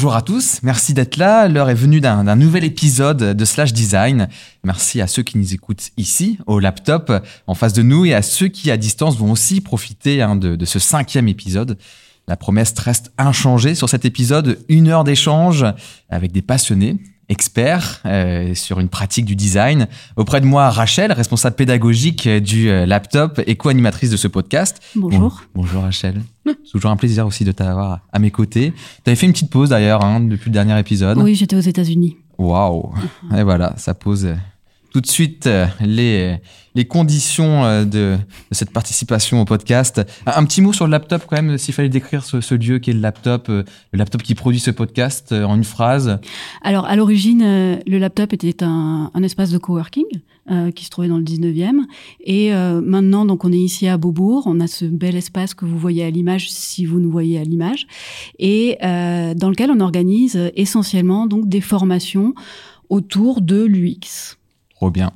Bonjour 0.00 0.16
à 0.16 0.22
tous, 0.22 0.60
merci 0.62 0.94
d'être 0.94 1.18
là. 1.18 1.46
L'heure 1.46 1.68
est 1.68 1.74
venue 1.74 2.00
d'un 2.00 2.34
nouvel 2.34 2.64
épisode 2.64 3.36
de 3.36 3.44
Slash 3.44 3.74
Design. 3.74 4.28
Merci 4.64 5.02
à 5.02 5.06
ceux 5.06 5.22
qui 5.22 5.36
nous 5.36 5.52
écoutent 5.52 5.90
ici, 5.98 6.38
au 6.46 6.58
laptop, 6.58 7.12
en 7.46 7.54
face 7.54 7.74
de 7.74 7.82
nous, 7.82 8.06
et 8.06 8.14
à 8.14 8.22
ceux 8.22 8.48
qui, 8.48 8.70
à 8.70 8.78
distance, 8.78 9.18
vont 9.18 9.30
aussi 9.30 9.60
profiter 9.60 10.22
hein, 10.22 10.36
de, 10.36 10.56
de 10.56 10.64
ce 10.64 10.78
cinquième 10.78 11.28
épisode. 11.28 11.76
La 12.28 12.38
promesse 12.38 12.72
reste 12.78 13.12
inchangée 13.18 13.74
sur 13.74 13.90
cet 13.90 14.06
épisode, 14.06 14.64
une 14.70 14.88
heure 14.88 15.04
d'échange 15.04 15.66
avec 16.08 16.32
des 16.32 16.40
passionnés 16.40 16.96
expert 17.30 18.02
euh, 18.04 18.54
sur 18.54 18.80
une 18.80 18.88
pratique 18.88 19.24
du 19.24 19.36
design. 19.36 19.86
Auprès 20.16 20.40
de 20.40 20.46
moi, 20.46 20.68
Rachel, 20.68 21.12
responsable 21.12 21.56
pédagogique 21.56 22.28
du 22.28 22.68
euh, 22.68 22.84
laptop 22.84 23.40
et 23.46 23.56
co-animatrice 23.56 24.10
de 24.10 24.16
ce 24.16 24.28
podcast. 24.28 24.80
Bonjour. 24.96 25.42
bonjour 25.54 25.82
Rachel. 25.82 26.20
C'est 26.44 26.72
toujours 26.72 26.90
un 26.90 26.96
plaisir 26.96 27.26
aussi 27.26 27.44
de 27.44 27.52
t'avoir 27.52 28.00
à 28.12 28.18
mes 28.18 28.30
côtés. 28.30 28.72
Tu 29.04 29.10
avais 29.10 29.16
fait 29.16 29.26
une 29.26 29.32
petite 29.32 29.50
pause 29.50 29.70
d'ailleurs 29.70 30.04
hein, 30.04 30.20
depuis 30.20 30.50
le 30.50 30.54
dernier 30.54 30.78
épisode. 30.78 31.18
Oui, 31.18 31.34
j'étais 31.34 31.56
aux 31.56 31.60
États-Unis. 31.60 32.16
Waouh. 32.38 32.92
Et 33.36 33.42
voilà, 33.42 33.74
ça 33.76 33.94
pose 33.94 34.28
tout 34.92 35.00
de 35.00 35.06
suite 35.06 35.46
euh, 35.46 35.66
les, 35.80 36.38
les 36.74 36.84
conditions 36.84 37.64
euh, 37.64 37.84
de, 37.84 38.16
cette 38.52 38.70
participation 38.70 39.40
au 39.40 39.44
podcast. 39.44 40.00
Un, 40.26 40.44
petit 40.44 40.62
mot 40.62 40.72
sur 40.72 40.86
le 40.86 40.90
laptop 40.90 41.24
quand 41.28 41.40
même, 41.40 41.58
s'il 41.58 41.74
fallait 41.74 41.88
décrire 41.88 42.24
ce, 42.24 42.40
ce 42.40 42.54
lieu 42.54 42.78
qui 42.78 42.90
est 42.90 42.94
le 42.94 43.00
laptop, 43.00 43.48
euh, 43.48 43.64
le 43.92 43.98
laptop 43.98 44.22
qui 44.22 44.34
produit 44.34 44.60
ce 44.60 44.70
podcast 44.70 45.32
en 45.32 45.56
une 45.56 45.64
phrase. 45.64 46.18
Alors 46.62 46.86
à 46.86 46.96
l'origine, 46.96 47.40
le 47.40 47.98
laptop 47.98 48.32
était 48.32 48.62
un, 48.62 49.10
un 49.12 49.22
espace 49.22 49.50
de 49.50 49.58
coworking 49.58 50.04
euh, 50.50 50.70
qui 50.70 50.84
se 50.84 50.90
trouvait 50.90 51.08
dans 51.08 51.18
le 51.18 51.24
19e. 51.24 51.84
Et 52.24 52.52
maintenant, 52.52 53.24
donc 53.24 53.44
on 53.44 53.52
est 53.52 53.58
ici 53.58 53.88
à 53.88 53.96
Beaubourg, 53.96 54.44
on 54.46 54.60
a 54.60 54.66
ce 54.66 54.84
bel 54.84 55.16
espace 55.16 55.54
que 55.54 55.64
vous 55.64 55.78
voyez 55.78 56.04
à 56.04 56.10
l'image 56.10 56.50
si 56.50 56.84
vous 56.84 57.00
nous 57.00 57.10
voyez 57.10 57.38
à 57.38 57.44
l'image, 57.44 57.86
et 58.38 58.78
euh, 58.82 59.34
dans 59.34 59.50
lequel 59.50 59.70
on 59.70 59.80
organise 59.80 60.50
essentiellement 60.54 61.26
donc 61.26 61.48
des 61.48 61.60
formations 61.60 62.34
autour 62.88 63.40
de 63.40 63.62
l'UX. 63.62 64.39
Trop 64.80 64.90
bien. 64.90 65.12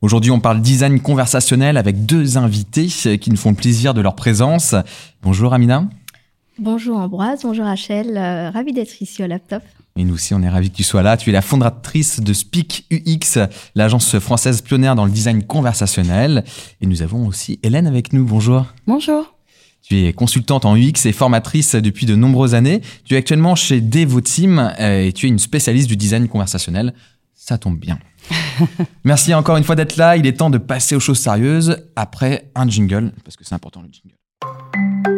Aujourd'hui, 0.00 0.30
on 0.30 0.38
parle 0.38 0.62
design 0.62 1.00
conversationnel 1.00 1.76
avec 1.76 2.06
deux 2.06 2.38
invités 2.38 2.86
qui 2.86 3.30
nous 3.30 3.36
font 3.36 3.50
le 3.50 3.56
plaisir 3.56 3.92
de 3.92 4.00
leur 4.00 4.14
présence. 4.14 4.76
Bonjour 5.24 5.52
Amina. 5.52 5.88
Bonjour 6.60 6.98
Ambroise, 6.98 7.40
bonjour 7.42 7.64
Rachel, 7.64 8.16
euh, 8.16 8.50
ravi 8.50 8.72
d'être 8.72 9.02
ici 9.02 9.24
au 9.24 9.26
laptop. 9.26 9.64
Et 9.96 10.04
nous 10.04 10.14
aussi, 10.14 10.34
on 10.34 10.42
est 10.42 10.48
ravis 10.48 10.70
que 10.70 10.76
tu 10.76 10.84
sois 10.84 11.02
là. 11.02 11.16
Tu 11.16 11.30
es 11.30 11.32
la 11.32 11.42
fondatrice 11.42 12.20
de 12.20 12.32
Speak 12.32 12.86
UX, 12.92 13.40
l'agence 13.74 14.20
française 14.20 14.62
pionnière 14.62 14.94
dans 14.94 15.04
le 15.04 15.10
design 15.10 15.42
conversationnel. 15.42 16.44
Et 16.80 16.86
nous 16.86 17.02
avons 17.02 17.26
aussi 17.26 17.58
Hélène 17.64 17.88
avec 17.88 18.12
nous. 18.12 18.24
Bonjour. 18.24 18.66
Bonjour. 18.86 19.34
Tu 19.82 20.06
es 20.06 20.12
consultante 20.12 20.64
en 20.64 20.76
UX 20.76 21.06
et 21.06 21.12
formatrice 21.12 21.74
depuis 21.74 22.06
de 22.06 22.14
nombreuses 22.14 22.54
années. 22.54 22.82
Tu 23.04 23.14
es 23.14 23.16
actuellement 23.16 23.56
chez 23.56 23.80
Devoteam 23.80 24.60
euh, 24.78 25.06
et 25.06 25.12
tu 25.12 25.26
es 25.26 25.28
une 25.28 25.40
spécialiste 25.40 25.88
du 25.88 25.96
design 25.96 26.28
conversationnel. 26.28 26.94
Ça 27.34 27.58
tombe 27.58 27.80
bien. 27.80 27.98
Merci 29.04 29.34
encore 29.34 29.56
une 29.56 29.64
fois 29.64 29.76
d'être 29.76 29.96
là. 29.96 30.16
Il 30.16 30.26
est 30.26 30.38
temps 30.38 30.50
de 30.50 30.58
passer 30.58 30.96
aux 30.96 31.00
choses 31.00 31.18
sérieuses 31.18 31.84
après 31.96 32.50
un 32.54 32.68
jingle, 32.68 33.12
parce 33.24 33.36
que 33.36 33.44
c'est 33.44 33.54
important 33.54 33.82
le 33.82 33.88
jingle. 33.90 35.17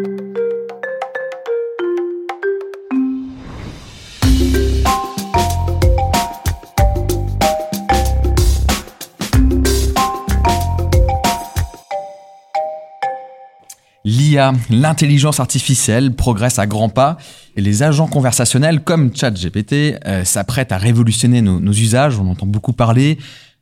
L'IA, 14.04 14.52
l'intelligence 14.70 15.40
artificielle, 15.40 16.14
progresse 16.14 16.58
à 16.58 16.66
grands 16.66 16.88
pas 16.88 17.18
et 17.56 17.60
les 17.60 17.82
agents 17.82 18.06
conversationnels 18.06 18.80
comme 18.80 19.14
ChatGPT 19.14 19.96
euh, 20.06 20.24
s'apprêtent 20.24 20.72
à 20.72 20.78
révolutionner 20.78 21.42
nos, 21.42 21.60
nos, 21.60 21.72
usages. 21.72 22.18
On 22.18 22.30
entend 22.30 22.46
beaucoup 22.46 22.72
parler. 22.72 23.18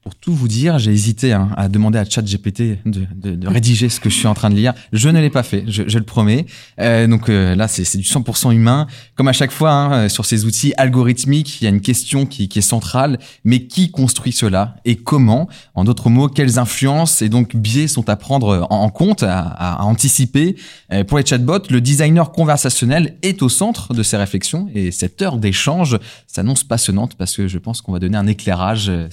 Pour 0.08 0.14
tout 0.14 0.32
vous 0.32 0.48
dire, 0.48 0.78
j'ai 0.78 0.90
hésité 0.90 1.34
hein, 1.34 1.50
à 1.58 1.68
demander 1.68 1.98
à 1.98 2.04
ChatGPT 2.06 2.78
de, 2.86 3.46
rédiger 3.46 3.90
ce 3.90 4.00
que 4.00 4.08
je 4.08 4.14
suis 4.14 4.26
en 4.26 4.32
train 4.32 4.48
de 4.48 4.54
lire. 4.54 4.72
Je 4.94 5.10
ne 5.10 5.20
l'ai 5.20 5.28
pas 5.28 5.42
fait, 5.42 5.64
je, 5.68 5.82
le 5.82 6.04
promets. 6.04 6.46
Euh, 6.80 7.06
donc 7.06 7.28
euh, 7.28 7.54
là, 7.54 7.68
c'est 7.68 7.82
du 7.98 8.04
100% 8.04 8.54
humain. 8.54 8.86
Comme 9.16 9.28
à 9.28 9.34
chaque 9.34 9.50
fois, 9.50 9.70
hein, 9.70 10.08
sur 10.08 10.24
ces 10.24 10.46
outils 10.46 10.72
algorithmiques, 10.78 11.60
il 11.60 11.64
y 11.64 11.66
a 11.66 11.70
une 11.70 11.82
question 11.82 12.24
qui, 12.24 12.44
est 12.44 12.60
centrale. 12.62 13.18
Mais 13.44 13.64
qui 13.64 13.90
construit 13.90 14.32
cela 14.32 14.76
et 14.86 14.96
comment 14.96 15.46
En 15.74 15.84
d'autres 15.84 16.08
mots, 16.08 16.28
quelles 16.28 16.58
influences 16.58 17.20
et 17.20 17.28
donc 17.28 17.54
biais 17.54 17.86
sont 17.86 18.08
à 18.08 18.16
prendre 18.16 18.66
en, 18.70 18.88
compte, 18.88 19.22
à, 19.22 19.84
anticiper 19.84 20.56
euh, 20.90 21.04
Pour 21.04 21.18
les 21.18 21.26
chatbots, 21.26 21.68
le 21.68 21.82
designer 21.82 22.32
conversationnel 22.32 23.18
est 23.20 23.42
au 23.42 23.50
centre 23.50 23.92
de 23.92 24.02
ces 24.02 24.16
réflexions 24.16 24.70
et 24.74 24.90
cette 24.90 25.20
heure 25.20 25.36
d'échange 25.36 25.98
s'annonce 26.26 26.64
passionnante 26.64 27.14
parce 27.16 27.36
que 27.36 27.46
je 27.46 27.58
pense 27.58 27.82
qu'on 27.82 27.92
va 27.92 27.98
donner 27.98 28.16
un 28.16 28.26
éclairage 28.26 28.88
euh, 28.88 29.06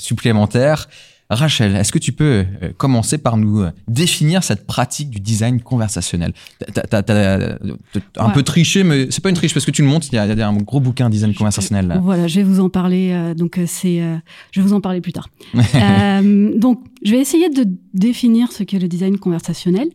Rachel, 1.29 1.75
est-ce 1.75 1.91
que 1.91 1.97
tu 1.97 2.11
peux 2.11 2.45
euh, 2.61 2.71
commencer 2.77 3.17
par 3.17 3.37
nous 3.37 3.61
euh, 3.61 3.71
définir 3.87 4.43
cette 4.43 4.67
pratique 4.67 5.09
du 5.09 5.19
design 5.19 5.59
conversationnel? 5.59 6.33
T'as 6.73 6.99
as, 6.99 7.57
un 8.17 8.27
ouais. 8.27 8.33
peu 8.33 8.43
triché, 8.43 8.83
mais 8.83 9.07
c'est 9.09 9.23
pas 9.23 9.29
une 9.29 9.35
triche 9.35 9.53
parce 9.53 9.65
que 9.65 9.71
tu 9.71 9.81
le 9.81 9.87
montres. 9.87 10.07
Il 10.11 10.15
y, 10.15 10.19
a, 10.19 10.27
il 10.27 10.37
y 10.37 10.41
a 10.41 10.47
un 10.47 10.55
gros 10.57 10.79
bouquin 10.79 11.09
design 11.09 11.33
conversationnel. 11.33 11.87
Là. 11.87 11.97
Voilà, 11.97 12.27
je 12.27 12.35
vais 12.35 12.43
vous 12.43 12.59
en 12.59 12.69
parler. 12.69 13.11
Euh, 13.11 13.33
donc 13.33 13.59
c'est, 13.65 14.01
euh, 14.01 14.17
je 14.51 14.61
vais 14.61 14.67
vous 14.67 14.73
en 14.73 14.81
parler 14.81 15.01
plus 15.01 15.13
tard. 15.13 15.29
euh, 15.55 16.57
donc, 16.59 16.83
je 17.03 17.11
vais 17.11 17.19
essayer 17.19 17.49
de 17.49 17.67
définir 17.95 18.51
ce 18.51 18.61
qu'est 18.61 18.79
le 18.79 18.87
design 18.87 19.17
conversationnel. 19.17 19.89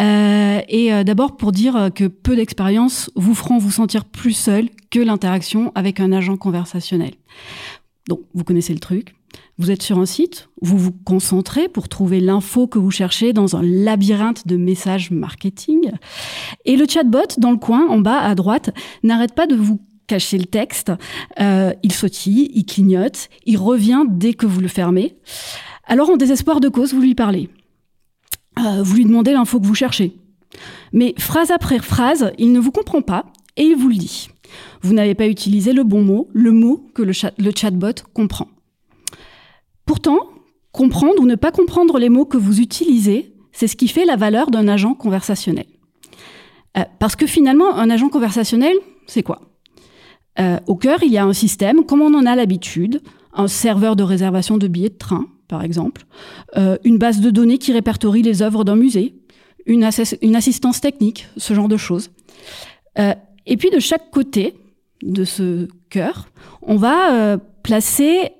Euh, 0.00 0.60
et 0.68 1.04
d'abord 1.04 1.36
pour 1.36 1.52
dire 1.52 1.90
que 1.94 2.04
peu 2.04 2.36
d'expérience 2.36 3.10
vous 3.14 3.34
feront 3.34 3.58
vous 3.58 3.70
sentir 3.70 4.04
plus 4.04 4.32
seul 4.32 4.68
que 4.90 4.98
l'interaction 4.98 5.72
avec 5.74 6.00
un 6.00 6.10
agent 6.10 6.36
conversationnel. 6.36 7.12
Donc, 8.08 8.20
vous 8.34 8.44
connaissez 8.44 8.72
le 8.72 8.80
truc. 8.80 9.14
Vous 9.56 9.70
êtes 9.70 9.82
sur 9.82 9.98
un 10.00 10.06
site, 10.06 10.48
vous 10.62 10.78
vous 10.78 10.90
concentrez 10.90 11.68
pour 11.68 11.88
trouver 11.88 12.18
l'info 12.18 12.66
que 12.66 12.78
vous 12.78 12.90
cherchez 12.90 13.32
dans 13.32 13.54
un 13.54 13.62
labyrinthe 13.62 14.48
de 14.48 14.56
messages 14.56 15.12
marketing. 15.12 15.92
Et 16.64 16.76
le 16.76 16.86
chatbot, 16.88 17.38
dans 17.38 17.52
le 17.52 17.56
coin, 17.56 17.86
en 17.88 17.98
bas 17.98 18.18
à 18.18 18.34
droite, 18.34 18.70
n'arrête 19.04 19.34
pas 19.34 19.46
de 19.46 19.54
vous 19.54 19.80
cacher 20.08 20.38
le 20.38 20.46
texte. 20.46 20.92
Euh, 21.40 21.72
il 21.84 21.92
sautille, 21.92 22.50
il 22.54 22.66
clignote, 22.66 23.28
il 23.46 23.56
revient 23.56 24.02
dès 24.08 24.34
que 24.34 24.46
vous 24.46 24.60
le 24.60 24.68
fermez. 24.68 25.16
Alors, 25.86 26.10
en 26.10 26.16
désespoir 26.16 26.58
de 26.58 26.68
cause, 26.68 26.92
vous 26.92 27.00
lui 27.00 27.14
parlez. 27.14 27.48
Euh, 28.58 28.82
vous 28.82 28.96
lui 28.96 29.04
demandez 29.04 29.32
l'info 29.32 29.60
que 29.60 29.66
vous 29.66 29.74
cherchez. 29.74 30.16
Mais 30.92 31.14
phrase 31.18 31.52
après 31.52 31.78
phrase, 31.78 32.32
il 32.38 32.52
ne 32.52 32.60
vous 32.60 32.72
comprend 32.72 33.02
pas 33.02 33.26
et 33.56 33.62
il 33.64 33.76
vous 33.76 33.88
le 33.88 33.96
dit. 33.96 34.28
Vous 34.82 34.94
n'avez 34.94 35.14
pas 35.14 35.28
utilisé 35.28 35.72
le 35.72 35.84
bon 35.84 36.02
mot, 36.02 36.28
le 36.32 36.52
mot 36.52 36.88
que 36.94 37.02
le, 37.02 37.12
chat, 37.12 37.32
le 37.38 37.50
chatbot 37.54 38.02
comprend. 38.12 38.48
Pourtant, 39.86 40.18
comprendre 40.72 41.20
ou 41.20 41.26
ne 41.26 41.36
pas 41.36 41.52
comprendre 41.52 41.98
les 41.98 42.08
mots 42.08 42.24
que 42.24 42.36
vous 42.36 42.60
utilisez, 42.60 43.32
c'est 43.52 43.68
ce 43.68 43.76
qui 43.76 43.88
fait 43.88 44.04
la 44.04 44.16
valeur 44.16 44.50
d'un 44.50 44.68
agent 44.68 44.94
conversationnel. 44.94 45.66
Euh, 46.76 46.82
parce 46.98 47.16
que 47.16 47.26
finalement, 47.26 47.74
un 47.76 47.88
agent 47.88 48.08
conversationnel, 48.08 48.74
c'est 49.06 49.22
quoi? 49.22 49.40
Euh, 50.40 50.58
Au 50.66 50.74
cœur, 50.74 51.02
il 51.02 51.12
y 51.12 51.18
a 51.18 51.24
un 51.24 51.32
système, 51.32 51.84
comme 51.84 52.02
on 52.02 52.12
en 52.14 52.26
a 52.26 52.34
l'habitude, 52.34 53.00
un 53.32 53.46
serveur 53.46 53.94
de 53.94 54.02
réservation 54.02 54.58
de 54.58 54.66
billets 54.66 54.88
de 54.88 54.98
train, 54.98 55.26
par 55.46 55.62
exemple, 55.62 56.04
euh, 56.56 56.76
une 56.84 56.98
base 56.98 57.20
de 57.20 57.30
données 57.30 57.58
qui 57.58 57.72
répertorie 57.72 58.22
les 58.22 58.42
œuvres 58.42 58.64
d'un 58.64 58.76
musée, 58.76 59.14
une, 59.66 59.84
ass 59.84 60.16
une, 60.20 60.34
assistance 60.34 60.80
technique, 60.80 61.28
ce 61.36 61.54
genre 61.54 61.68
de 61.68 61.76
choses. 61.76 62.10
Et 63.46 63.56
puis 63.56 63.70
de 63.70 63.80
chaque 63.80 64.10
côté 64.10 64.54
de 65.02 65.24
ce 65.24 65.68
cœur, 65.90 66.28
on 66.62 66.76
va 66.76 67.38
placer 67.62 68.30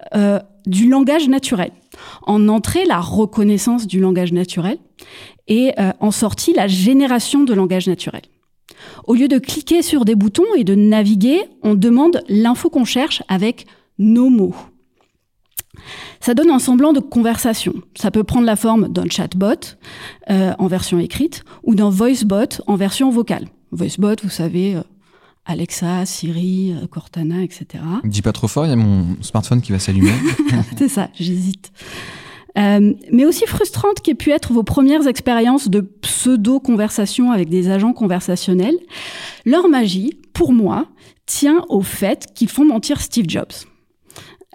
du 0.66 0.88
langage 0.88 1.28
naturel. 1.28 1.72
En 2.22 2.48
entrée, 2.48 2.84
la 2.84 3.00
reconnaissance 3.00 3.86
du 3.86 4.00
langage 4.00 4.32
naturel 4.32 4.78
et 5.46 5.72
euh, 5.78 5.92
en 6.00 6.10
sortie, 6.10 6.52
la 6.52 6.66
génération 6.66 7.44
de 7.44 7.54
langage 7.54 7.86
naturel. 7.86 8.22
Au 9.06 9.14
lieu 9.14 9.28
de 9.28 9.38
cliquer 9.38 9.82
sur 9.82 10.04
des 10.04 10.14
boutons 10.14 10.54
et 10.56 10.64
de 10.64 10.74
naviguer, 10.74 11.42
on 11.62 11.74
demande 11.74 12.22
l'info 12.28 12.70
qu'on 12.70 12.84
cherche 12.84 13.22
avec 13.28 13.66
nos 13.98 14.28
mots. 14.28 14.54
Ça 16.20 16.34
donne 16.34 16.50
un 16.50 16.58
semblant 16.58 16.92
de 16.92 17.00
conversation. 17.00 17.74
Ça 17.96 18.10
peut 18.10 18.24
prendre 18.24 18.46
la 18.46 18.56
forme 18.56 18.88
d'un 18.88 19.08
chatbot 19.10 19.76
euh, 20.30 20.52
en 20.58 20.66
version 20.66 20.98
écrite 20.98 21.44
ou 21.62 21.74
d'un 21.74 21.90
voicebot 21.90 22.62
en 22.66 22.76
version 22.76 23.10
vocale. 23.10 23.46
Voicebot, 23.72 24.16
vous 24.22 24.30
savez, 24.30 24.76
euh, 24.76 24.82
Alexa, 25.46 26.06
Siri, 26.06 26.72
euh, 26.72 26.86
Cortana, 26.86 27.42
etc. 27.42 27.84
Dis 28.04 28.22
pas 28.22 28.32
trop 28.32 28.48
fort, 28.48 28.66
il 28.66 28.70
y 28.70 28.72
a 28.72 28.76
mon 28.76 29.16
smartphone 29.20 29.60
qui 29.60 29.72
va 29.72 29.78
s'allumer. 29.78 30.12
C'est 30.78 30.88
ça, 30.88 31.10
j'hésite. 31.14 31.70
Euh, 32.56 32.94
mais 33.10 33.24
aussi 33.24 33.46
frustrante 33.46 34.00
qu'aient 34.00 34.14
pu 34.14 34.30
être 34.30 34.52
vos 34.52 34.62
premières 34.62 35.06
expériences 35.08 35.68
de 35.68 35.80
pseudo-conversation 35.80 37.32
avec 37.32 37.48
des 37.48 37.68
agents 37.68 37.92
conversationnels, 37.92 38.78
leur 39.44 39.68
magie, 39.68 40.18
pour 40.32 40.52
moi, 40.52 40.86
tient 41.26 41.64
au 41.68 41.80
fait 41.80 42.28
qu'ils 42.34 42.48
font 42.48 42.64
mentir 42.64 43.00
Steve 43.00 43.26
Jobs. 43.28 43.52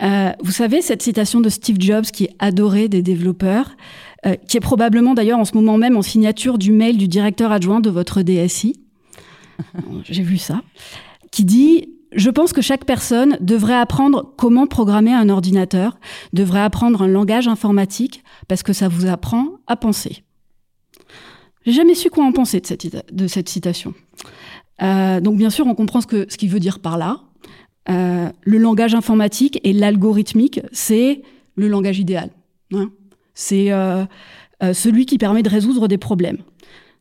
Euh, 0.01 0.31
vous 0.41 0.51
savez, 0.51 0.81
cette 0.81 1.01
citation 1.01 1.41
de 1.41 1.49
Steve 1.49 1.75
Jobs 1.79 2.05
qui 2.05 2.25
est 2.25 2.35
adorée 2.39 2.87
des 2.87 3.01
développeurs, 3.01 3.75
euh, 4.25 4.35
qui 4.47 4.57
est 4.57 4.61
probablement 4.61 5.13
d'ailleurs 5.13 5.39
en 5.39 5.45
ce 5.45 5.55
moment 5.55 5.77
même 5.77 5.97
en 5.97 6.01
signature 6.01 6.57
du 6.57 6.71
mail 6.71 6.97
du 6.97 7.07
directeur 7.07 7.51
adjoint 7.51 7.81
de 7.81 7.89
votre 7.89 8.21
DSI. 8.21 8.79
J'ai 10.03 10.23
vu 10.23 10.37
ça. 10.37 10.61
Qui 11.31 11.45
dit 11.45 11.89
je 12.11 12.29
pense 12.29 12.53
que 12.53 12.61
chaque 12.61 12.85
personne 12.85 13.37
devrait 13.39 13.75
apprendre 13.75 14.33
comment 14.35 14.65
programmer 14.65 15.13
un 15.13 15.29
ordinateur, 15.29 15.99
devrait 16.33 16.61
apprendre 16.61 17.03
un 17.03 17.07
langage 17.07 17.47
informatique, 17.47 18.23
parce 18.47 18.63
que 18.63 18.73
ça 18.73 18.87
vous 18.87 19.05
apprend 19.05 19.59
à 19.67 19.75
penser. 19.75 20.23
J'ai 21.65 21.73
jamais 21.73 21.93
su 21.93 22.09
quoi 22.09 22.25
en 22.25 22.31
penser 22.31 22.61
de 22.61 22.65
cette, 22.65 23.13
de 23.13 23.27
cette 23.27 23.49
citation. 23.49 23.93
Euh, 24.81 25.19
donc 25.19 25.37
bien 25.37 25.49
sûr, 25.49 25.67
on 25.67 25.75
comprend 25.75 26.01
ce 26.01 26.07
qu'il 26.07 26.25
ce 26.29 26.45
veut 26.47 26.59
dire 26.59 26.79
par 26.79 26.97
là. 26.97 27.21
Euh, 27.89 28.29
le 28.41 28.57
langage 28.57 28.95
informatique 28.95 29.59
et 29.63 29.73
l'algorithmique, 29.73 30.61
c'est 30.71 31.21
le 31.55 31.67
langage 31.67 31.99
idéal. 31.99 32.31
Hein. 32.73 32.91
C'est 33.33 33.71
euh, 33.71 34.05
celui 34.73 35.05
qui 35.05 35.17
permet 35.17 35.43
de 35.43 35.49
résoudre 35.49 35.87
des 35.87 35.97
problèmes 35.97 36.39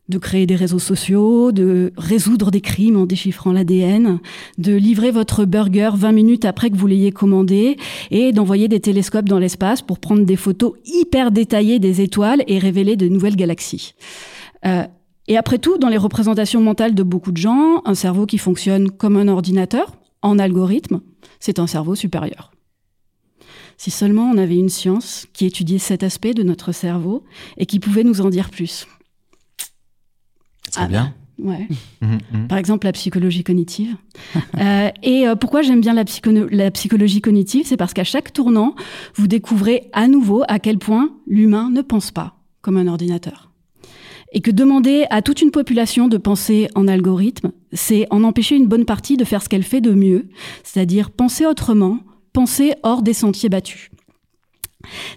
de 0.09 0.17
créer 0.17 0.45
des 0.47 0.55
réseaux 0.55 0.79
sociaux, 0.79 1.51
de 1.51 1.93
résoudre 1.97 2.51
des 2.51 2.61
crimes 2.61 2.97
en 2.97 3.05
déchiffrant 3.05 3.51
l'ADN, 3.51 4.19
de 4.57 4.73
livrer 4.75 5.11
votre 5.11 5.45
burger 5.45 5.91
20 5.93 6.11
minutes 6.11 6.45
après 6.45 6.69
que 6.71 6.75
vous 6.75 6.87
l'ayez 6.87 7.11
commandé 7.11 7.77
et 8.11 8.31
d'envoyer 8.31 8.67
des 8.67 8.79
télescopes 8.79 9.29
dans 9.29 9.39
l'espace 9.39 9.81
pour 9.81 9.99
prendre 9.99 10.25
des 10.25 10.35
photos 10.35 10.73
hyper 10.85 11.31
détaillées 11.31 11.79
des 11.79 12.01
étoiles 12.01 12.43
et 12.47 12.57
révéler 12.57 12.95
de 12.95 13.07
nouvelles 13.07 13.35
galaxies. 13.35 13.93
Euh, 14.65 14.83
et 15.27 15.37
après 15.37 15.59
tout, 15.59 15.77
dans 15.77 15.89
les 15.89 15.97
représentations 15.97 16.59
mentales 16.59 16.95
de 16.95 17.03
beaucoup 17.03 17.31
de 17.31 17.37
gens, 17.37 17.83
un 17.85 17.93
cerveau 17.93 18.25
qui 18.25 18.39
fonctionne 18.39 18.89
comme 18.89 19.15
un 19.15 19.27
ordinateur, 19.27 19.95
en 20.23 20.39
algorithme, 20.39 21.01
c'est 21.39 21.59
un 21.59 21.67
cerveau 21.67 21.93
supérieur. 21.95 22.51
Si 23.77 23.91
seulement 23.91 24.29
on 24.29 24.37
avait 24.37 24.57
une 24.57 24.69
science 24.69 25.27
qui 25.31 25.45
étudiait 25.45 25.77
cet 25.77 26.03
aspect 26.03 26.33
de 26.33 26.43
notre 26.43 26.71
cerveau 26.71 27.23
et 27.57 27.65
qui 27.65 27.79
pouvait 27.79 28.03
nous 28.03 28.21
en 28.21 28.29
dire 28.29 28.49
plus. 28.49 28.87
Très 30.71 30.83
ah 30.83 30.87
bien. 30.87 31.13
Ouais. 31.41 31.67
Mmh, 32.01 32.17
mmh. 32.31 32.47
Par 32.47 32.57
exemple, 32.57 32.85
la 32.85 32.91
psychologie 32.91 33.43
cognitive. 33.43 33.95
euh, 34.59 34.89
et 35.03 35.27
euh, 35.27 35.35
pourquoi 35.35 35.61
j'aime 35.61 35.81
bien 35.81 35.93
la, 35.93 36.03
la, 36.51 36.71
psychologie 36.71 37.21
cognitive 37.21 37.65
C'est 37.65 37.77
parce 37.77 37.93
qu'à 37.93 38.03
chaque 38.03 38.33
tournant, 38.33 38.75
vous 39.15 39.27
découvrez 39.27 39.89
à 39.93 40.07
nouveau 40.07 40.43
à 40.47 40.59
quel 40.59 40.77
point 40.77 41.11
l'humain 41.27 41.69
ne 41.71 41.81
pense 41.81 42.11
pas 42.11 42.35
comme 42.61 42.77
un 42.77 42.87
ordinateur. 42.87 43.51
Et 44.31 44.41
que 44.41 44.51
demander 44.51 45.05
à 45.09 45.21
toute 45.21 45.41
une 45.41 45.49
population 45.49 46.07
de 46.07 46.17
penser 46.17 46.67
en 46.75 46.87
algorithme, 46.87 47.51
c'est 47.73 48.05
en 48.11 48.23
empêcher 48.23 48.55
une 48.55 48.67
bonne 48.67 48.85
partie 48.85 49.17
de 49.17 49.23
faire 49.23 49.41
ce 49.41 49.49
qu'elle 49.49 49.63
fait 49.63 49.81
de 49.81 49.91
mieux, 49.91 50.27
c'est-à-dire 50.63 51.09
penser 51.09 51.47
autrement, 51.47 51.99
penser 52.31 52.73
hors 52.83 53.01
des 53.01 53.13
sentiers 53.13 53.49
battus. 53.49 53.89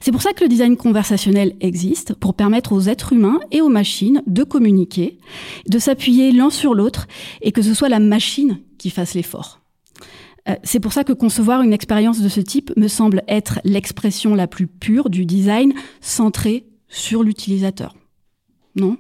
C'est 0.00 0.10
pour 0.10 0.22
ça 0.22 0.32
que 0.32 0.42
le 0.42 0.48
design 0.48 0.76
conversationnel 0.76 1.54
existe, 1.60 2.14
pour 2.14 2.34
permettre 2.34 2.72
aux 2.72 2.82
êtres 2.82 3.12
humains 3.12 3.38
et 3.50 3.60
aux 3.60 3.68
machines 3.68 4.22
de 4.26 4.42
communiquer, 4.42 5.18
de 5.68 5.78
s'appuyer 5.78 6.32
l'un 6.32 6.50
sur 6.50 6.74
l'autre, 6.74 7.06
et 7.40 7.52
que 7.52 7.62
ce 7.62 7.74
soit 7.74 7.88
la 7.88 8.00
machine 8.00 8.60
qui 8.78 8.90
fasse 8.90 9.14
l'effort. 9.14 9.60
Euh, 10.48 10.56
c'est 10.64 10.80
pour 10.80 10.92
ça 10.92 11.04
que 11.04 11.12
concevoir 11.12 11.62
une 11.62 11.72
expérience 11.72 12.20
de 12.20 12.28
ce 12.28 12.40
type 12.40 12.72
me 12.76 12.88
semble 12.88 13.22
être 13.28 13.60
l'expression 13.64 14.34
la 14.34 14.48
plus 14.48 14.66
pure 14.66 15.08
du 15.08 15.24
design 15.24 15.72
centré 16.00 16.66
sur 16.88 17.22
l'utilisateur. 17.22 17.94
Non? 18.74 18.96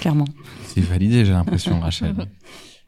Clairement. 0.00 0.26
C'est 0.66 0.80
validé, 0.80 1.24
j'ai 1.24 1.32
l'impression, 1.32 1.80
Rachel. 1.80 2.14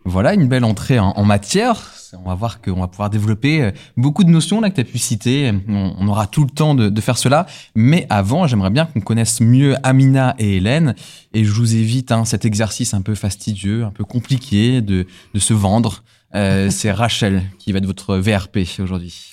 Voilà 0.06 0.32
une 0.32 0.48
belle 0.48 0.64
entrée 0.64 0.98
en, 0.98 1.24
matière. 1.24 1.92
On 2.18 2.28
va 2.28 2.34
voir 2.34 2.60
qu'on 2.60 2.80
va 2.80 2.88
pouvoir 2.88 3.10
développer 3.10 3.62
euh, 3.62 3.70
beaucoup 3.96 4.24
de 4.24 4.30
notions 4.30 4.60
là 4.60 4.70
que 4.70 4.74
tu 4.74 4.80
as 4.80 4.84
pu 4.84 4.98
citer. 4.98 5.52
On, 5.68 6.08
aura 6.08 6.26
tout 6.26 6.42
le 6.42 6.50
temps 6.50 6.74
de, 6.74 7.00
faire 7.00 7.16
cela. 7.16 7.46
Mais 7.74 8.06
avant, 8.10 8.46
j'aimerais 8.46 8.70
bien 8.70 8.86
qu'on 8.86 9.00
connaisse 9.00 9.40
mieux 9.40 9.74
Amina 9.82 10.34
et 10.38 10.56
Hélène. 10.56 10.94
Et 11.32 11.44
je 11.44 11.52
vous 11.52 11.76
évite 11.76 12.10
hein, 12.10 12.24
cet 12.24 12.44
exercice 12.44 12.94
un 12.94 13.02
peu 13.02 13.14
fastidieux, 13.14 13.84
un 13.84 13.90
peu 13.90 14.04
compliqué 14.04 14.80
de, 14.80 15.06
se 15.36 15.54
vendre. 15.54 16.02
Euh, 16.34 16.68
c'est 16.70 16.90
Rachel 16.90 17.42
qui 17.58 17.72
va 17.72 17.78
être 17.78 17.86
votre 17.86 18.16
VRP 18.16 18.80
aujourd'hui. 18.80 19.32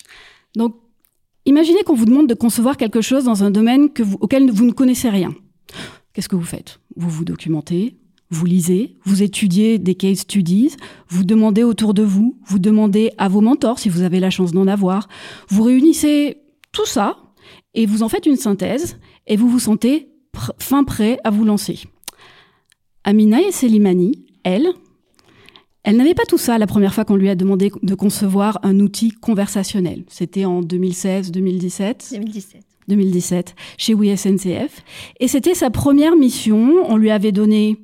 Donc, 0.56 0.76
imaginez 1.46 1.82
qu'on 1.84 1.94
vous 1.94 2.06
demande 2.06 2.28
de 2.28 2.34
concevoir 2.34 2.76
quelque 2.76 3.00
chose 3.00 3.24
dans 3.24 3.42
un 3.42 3.50
domaine 3.50 3.88
auquel 4.20 4.50
vous 4.50 4.64
ne 4.64 4.72
connaissez 4.72 5.08
rien. 5.08 5.34
Qu'est-ce 6.12 6.28
que 6.28 6.36
vous 6.36 6.42
faites? 6.42 6.80
Vous 6.96 7.10
vous 7.10 7.24
documentez, 7.24 7.96
vous 8.30 8.46
lisez, 8.46 8.96
vous 9.04 9.22
étudiez 9.22 9.78
des 9.78 9.94
case 9.94 10.18
studies, 10.18 10.76
vous 11.08 11.24
demandez 11.24 11.62
autour 11.62 11.94
de 11.94 12.02
vous, 12.02 12.38
vous 12.46 12.58
demandez 12.58 13.10
à 13.18 13.28
vos 13.28 13.40
mentors 13.40 13.78
si 13.78 13.88
vous 13.88 14.02
avez 14.02 14.20
la 14.20 14.30
chance 14.30 14.52
d'en 14.52 14.66
avoir, 14.66 15.08
vous 15.48 15.62
réunissez 15.62 16.38
tout 16.72 16.86
ça 16.86 17.16
et 17.74 17.86
vous 17.86 18.02
en 18.02 18.08
faites 18.08 18.26
une 18.26 18.36
synthèse 18.36 18.98
et 19.26 19.36
vous 19.36 19.48
vous 19.48 19.58
sentez 19.58 20.08
fin 20.58 20.84
prêt 20.84 21.18
à 21.24 21.30
vous 21.30 21.44
lancer. 21.44 21.80
Amina 23.04 23.40
et 23.40 23.52
Selimani, 23.52 24.26
elles, 24.44 24.68
elle 25.84 25.96
n'avait 25.96 26.14
pas 26.14 26.26
tout 26.26 26.36
ça 26.36 26.58
la 26.58 26.66
première 26.66 26.92
fois 26.92 27.06
qu'on 27.06 27.16
lui 27.16 27.30
a 27.30 27.34
demandé 27.34 27.72
de 27.82 27.94
concevoir 27.94 28.58
un 28.62 28.78
outil 28.80 29.10
conversationnel. 29.10 30.04
C'était 30.08 30.44
en 30.44 30.60
2016, 30.60 31.30
2017. 31.32 32.08
2017. 32.12 32.62
2017, 32.88 33.54
chez 33.76 33.94
WSNCF. 33.94 34.82
Et 35.20 35.28
c'était 35.28 35.54
sa 35.54 35.70
première 35.70 36.16
mission. 36.16 36.84
On 36.88 36.96
lui 36.96 37.10
avait 37.10 37.32
donné 37.32 37.78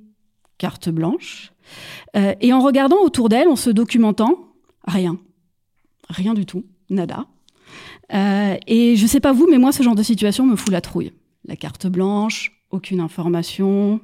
carte 0.59 0.89
blanche. 0.89 1.53
Euh, 2.17 2.35
et 2.41 2.53
en 2.53 2.61
regardant 2.61 3.01
autour 3.03 3.29
d'elle, 3.29 3.49
en 3.49 3.57
se 3.57 3.71
documentant, 3.71 4.39
rien. 4.87 5.19
Rien 6.09 6.35
du 6.35 6.47
tout. 6.47 6.65
Nada. 6.91 7.27
Euh, 8.13 8.57
et 8.67 8.97
je 8.97 9.07
sais 9.07 9.21
pas 9.21 9.33
vous, 9.33 9.47
mais 9.51 9.59
moi, 9.59 9.73
ce 9.73 9.83
genre 9.83 9.95
de 9.95 10.03
situation 10.03 10.47
me 10.47 10.57
fout 10.57 10.73
la 10.73 10.81
trouille. 10.81 11.13
La 11.47 11.57
carte 11.57 11.87
blanche, 11.87 12.53
aucune 12.71 13.01
information. 13.01 14.01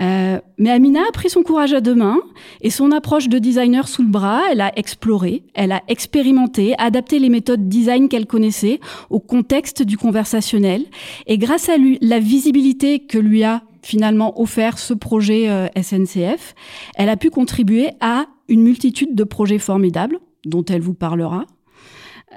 Euh, 0.00 0.38
mais 0.58 0.70
Amina 0.70 1.00
a 1.08 1.12
pris 1.12 1.28
son 1.28 1.42
courage 1.42 1.72
à 1.72 1.80
deux 1.80 1.94
mains 1.94 2.20
et 2.60 2.70
son 2.70 2.92
approche 2.92 3.28
de 3.28 3.38
designer 3.40 3.88
sous 3.88 4.02
le 4.02 4.08
bras, 4.08 4.42
elle 4.52 4.60
a 4.60 4.76
exploré, 4.78 5.42
elle 5.54 5.72
a 5.72 5.82
expérimenté, 5.88 6.76
adapté 6.78 7.18
les 7.18 7.28
méthodes 7.28 7.68
design 7.68 8.08
qu'elle 8.08 8.26
connaissait 8.26 8.78
au 9.10 9.18
contexte 9.18 9.82
du 9.82 9.98
conversationnel. 9.98 10.84
Et 11.26 11.36
grâce 11.36 11.68
à 11.68 11.76
lui, 11.76 11.98
la 12.00 12.20
visibilité 12.20 13.00
que 13.00 13.18
lui 13.18 13.42
a 13.42 13.62
finalement 13.88 14.38
offert 14.38 14.78
ce 14.78 14.92
projet 14.92 15.48
euh, 15.48 15.66
SNCF, 15.80 16.54
elle 16.94 17.08
a 17.08 17.16
pu 17.16 17.30
contribuer 17.30 17.88
à 18.00 18.26
une 18.48 18.62
multitude 18.62 19.14
de 19.14 19.24
projets 19.24 19.58
formidables 19.58 20.18
dont 20.44 20.64
elle 20.66 20.82
vous 20.82 20.92
parlera. 20.92 21.46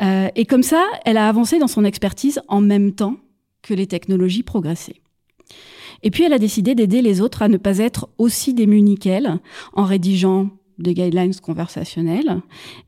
Euh, 0.02 0.30
et 0.36 0.46
comme 0.46 0.64
ça, 0.64 0.86
elle 1.04 1.18
a 1.18 1.28
avancé 1.28 1.60
dans 1.60 1.68
son 1.68 1.84
expertise 1.84 2.40
en 2.48 2.62
même 2.62 2.94
temps 2.94 3.18
que 3.64 3.74
les 3.74 3.86
technologies 3.86 4.44
progressaient. 4.44 5.02
Et 6.04 6.10
puis 6.10 6.24
elle 6.24 6.32
a 6.32 6.40
décidé 6.40 6.74
d'aider 6.74 7.02
les 7.02 7.20
autres 7.20 7.42
à 7.42 7.50
ne 7.50 7.58
pas 7.58 7.80
être 7.80 8.08
aussi 8.18 8.54
démunis 8.54 8.98
qu'elle 8.98 9.40
en 9.74 9.84
rédigeant 9.84 10.50
des 10.80 10.94
guidelines 10.94 11.36
conversationnels 11.36 12.42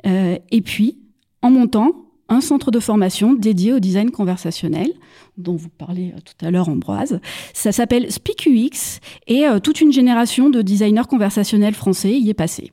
euh, 0.07 0.37
et 0.51 0.61
puis 0.61 0.99
en 1.41 1.51
montant 1.51 2.02
un 2.29 2.41
centre 2.41 2.71
de 2.71 2.79
formation 2.79 3.33
dédié 3.33 3.73
au 3.73 3.79
design 3.79 4.11
conversationnel 4.11 4.91
dont 5.37 5.55
vous 5.55 5.69
parlez 5.69 6.13
euh, 6.15 6.19
tout 6.23 6.45
à 6.45 6.51
l'heure, 6.51 6.69
Ambroise. 6.69 7.19
Ça 7.53 7.71
s'appelle 7.71 8.11
SpeakUX 8.11 8.99
et 9.27 9.47
euh, 9.47 9.59
toute 9.59 9.81
une 9.81 9.91
génération 9.91 10.49
de 10.49 10.61
designers 10.61 11.07
conversationnels 11.09 11.73
français 11.73 12.11
y 12.11 12.29
est 12.29 12.35
passée. 12.35 12.71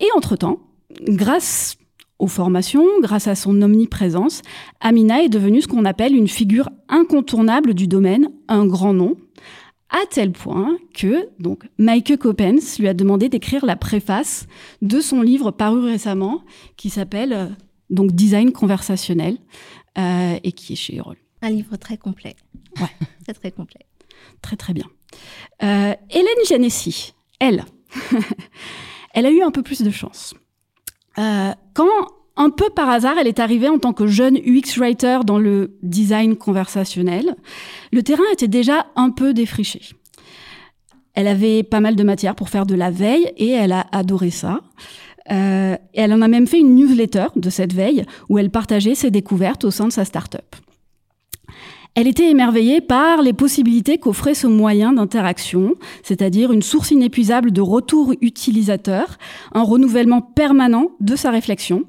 Et 0.00 0.08
entre-temps, 0.16 0.58
grâce 1.02 1.76
aux 2.18 2.28
formations, 2.28 2.86
grâce 3.00 3.28
à 3.28 3.34
son 3.34 3.60
omniprésence, 3.62 4.42
Amina 4.80 5.22
est 5.22 5.28
devenue 5.28 5.62
ce 5.62 5.68
qu'on 5.68 5.84
appelle 5.84 6.14
une 6.14 6.28
figure 6.28 6.70
incontournable 6.88 7.74
du 7.74 7.86
domaine, 7.86 8.30
un 8.48 8.66
grand 8.66 8.94
nom, 8.94 9.16
à 9.90 10.04
tel 10.10 10.32
point 10.32 10.78
que 10.94 11.28
donc 11.38 11.62
Maike 11.78 12.16
Coppens 12.18 12.78
lui 12.78 12.88
a 12.88 12.94
demandé 12.94 13.28
d'écrire 13.28 13.64
la 13.64 13.76
préface 13.76 14.46
de 14.82 15.00
son 15.00 15.22
livre 15.22 15.50
paru 15.50 15.80
récemment 15.80 16.42
qui 16.76 16.90
s'appelle 16.90 17.32
euh, 17.32 17.46
donc 17.90 18.12
Design 18.12 18.52
conversationnel 18.52 19.38
euh, 19.98 20.38
et 20.42 20.52
qui 20.52 20.72
est 20.72 20.76
chez 20.76 20.96
Erol. 20.96 21.16
Un 21.42 21.50
livre 21.50 21.76
très 21.76 21.96
complet. 21.96 22.36
Ouais. 22.80 22.88
très 23.24 23.34
très 23.34 23.50
complet. 23.50 23.80
Très 24.42 24.56
très 24.56 24.72
bien. 24.72 24.86
Euh, 25.62 25.94
Hélène 26.10 26.44
Janessi, 26.48 27.14
elle, 27.38 27.64
elle 29.14 29.26
a 29.26 29.30
eu 29.30 29.42
un 29.42 29.50
peu 29.50 29.62
plus 29.62 29.82
de 29.82 29.90
chance. 29.90 30.34
Euh, 31.18 31.52
quand 31.74 32.08
un 32.36 32.50
peu 32.50 32.68
par 32.68 32.90
hasard, 32.90 33.16
elle 33.18 33.26
est 33.26 33.40
arrivée 33.40 33.68
en 33.68 33.78
tant 33.78 33.94
que 33.94 34.06
jeune 34.06 34.36
UX 34.36 34.78
writer 34.78 35.20
dans 35.24 35.38
le 35.38 35.78
design 35.82 36.36
conversationnel. 36.36 37.34
Le 37.92 38.02
terrain 38.02 38.24
était 38.32 38.48
déjà 38.48 38.86
un 38.94 39.10
peu 39.10 39.32
défriché. 39.32 39.80
Elle 41.14 41.28
avait 41.28 41.62
pas 41.62 41.80
mal 41.80 41.96
de 41.96 42.02
matière 42.02 42.34
pour 42.34 42.50
faire 42.50 42.66
de 42.66 42.74
la 42.74 42.90
veille 42.90 43.32
et 43.38 43.50
elle 43.50 43.72
a 43.72 43.86
adoré 43.90 44.30
ça. 44.30 44.60
Euh, 45.30 45.76
elle 45.94 46.12
en 46.12 46.22
a 46.22 46.28
même 46.28 46.46
fait 46.46 46.60
une 46.60 46.74
newsletter 46.74 47.26
de 47.36 47.50
cette 47.50 47.72
veille 47.72 48.04
où 48.28 48.38
elle 48.38 48.50
partageait 48.50 48.94
ses 48.94 49.10
découvertes 49.10 49.64
au 49.64 49.70
sein 49.70 49.88
de 49.88 49.92
sa 49.92 50.04
start-up. 50.04 50.56
Elle 51.96 52.08
était 52.08 52.30
émerveillée 52.30 52.82
par 52.82 53.22
les 53.22 53.32
possibilités 53.32 53.96
qu'offrait 53.96 54.34
ce 54.34 54.46
moyen 54.46 54.92
d'interaction, 54.92 55.76
c'est-à-dire 56.02 56.52
une 56.52 56.60
source 56.60 56.90
inépuisable 56.90 57.52
de 57.52 57.62
retours 57.62 58.12
utilisateurs, 58.20 59.16
un 59.54 59.62
renouvellement 59.62 60.20
permanent 60.20 60.90
de 61.00 61.16
sa 61.16 61.30
réflexion, 61.30 61.84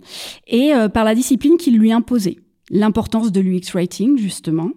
et 0.48 0.74
euh, 0.74 0.88
par 0.88 1.03
la 1.03 1.13
discipline 1.13 1.58
qu'il 1.58 1.77
lui 1.77 1.91
imposait. 1.91 2.38
L'importance 2.70 3.34
de 3.34 3.41
l'UX 3.41 3.74
Writing, 3.74 4.17
justement, 4.17 4.72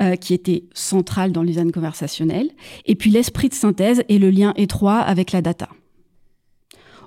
euh, 0.00 0.14
qui 0.14 0.34
était 0.34 0.62
centrale 0.72 1.32
dans 1.32 1.42
le 1.42 1.48
design 1.48 1.72
conversationnel, 1.72 2.50
et 2.86 2.94
puis 2.94 3.10
l'esprit 3.10 3.48
de 3.48 3.54
synthèse 3.54 4.04
et 4.08 4.18
le 4.20 4.30
lien 4.30 4.52
étroit 4.56 4.98
avec 4.98 5.32
la 5.32 5.42
data. 5.42 5.68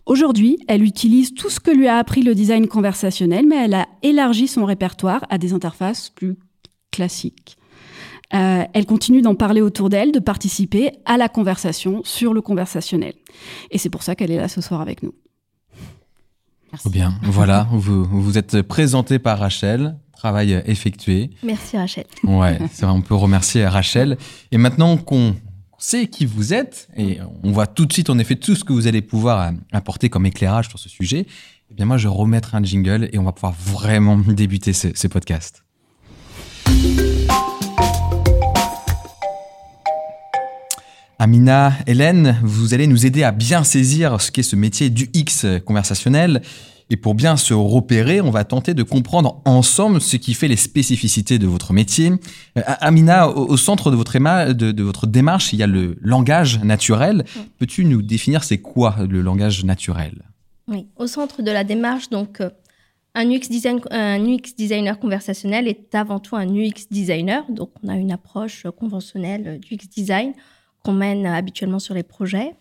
Aujourd'hui, 0.06 0.58
elle 0.68 0.84
utilise 0.84 1.34
tout 1.34 1.50
ce 1.50 1.60
que 1.60 1.72
lui 1.72 1.88
a 1.88 1.98
appris 1.98 2.24
le 2.24 2.36
design 2.36 2.68
conversationnel, 2.68 3.46
mais 3.48 3.66
elle 3.66 3.74
a 3.74 3.88
élargi 4.02 4.48
son 4.48 4.66
répertoire 4.66 5.26
à 5.30 5.38
des 5.38 5.54
interfaces 5.54 6.10
plus 6.10 6.36
classiques. 6.92 7.58
Euh, 8.34 8.64
elle 8.74 8.86
continue 8.86 9.22
d'en 9.22 9.36
parler 9.36 9.62
autour 9.62 9.90
d'elle, 9.90 10.12
de 10.12 10.20
participer 10.20 10.92
à 11.06 11.18
la 11.18 11.30
conversation 11.30 12.02
sur 12.04 12.34
le 12.34 12.42
conversationnel. 12.42 13.14
Et 13.72 13.78
c'est 13.78 13.90
pour 13.90 14.04
ça 14.04 14.16
qu'elle 14.16 14.32
est 14.32 14.38
là 14.38 14.48
ce 14.48 14.60
soir 14.60 14.82
avec 14.82 15.04
nous. 15.04 15.14
Merci. 16.72 16.90
Bien, 16.90 17.14
voilà, 17.22 17.68
vous 17.72 18.04
vous 18.04 18.38
êtes 18.38 18.64
présenté 18.64 19.20
par 19.20 19.38
Rachel, 19.38 19.96
travail 20.18 20.64
effectué. 20.66 21.30
Merci 21.44 21.78
Rachel. 21.78 22.06
Ouais, 22.24 22.58
c'est 22.72 22.86
vrai, 22.86 22.96
on 22.96 23.02
peut 23.02 23.14
remercier 23.14 23.68
Rachel. 23.68 24.18
Et 24.52 24.58
maintenant 24.58 24.98
qu'on 24.98 25.36
sait 25.84 26.08
qui 26.08 26.26
vous 26.26 26.54
êtes, 26.54 26.88
et 26.96 27.20
on 27.44 27.52
voit 27.52 27.68
tout 27.68 27.86
de 27.86 27.92
suite 27.92 28.10
en 28.10 28.18
effet 28.18 28.38
tout 28.38 28.56
ce 28.56 28.64
que 28.64 28.72
vous 28.72 28.88
allez 28.88 29.02
pouvoir 29.02 29.52
apporter 29.74 30.08
comme 30.10 30.26
éclairage 30.26 30.70
sur 30.70 30.80
ce 30.80 30.88
sujet, 30.88 31.28
eh 31.70 31.74
bien 31.74 31.86
moi 31.86 31.98
je 31.98 32.08
remettrai 32.08 32.56
un 32.58 32.64
jingle 32.64 33.10
et 33.12 33.18
on 33.18 33.24
va 33.24 33.34
pouvoir 33.34 33.52
vraiment 33.52 34.18
débuter 34.28 34.72
ce, 34.72 34.88
ce 34.96 35.08
podcast. 35.08 35.64
Amina, 41.20 41.74
Hélène, 41.86 42.40
vous 42.44 42.74
allez 42.74 42.88
nous 42.88 43.06
aider 43.06 43.24
à 43.24 43.34
bien 43.34 43.66
saisir 43.66 44.22
ce 44.22 44.32
qu'est 44.32 44.42
ce 44.42 44.56
métier 44.56 44.90
du 44.90 45.10
X 45.14 45.46
conversationnel. 45.66 46.42
Et 46.94 46.96
pour 46.96 47.16
bien 47.16 47.38
se 47.38 47.56
repérer, 47.56 48.22
on 48.22 48.30
va 48.30 48.44
tenter 48.44 48.76
de 48.76 48.84
comprendre 48.84 49.42
ensemble 49.46 50.00
ce 50.00 50.16
qui 50.16 50.36
fait 50.36 50.48
les 50.48 50.56
spécificités 50.56 51.40
de 51.40 51.48
votre 51.48 51.74
métier. 51.74 52.12
Euh, 52.56 52.62
Amina, 52.82 53.30
au, 53.30 53.58
centre 53.58 53.90
de 53.90 53.96
votre, 53.96 54.16
de, 54.54 54.84
votre, 54.84 55.08
démarche, 55.08 55.54
il 55.54 55.60
y 55.60 55.64
a 55.64 55.68
le 55.68 55.98
langage 56.02 56.64
naturel. 56.64 57.26
Peux-tu 57.58 57.86
nous 57.86 58.04
définir 58.04 58.44
c'est 58.44 58.60
quoi 58.60 58.96
le 59.10 59.22
langage 59.22 59.66
naturel? 59.66 60.22
Oui, 60.68 60.86
au 60.96 61.08
centre 61.08 61.42
de 61.42 61.50
la 61.50 61.64
démarche, 61.64 62.12
donc 62.12 62.42
euh, 62.42 62.52
un 63.16 63.28
UX, 63.28 63.50
design, 63.50 63.82
un 63.90 64.24
UX 64.24 64.54
designer 64.56 65.00
conversationnel 65.00 65.68
est 65.68 65.96
avant 65.96 66.20
tout 66.20 66.36
un 66.36 66.48
UX 66.48 66.86
designer. 66.92 67.44
Donc 67.50 67.72
on 67.84 67.88
a 67.88 67.96
une 67.96 68.12
approche 68.12 68.68
conventionnelle 68.78 69.60
du 69.62 69.74
UX 69.74 69.88
design 69.90 70.34
qu'on 70.84 70.94
mène 70.94 71.26
habituellement 71.26 71.80
sur 71.80 71.96
les 71.96 72.04
projets. 72.04 72.54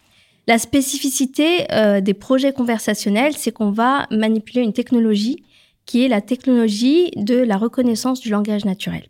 La 0.49 0.59
spécificité 0.59 1.73
euh, 1.73 2.01
des 2.01 2.15
projets 2.15 2.53
conversationnels, 2.53 3.35
c'est 3.37 3.53
qu'on 3.53 3.71
va 3.71 4.07
manipuler 4.11 4.63
une 4.63 4.73
technologie 4.73 5.45
qui 5.87 6.05
est 6.05 6.09
la 6.09 6.21
technologie 6.21 7.11
de 7.17 7.37
la 7.37 7.57
reconnaissance 7.57 8.21
du 8.21 8.31
langage 8.31 8.65
naturel. 8.65 9.07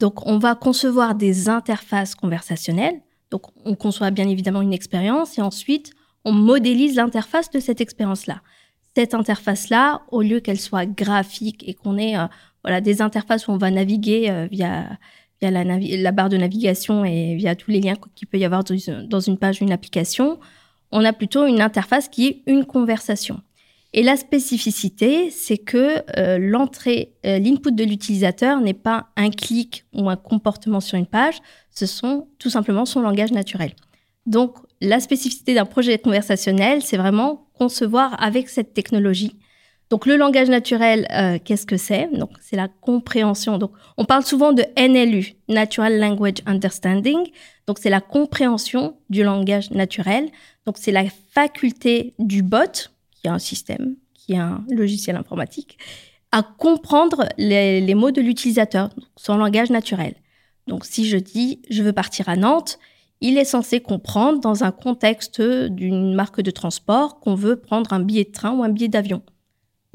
Donc, 0.00 0.26
on 0.26 0.38
va 0.38 0.54
concevoir 0.54 1.14
des 1.14 1.48
interfaces 1.48 2.14
conversationnelles. 2.14 3.00
Donc, 3.30 3.42
on 3.64 3.74
conçoit 3.74 4.10
bien 4.10 4.28
évidemment 4.28 4.62
une 4.62 4.72
expérience 4.72 5.38
et 5.38 5.42
ensuite, 5.42 5.92
on 6.24 6.32
modélise 6.32 6.96
l'interface 6.96 7.50
de 7.50 7.60
cette 7.60 7.80
expérience-là. 7.80 8.40
Cette 8.96 9.14
interface-là, 9.14 10.02
au 10.10 10.22
lieu 10.22 10.40
qu'elle 10.40 10.60
soit 10.60 10.86
graphique 10.86 11.62
et 11.68 11.74
qu'on 11.74 11.96
ait 11.96 12.16
euh, 12.16 12.26
voilà, 12.64 12.80
des 12.80 13.02
interfaces 13.02 13.46
où 13.46 13.52
on 13.52 13.58
va 13.58 13.70
naviguer 13.70 14.30
euh, 14.30 14.48
via 14.50 14.98
via 15.40 15.50
la, 15.50 15.64
la, 15.64 16.12
barre 16.12 16.30
de 16.30 16.36
navigation 16.36 17.04
et 17.04 17.34
via 17.36 17.54
tous 17.54 17.70
les 17.70 17.80
liens 17.80 17.94
qu'il 18.14 18.26
peut 18.26 18.38
y 18.38 18.44
avoir 18.44 18.64
dans 18.64 19.20
une 19.20 19.38
page 19.38 19.60
ou 19.60 19.64
une 19.64 19.72
application, 19.72 20.38
on 20.92 21.04
a 21.04 21.12
plutôt 21.12 21.46
une 21.46 21.60
interface 21.60 22.08
qui 22.08 22.26
est 22.26 22.42
une 22.46 22.64
conversation. 22.64 23.40
Et 23.92 24.02
la 24.02 24.16
spécificité, 24.16 25.30
c'est 25.30 25.56
que 25.56 26.02
euh, 26.18 26.38
l'entrée, 26.38 27.14
euh, 27.24 27.38
l'input 27.38 27.72
de 27.72 27.84
l'utilisateur 27.84 28.60
n'est 28.60 28.74
pas 28.74 29.08
un 29.16 29.30
clic 29.30 29.86
ou 29.94 30.10
un 30.10 30.16
comportement 30.16 30.80
sur 30.80 30.98
une 30.98 31.06
page, 31.06 31.40
ce 31.70 31.86
sont 31.86 32.28
tout 32.38 32.50
simplement 32.50 32.84
son 32.84 33.00
langage 33.00 33.32
naturel. 33.32 33.72
Donc, 34.26 34.56
la 34.80 35.00
spécificité 35.00 35.54
d'un 35.54 35.64
projet 35.64 35.98
conversationnel, 35.98 36.82
c'est 36.82 36.96
vraiment 36.96 37.46
concevoir 37.54 38.22
avec 38.22 38.48
cette 38.48 38.74
technologie 38.74 39.36
donc 39.88 40.06
le 40.06 40.16
langage 40.16 40.48
naturel, 40.48 41.06
euh, 41.12 41.38
qu'est-ce 41.42 41.64
que 41.64 41.76
c'est? 41.76 42.08
Donc 42.12 42.30
c'est 42.40 42.56
la 42.56 42.66
compréhension. 42.68 43.56
Donc 43.56 43.70
on 43.96 44.04
parle 44.04 44.24
souvent 44.24 44.52
de 44.52 44.64
NLU, 44.76 45.34
Natural 45.48 45.98
Language 45.98 46.38
Understanding. 46.46 47.30
Donc 47.68 47.78
c'est 47.78 47.90
la 47.90 48.00
compréhension 48.00 48.96
du 49.10 49.22
langage 49.22 49.70
naturel. 49.70 50.28
Donc 50.64 50.76
c'est 50.78 50.90
la 50.90 51.04
faculté 51.30 52.14
du 52.18 52.42
bot, 52.42 52.90
qui 53.12 53.28
est 53.28 53.30
un 53.30 53.38
système, 53.38 53.94
qui 54.12 54.32
est 54.32 54.38
un 54.38 54.64
logiciel 54.68 55.14
informatique, 55.14 55.78
à 56.32 56.42
comprendre 56.42 57.28
les, 57.38 57.80
les 57.80 57.94
mots 57.94 58.10
de 58.10 58.20
l'utilisateur, 58.20 58.90
son 59.16 59.36
langage 59.36 59.70
naturel. 59.70 60.14
Donc 60.66 60.84
si 60.84 61.08
je 61.08 61.16
dis 61.16 61.62
je 61.70 61.84
veux 61.84 61.92
partir 61.92 62.28
à 62.28 62.34
Nantes, 62.34 62.80
il 63.20 63.38
est 63.38 63.44
censé 63.44 63.80
comprendre 63.80 64.40
dans 64.40 64.64
un 64.64 64.72
contexte 64.72 65.40
d'une 65.40 66.12
marque 66.12 66.40
de 66.40 66.50
transport 66.50 67.20
qu'on 67.20 67.36
veut 67.36 67.54
prendre 67.54 67.92
un 67.92 68.00
billet 68.00 68.24
de 68.24 68.32
train 68.32 68.50
ou 68.52 68.64
un 68.64 68.68
billet 68.68 68.88
d'avion. 68.88 69.22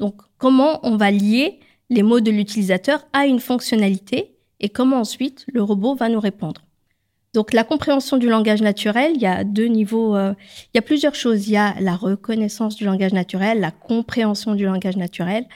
Donc, 0.02 0.16
comment 0.36 0.80
on 0.82 0.96
va 0.96 1.12
lier 1.12 1.60
les 1.88 2.02
mots 2.02 2.18
de 2.18 2.32
l'utilisateur 2.32 3.06
à 3.12 3.24
une 3.24 3.38
fonctionnalité 3.38 4.34
et 4.58 4.68
comment 4.68 4.96
ensuite 4.96 5.46
le 5.52 5.62
robot 5.62 5.94
va 5.94 6.08
nous 6.08 6.18
répondre. 6.18 6.62
Donc, 7.34 7.52
la 7.52 7.62
compréhension 7.62 8.16
du 8.16 8.28
langage 8.28 8.62
naturel, 8.62 9.12
il 9.14 9.22
y 9.22 9.26
a 9.26 9.44
deux 9.44 9.66
niveaux, 9.66 10.16
euh, 10.16 10.34
il 10.64 10.76
y 10.76 10.78
a 10.80 10.82
plusieurs 10.82 11.14
choses. 11.14 11.46
Il 11.46 11.52
y 11.52 11.56
a 11.56 11.76
la 11.78 11.94
reconnaissance 11.94 12.74
du 12.74 12.84
langage 12.84 13.12
naturel, 13.12 13.60
la 13.60 13.70
compréhension 13.70 14.56
du 14.56 14.64
langage 14.64 14.96
naturel. 14.96 15.46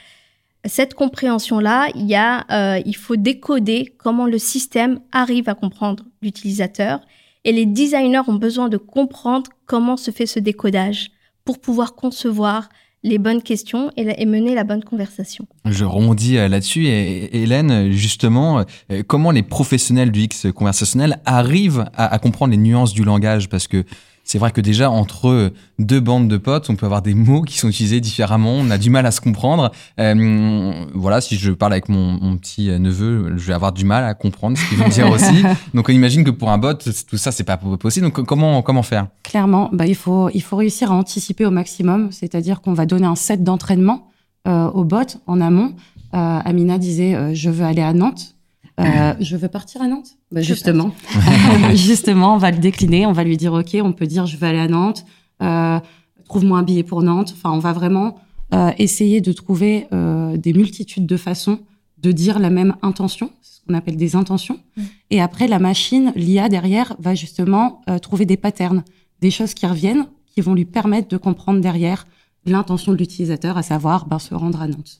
Cette 0.63 0.93
compréhension-là, 0.93 1.89
il, 1.93 2.15
euh, 2.49 2.81
il 2.85 2.95
faut 2.95 3.17
décoder 3.17 3.93
comment 3.97 4.27
le 4.27 4.37
système 4.37 5.01
arrive 5.11 5.49
à 5.49 5.55
comprendre 5.55 6.05
l'utilisateur. 6.21 7.01
Et 7.43 7.51
les 7.51 7.65
designers 7.65 8.29
ont 8.29 8.35
besoin 8.35 8.69
de 8.69 8.77
comprendre 8.77 9.51
comment 9.65 9.97
se 9.97 10.11
fait 10.11 10.25
ce 10.25 10.39
décodage 10.39 11.11
pour 11.43 11.59
pouvoir 11.59 11.95
concevoir 11.95 12.69
les 13.03 13.17
bonnes 13.17 13.41
questions 13.41 13.91
et, 13.95 14.25
mener 14.25 14.55
la 14.55 14.63
bonne 14.63 14.83
conversation. 14.83 15.45
Je 15.65 15.85
rebondis 15.85 16.37
euh, 16.37 16.47
là-dessus. 16.47 16.87
Et, 16.87 17.43
Hélène, 17.43 17.91
justement, 17.91 18.65
euh, 18.91 19.03
comment 19.05 19.31
les 19.31 19.43
professionnels 19.43 20.11
du 20.11 20.21
X 20.21 20.47
conversationnel 20.53 21.19
arrivent 21.25 21.85
à 21.95 22.17
comprendre 22.19 22.51
les 22.51 22.57
nuances 22.57 22.93
du 22.93 23.03
langage? 23.03 23.49
Parce 23.49 23.67
que 23.67 23.83
c'est 24.27 24.37
vrai 24.37 24.51
que 24.51 24.61
déjà 24.61 24.91
entre 24.91 25.51
deux 25.79 25.99
bandes 25.99 26.27
de 26.27 26.37
potes, 26.37 26.69
on 26.69 26.75
peut 26.75 26.85
avoir 26.85 27.01
des 27.01 27.13
mots 27.13 27.41
qui 27.41 27.57
sont 27.57 27.69
utilisés 27.69 28.01
différemment, 28.01 28.53
on 28.53 28.69
a 28.69 28.77
du 28.77 28.89
mal 28.89 29.05
à 29.05 29.11
se 29.11 29.21
comprendre. 29.21 29.71
Euh, 29.99 30.85
voilà, 30.93 31.21
si 31.21 31.37
je 31.37 31.51
parle 31.51 31.71
avec 31.71 31.89
mon, 31.89 32.37
petit 32.37 32.67
neveu, 32.67 33.33
je 33.37 33.47
vais 33.47 33.53
avoir 33.53 33.71
du 33.71 33.85
mal 33.85 34.03
à 34.03 34.13
comprendre 34.13 34.57
ce 34.57 34.69
qu'ils 34.69 34.77
vont 34.77 34.89
dire 34.89 35.09
aussi. 35.09 35.43
Donc 35.73 35.89
on 35.89 35.93
imagine 35.93 36.23
que 36.23 36.31
pour 36.31 36.51
un 36.51 36.57
bot, 36.57 36.73
tout 36.73 37.17
ça 37.17 37.31
c'est 37.31 37.43
pas 37.43 37.57
possible. 37.57 38.05
Donc 38.05 38.25
comment 38.25 38.61
comment 38.61 38.83
faire? 38.83 39.07
Clairement, 39.23 39.69
bah 39.71 39.87
il 39.87 39.95
faut 39.95 40.29
il 40.33 40.41
faut 40.41 40.57
réussir 40.57 40.91
à 40.91 40.95
anticiper 40.95 41.45
au 41.45 41.51
maximum, 41.51 42.11
c'est-à-dire 42.11 42.61
qu'on 42.61 42.73
va 42.73 42.85
donner 42.85 43.07
un 43.07 43.15
set 43.15 43.43
d'entraînement 43.43 44.11
euh, 44.47 44.69
au 44.69 44.83
bot 44.83 45.17
en 45.25 45.41
amont. 45.41 45.73
Euh, 46.13 46.39
Amina 46.45 46.77
disait 46.77 47.15
euh, 47.15 47.33
je 47.33 47.49
veux 47.49 47.65
aller 47.65 47.81
à 47.81 47.93
Nantes. 47.93 48.36
Euh, 48.79 49.13
je 49.19 49.37
veux 49.37 49.47
partir 49.47 49.81
à 49.81 49.87
Nantes. 49.87 50.17
Bah, 50.31 50.41
justement, 50.41 50.91
justement, 51.73 52.35
on 52.35 52.37
va 52.37 52.51
le 52.51 52.57
décliner. 52.57 53.05
On 53.05 53.13
va 53.13 53.23
lui 53.23 53.37
dire 53.37 53.53
ok, 53.53 53.77
on 53.81 53.93
peut 53.93 54.07
dire 54.07 54.25
je 54.25 54.37
veux 54.37 54.47
aller 54.47 54.59
à 54.59 54.67
Nantes. 54.67 55.05
Euh, 55.41 55.79
Trouve-moi 56.27 56.57
un 56.57 56.63
billet 56.63 56.83
pour 56.83 57.03
Nantes. 57.03 57.33
Enfin, 57.37 57.51
on 57.51 57.59
va 57.59 57.71
vraiment 57.71 58.17
euh, 58.53 58.71
essayer 58.77 59.21
de 59.21 59.31
trouver 59.31 59.87
euh, 59.93 60.37
des 60.37 60.53
multitudes 60.53 61.05
de 61.05 61.17
façons 61.17 61.59
de 61.97 62.11
dire 62.11 62.39
la 62.39 62.49
même 62.49 62.75
intention, 62.81 63.31
ce 63.41 63.59
qu'on 63.65 63.73
appelle 63.73 63.97
des 63.97 64.15
intentions. 64.15 64.59
Mm. 64.75 64.81
Et 65.11 65.21
après, 65.21 65.47
la 65.47 65.59
machine, 65.59 66.11
l'IA 66.15 66.49
derrière, 66.49 66.95
va 66.99 67.15
justement 67.15 67.81
euh, 67.89 67.97
trouver 67.97 68.25
des 68.25 68.37
patterns, 68.37 68.83
des 69.21 69.31
choses 69.31 69.53
qui 69.53 69.65
reviennent, 69.65 70.05
qui 70.27 70.41
vont 70.41 70.53
lui 70.53 70.65
permettre 70.65 71.07
de 71.07 71.17
comprendre 71.17 71.61
derrière 71.61 72.05
l'intention 72.45 72.91
de 72.91 72.97
l'utilisateur, 72.97 73.57
à 73.57 73.63
savoir 73.63 74.05
ben, 74.05 74.19
se 74.19 74.35
rendre 74.35 74.61
à 74.61 74.67
Nantes. 74.67 74.99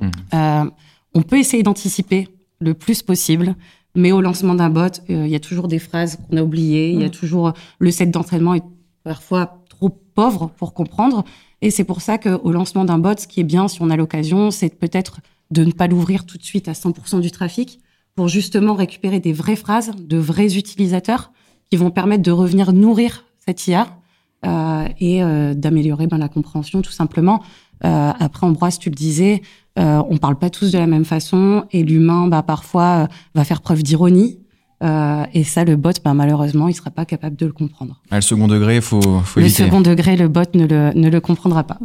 Mm. 0.00 0.10
Euh, 0.34 0.70
on 1.14 1.22
peut 1.22 1.38
essayer 1.38 1.62
d'anticiper 1.62 2.28
le 2.60 2.74
plus 2.74 3.02
possible. 3.02 3.54
Mais 3.94 4.12
au 4.12 4.20
lancement 4.20 4.54
d'un 4.54 4.70
bot, 4.70 5.00
euh, 5.10 5.26
il 5.26 5.28
y 5.28 5.34
a 5.34 5.40
toujours 5.40 5.68
des 5.68 5.78
phrases 5.78 6.16
qu'on 6.16 6.36
a 6.36 6.42
oubliées, 6.42 6.90
il 6.90 7.00
y 7.00 7.04
a 7.04 7.08
mm. 7.08 7.12
toujours 7.12 7.52
le 7.78 7.90
set 7.90 8.10
d'entraînement 8.10 8.54
est 8.54 8.62
parfois 9.02 9.64
trop 9.68 9.88
pauvre 9.88 10.50
pour 10.56 10.74
comprendre. 10.74 11.24
Et 11.62 11.70
c'est 11.70 11.84
pour 11.84 12.00
ça 12.00 12.18
qu'au 12.18 12.52
lancement 12.52 12.84
d'un 12.84 12.98
bot, 12.98 13.18
ce 13.18 13.26
qui 13.26 13.40
est 13.40 13.44
bien, 13.44 13.66
si 13.68 13.82
on 13.82 13.90
a 13.90 13.96
l'occasion, 13.96 14.50
c'est 14.50 14.78
peut-être 14.78 15.20
de 15.50 15.64
ne 15.64 15.72
pas 15.72 15.86
l'ouvrir 15.86 16.26
tout 16.26 16.38
de 16.38 16.44
suite 16.44 16.68
à 16.68 16.72
100% 16.72 17.20
du 17.20 17.30
trafic 17.30 17.80
pour 18.14 18.28
justement 18.28 18.74
récupérer 18.74 19.20
des 19.20 19.32
vraies 19.32 19.56
phrases 19.56 19.92
de 19.96 20.16
vrais 20.16 20.56
utilisateurs 20.56 21.32
qui 21.70 21.76
vont 21.76 21.90
permettre 21.90 22.22
de 22.22 22.30
revenir 22.30 22.72
nourrir 22.72 23.24
cette 23.46 23.66
IA 23.66 23.88
euh, 24.44 24.88
et 25.00 25.22
euh, 25.22 25.54
d'améliorer 25.54 26.06
ben, 26.06 26.18
la 26.18 26.28
compréhension 26.28 26.82
tout 26.82 26.92
simplement. 26.92 27.42
Euh, 27.84 28.12
après, 28.18 28.46
Ambroise, 28.46 28.78
tu 28.78 28.90
le 28.90 28.94
disais, 28.94 29.42
euh, 29.78 30.02
on 30.08 30.16
parle 30.16 30.38
pas 30.38 30.50
tous 30.50 30.72
de 30.72 30.78
la 30.78 30.86
même 30.86 31.04
façon 31.04 31.64
et 31.70 31.82
l'humain, 31.82 32.26
bah, 32.26 32.42
parfois, 32.42 33.04
euh, 33.04 33.06
va 33.34 33.44
faire 33.44 33.60
preuve 33.60 33.82
d'ironie. 33.82 34.40
Euh, 34.82 35.24
et 35.34 35.44
ça, 35.44 35.64
le 35.64 35.76
bot, 35.76 35.90
bah, 36.04 36.14
malheureusement, 36.14 36.68
il 36.68 36.74
sera 36.74 36.90
pas 36.90 37.04
capable 37.04 37.36
de 37.36 37.46
le 37.46 37.52
comprendre. 37.52 38.00
Ah, 38.10 38.16
le 38.16 38.22
second 38.22 38.46
degré, 38.46 38.76
il 38.76 38.82
faut, 38.82 39.00
faut 39.00 39.40
Le 39.40 39.48
second 39.48 39.80
degré, 39.80 40.16
le 40.16 40.28
bot 40.28 40.54
ne 40.54 40.66
le, 40.66 40.92
ne 40.94 41.08
le 41.08 41.20
comprendra 41.20 41.64
pas. 41.64 41.78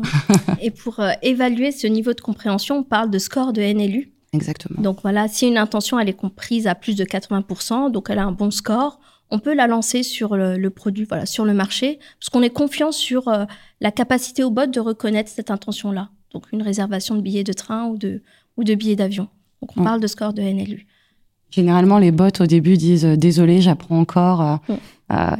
et 0.62 0.72
pour 0.72 1.00
euh, 1.00 1.12
évaluer 1.22 1.72
ce 1.72 1.88
niveau 1.88 2.14
de 2.14 2.22
compréhension, 2.22 2.78
on 2.78 2.84
parle 2.84 3.10
de 3.10 3.18
score 3.18 3.54
de 3.54 3.62
NLU. 3.62 4.12
Exactement. 4.34 4.82
Donc 4.82 5.00
voilà, 5.02 5.28
si 5.28 5.48
une 5.48 5.58
intention, 5.58 6.00
elle 6.00 6.10
est 6.10 6.14
comprise 6.14 6.68
à 6.68 6.76
plus 6.76 6.96
de 6.96 7.04
80%, 7.04 7.92
donc 7.92 8.10
elle 8.10 8.20
a 8.20 8.26
un 8.26 8.32
bon 8.32 8.52
score, 8.52 9.00
on 9.30 9.40
peut 9.40 9.54
la 9.54 9.68
lancer 9.68 10.04
sur 10.04 10.36
le, 10.36 10.70
produit, 10.70 11.06
voilà, 11.06 11.26
sur 11.26 11.46
le 11.46 11.54
marché, 11.54 12.00
parce 12.20 12.30
qu'on 12.30 12.42
est 12.42 12.52
confiant 12.52 12.92
sur 12.92 13.28
euh, 13.28 13.46
la 13.82 13.92
capacité 13.92 14.44
au 14.44 14.52
bot 14.52 14.70
de 14.70 14.80
reconnaître 14.80 15.30
cette 15.30 15.50
intention-là. 15.50 16.10
Donc 16.34 16.46
une 16.52 16.62
réservation 16.62 17.16
de 17.16 17.22
billets 17.22 17.44
de 17.44 17.54
train 17.54 17.86
ou 17.86 17.98
de, 17.98 18.22
ou 18.58 18.64
de 18.64 18.76
billets 18.76 18.96
d'avion. 18.96 19.28
Donc 19.62 19.72
on 19.78 19.84
parle 19.84 20.00
de 20.00 20.08
score 20.08 20.34
de 20.34 20.42
NLU. 20.42 20.88
Généralement, 21.52 22.00
les 22.00 22.12
bots 22.12 22.40
au 22.40 22.46
début 22.46 22.78
disent 22.78 23.06
euh, 23.06 23.16
désolé, 23.16 23.62
j'apprends 23.62 24.00
encore. 24.00 24.60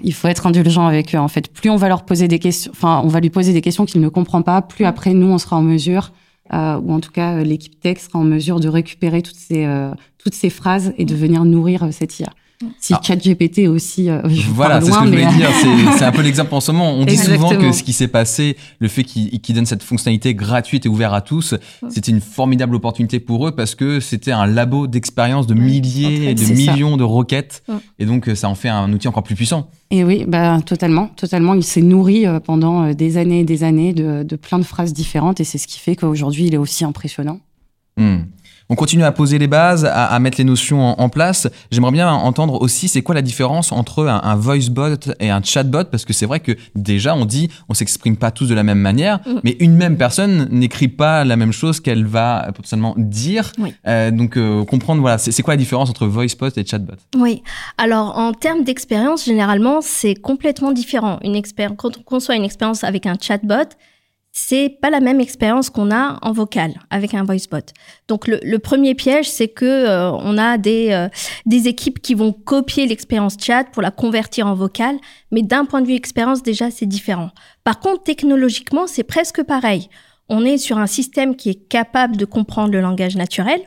il 0.04 0.14
faut 0.14 0.28
être 0.28 0.46
indulgent 0.46 0.86
avec 0.86 1.16
eux. 1.16 1.18
En 1.18 1.28
fait, 1.28 1.52
plus 1.52 1.70
on 1.70 1.76
va 1.76 1.88
leur 1.88 2.06
poser 2.06 2.28
des 2.28 2.40
questions, 2.40 2.72
enfin, 2.72 3.02
on 3.04 3.08
va 3.08 3.20
lui 3.20 3.32
poser 3.32 3.54
des 3.54 3.62
questions 3.62 3.86
qu'il 3.86 4.02
ne 4.02 4.10
comprend 4.10 4.44
pas, 4.44 4.62
plus 4.62 4.86
après 4.86 5.14
nous 5.14 5.28
on 5.28 5.40
sera 5.40 5.58
en 5.58 5.64
mesure 5.64 6.12
euh, 6.52 6.78
ou 6.80 6.92
en 6.92 7.00
tout 7.00 7.12
cas 7.12 7.38
euh, 7.38 7.44
l'équipe 7.44 7.80
tech 7.80 8.00
sera 8.00 8.20
en 8.20 8.24
mesure 8.24 8.60
de 8.60 8.68
récupérer 8.68 9.22
toutes 9.22 9.38
ces, 9.38 9.66
euh, 9.66 9.92
toutes 10.18 10.34
ces 10.34 10.50
phrases 10.50 10.94
et 10.98 11.06
de 11.06 11.16
venir 11.16 11.46
nourrir 11.46 11.88
cette 11.92 12.20
IA. 12.20 12.30
Si 12.80 12.94
ah. 12.94 13.02
ChatGPT 13.04 13.68
aussi. 13.68 14.10
Euh, 14.10 14.22
voilà, 14.50 14.82
c'est 14.82 14.92
ce 14.92 15.00
que 15.00 15.06
je 15.06 15.10
voulais 15.10 15.26
dire. 15.26 15.50
C'est 15.98 16.06
un 16.06 16.12
peu 16.12 16.22
l'exemple 16.22 16.54
en 16.54 16.60
ce 16.60 16.72
moment. 16.72 16.94
On 16.94 17.06
dit 17.06 17.18
souvent 17.18 17.56
que 17.56 17.72
ce 17.72 17.84
qui 17.84 17.94
s'est 17.94 18.08
passé, 18.08 18.58
le 18.80 18.88
fait 18.88 19.04
qu'ils 19.04 19.56
donne 19.56 19.66
cette 19.66 19.84
fonctionnalité 19.84 20.34
gratuite 20.36 20.86
et 20.86 20.90
ouverte 20.90 21.14
à 21.14 21.22
tous, 21.22 21.56
c'était 21.90 22.12
une 22.12 22.22
formidable 22.22 22.76
opportunité 22.76 23.20
pour 23.20 23.48
eux 23.48 23.52
parce 23.52 23.76
que 23.76 24.00
c'était 24.00 24.32
un 24.32 24.46
labo 24.46 24.88
d'expérience 24.88 25.48
de 25.48 25.54
milliers 25.54 26.30
et 26.30 26.36
de 26.36 26.54
millions 26.54 26.98
de 26.98 27.04
requêtes. 27.04 27.64
Et 28.00 28.06
donc, 28.06 28.30
ça 28.36 28.50
en 28.50 28.56
fait 28.56 28.70
un 28.70 28.92
outil 28.92 29.08
encore 29.08 29.24
plus 29.24 29.36
puissant. 29.36 29.70
Et 29.94 30.04
oui, 30.04 30.26
bah, 30.28 30.60
totalement, 30.66 31.08
totalement. 31.16 31.54
Il 31.54 31.64
s'est 31.64 31.84
nourri 31.84 32.26
euh, 32.26 32.40
pendant 32.40 32.84
euh, 32.84 32.94
des 32.94 33.18
années 33.18 33.42
et 33.42 33.44
des 33.44 33.64
années 33.64 33.94
de, 33.94 34.24
de 34.24 34.36
plein 34.36 34.58
de 34.58 34.64
phrases 34.64 34.92
différentes 34.92 35.40
et 35.40 35.44
c'est 35.44 35.60
ce 35.60 35.68
qui 35.68 35.80
fait 35.80 35.96
qu'aujourd'hui, 35.96 36.48
il 36.48 36.56
est 36.56 36.58
aussi 36.58 36.84
impressionnant. 36.84 37.40
Hmm. 37.96 38.22
On 38.74 38.76
continue 38.76 39.04
à 39.04 39.12
poser 39.12 39.38
les 39.38 39.46
bases, 39.46 39.86
à, 39.86 40.18
mettre 40.18 40.40
les 40.40 40.44
notions 40.44 41.00
en, 41.00 41.08
place. 41.08 41.48
J'aimerais 41.70 41.92
bien 41.92 42.12
entendre 42.12 42.60
aussi 42.60 42.88
c'est 42.88 43.04
quoi 43.04 43.14
la 43.14 43.22
différence 43.22 43.72
entre 43.72 44.08
un, 44.08 44.36
voice 44.36 44.72
bot 44.72 45.14
et 45.20 45.30
un 45.30 45.44
chatbot 45.44 45.84
parce 45.92 46.06
que 46.06 46.12
c'est 46.12 46.26
vrai 46.26 46.40
que 46.40 46.54
déjà 46.74 47.16
on 47.16 47.26
dit 47.26 47.52
on 47.70 47.76
s'exprime 47.76 48.18
pas 48.18 48.32
tous 48.32 48.48
de 48.48 48.56
la 48.56 48.64
même 48.64 48.80
manière, 48.80 49.20
mm. 49.28 49.42
mais 49.44 49.58
une 49.60 49.76
même 49.76 49.96
personne 49.96 50.48
n'écrit 50.50 50.88
pas 50.88 51.24
la 51.24 51.36
même 51.36 51.52
chose 51.52 51.82
qu'elle 51.82 52.04
va 52.04 52.48
potentiellement 52.48 52.96
dire. 52.98 53.52
Euh, 53.86 54.10
donc 54.10 54.38
euh, 54.38 54.66
comprendre 54.66 55.02
voilà 55.02 55.20
c'est 55.20 55.44
quoi 55.44 55.54
la 55.54 55.60
différence 55.60 55.92
entre 55.92 56.08
voice 56.08 56.36
bot 56.40 56.50
et 56.58 56.66
chatbot 56.66 56.96
Oui. 57.16 57.44
Alors 57.78 58.18
en 58.18 58.34
termes 58.34 58.64
d'expérience 58.64 59.24
généralement 59.24 59.82
c'est 59.82 60.16
complètement 60.16 60.72
différent. 60.72 61.20
Une 61.24 61.36
expérience 61.36 61.78
quand 61.78 61.96
on 62.00 62.02
conçoit 62.02 62.36
une 62.36 62.44
expérience 62.44 62.84
avec 62.84 63.06
un 63.06 63.18
chatbot 63.22 63.70
c'est 64.36 64.78
pas 64.82 64.90
la 64.90 65.00
même 65.00 65.22
expérience 65.22 65.70
qu'on 65.70 65.92
a 65.92 66.18
en 66.24 66.32
vocal 66.32 66.74
avec 66.90 67.14
un 67.14 67.24
voice 67.24 67.48
bot. 67.50 67.60
Donc 68.08 68.28
le, 68.28 68.58
premier 68.58 68.96
piège, 68.96 69.30
c'est 69.30 69.48
que 69.48 69.64
euh, 69.66 70.12
on 70.12 70.40
a 70.40 70.58
des 70.58 70.90
euh, 70.92 71.08
des 71.46 71.68
équipes 71.68 72.02
qui 72.02 72.16
vont 72.16 72.34
copier 72.34 72.88
l'expérience 72.88 73.38
chat 73.40 73.66
pour 73.66 73.84
la 73.84 73.92
convertir 73.92 74.48
en 74.48 74.56
vocal, 74.56 74.98
mais 75.32 75.44
d'un 75.44 75.66
point 75.66 75.82
de 75.82 75.88
vue 75.88 75.94
expérience 75.94 76.42
déjà 76.42 76.72
c'est 76.72 76.88
différent. 76.88 77.30
Par 77.64 77.80
contre 77.80 78.04
technologiquement 78.04 78.88
c'est 78.88 79.04
presque 79.04 79.44
pareil. 79.44 79.88
On 80.30 80.44
est 80.44 80.58
sur 80.58 80.80
un 80.80 80.88
système 80.88 81.36
qui 81.36 81.52
est 81.52 81.68
capable 81.70 82.18
de 82.18 82.26
comprendre 82.26 82.74
le 82.74 82.82
langage 82.82 83.16
naturel. 83.16 83.62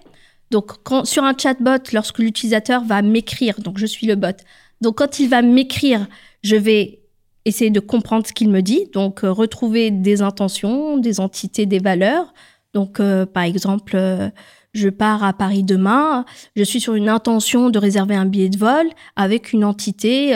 Donc 0.51 0.83
quand, 0.83 1.05
sur 1.05 1.23
un 1.23 1.35
chatbot, 1.37 1.93
lorsque 1.93 2.19
l'utilisateur 2.19 2.83
va 2.83 3.03
m'écrire, 3.03 3.61
donc 3.61 3.79
je 3.79 3.87
suis 3.87 4.09
le 4.09 4.17
bot. 4.17 4.37
Donc 4.81 4.99
quand 4.99 5.21
il 5.21 5.29
va 5.29 5.43
m'écrire, 5.43 6.09
je 6.43 6.57
vais 6.57 7.06
essayer 7.47 7.71
de 7.71 7.81
comprendre 7.81 8.27
ce 8.27 8.33
qu'il 8.33 8.51
me 8.51 8.61
dit, 8.61 8.91
donc 8.93 9.25
euh, 9.25 9.33
retrouver 9.33 9.91
des 9.91 10.21
intentions, 10.21 10.99
des 10.99 11.21
entités, 11.21 11.65
des 11.65 11.79
valeurs. 11.79 12.35
Donc, 12.75 13.01
euh, 13.01 13.25
par 13.25 13.45
exemple, 13.45 13.93
euh, 13.95 14.29
je 14.75 14.91
pars 14.91 15.25
à 15.25 15.33
Paris 15.33 15.63
demain, 15.63 16.27
je 16.57 16.65
suis 16.65 16.81
sur 16.81 16.95
une 16.95 17.09
intention 17.09 17.71
de 17.71 17.79
réserver 17.79 18.15
un 18.15 18.27
billet 18.27 18.51
de 18.51 18.59
vol 18.59 18.89
avec 19.15 19.55
une 19.55 19.65
entité 19.65 20.35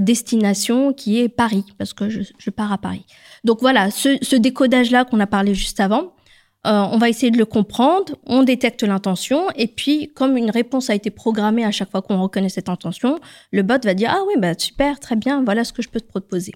destination 0.00 0.94
qui 0.94 1.20
est 1.20 1.28
Paris, 1.28 1.66
parce 1.76 1.92
que 1.92 2.08
je, 2.08 2.22
je 2.38 2.48
pars 2.48 2.72
à 2.72 2.78
Paris. 2.78 3.04
Donc 3.44 3.58
voilà, 3.60 3.90
ce, 3.90 4.16
ce 4.22 4.36
décodage-là 4.36 5.04
qu'on 5.04 5.20
a 5.20 5.26
parlé 5.26 5.54
juste 5.54 5.80
avant, 5.80 6.14
euh, 6.68 6.84
on 6.92 6.98
va 6.98 7.08
essayer 7.08 7.30
de 7.30 7.38
le 7.38 7.46
comprendre, 7.46 8.16
on 8.26 8.42
détecte 8.42 8.82
l'intention, 8.82 9.48
et 9.56 9.68
puis 9.68 10.12
comme 10.14 10.36
une 10.36 10.50
réponse 10.50 10.90
a 10.90 10.94
été 10.94 11.08
programmée 11.10 11.64
à 11.64 11.70
chaque 11.70 11.90
fois 11.90 12.02
qu'on 12.02 12.20
reconnaît 12.20 12.50
cette 12.50 12.68
intention, 12.68 13.18
le 13.52 13.62
bot 13.62 13.82
va 13.82 13.94
dire 13.94 14.12
ah 14.14 14.22
oui 14.28 14.34
bah 14.38 14.52
super 14.58 15.00
très 15.00 15.16
bien 15.16 15.42
voilà 15.42 15.64
ce 15.64 15.72
que 15.72 15.80
je 15.80 15.88
peux 15.88 16.00
te 16.00 16.08
proposer. 16.08 16.52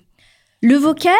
Le 0.61 0.77
vocal, 0.77 1.14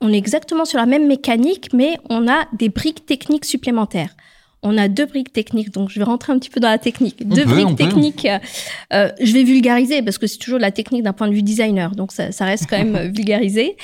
on 0.00 0.12
est 0.12 0.16
exactement 0.16 0.64
sur 0.64 0.78
la 0.78 0.86
même 0.86 1.06
mécanique, 1.06 1.74
mais 1.74 1.98
on 2.08 2.26
a 2.26 2.46
des 2.54 2.70
briques 2.70 3.04
techniques 3.06 3.44
supplémentaires 3.44 4.16
on 4.62 4.78
a 4.78 4.88
deux 4.88 5.06
briques 5.06 5.32
techniques, 5.32 5.70
donc 5.70 5.90
je 5.90 5.98
vais 5.98 6.04
rentrer 6.04 6.32
un 6.32 6.38
petit 6.38 6.50
peu 6.50 6.60
dans 6.60 6.68
la 6.68 6.78
technique. 6.78 7.26
deux 7.26 7.44
briques 7.44 7.76
techniques, 7.76 8.28
euh, 8.92 9.10
je 9.20 9.32
vais 9.32 9.42
vulgariser 9.42 10.02
parce 10.02 10.18
que 10.18 10.26
c'est 10.26 10.38
toujours 10.38 10.58
la 10.58 10.70
technique 10.70 11.02
d'un 11.02 11.12
point 11.12 11.28
de 11.28 11.34
vue 11.34 11.42
designer, 11.42 11.94
donc 11.96 12.12
ça, 12.12 12.44
reste 12.44 12.66
quand 12.68 12.78
même 12.78 13.12
vulgarisé. 13.14 13.76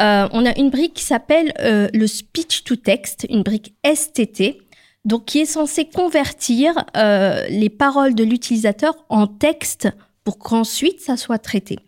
Euh, 0.00 0.28
on 0.32 0.44
a 0.44 0.56
une 0.58 0.70
brique 0.70 0.94
qui 0.94 1.04
s'appelle 1.04 1.52
euh, 1.60 1.88
le 1.94 2.06
speech 2.06 2.64
to 2.64 2.76
text, 2.76 3.26
une 3.30 3.42
brique 3.42 3.74
STT, 3.84 4.58
donc 5.04 5.26
qui 5.26 5.40
est 5.40 5.46
censée 5.46 5.84
convertir 5.84 6.84
les 6.94 7.68
paroles 7.68 8.14
de 8.14 8.24
l'utilisateur 8.24 8.94
en 9.10 9.26
texte 9.26 9.88
pour 10.24 10.38
qu'ensuite 10.38 11.00
ça 11.00 11.16
soit 11.16 11.38
traité. 11.38 11.78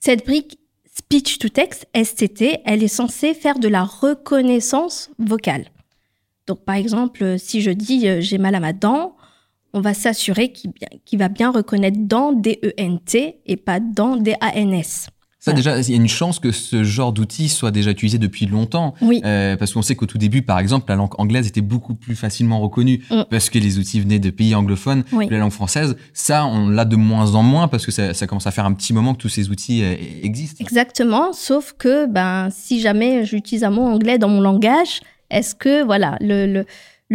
Cette 0.00 0.24
brique 0.24 0.58
speech 0.96 1.38
to 1.38 1.48
text 1.48 1.86
STT, 1.94 2.60
elle 2.64 2.82
est 2.82 2.88
censée 2.88 3.34
faire 3.34 3.58
de 3.58 3.68
la 3.68 3.84
reconnaissance 3.84 5.10
vocale. 5.18 5.66
Donc, 6.46 6.64
par 6.64 6.74
exemple, 6.74 7.38
si 7.38 7.60
je 7.60 7.70
dis 7.70 8.08
euh, 8.08 8.20
j'ai 8.20 8.38
mal 8.38 8.54
à 8.54 8.60
ma 8.60 8.72
dent, 8.72 9.16
on 9.72 9.80
va 9.80 9.94
s'assurer 9.94 10.52
qu'il 10.52 11.18
va 11.18 11.28
bien 11.28 11.50
reconnaître 11.50 11.98
dent 12.00 12.32
D-E-N-T 12.32 13.40
et 13.46 13.56
pas 13.56 13.80
dent 13.80 14.16
D-A-N-S. 14.16 15.08
Ça, 15.44 15.52
déjà, 15.52 15.80
il 15.80 15.90
y 15.90 15.94
a 15.94 15.96
une 15.96 16.06
chance 16.06 16.38
que 16.38 16.52
ce 16.52 16.84
genre 16.84 17.12
d'outil 17.12 17.48
soit 17.48 17.72
déjà 17.72 17.90
utilisé 17.90 18.16
depuis 18.16 18.46
longtemps. 18.46 18.94
Oui. 19.00 19.20
Euh, 19.24 19.56
parce 19.56 19.72
qu'on 19.72 19.82
sait 19.82 19.96
qu'au 19.96 20.06
tout 20.06 20.16
début, 20.16 20.42
par 20.42 20.60
exemple, 20.60 20.84
la 20.88 20.94
langue 20.94 21.18
anglaise 21.18 21.48
était 21.48 21.60
beaucoup 21.60 21.96
plus 21.96 22.14
facilement 22.14 22.60
reconnue 22.60 23.02
mm. 23.10 23.22
parce 23.28 23.50
que 23.50 23.58
les 23.58 23.80
outils 23.80 23.98
venaient 23.98 24.20
de 24.20 24.30
pays 24.30 24.54
anglophones. 24.54 25.02
La 25.12 25.38
langue 25.38 25.50
française, 25.50 25.96
ça, 26.14 26.46
on 26.46 26.68
l'a 26.68 26.84
de 26.84 26.94
moins 26.94 27.34
en 27.34 27.42
moins 27.42 27.66
parce 27.66 27.84
que 27.84 27.90
ça, 27.90 28.14
ça, 28.14 28.28
commence 28.28 28.46
à 28.46 28.52
faire 28.52 28.66
un 28.66 28.72
petit 28.72 28.92
moment 28.92 29.14
que 29.14 29.18
tous 29.18 29.30
ces 29.30 29.50
outils 29.50 29.82
euh, 29.82 29.96
existent. 30.22 30.62
Exactement. 30.62 31.32
Sauf 31.32 31.74
que, 31.76 32.06
ben, 32.06 32.48
si 32.52 32.80
jamais 32.80 33.24
j'utilise 33.24 33.64
un 33.64 33.70
mot 33.70 33.82
anglais 33.82 34.18
dans 34.18 34.28
mon 34.28 34.40
langage, 34.40 35.00
est-ce 35.32 35.54
que 35.54 35.82
voilà 35.82 36.16
le, 36.20 36.64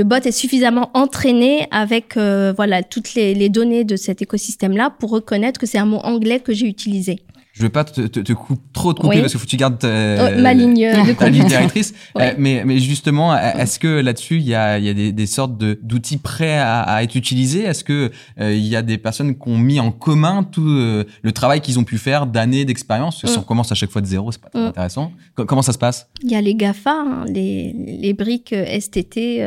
bot 0.03 0.15
est 0.17 0.31
suffisamment 0.31 0.91
entraîné 0.93 1.67
avec 1.71 2.17
euh, 2.17 2.53
voilà 2.55 2.83
toutes 2.83 3.13
les, 3.13 3.49
données 3.49 3.83
de 3.83 3.95
cet 3.95 4.21
écosystème-là 4.21 4.89
pour 4.99 5.11
reconnaître 5.11 5.59
que 5.59 5.65
c'est 5.65 5.77
un 5.77 5.85
mot 5.85 5.99
anglais 6.03 6.39
que 6.39 6.53
j'ai 6.53 6.67
utilisé? 6.67 7.19
Je 7.57 7.63
veux 7.63 7.69
pas 7.69 7.83
te, 7.83 8.01
te, 8.01 8.19
te 8.19 8.33
trop 8.71 8.93
te 8.93 9.01
couper 9.01 9.19
parce 9.19 9.31
qu'il 9.31 9.39
faut 9.39 9.45
que 9.45 9.49
tu 9.49 9.57
gardes 9.57 9.79
oh, 9.83 10.41
ma 10.41 10.53
ligne 10.53 10.91
de 10.91 11.13
ta 11.13 11.29
ligne 11.29 11.47
directrice. 11.47 11.93
Euh, 12.17 12.33
mais, 12.37 12.63
mais 12.65 12.79
justement, 12.79 13.35
est-ce 13.37 13.79
que 13.79 13.87
là-dessus, 13.99 14.37
il 14.37 14.47
y 14.47 14.55
a, 14.55 14.79
y 14.79 14.89
a 14.89 14.93
des, 14.93 15.11
des 15.11 15.25
sortes 15.27 15.57
d'outils 15.57 16.17
prêts 16.17 16.57
à, 16.57 16.79
à, 16.81 17.03
être 17.03 17.15
utilisés? 17.15 17.63
Est-ce 17.63 17.83
que 17.83 18.11
euh, 18.39 18.53
il 18.53 18.65
y 18.65 18.75
a 18.75 18.81
des 18.81 18.97
personnes 18.97 19.37
qui 19.37 19.49
ont 19.49 19.57
mis 19.57 19.79
en 19.79 19.91
commun 19.91 20.43
tout 20.43 20.67
euh, 20.67 21.05
le 21.21 21.31
travail 21.31 21.61
qu'ils 21.61 21.77
ont 21.77 21.83
pu 21.83 21.97
faire 21.97 22.25
d'années 22.25 22.65
d'expérience? 22.65 23.23
Si 23.25 23.37
on 23.37 23.43
commence 23.43 23.71
à 23.71 23.75
chaque 23.75 23.91
fois 23.91 24.01
de 24.01 24.07
zéro, 24.07 24.31
c'est 24.31 24.41
pas 24.41 24.49
très 24.49 24.65
intéressant. 24.65 25.11
comment 25.35 25.61
ça 25.61 25.73
se 25.73 25.77
passe? 25.77 26.09
Il 26.23 26.31
y 26.31 26.35
a 26.35 26.41
les 26.41 26.55
GAFA, 26.55 26.91
hein, 26.91 27.25
les, 27.27 27.73
les 27.73 28.13
briques 28.13 28.55
STT 28.79 29.41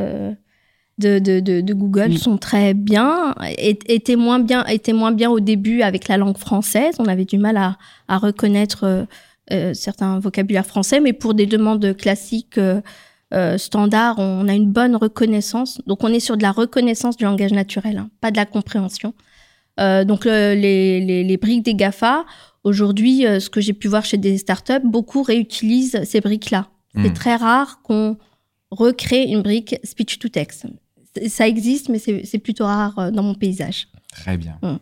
de, 1.01 1.73
Google 1.73 2.19
sont 2.19 2.39
très 2.39 2.75
bien, 2.75 3.35
étaient 3.59 4.17
moins 4.17 4.39
bien, 4.39 4.65
étaient 4.67 4.93
moins 4.93 5.13
bien 5.13 5.31
au 5.31 5.41
début 5.41 5.83
avec 5.83 6.09
la 6.09 6.17
langue 6.17 6.39
française. 6.39 6.97
On 6.99 7.07
avait 7.07 7.25
du 7.25 7.39
mal 7.39 7.57
à, 7.57 8.19
reconnaître 8.19 8.85
euh, 8.85 9.05
euh, 9.53 9.75
certains 9.75 10.19
vocabulaires 10.19 10.67
français, 10.67 11.01
mais 11.01 11.13
pour 11.13 11.35
des 11.35 11.47
demandes 11.47 11.97
classiques 11.97 12.59
euh, 12.59 13.59
standards, 13.59 14.19
on 14.19 14.49
a 14.49 14.55
une 14.55 14.71
bonne 14.71 14.97
reconnaissance. 14.97 15.81
Donc 15.87 16.05
on 16.05 16.09
est 16.09 16.21
sur 16.21 16.37
de 16.37 16.43
la 16.43 16.53
reconnaissance 16.53 17.17
du 17.17 17.25
langage 17.25 17.53
naturel, 17.53 17.99
hein, 17.99 18.11
pas 18.21 18.31
de 18.31 18.37
la 18.37 18.47
compréhension. 18.47 19.15
donc 19.79 20.25
les, 20.25 21.39
briques 21.41 21.65
des 21.65 21.75
GAFA, 21.75 22.25
aujourd'hui, 22.65 23.23
ce 23.23 23.49
que 23.49 23.61
j'ai 23.61 23.73
pu 23.73 23.89
voir 23.89 24.05
chez 24.05 24.19
des 24.19 24.39
startups, 24.39 24.85
beaucoup 24.85 25.23
réutilisent 25.23 26.03
ces 26.05 26.21
briques-là. 26.21 26.69
C'est 26.97 27.11
hmm. 27.11 27.15
très 27.15 27.37
rare 27.37 27.83
qu'on 27.83 28.17
recrée 28.71 29.25
une 29.25 29.43
brique 29.43 29.77
speech 29.85 30.19
to 30.19 30.29
text 30.29 30.67
ça 31.29 31.49
existe, 31.49 31.89
mais 31.89 31.99
c'est 31.99 32.39
plutôt 32.39 32.65
rare 32.65 32.99
euh, 32.99 33.11
dans 33.11 33.23
mon 33.23 33.35
paysage. 33.35 33.89
Très 34.13 34.37
bien. 34.37 34.59
Mm. 34.63 34.77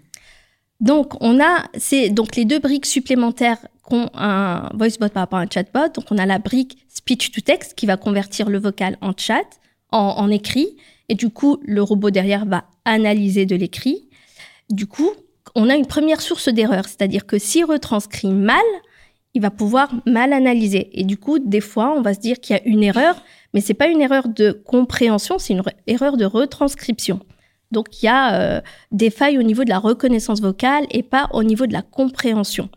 Donc, 0.80 1.20
on 1.20 1.40
a 1.40 1.64
donc 2.10 2.36
les 2.36 2.44
deux 2.44 2.60
briques 2.60 2.86
supplémentaires 2.86 3.58
qu'ont 3.82 4.10
un 4.14 4.70
voicebot 4.74 5.08
par 5.08 5.22
rapport 5.22 5.40
à 5.40 5.42
un 5.42 5.50
chatbot. 5.52 5.88
Donc, 5.94 6.04
on 6.10 6.18
a 6.18 6.26
la 6.26 6.38
brique 6.38 6.78
speech 6.88 7.32
to 7.32 7.40
text 7.40 7.74
qui 7.74 7.86
va 7.86 7.96
convertir 7.96 8.48
le 8.48 8.58
vocal 8.58 8.96
en 9.00 9.12
chat, 9.16 9.58
en, 9.90 10.30
écrit. 10.30 10.76
Et 11.08 11.14
du 11.14 11.30
coup, 11.30 11.58
le 11.64 11.82
robot 11.82 12.10
derrière 12.10 12.44
va 12.44 12.64
analyser 12.84 13.44
de 13.44 13.56
l'écrit. 13.56 14.08
Du 14.70 14.86
coup, 14.86 15.10
on 15.56 15.68
a 15.68 15.74
une 15.74 15.86
première 15.86 16.20
source 16.20 16.48
d'erreur. 16.48 16.84
C'est-à-dire 16.84 17.26
que 17.26 17.38
s'il 17.38 17.64
retranscrit 17.64 18.28
mal, 18.28 18.62
il 19.38 19.40
va 19.40 19.52
pouvoir 19.52 19.88
mal 20.04 20.32
analyser. 20.32 20.90
Et 20.98 21.04
du 21.04 21.16
coup, 21.16 21.38
des 21.38 21.60
fois, 21.60 21.94
on 21.96 22.02
va 22.02 22.12
se 22.12 22.18
dire 22.18 22.40
qu'il 22.40 22.56
y 22.56 22.58
a 22.58 22.62
une 22.64 22.82
erreur, 22.82 23.22
mais 23.54 23.60
c'est 23.60 23.72
pas 23.72 23.86
une 23.86 24.00
erreur 24.00 24.26
de 24.26 24.50
compréhension, 24.50 25.38
c'est 25.38 25.52
une 25.52 25.62
erreur 25.86 26.16
de 26.16 26.24
retranscription. 26.24 27.20
Donc 27.70 28.02
il 28.02 28.06
y 28.06 28.08
a 28.08 28.34
euh, 28.34 28.60
des 28.90 29.10
failles 29.10 29.38
au 29.38 29.44
niveau 29.44 29.62
de 29.62 29.68
la 29.68 29.78
reconnaissance 29.78 30.40
vocale 30.40 30.86
et 30.90 31.04
pas 31.04 31.28
au 31.32 31.44
niveau 31.44 31.68
de 31.68 31.72
la 31.72 31.82
compréhension. 31.82 32.68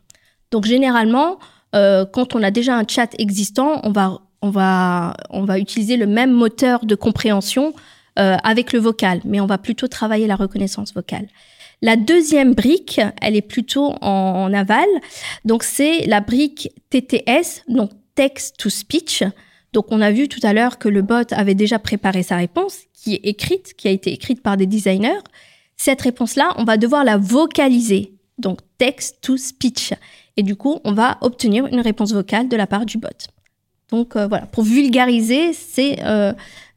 Donc 0.52 0.65
généralement, 0.65 1.39
euh, 1.74 2.06
quand 2.06 2.36
on 2.36 2.43
a 2.43 2.52
déjà 2.52 2.78
un 2.78 2.84
chat 2.88 3.10
existant, 3.17 3.82
on 3.82 3.91
va, 3.91 4.19
on 4.43 4.52
va, 4.52 5.17
on 5.32 5.45
va 5.45 5.58
utiliser 5.58 5.97
le 5.97 6.06
même 6.06 6.32
moteur 6.32 6.86
de 6.86 6.93
compréhension 6.93 7.74
euh, 8.19 8.38
avec 8.43 8.71
le 8.71 8.78
vocal, 8.78 9.19
mais 9.26 9.41
on 9.41 9.47
va 9.47 9.58
plutôt 9.58 9.88
travailler 9.88 10.28
la 10.28 10.36
reconnaissance 10.36 10.93
vocale. 10.93 11.26
La 11.83 11.95
deuxième 11.95 12.53
brique, 12.53 13.01
elle 13.21 13.35
est 13.35 13.41
plutôt 13.41 13.95
en, 14.01 14.53
aval. 14.53 14.87
Donc 15.45 15.63
c'est 15.63 16.05
la 16.05 16.21
brique 16.21 16.69
TTS, 16.91 17.63
donc 17.67 17.89
text 18.13 18.57
to 18.57 18.69
speech. 18.69 19.23
Donc 19.73 19.85
on 19.89 19.99
a 20.01 20.11
vu 20.11 20.27
tout 20.27 20.39
à 20.43 20.53
l'heure 20.53 20.77
que 20.77 20.89
le 20.89 21.01
bot 21.01 21.25
avait 21.31 21.55
déjà 21.55 21.79
préparé 21.79 22.21
sa 22.21 22.35
réponse, 22.35 22.81
qui 22.93 23.15
est 23.15 23.21
écrite, 23.23 23.73
qui 23.73 23.87
a 23.87 23.91
été 23.91 24.11
écrite 24.13 24.43
par 24.43 24.57
des 24.57 24.67
designers. 24.67 25.21
Cette 25.75 26.01
réponse-là, 26.01 26.53
on 26.57 26.65
va 26.65 26.77
devoir 26.77 27.03
la 27.03 27.17
vocaliser, 27.17 28.13
donc 28.37 28.59
text 28.77 29.17
to 29.21 29.37
speech. 29.37 29.93
Et 30.37 30.43
du 30.43 30.55
coup, 30.55 30.79
on 30.83 30.93
va 30.93 31.17
obtenir 31.21 31.65
une 31.65 31.79
réponse 31.79 32.13
vocale 32.13 32.47
de 32.47 32.55
la 32.55 32.67
part 32.67 32.85
du 32.85 32.99
bot. 32.99 33.09
Donc 33.89 34.15
euh, 34.15 34.27
voilà, 34.27 34.45
pour 34.45 34.63
vulgariser, 34.63 35.53
c'est 35.53 35.97
euh, 36.03 36.33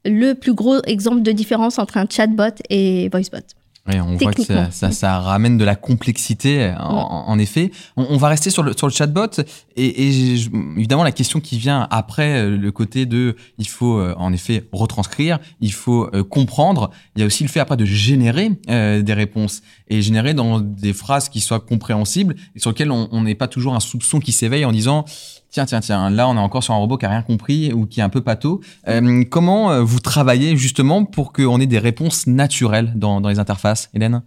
le 0.06 0.32
plus 0.32 0.54
gros 0.54 0.80
exemple 0.86 1.20
de 1.20 1.32
différence 1.32 1.78
entre 1.78 1.98
un 1.98 2.06
chatbot 2.08 2.54
et 2.70 3.10
voicebot. 3.10 3.44
Oui, 3.86 4.00
on 4.00 4.16
voit 4.16 4.32
que 4.32 4.42
ça, 4.42 4.70
ça, 4.70 4.90
ça, 4.92 5.18
ramène 5.18 5.58
de 5.58 5.64
la 5.64 5.76
complexité, 5.76 6.72
en, 6.78 7.24
en 7.26 7.38
effet. 7.38 7.70
On, 7.96 8.06
on, 8.08 8.16
va 8.16 8.28
rester 8.28 8.48
sur 8.48 8.62
le, 8.62 8.72
sur 8.74 8.86
le 8.86 8.92
chatbot. 8.92 9.28
Et, 9.76 9.84
et 9.86 10.34
évidemment, 10.76 11.04
la 11.04 11.12
question 11.12 11.38
qui 11.38 11.58
vient 11.58 11.86
après 11.90 12.38
euh, 12.38 12.56
le 12.56 12.72
côté 12.72 13.04
de 13.04 13.36
il 13.58 13.68
faut 13.68 13.98
euh, 13.98 14.14
en 14.16 14.32
effet 14.32 14.64
retranscrire, 14.72 15.38
il 15.60 15.72
faut 15.72 16.08
euh, 16.14 16.24
comprendre. 16.24 16.90
Il 17.14 17.20
y 17.20 17.22
a 17.22 17.26
aussi 17.26 17.42
le 17.42 17.50
fait 17.50 17.60
après 17.60 17.76
de 17.76 17.84
générer 17.84 18.52
euh, 18.70 19.02
des 19.02 19.12
réponses 19.12 19.62
et 19.88 20.00
générer 20.00 20.32
dans 20.32 20.60
des 20.60 20.94
phrases 20.94 21.28
qui 21.28 21.40
soient 21.40 21.60
compréhensibles 21.60 22.36
et 22.56 22.60
sur 22.60 22.70
lesquelles 22.70 22.90
on 22.90 23.22
n'est 23.22 23.34
pas 23.34 23.48
toujours 23.48 23.74
un 23.74 23.80
soupçon 23.80 24.18
qui 24.18 24.32
s'éveille 24.32 24.64
en 24.64 24.72
disant 24.72 25.04
tiens, 25.54 25.66
tiens, 25.66 25.80
tiens, 25.80 26.10
là 26.10 26.28
on 26.28 26.34
est 26.34 26.40
encore 26.40 26.64
sur 26.64 26.74
un 26.74 26.78
robot 26.78 26.98
qui 26.98 27.06
a 27.06 27.08
rien 27.08 27.22
compris 27.22 27.72
ou 27.72 27.86
qui 27.86 28.00
est 28.00 28.02
un 28.02 28.08
peu 28.08 28.20
pâteau. 28.20 28.60
Euh, 28.88 29.22
comment 29.30 29.70
euh, 29.70 29.82
vous 29.82 30.00
travaillez 30.00 30.56
justement 30.56 31.04
pour 31.04 31.32
qu'on 31.32 31.60
ait 31.60 31.66
des 31.66 31.78
réponses 31.78 32.26
naturelles 32.26 32.92
dans, 32.96 33.20
dans 33.20 33.28
les 33.28 33.38
interfaces, 33.38 33.88
Hélène? 33.94 34.22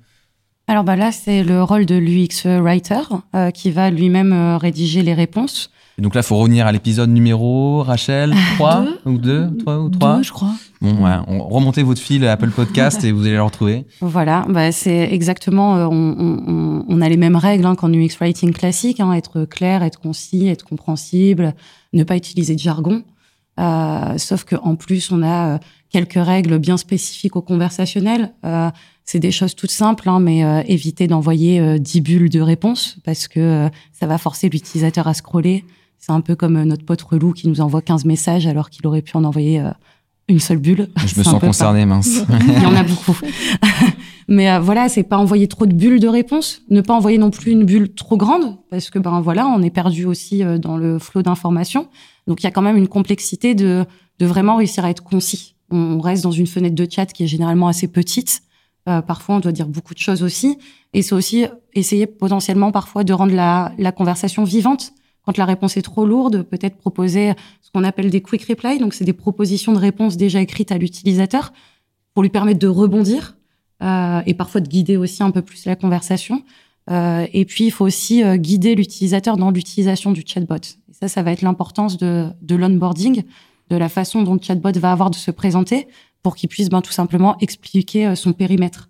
Alors 0.69 0.83
bah 0.83 0.95
là, 0.95 1.11
c'est 1.11 1.43
le 1.43 1.63
rôle 1.63 1.85
de 1.85 1.95
l'UX 1.95 2.45
Writer 2.45 3.01
euh, 3.35 3.51
qui 3.51 3.71
va 3.71 3.89
lui-même 3.89 4.55
rédiger 4.55 5.01
les 5.01 5.13
réponses. 5.13 5.69
Et 5.99 6.03
donc 6.03 6.13
là, 6.13 6.21
il 6.21 6.23
faut 6.23 6.37
revenir 6.37 6.67
à 6.67 6.71
l'épisode 6.71 7.09
numéro, 7.09 7.81
Rachel, 7.81 8.33
3 8.55 8.85
ou 9.05 9.17
2 9.17 9.57
3 9.57 9.79
ou 9.79 9.89
3 9.89 10.17
Deux, 10.17 10.23
je 10.23 10.31
crois. 10.31 10.53
Bon, 10.79 11.03
ouais, 11.03 11.15
on, 11.27 11.47
remontez 11.47 11.81
votre 11.81 11.99
fil 11.99 12.25
Apple 12.27 12.51
Podcast 12.51 13.03
et 13.03 13.11
vous 13.11 13.21
allez 13.25 13.33
le 13.33 13.41
retrouver. 13.41 13.85
Voilà, 14.01 14.45
bah 14.47 14.71
c'est 14.71 15.11
exactement, 15.11 15.75
euh, 15.75 15.87
on, 15.89 16.15
on, 16.19 16.85
on, 16.87 17.01
a 17.01 17.09
les 17.09 17.17
mêmes 17.17 17.35
règles 17.35 17.65
hein, 17.65 17.75
qu'en 17.75 17.91
UX 17.91 18.17
Writing 18.19 18.53
classique, 18.53 18.99
hein, 18.99 19.11
être 19.13 19.45
clair, 19.45 19.81
être 19.81 19.99
concis, 19.99 20.47
être 20.47 20.65
compréhensible, 20.65 21.55
ne 21.93 22.03
pas 22.03 22.15
utiliser 22.15 22.53
de 22.53 22.59
jargon. 22.59 23.03
Euh, 23.59 24.17
sauf 24.19 24.43
qu'en 24.43 24.75
plus, 24.75 25.11
on 25.11 25.23
a 25.23 25.55
euh, 25.55 25.57
quelques 25.89 26.23
règles 26.23 26.59
bien 26.59 26.77
spécifiques 26.77 27.35
au 27.35 27.41
conversationnel. 27.41 28.33
Euh, 28.45 28.69
c'est 29.07 29.19
des 29.19 29.31
choses 29.31 29.55
toutes 29.55 29.71
simples, 29.71 30.09
hein, 30.09 30.19
mais 30.19 30.43
euh, 30.43 30.61
éviter 30.67 31.07
d'envoyer 31.07 31.61
euh, 31.61 31.77
10 31.77 32.01
bulles 32.01 32.29
de 32.29 32.41
réponse 32.41 32.97
parce 33.05 33.29
que 33.29 33.39
euh, 33.39 33.69
ça 33.93 34.05
va 34.05 34.17
forcer 34.17 34.49
l'utilisateur 34.49 35.07
à 35.07 35.13
scroller. 35.13 35.63
C'est 35.99 36.11
un 36.11 36.21
peu 36.21 36.35
comme 36.35 36.63
notre 36.63 36.85
pote 36.85 37.01
relou 37.01 37.33
qui 37.33 37.47
nous 37.47 37.61
envoie 37.61 37.81
15 37.81 38.05
messages 38.05 38.47
alors 38.47 38.69
qu'il 38.69 38.85
aurait 38.87 39.01
pu 39.01 39.17
en 39.17 39.23
envoyer 39.23 39.61
une 40.27 40.39
seule 40.39 40.57
bulle. 40.57 40.89
Je 41.05 41.17
me 41.17 41.23
sens 41.23 41.39
concerné, 41.39 41.85
mince. 41.85 42.23
Il 42.47 42.61
y 42.61 42.65
en 42.65 42.75
a 42.75 42.83
beaucoup. 42.83 43.17
Mais 44.27 44.51
euh, 44.51 44.59
voilà, 44.59 44.89
c'est 44.89 45.03
pas 45.03 45.17
envoyer 45.17 45.47
trop 45.47 45.65
de 45.65 45.73
bulles 45.73 46.01
de 46.01 46.07
réponse, 46.07 46.61
ne 46.69 46.81
pas 46.81 46.93
envoyer 46.93 47.17
non 47.17 47.31
plus 47.31 47.51
une 47.51 47.63
bulle 47.63 47.93
trop 47.93 48.17
grande, 48.17 48.57
parce 48.69 48.89
que 48.89 48.99
ben 48.99 49.21
voilà, 49.21 49.47
on 49.47 49.61
est 49.61 49.69
perdu 49.69 50.05
aussi 50.05 50.43
euh, 50.43 50.57
dans 50.57 50.75
le 50.75 50.99
flot 50.99 51.21
d'informations. 51.21 51.87
Donc 52.27 52.41
il 52.41 52.43
y 52.43 52.47
a 52.47 52.51
quand 52.51 52.61
même 52.61 52.75
une 52.75 52.89
complexité 52.89 53.55
de, 53.55 53.85
de 54.19 54.25
vraiment 54.25 54.57
réussir 54.57 54.83
à 54.83 54.89
être 54.89 55.03
concis. 55.03 55.55
On, 55.69 55.77
on 55.77 56.01
reste 56.01 56.23
dans 56.23 56.31
une 56.31 56.47
fenêtre 56.47 56.75
de 56.75 56.87
chat 56.89 57.05
qui 57.05 57.23
est 57.23 57.27
généralement 57.27 57.69
assez 57.69 57.87
petite. 57.87 58.41
Euh, 58.89 59.01
parfois, 59.01 59.35
on 59.35 59.39
doit 59.39 59.53
dire 59.53 59.67
beaucoup 59.67 59.93
de 59.93 59.99
choses 59.99 60.23
aussi. 60.23 60.57
Et 60.93 61.01
c'est 61.01 61.15
aussi 61.15 61.45
essayer 61.73 62.05
potentiellement 62.05 62.73
parfois 62.73 63.05
de 63.05 63.13
rendre 63.13 63.33
la, 63.33 63.71
la 63.77 63.93
conversation 63.93 64.43
vivante. 64.43 64.91
Quand 65.27 65.37
la 65.37 65.43
réponse 65.43 65.75
est 65.75 65.81
trop 65.81 66.05
lourde, 66.05 66.43
peut-être 66.43 66.77
proposer 66.77 67.33
ce 67.61 67.69
qu'on 67.69 67.83
appelle 67.83 68.09
des 68.09 68.21
quick 68.21 68.45
replies. 68.45 68.79
Donc, 68.79 68.93
c'est 68.93 69.03
des 69.03 69.11
propositions 69.11 69.73
de 69.73 69.77
réponses 69.77 70.15
déjà 70.15 70.39
écrites 70.39 70.71
à 70.71 70.77
l'utilisateur 70.77 71.51
pour 72.13 72.23
lui 72.23 72.29
permettre 72.29 72.59
de 72.59 72.67
rebondir 72.67 73.35
euh, 73.83 74.21
et 74.25 74.33
parfois 74.33 74.61
de 74.61 74.69
guider 74.69 74.95
aussi 74.95 75.23
un 75.23 75.31
peu 75.31 75.41
plus 75.41 75.65
la 75.65 75.75
conversation. 75.75 76.43
Euh, 76.89 77.27
et 77.33 77.43
puis, 77.43 77.65
il 77.65 77.71
faut 77.71 77.85
aussi 77.85 78.23
euh, 78.23 78.37
guider 78.37 78.73
l'utilisateur 78.73 79.35
dans 79.35 79.51
l'utilisation 79.51 80.13
du 80.13 80.23
chatbot. 80.25 80.55
Et 80.55 80.93
ça, 80.93 81.09
ça 81.09 81.23
va 81.23 81.33
être 81.33 81.41
l'importance 81.41 81.97
de, 81.97 82.31
l'onboarding, 82.49 83.23
de 83.69 83.75
la 83.75 83.89
façon 83.89 84.23
dont 84.23 84.35
le 84.35 84.41
chatbot 84.41 84.79
va 84.79 84.93
avoir 84.93 85.09
de 85.09 85.17
se 85.17 85.31
présenter 85.31 85.89
pour 86.23 86.37
qu'il 86.37 86.47
puisse 86.47 86.69
ben, 86.69 86.81
tout 86.81 86.93
simplement 86.93 87.37
expliquer 87.39 88.15
son 88.15 88.31
périmètre 88.31 88.89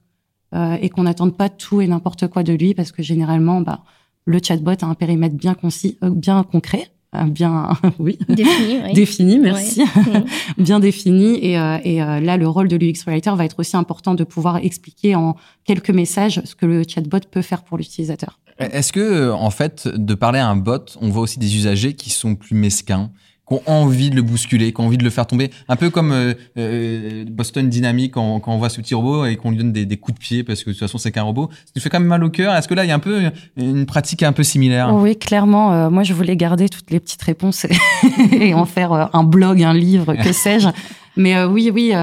et 0.54 0.90
qu'on 0.90 1.04
n'attende 1.04 1.36
pas 1.36 1.50
tout 1.50 1.82
et 1.82 1.88
n'importe 1.88 2.28
quoi 2.28 2.44
de 2.44 2.54
lui 2.54 2.76
parce 2.76 2.92
que 2.92 3.02
généralement, 3.02 3.60
ben, 3.60 3.80
le 4.28 4.40
chatbot 4.44 4.74
a 4.82 4.86
un 4.86 4.94
périmètre 4.94 5.36
bien 5.36 5.56
concis, 5.56 5.98
euh, 6.04 6.12
bien 6.12 6.44
concret, 6.44 6.90
euh, 7.16 7.24
bien 7.24 7.70
oui 8.00 8.20
défini, 8.28 8.80
oui. 8.84 8.94
défini 8.94 9.40
merci, 9.40 9.82
ouais. 9.82 10.24
bien 10.58 10.80
défini 10.80 11.40
et, 11.44 11.58
euh, 11.58 11.78
et 11.84 11.98
là 11.98 12.38
le 12.38 12.48
rôle 12.48 12.68
de 12.68 12.76
l'UX 12.76 13.06
writer 13.08 13.32
va 13.36 13.46
être 13.46 13.60
aussi 13.60 13.78
important 13.78 14.14
de 14.14 14.26
pouvoir 14.26 14.58
expliquer 14.58 15.16
en 15.16 15.36
quelques 15.64 15.90
messages 15.90 16.42
ce 16.44 16.54
que 16.56 16.66
le 16.66 16.84
chatbot 16.88 17.22
peut 17.32 17.42
faire 17.42 17.64
pour 17.64 17.78
l'utilisateur. 17.78 18.40
Est-ce 18.60 18.92
que 18.92 19.32
en 19.32 19.50
fait 19.50 19.88
de 19.88 20.14
parler 20.14 20.40
à 20.40 20.50
un 20.50 20.58
bot, 20.58 20.98
on 21.00 21.10
voit 21.10 21.22
aussi 21.22 21.40
des 21.40 21.56
usagers 21.56 21.94
qui 21.94 22.10
sont 22.10 22.36
plus 22.36 22.56
mesquins? 22.56 23.12
Qui 23.48 23.56
ont 23.56 23.62
envie 23.66 24.10
de 24.10 24.16
le 24.16 24.22
bousculer, 24.22 24.74
qui 24.74 24.82
ont 24.82 24.86
envie 24.86 24.98
de 24.98 25.04
le 25.04 25.10
faire 25.10 25.26
tomber. 25.26 25.52
Un 25.70 25.76
peu 25.76 25.90
comme 25.90 26.12
euh, 26.12 26.34
euh, 26.58 27.26
Boston 27.30 27.70
Dynamics 27.70 28.14
quand, 28.14 28.40
quand, 28.40 28.54
on 28.54 28.58
voit 28.58 28.70
ce 28.70 28.82
petit 28.82 28.94
robot 28.94 29.26
et 29.26 29.38
qu'on 29.38 29.52
lui 29.52 29.58
donne 29.58 29.72
des, 29.72 29.86
des, 29.86 29.98
coups 29.98 30.16
de 30.16 30.20
pied 30.20 30.44
parce 30.44 30.64
que 30.64 30.70
de 30.70 30.74
toute 30.74 30.80
façon 30.80 30.98
c'est 30.98 31.12
qu'un 31.12 31.24
robot. 31.24 31.50
Ça 31.52 31.72
nous 31.76 31.82
fait 31.82 31.90
quand 31.90 32.00
même 32.00 32.10
mal 32.10 32.24
au 32.24 32.30
cœur. 32.30 32.54
Est-ce 32.56 32.68
que 32.68 32.74
là 32.74 32.84
il 32.84 32.90
y 32.90 32.92
a 32.92 32.96
un 32.96 33.00
peu 33.00 33.32
une 33.56 33.86
pratique 33.86 34.24
un 34.24 34.34
peu 34.34 34.44
similaire? 34.44 34.94
Oui, 34.94 35.18
clairement. 35.18 35.74
Euh, 35.74 35.90
moi 35.90 36.04
je 36.04 36.14
voulais 36.14 36.36
garder 36.36 36.70
toutes 36.70 36.92
les 36.92 37.00
petites 37.00 37.22
réponses 37.22 37.66
et, 38.32 38.54
en 38.54 38.66
faire 38.66 38.94
euh, 38.94 39.06
un 39.14 39.24
blog, 39.24 39.64
un 39.64 39.74
livre, 39.74 40.16
que 40.16 40.32
sais-je. 40.34 40.70
Mais 41.16 41.44
oui, 41.46 41.72
oui, 41.74 41.94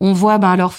on 0.00 0.12
voit. 0.12 0.38
Ben 0.38 0.50
alors 0.50 0.74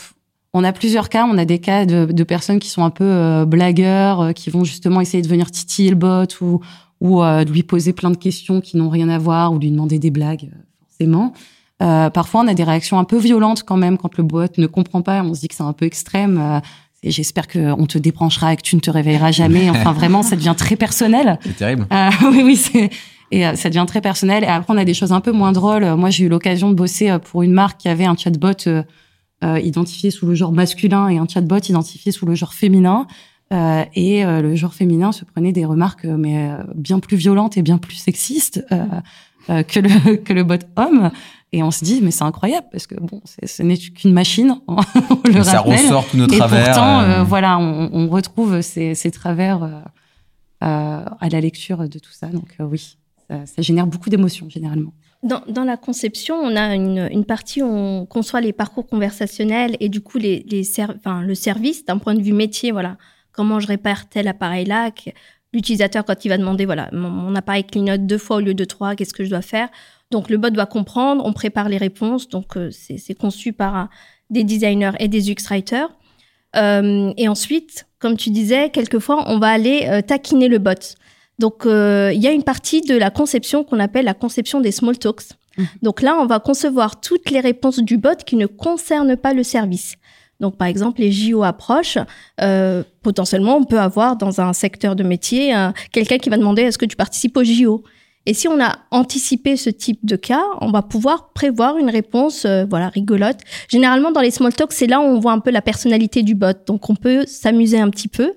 on 0.58 0.64
a 0.64 0.72
plusieurs 0.72 1.10
cas. 1.10 1.28
On 1.30 1.38
a 1.38 1.44
des 1.44 1.60
cas 1.60 1.86
de, 1.86 2.06
de 2.06 2.24
personnes 2.24 2.60
qui 2.60 2.70
sont 2.70 2.86
un 2.86 2.90
peu 2.90 3.04
euh, 3.04 3.46
blagueurs, 3.46 4.22
euh, 4.22 4.32
qui 4.32 4.50
vont 4.50 4.64
justement 4.64 5.02
essayer 5.02 5.22
de 5.22 5.28
venir 5.28 5.52
titiller 5.52 5.90
le 5.90 5.98
bot 5.98 6.26
ou, 6.40 6.62
ou 7.02 7.22
euh, 7.22 7.44
de 7.44 7.52
lui 7.52 7.64
poser 7.64 7.94
plein 7.94 8.12
de 8.12 8.18
questions 8.18 8.62
qui 8.62 8.78
n'ont 8.78 8.90
rien 8.90 9.10
à 9.10 9.18
voir 9.18 9.54
ou 9.54 9.60
lui 9.60 9.72
demander 9.72 10.00
des 10.00 10.12
blagues, 10.12 10.52
forcément. 10.80 11.34
Euh, 11.82 12.10
parfois, 12.10 12.42
on 12.42 12.48
a 12.48 12.54
des 12.54 12.64
réactions 12.64 13.00
un 13.00 13.04
peu 13.04 13.18
violentes 13.18 13.64
quand 13.64 13.78
même 13.78 13.98
quand 13.98 14.18
le 14.18 14.24
bot 14.24 14.48
ne 14.58 14.68
comprend 14.68 15.02
pas. 15.02 15.22
On 15.24 15.34
se 15.34 15.42
dit 15.42 15.48
que 15.48 15.56
c'est 15.56 15.64
un 15.64 15.74
peu 15.74 15.86
extrême. 15.86 16.40
Euh, 16.40 16.60
et 17.04 17.12
j'espère 17.12 17.48
qu'on 17.48 17.86
te 17.86 17.98
débranchera 17.98 18.54
et 18.54 18.56
que 18.56 18.62
tu 18.62 18.76
ne 18.76 18.82
te 18.82 18.90
réveilleras 18.90 19.32
jamais. 19.32 19.70
Enfin, 19.70 19.92
vraiment, 19.94 20.24
ça 20.24 20.36
devient 20.36 20.56
très 20.58 20.76
personnel. 20.76 21.38
C'est 21.44 21.58
terrible. 21.58 21.88
Euh, 21.92 22.10
oui, 22.32 22.42
oui, 22.44 22.56
c'est. 22.56 22.90
Et 23.32 23.44
ça 23.56 23.70
devient 23.70 23.86
très 23.88 24.02
personnel. 24.02 24.44
Et 24.44 24.48
après, 24.48 24.74
on 24.74 24.78
a 24.78 24.86
des 24.86 24.94
choses 24.94 25.12
un 25.12 25.20
peu 25.20 25.32
moins 25.32 25.52
drôles. 25.52 25.96
Moi, 25.96 26.12
j'ai 26.12 26.26
eu 26.26 26.30
l'occasion 26.30 26.70
de 26.70 26.76
bosser 26.76 27.18
pour 27.32 27.42
une 27.42 27.52
marque 27.52 27.82
qui 27.82 27.90
avait 27.90 28.06
un 28.06 28.16
chatbot 28.16 28.54
euh, 29.44 29.60
identifié 29.60 30.12
sous 30.12 30.26
le 30.26 30.34
genre 30.34 30.54
masculin 30.54 31.10
et 31.10 31.18
un 31.18 31.28
chatbot 31.28 31.58
identifié 31.58 32.12
sous 32.14 32.26
le 32.26 32.36
genre 32.36 32.54
féminin. 32.54 33.06
Euh, 33.54 33.84
et 33.94 34.26
euh, 34.26 34.42
le 34.42 34.56
genre 34.56 34.74
féminin 34.74 35.12
se 35.12 35.24
prenait 35.24 35.52
des 35.52 35.66
remarques 35.66 36.06
mais 36.06 36.50
euh, 36.50 36.64
bien 36.74 36.98
plus 36.98 37.16
violentes 37.16 37.58
et 37.58 37.62
bien 37.62 37.78
plus 37.78 37.94
sexistes 37.94 38.66
que 39.48 39.80
le 39.80 40.16
que 40.24 40.34
le 40.34 40.44
bot 40.44 40.58
homme 40.78 41.12
et 41.52 41.62
on 41.62 41.70
se 41.70 41.86
dit 41.86 42.00
mais 42.02 42.10
c'est 42.10 42.24
incroyable 42.24 42.66
parce 42.72 42.88
que 42.88 42.96
bon 43.00 43.22
ce 43.24 43.62
n'est 43.62 43.78
qu'une 43.78 44.14
machine 44.14 44.56
on 44.68 44.78
le 45.26 45.44
ça 45.44 45.62
rappelle. 45.62 45.74
ressort 45.74 46.08
tous 46.08 46.18
nos 46.18 46.26
et 46.28 46.38
travers 46.38 46.66
pourtant 46.66 47.24
voilà 47.24 47.60
on, 47.60 47.92
on, 47.94 48.10
retrouve 48.10 48.62
ces, 48.62 48.96
ces 48.96 49.12
travers 49.12 49.84
à 50.60 51.30
la 51.32 51.40
lecture 51.40 51.88
de 51.88 52.00
tout 52.00 52.14
ça 52.14 52.30
donc 52.30 52.56
oui 52.60 52.98
ça, 53.28 53.46
ça 53.46 53.62
génère 53.62 53.86
beaucoup 53.86 54.10
d'émotions 54.10 54.50
généralement 54.50 54.94
dans, 55.24 55.42
dans, 55.48 55.64
la 55.64 55.76
conception, 55.76 56.36
on 56.36 56.56
a 56.56 56.76
une, 56.76 57.10
une, 57.12 57.26
partie 57.26 57.64
où 57.64 57.66
on 57.66 58.06
conçoit 58.06 58.42
les 58.42 58.54
parcours 58.54 58.86
conversationnels 58.86 59.76
et 59.80 59.90
du 59.90 60.00
coup 60.00 60.20
les, 60.20 60.46
les 60.48 60.64
ser 60.64 60.86
enfin, 60.96 61.24
le 61.24 61.34
service 61.34 61.84
d'un 61.84 61.98
point 61.98 62.14
de 62.14 62.22
vue 62.22 62.34
métier. 62.34 62.72
Voilà, 62.72 62.98
comment 63.36 63.60
je 63.60 63.68
répare 63.68 64.08
tel 64.10 64.28
appareil-là. 64.28 64.92
L'utilisateur, 65.54 66.04
quand 66.06 66.26
il 66.26 66.30
va 66.30 66.38
demander, 66.38 66.66
voilà, 66.66 66.90
mon, 66.92 67.10
mon, 67.10 67.36
appareil 67.36 67.64
clignote 67.64 68.06
deux 68.06 68.18
fois 68.18 68.38
au 68.38 68.40
lieu 68.40 68.54
de 68.54 68.66
trois, 68.66 68.96
qu'est-ce 68.96 69.14
que 69.14 69.24
je 69.24 69.30
dois 69.30 69.42
faire? 69.42 69.70
Donc 70.12 70.30
le 70.30 70.38
bot 70.38 70.50
doit 70.50 70.66
comprendre, 70.66 71.26
on 71.26 71.34
prépare 71.34 71.70
les 71.70 71.78
réponses. 71.78 72.30
Donc 72.30 72.58
euh, 72.58 72.70
c'est 72.72 73.16
conçu 73.16 73.54
par 73.54 73.76
un, 73.76 73.90
des 74.30 74.44
designers 74.44 74.94
et 75.00 75.08
des 75.08 75.32
UX-writers. 75.32 75.90
Euh, 76.56 77.14
et 77.18 77.28
ensuite, 77.28 77.86
comme 78.00 78.18
tu 78.18 78.30
disais, 78.30 78.70
quelquefois, 78.70 79.26
on 79.28 79.40
va 79.40 79.48
aller 79.48 79.88
euh, 79.90 80.02
taquiner 80.02 80.48
le 80.48 80.58
bot. 80.58 80.96
Donc, 81.38 81.66
euh, 81.66 82.12
il 82.14 82.22
y 82.22 82.28
a 82.28 82.32
une 82.32 82.44
partie 82.44 82.82
de 82.82 82.96
la 82.96 83.10
conception 83.10 83.64
qu'on 83.64 83.80
appelle 83.80 84.06
la 84.06 84.14
conception 84.14 84.62
des 84.62 84.72
small 84.72 84.98
talks. 84.98 85.34
Mmh. 85.58 85.64
Donc 85.82 86.02
là, 86.02 86.18
on 86.20 86.26
va 86.26 86.40
concevoir 86.40 87.02
toutes 87.02 87.30
les 87.30 87.42
réponses 87.42 87.80
du 87.80 87.98
bot 87.98 88.18
qui 88.26 88.36
ne 88.36 88.46
concernent 88.46 89.18
pas 89.18 89.34
le 89.34 89.44
service. 89.44 89.96
Donc, 90.40 90.58
par 90.58 90.68
exemple, 90.68 91.02
les 91.02 91.12
JO 91.12 91.44
approchent. 91.44 91.98
Euh, 92.42 92.84
potentiellement, 93.02 93.58
on 93.58 93.64
peut 93.64 93.80
avoir 93.80 94.18
dans 94.18 94.42
un 94.42 94.54
secteur 94.54 94.96
de 94.96 95.04
métier 95.04 95.56
euh, 95.56 95.72
quelqu'un 95.92 96.18
qui 96.18 96.30
va 96.30 96.38
demander 96.38 96.64
est-ce 96.64 96.78
que 96.78 96.86
tu 96.86 96.96
participes 96.96 97.38
aux 97.38 97.44
JO 97.44 97.84
Et 98.26 98.34
si 98.34 98.48
on 98.48 98.60
a 98.62 98.78
anticipé 98.92 99.56
ce 99.56 99.70
type 99.70 100.06
de 100.06 100.16
cas, 100.16 100.44
on 100.62 100.72
va 100.72 100.82
pouvoir 100.82 101.32
prévoir 101.34 101.78
une 101.78 101.90
réponse, 101.90 102.46
euh, 102.46 102.66
voilà, 102.70 102.90
rigolote. 102.90 103.40
Généralement, 103.70 104.12
dans 104.12 104.22
les 104.22 104.32
small 104.32 104.54
talks, 104.54 104.74
c'est 104.74 104.88
là 104.88 105.00
où 105.00 105.04
on 105.04 105.20
voit 105.20 105.34
un 105.34 105.40
peu 105.40 105.52
la 105.52 105.62
personnalité 105.62 106.22
du 106.22 106.36
bot. 106.36 106.58
Donc, 106.68 106.90
on 106.90 106.96
peut 106.96 107.26
s'amuser 107.26 107.80
un 107.80 107.90
petit 107.90 108.10
peu 108.10 108.34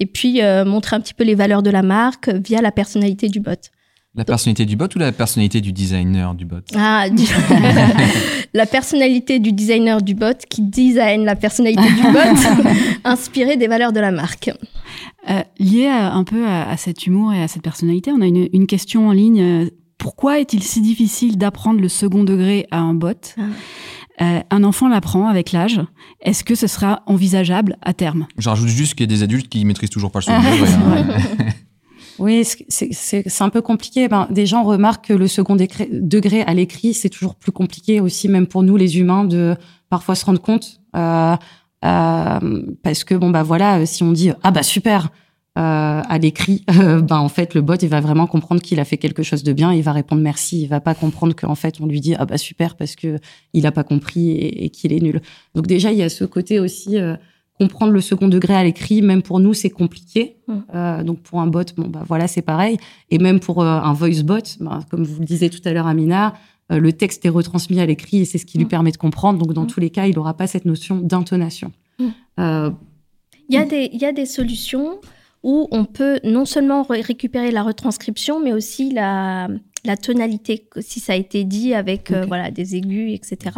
et 0.00 0.06
puis 0.06 0.40
montrer 0.66 0.96
un 0.96 1.00
petit 1.00 1.14
peu 1.14 1.22
les 1.22 1.36
valeurs 1.36 1.62
de 1.62 1.70
la 1.70 1.82
marque 1.82 2.28
via 2.28 2.60
la 2.60 2.72
personnalité 2.72 3.28
du 3.28 3.38
bot. 3.38 3.52
La 4.14 4.26
personnalité 4.26 4.66
du 4.66 4.76
bot 4.76 4.94
ou 4.94 4.98
la 4.98 5.10
personnalité 5.10 5.62
du 5.62 5.72
designer 5.72 6.34
du 6.34 6.44
bot? 6.44 6.60
Ah, 6.76 7.06
la 8.54 8.66
personnalité 8.66 9.38
du 9.38 9.52
designer 9.52 10.02
du 10.02 10.14
bot 10.14 10.36
qui 10.50 10.60
design 10.60 11.24
la 11.24 11.34
personnalité 11.34 11.82
du 11.82 12.02
bot, 12.02 12.68
inspirée 13.04 13.56
des 13.56 13.68
valeurs 13.68 13.92
de 13.92 14.00
la 14.00 14.10
marque. 14.10 14.50
Euh, 15.30 15.42
lié 15.58 15.86
un 15.88 16.24
peu 16.24 16.46
à, 16.46 16.76
cet 16.76 17.06
humour 17.06 17.32
et 17.32 17.42
à 17.42 17.48
cette 17.48 17.62
personnalité, 17.62 18.12
on 18.12 18.20
a 18.20 18.26
une, 18.26 18.66
question 18.66 19.08
en 19.08 19.12
ligne. 19.12 19.70
Pourquoi 19.96 20.40
est-il 20.40 20.62
si 20.62 20.82
difficile 20.82 21.38
d'apprendre 21.38 21.80
le 21.80 21.88
second 21.88 22.22
degré 22.22 22.66
à 22.70 22.80
un 22.80 22.92
bot? 22.92 23.12
Ah. 23.38 23.42
euh, 24.24 24.40
un 24.50 24.62
enfant 24.62 24.88
l'apprend 24.88 25.28
avec 25.28 25.52
l'âge. 25.52 25.80
Est-ce 26.20 26.44
que 26.44 26.54
ce 26.54 26.66
sera 26.66 27.02
envisageable 27.06 27.78
à 27.80 27.94
terme? 27.94 28.26
Je 28.36 28.46
rajoute 28.50 28.68
juste 28.68 28.94
qu'il 28.94 29.10
y 29.10 29.10
a 29.10 29.16
des 29.16 29.22
adultes 29.22 29.48
qui 29.48 29.64
maîtrisent 29.64 29.88
toujours 29.88 30.10
pas 30.10 30.18
le 30.18 30.24
second 30.24 30.40
degré. 30.50 30.74
Hein. 30.74 31.52
Oui, 32.18 32.44
c'est 32.68 33.42
un 33.42 33.48
peu 33.48 33.62
compliqué. 33.62 34.08
Ben, 34.08 34.26
des 34.30 34.46
gens 34.46 34.62
remarquent 34.62 35.06
que 35.06 35.12
le 35.12 35.26
second 35.26 35.56
degré 35.56 36.42
à 36.42 36.54
l'écrit, 36.54 36.94
c'est 36.94 37.08
toujours 37.08 37.34
plus 37.34 37.52
compliqué 37.52 38.00
aussi, 38.00 38.28
même 38.28 38.46
pour 38.46 38.62
nous 38.62 38.76
les 38.76 38.98
humains, 38.98 39.24
de 39.24 39.56
parfois 39.88 40.14
se 40.14 40.24
rendre 40.24 40.40
compte. 40.40 40.80
Euh, 40.96 41.36
euh, 41.84 42.62
parce 42.82 43.04
que 43.04 43.14
bon 43.14 43.30
bah 43.30 43.42
voilà, 43.42 43.84
si 43.86 44.02
on 44.02 44.12
dit 44.12 44.30
ah 44.42 44.50
bah 44.52 44.62
super 44.62 45.10
euh, 45.58 46.02
à 46.08 46.18
l'écrit, 46.18 46.64
ben 46.68 47.16
en 47.16 47.28
fait 47.28 47.54
le 47.54 47.60
bot 47.60 47.74
il 47.74 47.88
va 47.88 48.00
vraiment 48.00 48.26
comprendre 48.26 48.62
qu'il 48.62 48.78
a 48.78 48.84
fait 48.84 48.98
quelque 48.98 49.22
chose 49.22 49.42
de 49.42 49.52
bien, 49.52 49.72
il 49.72 49.82
va 49.82 49.92
répondre 49.92 50.22
merci, 50.22 50.62
il 50.62 50.68
va 50.68 50.80
pas 50.80 50.94
comprendre 50.94 51.34
qu'en 51.34 51.56
fait 51.56 51.80
on 51.80 51.86
lui 51.86 52.00
dit 52.00 52.14
ah 52.16 52.24
bah 52.24 52.38
super 52.38 52.76
parce 52.76 52.94
que 52.94 53.18
il 53.52 53.66
a 53.66 53.72
pas 53.72 53.82
compris 53.82 54.30
et, 54.30 54.64
et 54.64 54.70
qu'il 54.70 54.92
est 54.92 55.00
nul. 55.00 55.20
Donc 55.56 55.66
déjà 55.66 55.90
il 55.90 55.98
y 55.98 56.02
a 56.02 56.08
ce 56.08 56.24
côté 56.24 56.60
aussi 56.60 56.98
comprendre 57.62 57.92
le 57.92 58.00
second 58.00 58.26
degré 58.26 58.54
à 58.54 58.64
l'écrit, 58.64 59.02
même 59.02 59.22
pour 59.22 59.38
nous, 59.38 59.54
c'est 59.54 59.70
compliqué. 59.70 60.36
Mmh. 60.48 60.54
Euh, 60.74 61.04
donc 61.04 61.20
pour 61.20 61.40
un 61.40 61.46
bot, 61.46 61.64
bon 61.76 61.86
bah 61.86 62.02
voilà, 62.06 62.26
c'est 62.26 62.42
pareil. 62.42 62.76
Et 63.10 63.18
même 63.18 63.38
pour 63.38 63.62
euh, 63.62 63.66
un 63.66 63.92
voice 63.92 64.22
bot, 64.24 64.40
bah, 64.58 64.80
comme 64.90 65.04
vous 65.04 65.20
le 65.20 65.26
disiez 65.26 65.48
tout 65.48 65.60
à 65.64 65.72
l'heure, 65.72 65.86
Amina, 65.86 66.34
euh, 66.72 66.80
le 66.80 66.92
texte 66.92 67.24
est 67.24 67.28
retransmis 67.28 67.78
à 67.78 67.86
l'écrit 67.86 68.22
et 68.22 68.24
c'est 68.24 68.38
ce 68.38 68.46
qui 68.46 68.58
lui 68.58 68.64
mmh. 68.64 68.68
permet 68.68 68.90
de 68.90 68.96
comprendre. 68.96 69.38
Donc 69.38 69.52
dans 69.52 69.62
mmh. 69.62 69.68
tous 69.68 69.78
les 69.78 69.90
cas, 69.90 70.06
il 70.06 70.16
n'aura 70.16 70.34
pas 70.34 70.48
cette 70.48 70.64
notion 70.64 70.96
d'intonation. 70.96 71.70
il 71.98 72.74
y 73.48 73.56
a 73.56 73.64
des 73.64 73.90
il 73.92 74.00
y 74.00 74.06
a 74.06 74.12
des 74.12 74.26
solutions 74.26 75.00
où 75.44 75.68
on 75.70 75.84
peut 75.84 76.18
non 76.24 76.44
seulement 76.44 76.82
récupérer 76.88 77.52
la 77.52 77.62
retranscription, 77.62 78.40
mais 78.42 78.52
aussi 78.52 78.92
la 78.92 79.48
la 79.84 79.96
tonalité, 79.96 80.68
si 80.80 81.00
ça 81.00 81.14
a 81.14 81.16
été 81.16 81.44
dit 81.44 81.74
avec 81.74 82.12
euh, 82.12 82.24
voilà 82.26 82.50
des 82.50 82.76
aigus, 82.76 83.12
etc. 83.14 83.56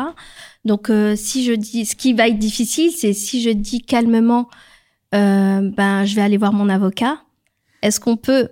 Donc 0.64 0.88
euh, 0.88 1.16
si 1.16 1.44
je 1.44 1.52
dis, 1.52 1.84
ce 1.84 1.96
qui 1.96 2.14
va 2.14 2.28
être 2.28 2.38
difficile, 2.38 2.92
c'est 2.92 3.12
si 3.12 3.42
je 3.42 3.50
dis 3.50 3.82
calmement, 3.82 4.48
euh, 5.14 5.70
ben 5.76 6.04
je 6.04 6.14
vais 6.14 6.22
aller 6.22 6.38
voir 6.38 6.52
mon 6.52 6.68
avocat. 6.68 7.18
Est-ce 7.82 8.00
qu'on 8.00 8.16
peut 8.16 8.48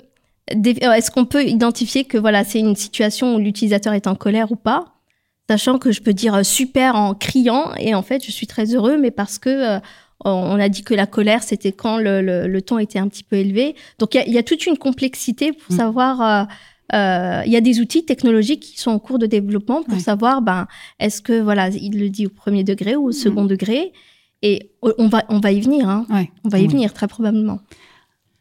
est-ce 0.48 1.10
qu'on 1.10 1.24
peut 1.24 1.44
identifier 1.44 2.04
que 2.04 2.18
voilà 2.18 2.44
c'est 2.44 2.58
une 2.58 2.76
situation 2.76 3.36
où 3.36 3.38
l'utilisateur 3.38 3.94
est 3.94 4.06
en 4.06 4.16
colère 4.16 4.52
ou 4.52 4.56
pas, 4.56 4.92
sachant 5.48 5.78
que 5.78 5.92
je 5.92 6.02
peux 6.02 6.12
dire 6.12 6.44
super 6.44 6.94
en 6.96 7.14
criant 7.14 7.72
et 7.78 7.94
en 7.94 8.02
fait 8.02 8.22
je 8.24 8.30
suis 8.30 8.46
très 8.46 8.74
heureux, 8.74 8.98
mais 8.98 9.10
parce 9.10 9.38
que 9.38 9.80
on 10.24 10.60
a 10.60 10.68
dit 10.68 10.84
que 10.84 10.94
la 10.94 11.06
colère, 11.06 11.42
c'était 11.42 11.72
quand 11.72 11.96
le, 11.96 12.20
le, 12.46 12.62
ton 12.62 12.78
était 12.78 13.00
un 13.00 13.08
petit 13.08 13.24
peu 13.24 13.34
élevé. 13.34 13.74
Donc, 13.98 14.14
il 14.14 14.32
y, 14.32 14.38
a, 14.38 14.44
toute 14.44 14.66
une 14.66 14.78
complexité 14.78 15.50
pour 15.52 15.74
mm. 15.74 15.76
savoir 15.76 16.46
il 16.92 17.50
y 17.50 17.56
a 17.56 17.60
des 17.60 17.80
outils 17.80 18.04
technologiques 18.04 18.60
qui 18.60 18.80
sont 18.80 18.90
en 18.90 18.98
cours 18.98 19.18
de 19.18 19.26
développement 19.26 19.82
pour 19.82 19.98
savoir, 20.00 20.42
ben, 20.42 20.66
est-ce 20.98 21.22
que 21.22 21.40
voilà, 21.40 21.68
il 21.68 21.98
le 21.98 22.10
dit 22.10 22.26
au 22.26 22.30
premier 22.30 22.64
degré 22.64 22.96
ou 22.96 23.08
au 23.08 23.12
second 23.12 23.44
mm. 23.44 23.48
degré, 23.48 23.92
et 24.42 24.72
on 24.82 25.08
va 25.08 25.24
on 25.28 25.40
va 25.40 25.52
y 25.52 25.60
venir, 25.60 25.88
hein. 25.88 26.06
on 26.44 26.48
va 26.48 26.58
y 26.58 26.66
venir 26.66 26.92
très 26.92 27.08
probablement. 27.08 27.60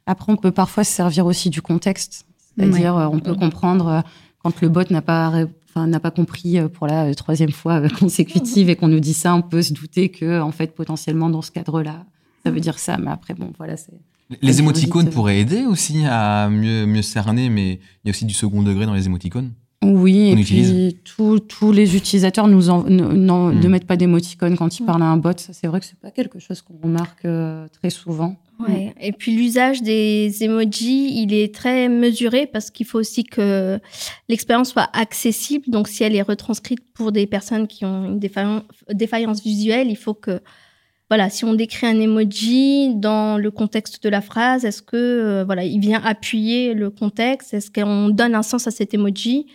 Après, 0.05 0.31
on 0.33 0.35
peut 0.35 0.51
parfois 0.51 0.83
se 0.83 0.91
servir 0.91 1.25
aussi 1.25 1.49
du 1.49 1.61
contexte, 1.61 2.25
c'est-à-dire 2.57 2.97
euh, 2.97 3.07
on 3.07 3.19
peut 3.19 3.35
comprendre 3.35 3.87
euh, 3.87 4.01
quand 4.43 4.59
le 4.61 4.69
bot 4.69 4.89
n'a 4.89 5.01
pas 5.01 5.45
Enfin, 5.73 5.87
n'a 5.87 6.01
pas 6.01 6.11
compris 6.11 6.57
pour 6.73 6.85
la 6.85 7.15
troisième 7.15 7.51
fois 7.51 7.81
consécutive 7.99 8.69
et 8.69 8.75
qu'on 8.75 8.89
nous 8.89 8.99
dit 8.99 9.13
ça, 9.13 9.33
on 9.33 9.41
peut 9.41 9.61
se 9.61 9.71
douter 9.71 10.09
que, 10.09 10.41
en 10.41 10.51
fait, 10.51 10.75
potentiellement, 10.75 11.29
dans 11.29 11.41
ce 11.41 11.49
cadre-là, 11.49 12.05
ça 12.43 12.51
veut 12.51 12.59
dire 12.59 12.77
ça. 12.77 12.97
Mais 12.97 13.09
après, 13.09 13.33
bon, 13.33 13.53
voilà, 13.57 13.77
c'est. 13.77 13.93
Les 14.41 14.59
émoticônes 14.59 15.09
pourraient 15.09 15.39
aider 15.39 15.65
aussi 15.65 16.03
à 16.05 16.49
mieux, 16.49 16.85
mieux 16.85 17.01
cerner, 17.01 17.49
mais 17.49 17.73
il 17.73 18.07
y 18.07 18.09
a 18.09 18.11
aussi 18.11 18.25
du 18.25 18.33
second 18.33 18.63
degré 18.63 18.85
dans 18.85 18.93
les 18.93 19.05
émoticônes. 19.05 19.51
Oui, 19.83 20.29
et 20.29 20.35
puis 20.35 20.97
tous 21.03 21.71
les 21.71 21.95
utilisateurs 21.95 22.47
nous 22.47 22.61
ne 22.61 23.03
hmm. 23.03 23.67
mettent 23.67 23.87
pas 23.87 23.97
d'émoticônes 23.97 24.55
quand 24.55 24.79
ils 24.79 24.85
parlent 24.85 25.01
à 25.01 25.07
un 25.07 25.17
bot. 25.17 25.31
C'est 25.35 25.65
vrai 25.65 25.79
que 25.79 25.87
c'est 25.87 25.99
pas 25.99 26.11
quelque 26.11 26.37
chose 26.37 26.61
qu'on 26.61 26.77
remarque 26.83 27.25
euh, 27.25 27.67
très 27.81 27.89
souvent. 27.89 28.35
Ouais. 28.59 28.93
Et 29.01 29.11
puis 29.11 29.35
l'usage 29.35 29.81
des 29.81 30.43
emojis, 30.43 31.23
il 31.23 31.33
est 31.33 31.51
très 31.51 31.89
mesuré 31.89 32.45
parce 32.45 32.69
qu'il 32.69 32.85
faut 32.85 32.99
aussi 32.99 33.23
que 33.23 33.79
l'expérience 34.29 34.69
soit 34.69 34.89
accessible. 34.93 35.65
Donc 35.67 35.87
si 35.87 36.03
elle 36.03 36.15
est 36.15 36.21
retranscrite 36.21 36.81
pour 36.93 37.11
des 37.11 37.25
personnes 37.25 37.65
qui 37.65 37.83
ont 37.83 38.05
une 38.05 38.19
défaillance 38.19 39.41
visuelle, 39.41 39.89
il 39.89 39.97
faut 39.97 40.13
que 40.13 40.41
voilà, 41.11 41.29
si 41.29 41.43
on 41.43 41.53
décrit 41.53 41.87
un 41.87 41.99
emoji 41.99 42.95
dans 42.95 43.37
le 43.37 43.51
contexte 43.51 44.01
de 44.01 44.07
la 44.07 44.21
phrase, 44.21 44.63
est-ce 44.63 44.81
que 44.81 44.95
euh, 44.95 45.43
voilà, 45.43 45.65
il 45.65 45.81
vient 45.81 46.01
appuyer 46.01 46.73
le 46.73 46.89
contexte? 46.89 47.53
Est-ce 47.53 47.69
qu'on 47.69 48.07
donne 48.07 48.33
un 48.33 48.43
sens 48.43 48.65
à 48.65 48.71
cet 48.71 48.93
emoji? 48.93 49.47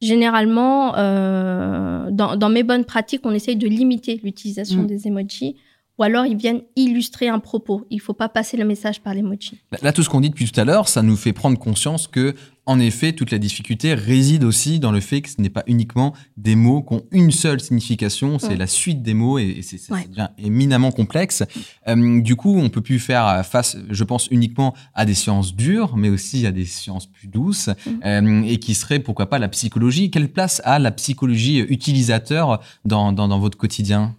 Généralement, 0.00 0.96
euh, 0.96 2.10
dans, 2.10 2.48
mes 2.48 2.64
bonnes 2.64 2.84
pratiques, 2.84 3.20
on 3.22 3.30
essaye 3.30 3.54
de 3.54 3.68
limiter 3.68 4.20
l'utilisation 4.24 4.82
mm. 4.82 4.86
des 4.88 5.06
emojis 5.06 5.54
ou 5.98 6.02
alors 6.02 6.26
ils 6.26 6.36
viennent 6.36 6.62
illustrer 6.76 7.28
un 7.28 7.38
propos. 7.38 7.86
Il 7.90 7.96
ne 7.96 8.02
faut 8.02 8.14
pas 8.14 8.28
passer 8.28 8.56
le 8.56 8.64
message 8.64 9.00
par 9.00 9.14
l'emoji. 9.14 9.58
Là, 9.82 9.92
tout 9.92 10.02
ce 10.02 10.08
qu'on 10.08 10.20
dit 10.20 10.30
depuis 10.30 10.50
tout 10.50 10.60
à 10.60 10.64
l'heure, 10.64 10.88
ça 10.88 11.02
nous 11.02 11.16
fait 11.16 11.32
prendre 11.32 11.58
conscience 11.58 12.06
que, 12.06 12.34
en 12.66 12.80
effet, 12.80 13.12
toute 13.12 13.30
la 13.30 13.38
difficulté 13.38 13.94
réside 13.94 14.44
aussi 14.44 14.80
dans 14.80 14.90
le 14.92 15.00
fait 15.00 15.22
que 15.22 15.30
ce 15.30 15.40
n'est 15.40 15.50
pas 15.50 15.62
uniquement 15.66 16.14
des 16.36 16.56
mots 16.56 16.82
qui 16.82 16.94
ont 16.94 17.02
une 17.12 17.30
seule 17.30 17.60
signification, 17.60 18.38
c'est 18.38 18.56
la 18.56 18.66
suite 18.66 19.02
des 19.02 19.14
mots 19.14 19.38
et, 19.38 19.60
c'est, 19.62 19.78
ça 19.78 19.94
devient 20.08 20.28
éminemment 20.38 20.90
complexe. 20.90 21.44
Euh, 21.86 22.20
du 22.20 22.34
coup, 22.34 22.58
on 22.58 22.68
peut 22.68 22.80
plus 22.80 22.98
faire 22.98 23.46
face, 23.46 23.76
je 23.88 24.04
pense, 24.04 24.26
uniquement 24.30 24.74
à 24.94 25.04
des 25.04 25.14
sciences 25.14 25.54
dures, 25.54 25.96
mais 25.96 26.08
aussi 26.08 26.44
à 26.46 26.52
des 26.52 26.64
sciences 26.64 27.06
plus 27.06 27.28
douces 27.28 27.68
mm. 27.68 27.90
euh, 28.04 28.42
et 28.42 28.58
qui 28.58 28.74
seraient, 28.74 28.98
pourquoi 28.98 29.26
pas, 29.26 29.38
la 29.38 29.48
psychologie. 29.48 30.10
Quelle 30.10 30.28
place 30.28 30.60
a 30.64 30.78
la 30.78 30.90
psychologie 30.90 31.60
utilisateur 31.60 32.60
dans, 32.84 33.12
dans, 33.12 33.28
dans 33.28 33.38
votre 33.38 33.56
quotidien? 33.56 34.14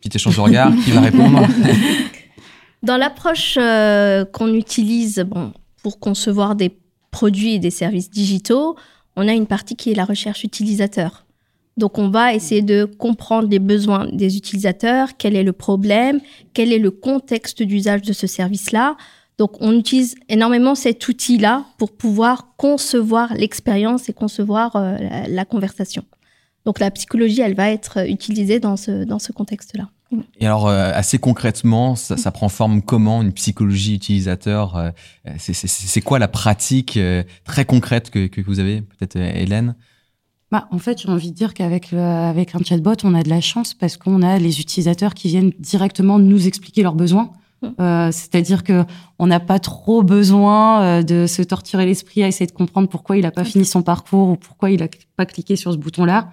Petit 0.00 0.16
échange 0.16 0.36
de 0.36 0.40
regard, 0.40 0.72
qui 0.84 0.90
va 0.90 1.00
répondre 1.00 1.46
Dans 2.82 2.96
l'approche 2.96 3.58
euh, 3.60 4.24
qu'on 4.24 4.54
utilise 4.54 5.26
pour 5.82 5.98
concevoir 5.98 6.54
des 6.54 6.76
produits 7.10 7.54
et 7.54 7.58
des 7.58 7.70
services 7.70 8.10
digitaux, 8.10 8.76
on 9.16 9.26
a 9.26 9.32
une 9.32 9.46
partie 9.46 9.74
qui 9.74 9.90
est 9.90 9.94
la 9.94 10.04
recherche 10.04 10.44
utilisateur. 10.44 11.24
Donc 11.76 11.98
on 11.98 12.08
va 12.08 12.34
essayer 12.34 12.62
de 12.62 12.84
comprendre 12.84 13.48
les 13.48 13.60
besoins 13.60 14.08
des 14.12 14.36
utilisateurs, 14.36 15.10
quel 15.16 15.36
est 15.36 15.44
le 15.44 15.52
problème, 15.52 16.20
quel 16.52 16.72
est 16.72 16.78
le 16.78 16.90
contexte 16.90 17.62
d'usage 17.62 18.02
de 18.02 18.12
ce 18.12 18.26
service-là. 18.26 18.96
Donc 19.38 19.52
on 19.60 19.72
utilise 19.72 20.16
énormément 20.28 20.74
cet 20.74 21.06
outil-là 21.06 21.64
pour 21.78 21.92
pouvoir 21.92 22.48
concevoir 22.56 23.32
l'expérience 23.34 24.08
et 24.08 24.12
concevoir 24.12 24.74
euh, 24.74 24.96
la 25.28 25.44
conversation. 25.44 26.04
Donc 26.68 26.80
la 26.80 26.90
psychologie, 26.90 27.40
elle 27.40 27.54
va 27.54 27.70
être 27.70 28.06
utilisée 28.10 28.60
dans 28.60 28.76
ce, 28.76 29.04
dans 29.04 29.18
ce 29.18 29.32
contexte-là. 29.32 29.88
Et 30.38 30.44
alors, 30.44 30.68
euh, 30.68 30.90
assez 30.92 31.18
concrètement, 31.18 31.96
ça, 31.96 32.30
prend 32.30 32.50
forme 32.50 32.82
comment 32.82 33.22
une 33.22 33.32
psychologie 33.32 33.94
utilisateur 33.94 34.76
euh, 34.76 34.90
C'est 35.38 36.02
quoi 36.02 36.18
la 36.18 36.28
pratique 36.28 36.98
euh, 36.98 37.22
très 37.44 37.64
concrète 37.64 38.10
que, 38.10 38.26
que 38.26 38.42
vous 38.42 38.60
avez, 38.60 38.82
peut-être 38.82 39.16
Hélène? 39.16 39.76
Bah, 40.52 40.68
en 40.70 40.76
fait, 40.76 41.00
j'ai 41.00 41.08
envie 41.08 41.30
de 41.30 41.36
dire 41.36 41.54
qu'avec 41.54 41.94
avec 41.94 42.54
un 42.54 42.58
chatbot, 42.62 42.96
on 43.02 43.14
a 43.14 43.22
de 43.22 43.30
la 43.30 43.40
chance 43.40 43.72
parce 43.72 43.96
qu'on 43.96 44.20
a 44.20 44.38
les 44.38 44.60
utilisateurs 44.60 45.14
qui 45.14 45.28
viennent 45.28 45.52
directement 45.58 46.18
nous 46.18 46.48
expliquer 46.48 46.82
leurs 46.82 46.96
besoins. 46.96 47.32
Euh, 47.80 48.10
C'est-à-dire 48.12 48.62
que 48.62 48.84
on 49.18 49.26
n'a 49.26 49.40
pas 49.40 49.58
trop 49.58 50.02
besoin 50.02 51.02
de 51.02 51.26
se 51.26 51.40
torturer 51.40 51.86
l'esprit 51.86 52.22
à 52.22 52.28
essayer 52.28 52.46
de 52.46 52.52
comprendre 52.52 52.90
pourquoi 52.90 53.16
il 53.16 53.22
n'a 53.22 53.30
pas 53.30 53.44
fini 53.44 53.64
son 53.64 53.80
parcours 53.80 54.28
ou 54.28 54.36
pourquoi 54.36 54.70
il 54.70 54.80
n'a 54.80 54.88
pas 55.16 55.24
cliqué 55.24 55.56
sur 55.56 55.72
ce 55.72 55.78
bouton-là. 55.78 56.28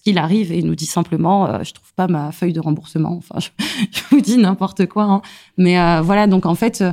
Ce 0.00 0.04
qu'il 0.04 0.16
arrive 0.16 0.50
et 0.50 0.58
il 0.58 0.66
nous 0.66 0.74
dit 0.74 0.86
simplement, 0.86 1.46
euh, 1.46 1.58
je 1.62 1.72
trouve 1.72 1.92
pas 1.94 2.08
ma 2.08 2.32
feuille 2.32 2.54
de 2.54 2.60
remboursement. 2.60 3.18
Enfin, 3.18 3.38
je, 3.92 4.00
vous 4.10 4.22
dis 4.22 4.38
n'importe 4.38 4.86
quoi. 4.86 5.04
Hein. 5.04 5.22
Mais 5.58 5.78
euh, 5.78 6.00
voilà, 6.00 6.26
donc 6.26 6.46
en 6.46 6.54
fait, 6.54 6.80
euh, 6.80 6.92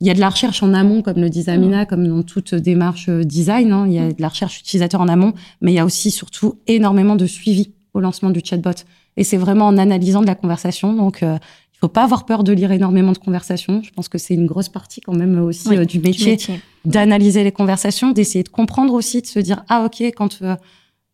il 0.00 0.08
y 0.08 0.10
a 0.10 0.14
de 0.14 0.20
la 0.20 0.28
recherche 0.28 0.62
en 0.62 0.74
amont, 0.74 1.02
comme 1.02 1.18
le 1.18 1.30
disait 1.30 1.52
Amina, 1.52 1.86
comme 1.86 2.06
dans 2.06 2.22
toute 2.22 2.56
démarche 2.56 3.08
design. 3.10 3.72
Hein. 3.72 3.84
Il 3.86 3.92
y 3.92 3.98
a 4.00 4.12
de 4.12 4.20
la 4.20 4.28
recherche 4.28 4.58
utilisateur 4.58 5.00
en 5.00 5.08
amont, 5.08 5.34
mais 5.60 5.70
il 5.70 5.76
y 5.76 5.78
a 5.78 5.84
aussi 5.84 6.10
surtout 6.10 6.56
énormément 6.66 7.14
de 7.14 7.26
suivi 7.26 7.72
au 7.94 8.00
lancement 8.00 8.30
du 8.30 8.40
chatbot. 8.44 8.70
Et 9.16 9.24
c'est 9.24 9.36
vraiment 9.36 9.66
en 9.66 9.78
analysant 9.78 10.20
de 10.20 10.26
la 10.26 10.34
conversation. 10.34 10.92
Donc, 10.92 11.18
il 11.22 11.38
Il 11.84 11.86
faut 11.86 11.88
pas 11.88 12.02
avoir 12.02 12.26
peur 12.26 12.42
de 12.42 12.52
lire 12.52 12.72
énormément 12.72 13.12
de 13.12 13.18
conversations. 13.18 13.82
Je 13.84 13.90
pense 13.92 14.08
que 14.08 14.18
c'est 14.18 14.34
une 14.34 14.46
grosse 14.46 14.68
partie 14.68 15.00
quand 15.00 15.14
même 15.14 15.38
aussi 15.40 15.68
Oui, 15.68 15.76
euh, 15.76 15.84
du 15.84 16.00
métier, 16.00 16.36
d'analyser 16.84 17.44
les 17.44 17.52
conversations, 17.52 18.10
d'essayer 18.10 18.42
de 18.42 18.48
comprendre 18.48 18.94
aussi, 18.94 19.22
de 19.22 19.26
se 19.28 19.38
dire 19.38 19.62
ah 19.68 19.84
ok 19.84 20.02
quand 20.16 20.42
euh, 20.42 20.46
euh, 20.46 20.56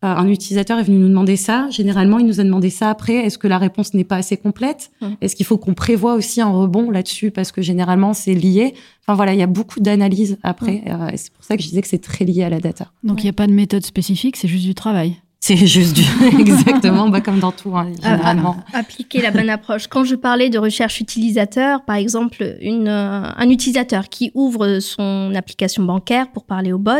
un 0.05 0.27
utilisateur 0.27 0.79
est 0.79 0.83
venu 0.83 0.97
nous 0.97 1.07
demander 1.09 1.35
ça, 1.35 1.67
généralement 1.69 2.19
il 2.19 2.25
nous 2.25 2.39
a 2.39 2.43
demandé 2.43 2.69
ça 2.69 2.89
après. 2.89 3.15
Est-ce 3.15 3.37
que 3.37 3.47
la 3.47 3.57
réponse 3.57 3.93
n'est 3.93 4.03
pas 4.03 4.17
assez 4.17 4.37
complète 4.37 4.91
Mm. 5.01 5.07
Est-ce 5.21 5.35
qu'il 5.35 5.45
faut 5.45 5.57
qu'on 5.57 5.73
prévoit 5.73 6.13
aussi 6.13 6.41
un 6.41 6.49
rebond 6.49 6.91
là-dessus 6.91 7.31
parce 7.31 7.51
que 7.51 7.61
généralement 7.61 8.13
c'est 8.13 8.33
lié. 8.33 8.73
Enfin 9.01 9.15
voilà, 9.15 9.33
il 9.33 9.39
y 9.39 9.43
a 9.43 9.47
beaucoup 9.47 9.79
d'analyses 9.79 10.37
après. 10.43 10.83
euh, 10.87 11.07
et 11.09 11.17
c'est 11.17 11.31
pour 11.33 11.43
ça 11.43 11.57
que 11.57 11.63
je 11.63 11.67
disais 11.69 11.81
que 11.81 11.87
c'est 11.87 12.01
très 12.01 12.25
lié 12.25 12.43
à 12.43 12.49
la 12.49 12.59
data. 12.59 12.91
Donc 13.03 13.21
il 13.21 13.25
n'y 13.25 13.29
a 13.29 13.33
pas 13.33 13.47
de 13.47 13.51
méthode 13.53 13.85
spécifique, 13.85 14.35
c'est 14.37 14.47
juste 14.47 14.65
du 14.65 14.75
travail. 14.75 15.15
C'est 15.41 15.57
juste 15.67 15.95
du 15.95 16.03
exactement 16.39 17.07
bah, 17.09 17.21
comme 17.21 17.39
dans 17.39 17.51
tout 17.51 17.75
hein, 17.77 17.91
Ah, 18.01 18.09
généralement. 18.11 18.57
appliquer 18.73 19.21
la 19.21 19.29
bonne 19.29 19.49
approche. 19.49 19.87
Quand 19.87 20.03
je 20.03 20.15
parlais 20.15 20.49
de 20.49 20.57
recherche 20.57 20.99
utilisateur, 21.01 21.83
par 21.85 21.97
exemple, 21.97 22.57
une, 22.61 22.87
euh, 22.87 23.21
un 23.35 23.49
utilisateur 23.49 24.09
qui 24.09 24.31
ouvre 24.33 24.79
son 24.79 25.33
application 25.35 25.83
bancaire 25.83 26.31
pour 26.31 26.45
parler 26.45 26.73
au 26.73 26.79
bot, 26.79 26.93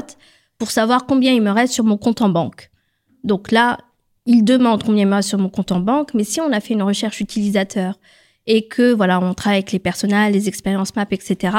pour 0.59 0.69
savoir 0.69 1.05
combien 1.07 1.31
il 1.33 1.41
me 1.41 1.49
reste 1.49 1.73
sur 1.73 1.83
mon 1.85 1.97
compte 1.97 2.21
en 2.21 2.29
banque. 2.29 2.69
Donc 3.25 3.51
là, 3.51 3.79
il 4.25 4.43
demande 4.43 4.83
combien 4.83 5.07
il 5.07 5.13
reste 5.13 5.29
sur 5.29 5.39
mon 5.39 5.49
compte 5.49 5.71
en 5.71 5.79
banque, 5.79 6.13
mais 6.13 6.23
si 6.23 6.39
on 6.39 6.51
a 6.51 6.59
fait 6.59 6.73
une 6.73 6.83
recherche 6.83 7.19
utilisateur 7.19 7.99
et 8.47 8.67
que 8.67 8.93
voilà, 8.93 9.19
on 9.19 9.33
travaille 9.33 9.57
avec 9.57 9.71
les 9.71 9.79
personnels, 9.79 10.33
les 10.33 10.47
expériences 10.47 10.95
map, 10.95 11.07
etc., 11.09 11.57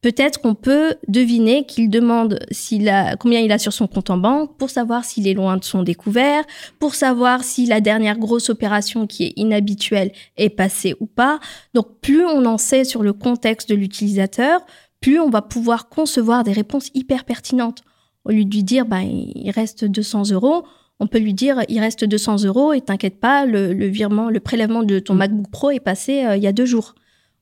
peut-être 0.00 0.40
qu'on 0.40 0.54
peut 0.54 0.94
deviner 1.06 1.66
qu'il 1.66 1.90
demande 1.90 2.38
s'il 2.50 2.88
a, 2.88 3.16
combien 3.16 3.40
il 3.40 3.52
a 3.52 3.58
sur 3.58 3.72
son 3.72 3.86
compte 3.86 4.08
en 4.08 4.16
banque 4.16 4.56
pour 4.56 4.70
savoir 4.70 5.04
s'il 5.04 5.28
est 5.28 5.34
loin 5.34 5.58
de 5.58 5.64
son 5.64 5.82
découvert, 5.82 6.44
pour 6.78 6.94
savoir 6.94 7.44
si 7.44 7.66
la 7.66 7.80
dernière 7.80 8.18
grosse 8.18 8.48
opération 8.48 9.06
qui 9.06 9.24
est 9.24 9.32
inhabituelle 9.36 10.12
est 10.38 10.50
passée 10.50 10.94
ou 11.00 11.06
pas. 11.06 11.38
Donc 11.74 12.00
plus 12.00 12.24
on 12.24 12.46
en 12.46 12.58
sait 12.58 12.84
sur 12.84 13.02
le 13.02 13.12
contexte 13.12 13.68
de 13.68 13.74
l'utilisateur, 13.74 14.60
plus 15.00 15.20
on 15.20 15.28
va 15.28 15.42
pouvoir 15.42 15.88
concevoir 15.90 16.44
des 16.44 16.52
réponses 16.52 16.90
hyper 16.94 17.24
pertinentes. 17.24 17.82
Au 18.24 18.30
lieu 18.30 18.44
de 18.44 18.54
lui 18.54 18.64
dire, 18.64 18.86
bah, 18.86 19.02
il 19.02 19.50
reste 19.50 19.84
200 19.84 20.30
euros, 20.30 20.64
on 21.00 21.06
peut 21.06 21.18
lui 21.18 21.34
dire, 21.34 21.62
il 21.68 21.80
reste 21.80 22.04
200 22.04 22.44
euros 22.44 22.72
et 22.72 22.80
t'inquiète 22.80 23.18
pas, 23.20 23.44
le, 23.46 23.72
le 23.72 23.86
virement, 23.86 24.30
le 24.30 24.40
prélèvement 24.40 24.82
de 24.82 24.98
ton 24.98 25.14
MacBook 25.14 25.50
Pro 25.50 25.70
est 25.70 25.80
passé 25.80 26.24
euh, 26.24 26.36
il 26.36 26.42
y 26.42 26.46
a 26.46 26.52
deux 26.52 26.66
jours. 26.66 26.94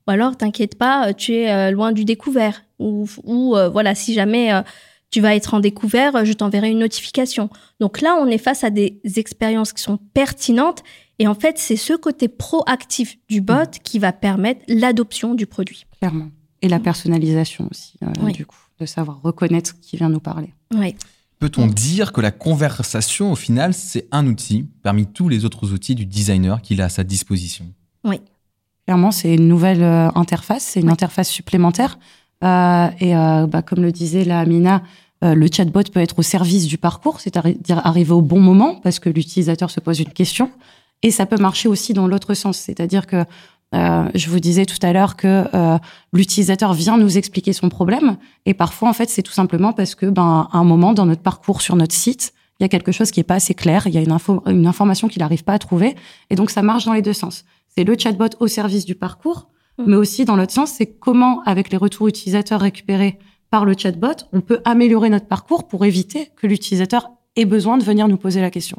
Ou 0.07 0.11
alors, 0.11 0.35
t'inquiète 0.35 0.77
pas, 0.77 1.09
euh, 1.09 1.13
tu 1.13 1.33
es 1.33 1.51
euh, 1.51 1.69
loin 1.71 1.91
du 1.91 2.05
découvert. 2.05 2.63
Ou, 2.79 3.07
ou 3.23 3.55
euh, 3.55 3.69
voilà, 3.69 3.93
si 3.93 4.13
jamais 4.15 4.51
tu 5.11 5.21
vas 5.21 5.35
être 5.35 5.53
en 5.53 5.59
découvert, 5.59 6.25
je 6.25 6.33
t'enverrai 6.33 6.71
une 6.71 6.79
notification. 6.79 7.49
Donc 7.79 8.01
là, 8.01 8.17
on 8.19 8.25
est 8.27 8.37
face 8.39 8.63
à 8.63 8.69
des 8.71 8.99
expériences 9.17 9.73
qui 9.73 9.83
sont 9.83 9.97
pertinentes. 10.13 10.81
Et 11.19 11.27
en 11.27 11.35
fait, 11.35 11.59
c'est 11.59 11.75
ce 11.75 11.93
côté 11.93 12.27
proactif 12.29 13.17
du 13.29 13.41
bot 13.41 13.69
qui 13.83 13.99
va 13.99 14.11
permettre 14.11 14.61
l'adoption 14.67 15.35
du 15.35 15.45
produit. 15.45 15.85
clairement. 15.99 16.29
Et 16.63 16.69
la 16.69 16.79
personnalisation 16.79 17.67
aussi, 17.71 17.93
Oui. 18.23 18.31
du 18.33 18.45
coup, 18.45 18.57
de 18.79 18.85
savoir 18.85 19.19
reconnaître 19.23 19.79
qui 19.81 19.97
vient 19.97 20.09
nous 20.09 20.19
parler. 20.19 20.53
Oui. 20.75 20.95
Peut-on 21.41 21.65
dire 21.65 22.13
que 22.13 22.21
la 22.21 22.29
conversation, 22.29 23.31
au 23.31 23.35
final, 23.35 23.73
c'est 23.73 24.07
un 24.11 24.27
outil 24.27 24.69
parmi 24.83 25.07
tous 25.07 25.27
les 25.27 25.43
autres 25.43 25.73
outils 25.73 25.95
du 25.95 26.05
designer 26.05 26.61
qu'il 26.61 26.81
a 26.81 26.85
à 26.85 26.89
sa 26.89 27.03
disposition? 27.03 27.65
Clairement, 28.85 29.11
c'est 29.11 29.33
une 29.35 29.47
nouvelle 29.47 29.83
euh, 29.83 30.09
interface, 30.15 30.63
c'est 30.63 30.81
une 30.81 30.89
interface 30.89 31.29
supplémentaire. 31.29 31.97
Euh, 32.43 32.89
et 32.99 33.15
euh, 33.15 33.47
bah, 33.47 33.61
comme 33.61 33.81
le 33.81 33.91
disait 33.91 34.23
la 34.23 34.39
Amina, 34.39 34.83
euh, 35.23 35.35
le 35.35 35.47
chatbot 35.51 35.83
peut 35.91 35.99
être 35.99 36.19
au 36.19 36.23
service 36.23 36.65
du 36.65 36.77
parcours, 36.77 37.19
c'est-à-dire 37.19 37.85
arriver 37.85 38.11
au 38.11 38.21
bon 38.21 38.39
moment 38.39 38.75
parce 38.75 38.99
que 38.99 39.09
l'utilisateur 39.09 39.69
se 39.69 39.79
pose 39.79 39.99
une 39.99 40.11
question. 40.11 40.51
Et 41.03 41.11
ça 41.11 41.25
peut 41.25 41.37
marcher 41.37 41.67
aussi 41.67 41.93
dans 41.93 42.07
l'autre 42.07 42.33
sens, 42.33 42.57
c'est-à-dire 42.57 43.07
que 43.07 43.25
euh, 43.73 44.09
je 44.15 44.29
vous 44.29 44.39
disais 44.39 44.65
tout 44.65 44.77
à 44.81 44.91
l'heure 44.93 45.15
que 45.15 45.45
euh, 45.53 45.77
l'utilisateur 46.13 46.73
vient 46.73 46.97
nous 46.97 47.17
expliquer 47.17 47.53
son 47.53 47.69
problème, 47.69 48.17
et 48.45 48.53
parfois 48.53 48.89
en 48.89 48.93
fait 48.93 49.09
c'est 49.09 49.21
tout 49.23 49.31
simplement 49.31 49.71
parce 49.73 49.95
que 49.95 50.05
ben 50.07 50.47
à 50.51 50.57
un 50.57 50.63
moment 50.63 50.93
dans 50.93 51.05
notre 51.05 51.21
parcours 51.21 51.61
sur 51.61 51.75
notre 51.75 51.95
site, 51.95 52.33
il 52.59 52.63
y 52.63 52.65
a 52.65 52.69
quelque 52.69 52.91
chose 52.91 53.11
qui 53.11 53.19
est 53.19 53.23
pas 53.23 53.35
assez 53.35 53.53
clair, 53.53 53.87
il 53.87 53.93
y 53.93 53.97
a 53.97 54.01
une 54.01 54.11
info, 54.11 54.43
une 54.45 54.67
information 54.67 55.07
qu'il 55.07 55.21
n'arrive 55.21 55.43
pas 55.43 55.53
à 55.53 55.59
trouver, 55.59 55.95
et 56.29 56.35
donc 56.35 56.49
ça 56.51 56.61
marche 56.61 56.85
dans 56.85 56.93
les 56.93 57.01
deux 57.01 57.13
sens. 57.13 57.45
C'est 57.75 57.83
le 57.85 57.95
chatbot 57.97 58.27
au 58.39 58.47
service 58.47 58.85
du 58.85 58.95
parcours, 58.95 59.47
Mm. 59.77 59.83
mais 59.87 59.95
aussi 59.95 60.25
dans 60.25 60.35
l'autre 60.35 60.51
sens, 60.51 60.71
c'est 60.71 60.85
comment 60.85 61.41
avec 61.45 61.71
les 61.71 61.77
retours 61.77 62.09
utilisateurs 62.09 62.59
récupérés 62.59 63.17
par 63.51 63.63
le 63.63 63.73
chatbot, 63.77 64.25
on 64.33 64.41
peut 64.41 64.59
améliorer 64.65 65.09
notre 65.09 65.27
parcours 65.27 65.65
pour 65.67 65.85
éviter 65.85 66.29
que 66.35 66.45
l'utilisateur 66.45 67.09
ait 67.37 67.45
besoin 67.45 67.77
de 67.77 67.83
venir 67.83 68.09
nous 68.09 68.17
poser 68.17 68.41
la 68.41 68.49
question. 68.51 68.77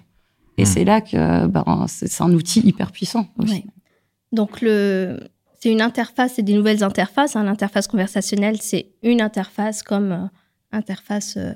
Et 0.59 0.63
Mm. 0.65 0.67
c'est 0.67 0.85
là 0.85 1.01
que 1.01 1.47
ben, 1.47 1.87
c'est 1.89 2.09
c'est 2.09 2.23
un 2.23 2.33
outil 2.35 2.61
hyper 2.61 2.93
puissant. 2.93 3.27
Aussi. 3.39 3.53
Ouais. 3.55 3.65
Donc, 4.33 4.61
le, 4.62 5.21
c'est 5.61 5.71
une 5.71 5.83
interface, 5.83 6.35
c'est 6.37 6.42
des 6.42 6.55
nouvelles 6.55 6.83
interfaces. 6.83 7.37
hein. 7.37 7.45
L'interface 7.45 7.87
conversationnelle, 7.87 8.57
c'est 8.61 8.87
une 9.03 9.21
interface 9.21 9.83
comme 9.83 10.12
euh, 10.12 10.27
interface 10.73 11.37
euh, 11.37 11.53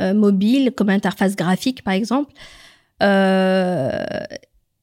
euh, 0.00 0.14
mobile, 0.14 0.72
comme 0.74 0.88
interface 0.88 1.36
graphique, 1.36 1.82
par 1.82 1.94
exemple. 1.94 2.32
Euh, 3.02 4.04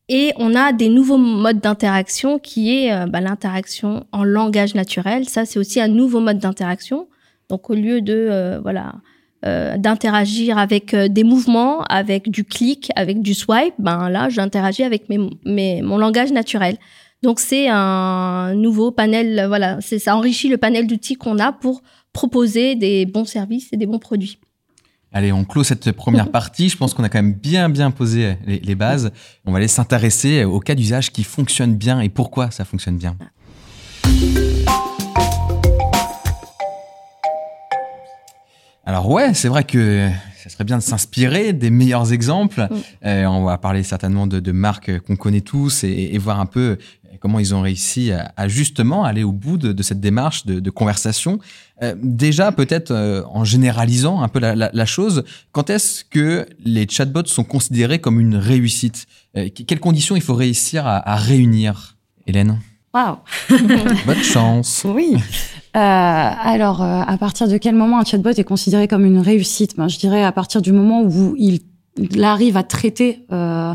et 0.07 0.33
on 0.37 0.55
a 0.55 0.71
des 0.71 0.89
nouveaux 0.89 1.17
modes 1.17 1.59
d'interaction 1.59 2.37
qui 2.37 2.77
est 2.77 2.93
euh, 2.93 3.07
bah, 3.07 3.21
l'interaction 3.21 4.05
en 4.11 4.23
langage 4.23 4.75
naturel. 4.75 5.27
Ça, 5.27 5.45
c'est 5.45 5.59
aussi 5.59 5.81
un 5.81 5.87
nouveau 5.87 6.19
mode 6.19 6.39
d'interaction. 6.39 7.07
Donc, 7.49 7.69
au 7.69 7.73
lieu 7.73 8.01
de 8.01 8.59
voilà 8.61 8.95
euh, 9.45 9.75
d'interagir 9.77 10.57
avec 10.57 10.95
des 10.95 11.23
mouvements, 11.23 11.81
avec 11.83 12.29
du 12.29 12.45
clic, 12.45 12.91
avec 12.95 13.21
du 13.21 13.33
swipe, 13.33 13.73
ben 13.79 14.09
là, 14.09 14.29
j'interagis 14.29 14.83
avec 14.83 15.09
mes, 15.09 15.19
mes, 15.45 15.81
mon 15.81 15.97
langage 15.97 16.31
naturel. 16.31 16.77
Donc, 17.23 17.39
c'est 17.39 17.67
un 17.69 18.55
nouveau 18.55 18.91
panel. 18.91 19.45
Voilà, 19.47 19.79
c'est 19.81 19.99
ça 19.99 20.15
enrichit 20.15 20.49
le 20.49 20.57
panel 20.57 20.87
d'outils 20.87 21.15
qu'on 21.15 21.37
a 21.37 21.51
pour 21.51 21.83
proposer 22.13 22.75
des 22.75 23.05
bons 23.05 23.25
services 23.25 23.69
et 23.71 23.77
des 23.77 23.85
bons 23.85 23.99
produits. 23.99 24.39
Allez, 25.13 25.31
on 25.31 25.43
clôt 25.43 25.63
cette 25.63 25.91
première 25.91 26.31
partie. 26.31 26.69
Je 26.69 26.77
pense 26.77 26.93
qu'on 26.93 27.03
a 27.03 27.09
quand 27.09 27.19
même 27.19 27.33
bien, 27.33 27.69
bien 27.69 27.91
posé 27.91 28.37
les, 28.47 28.59
les 28.59 28.75
bases. 28.75 29.11
On 29.45 29.51
va 29.51 29.57
aller 29.57 29.67
s'intéresser 29.67 30.45
au 30.45 30.59
cas 30.59 30.73
d'usage 30.73 31.11
qui 31.11 31.23
fonctionne 31.23 31.75
bien 31.75 31.99
et 31.99 32.09
pourquoi 32.09 32.49
ça 32.49 32.65
fonctionne 32.65 32.97
bien. 32.97 33.15
Alors 38.83 39.09
ouais, 39.09 39.33
c'est 39.35 39.47
vrai 39.47 39.63
que 39.63 40.09
ça 40.41 40.49
serait 40.49 40.63
bien 40.63 40.77
de 40.77 40.83
s'inspirer 40.83 41.53
des 41.53 41.69
meilleurs 41.69 42.11
exemples. 42.13 42.67
Euh, 43.05 43.25
on 43.25 43.43
va 43.43 43.57
parler 43.59 43.83
certainement 43.83 44.25
de, 44.25 44.39
de 44.39 44.51
marques 44.51 44.99
qu'on 45.01 45.15
connaît 45.15 45.41
tous 45.41 45.83
et, 45.83 46.09
et 46.13 46.17
voir 46.17 46.39
un 46.39 46.47
peu 46.47 46.77
comment 47.19 47.39
ils 47.39 47.53
ont 47.53 47.61
réussi 47.61 48.11
à, 48.11 48.31
à 48.37 48.47
justement 48.47 49.03
aller 49.03 49.23
au 49.23 49.31
bout 49.31 49.57
de, 49.57 49.71
de 49.73 49.83
cette 49.83 49.99
démarche 49.99 50.45
de, 50.45 50.59
de 50.59 50.69
conversation. 50.69 51.39
Euh, 51.83 51.95
déjà, 52.01 52.51
peut-être 52.51 52.91
euh, 52.91 53.23
en 53.31 53.43
généralisant 53.43 54.21
un 54.21 54.27
peu 54.27 54.39
la, 54.39 54.55
la, 54.55 54.69
la 54.73 54.85
chose, 54.85 55.23
quand 55.51 55.69
est-ce 55.69 56.03
que 56.03 56.45
les 56.63 56.87
chatbots 56.89 57.25
sont 57.25 57.43
considérés 57.43 57.99
comme 57.99 58.19
une 58.19 58.35
réussite? 58.35 59.07
Euh, 59.37 59.49
que- 59.49 59.63
Quelles 59.63 59.79
conditions 59.79 60.15
il 60.15 60.21
faut 60.21 60.35
réussir 60.35 60.85
à, 60.87 60.97
à 61.09 61.15
réunir 61.15 61.97
Hélène? 62.27 62.59
Waouh. 62.93 63.17
Bonne 64.05 64.23
chance. 64.23 64.83
Oui. 64.85 65.15
Euh, 65.15 65.79
alors, 65.79 66.81
euh, 66.81 67.01
à 67.07 67.17
partir 67.17 67.47
de 67.47 67.57
quel 67.57 67.73
moment 67.75 67.99
un 67.99 68.03
chatbot 68.03 68.31
est 68.31 68.43
considéré 68.43 68.87
comme 68.89 69.05
une 69.05 69.19
réussite? 69.19 69.77
Ben, 69.77 69.87
Je 69.87 69.97
dirais 69.97 70.23
à 70.23 70.31
partir 70.33 70.61
du 70.61 70.73
moment 70.73 71.01
où 71.03 71.33
il, 71.37 71.61
il 71.97 72.23
arrive 72.23 72.57
à 72.57 72.63
traiter, 72.63 73.25
euh, 73.31 73.73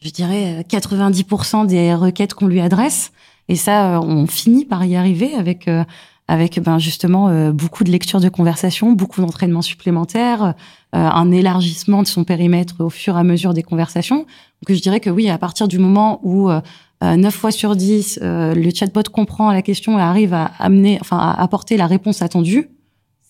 je 0.00 0.10
dirais, 0.10 0.64
90% 0.68 1.66
des 1.66 1.94
requêtes 1.94 2.34
qu'on 2.34 2.46
lui 2.46 2.60
adresse. 2.60 3.12
Et 3.48 3.56
ça, 3.56 3.96
euh, 3.96 4.00
on 4.00 4.26
finit 4.26 4.64
par 4.64 4.84
y 4.84 4.96
arriver 4.96 5.34
avec, 5.34 5.68
euh, 5.68 5.84
avec 6.28 6.60
ben, 6.60 6.78
justement 6.78 7.28
euh, 7.28 7.52
beaucoup 7.52 7.82
de 7.82 7.90
lectures 7.90 8.20
de 8.20 8.28
conversation, 8.28 8.92
beaucoup 8.92 9.20
d'entraînement 9.20 9.62
supplémentaire, 9.62 10.42
euh, 10.44 10.52
un 10.92 11.30
élargissement 11.32 12.02
de 12.02 12.08
son 12.08 12.24
périmètre 12.24 12.76
au 12.80 12.90
fur 12.90 13.16
et 13.16 13.20
à 13.20 13.24
mesure 13.24 13.54
des 13.54 13.62
conversations. 13.62 14.18
Donc, 14.18 14.76
je 14.76 14.80
dirais 14.80 15.00
que 15.00 15.10
oui, 15.10 15.28
à 15.30 15.38
partir 15.38 15.68
du 15.68 15.78
moment 15.78 16.20
où 16.22 16.50
euh, 16.50 16.60
euh, 17.04 17.16
9 17.16 17.34
fois 17.34 17.50
sur 17.50 17.76
10, 17.76 18.20
euh, 18.22 18.54
le 18.54 18.70
chatbot 18.74 19.02
comprend 19.12 19.52
la 19.52 19.62
question 19.62 19.98
et 19.98 20.02
arrive 20.02 20.34
à 20.34 20.50
amener, 20.58 20.98
enfin, 21.00 21.18
à 21.18 21.40
apporter 21.40 21.76
la 21.76 21.86
réponse 21.86 22.22
attendue, 22.22 22.70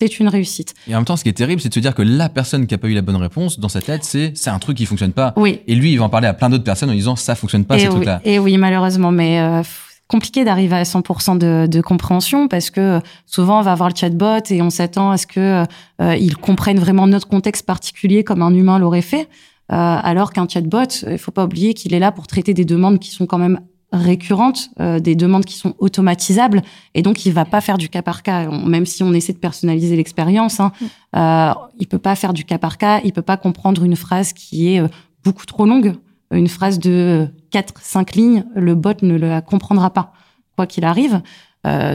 c'est 0.01 0.21
une 0.21 0.29
réussite. 0.29 0.75
Et 0.87 0.95
en 0.95 0.99
même 0.99 1.05
temps, 1.05 1.17
ce 1.17 1.23
qui 1.23 1.29
est 1.29 1.33
terrible, 1.35 1.61
c'est 1.61 1.69
de 1.69 1.75
se 1.75 1.81
dire 1.81 1.95
que 1.95 2.03
la 2.03 2.29
personne 2.29 2.67
qui 2.67 2.75
a 2.75 2.79
pas 2.79 2.89
eu 2.89 2.95
la 2.95 3.03
bonne 3.03 3.17
réponse, 3.17 3.59
dans 3.59 3.69
sa 3.69 3.81
tête, 3.81 4.05
c'est 4.05 4.33
c'est 4.35 4.51
un 4.51 4.59
truc 4.59 4.77
qui 4.77 4.87
fonctionne 4.87 5.13
pas. 5.13 5.33
Oui. 5.37 5.61
Et 5.67 5.75
lui, 5.75 5.93
il 5.93 5.99
va 5.99 6.05
en 6.05 6.09
parler 6.09 6.29
à 6.29 6.35
plein 6.35 6.49
d'autres 6.51 6.65
personnes 6.65 6.91
en 6.91 6.95
disant 6.95 7.17
ça 7.17 7.35
fonctionne 7.35 7.65
pas, 7.65 7.79
ces 7.79 7.87
oui, 7.87 7.95
trucs-là. 7.95 8.21
et 8.25 8.39
oui, 8.39 8.57
malheureusement, 8.59 9.11
mais 9.11 9.41
euh, 9.41 9.63
compliqué 10.07 10.45
d'arriver 10.45 10.77
à 10.77 10.83
100% 10.85 11.39
de, 11.39 11.67
de 11.67 11.81
compréhension 11.81 12.49
parce 12.49 12.71
que 12.71 13.01
souvent 13.27 13.59
on 13.61 13.63
va 13.63 13.75
voir 13.75 13.91
le 13.91 13.95
chatbot 13.95 14.41
et 14.51 14.63
on 14.63 14.71
s'attend 14.71 15.11
à 15.11 15.19
ce 15.19 15.27
que 15.27 15.65
euh, 16.01 16.17
il 16.17 16.37
comprenne 16.37 16.79
vraiment 16.79 17.07
notre 17.07 17.29
contexte 17.29 17.67
particulier 17.67 18.25
comme 18.25 18.43
un 18.43 18.55
humain 18.55 18.79
l'aurait 18.79 19.03
fait, 19.03 19.29
euh, 19.71 19.75
alors 20.03 20.33
qu'un 20.33 20.49
chatbot, 20.49 21.07
il 21.07 21.19
faut 21.19 21.31
pas 21.31 21.45
oublier 21.45 21.75
qu'il 21.75 21.93
est 21.95 21.99
là 21.99 22.11
pour 22.11 22.27
traiter 22.27 22.55
des 22.55 22.65
demandes 22.65 22.99
qui 22.99 23.11
sont 23.11 23.27
quand 23.27 23.39
même 23.39 23.61
récurrentes, 23.93 24.71
euh, 24.81 25.01
des 25.01 25.15
demandes 25.15 25.45
qui 25.45 25.57
sont 25.57 25.75
automatisables, 25.79 26.63
et 26.95 27.03
donc 27.03 27.25
il 27.25 27.33
va 27.33 27.45
pas 27.45 27.61
faire 27.61 27.79
du 27.79 27.89
cas 27.89 28.03
par 28.03 28.23
cas. 28.23 28.49
On- 28.51 28.67
même 28.67 28.85
si 28.87 29.03
on 29.03 29.13
essaie 29.15 29.33
de 29.33 29.39
personnaliser 29.39 29.97
l'expérience, 29.97 30.61
hein, 30.61 30.73
euh, 31.17 31.53
il 31.79 31.87
peut 31.87 31.99
pas 31.99 32.15
faire 32.15 32.33
du 32.35 32.45
cas 32.45 32.59
par 32.59 32.77
cas, 32.79 33.01
il 33.05 33.13
peut 33.13 33.23
pas 33.23 33.37
comprendre 33.37 33.83
une 33.85 33.97
phrase 33.97 34.33
qui 34.33 34.75
est 34.75 34.81
euh, 34.81 34.89
beaucoup 35.25 35.47
trop 35.47 35.65
longue, 35.65 35.95
une 36.31 36.49
phrase 36.49 36.79
de 36.79 37.29
4-5 37.51 38.15
lignes, 38.15 38.45
le 38.55 38.75
bot 38.75 38.93
ne 39.03 39.17
la 39.17 39.41
comprendra 39.41 39.91
pas. 39.91 40.13
quoi 40.57 40.67
qu'il 40.67 40.85
arrive. 40.85 41.23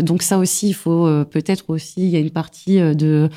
donc 0.03 0.21
ça 0.23 0.37
aussi, 0.37 0.69
il 0.69 0.73
faut 0.73 1.05
peut-être 1.25 1.65
aussi, 1.69 2.01
il 2.01 2.09
y 2.09 2.15
a 2.15 2.19
une 2.19 2.29
partie 2.31 2.77
de 2.77 3.29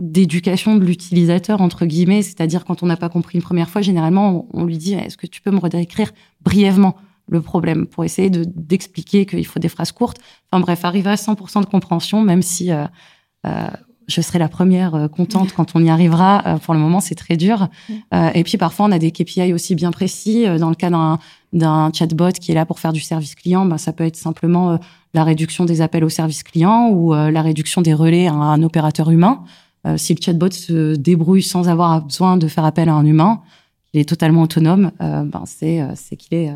d'éducation 0.00 0.76
de 0.76 0.84
l'utilisateur 0.84 1.60
entre 1.60 1.86
guillemets, 1.86 2.22
c'est-à-dire 2.22 2.64
quand 2.64 2.82
on 2.82 2.86
n'a 2.86 2.96
pas 2.96 3.08
compris 3.08 3.38
une 3.38 3.42
première 3.42 3.68
fois, 3.68 3.82
généralement 3.82 4.46
on, 4.52 4.64
lui 4.64 4.78
dit 4.78 4.94
est-ce 4.94 5.16
que 5.16 5.26
tu 5.26 5.40
peux 5.40 5.50
me 5.50 5.58
redécrire 5.58 6.12
brièvement 6.40 6.96
le 7.28 7.40
problème 7.40 7.86
pour 7.86 8.04
essayer 8.04 8.30
de 8.30 8.44
d'expliquer 8.44 9.26
qu'il 9.26 9.44
faut 9.44 9.58
des 9.58 9.68
phrases 9.68 9.90
courtes. 9.90 10.18
Enfin 10.50 10.60
bref, 10.60 10.84
arriver 10.84 11.10
à 11.10 11.16
100% 11.16 11.62
de 11.62 11.66
compréhension, 11.66 12.22
même 12.22 12.42
si 12.42 12.70
euh, 12.70 12.84
euh, 13.46 13.66
je 14.08 14.20
serai 14.20 14.38
la 14.38 14.48
première 14.48 14.94
euh, 14.94 15.08
contente 15.08 15.52
quand 15.52 15.74
on 15.74 15.84
y 15.84 15.90
arrivera. 15.90 16.42
Euh, 16.46 16.58
pour 16.58 16.74
le 16.74 16.80
moment, 16.80 17.00
c'est 17.00 17.14
très 17.14 17.36
dur. 17.36 17.68
Euh, 18.14 18.30
et 18.34 18.44
puis 18.44 18.56
parfois, 18.56 18.86
on 18.86 18.92
a 18.92 18.98
des 18.98 19.10
KPI 19.10 19.52
aussi 19.52 19.74
bien 19.74 19.90
précis. 19.90 20.46
Dans 20.58 20.68
le 20.68 20.74
cas 20.74 20.90
d'un 21.56 21.90
chatbot 21.92 22.32
qui 22.32 22.52
est 22.52 22.54
là 22.54 22.66
pour 22.66 22.78
faire 22.78 22.92
du 22.92 23.00
service 23.00 23.34
client, 23.34 23.64
ben, 23.66 23.78
ça 23.78 23.92
peut 23.92 24.04
être 24.04 24.16
simplement 24.16 24.78
la 25.14 25.24
réduction 25.24 25.64
des 25.64 25.80
appels 25.80 26.04
au 26.04 26.08
service 26.08 26.42
client 26.42 26.90
ou 26.90 27.12
la 27.14 27.42
réduction 27.42 27.82
des 27.82 27.94
relais 27.94 28.26
à 28.28 28.34
un 28.34 28.62
opérateur 28.62 29.10
humain. 29.10 29.42
si 29.96 30.14
le 30.14 30.20
chatbot 30.20 30.50
se 30.50 30.94
débrouille 30.94 31.42
sans 31.42 31.68
avoir 31.68 32.02
besoin 32.02 32.36
de 32.36 32.48
faire 32.48 32.64
appel 32.64 32.88
à 32.88 32.94
un 32.94 33.04
humain, 33.04 33.40
il 33.94 34.00
est 34.00 34.08
totalement 34.08 34.42
autonome, 34.42 34.92
ben, 35.00 35.44
c'est 35.46 35.82
c'est 35.94 36.16
qu'il 36.16 36.36
est 36.38 36.52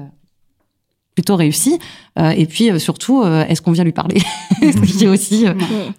plutôt 1.15 1.37
réussi. 1.37 1.79
Euh, 2.19 2.31
et 2.31 2.47
puis 2.47 2.71
euh, 2.71 2.79
surtout, 2.79 3.23
euh, 3.23 3.45
est-ce 3.47 3.61
qu'on 3.61 3.73
vient 3.73 3.85
lui 3.85 3.93
parler 3.93 4.21
C'est 4.61 5.07
aussi 5.07 5.47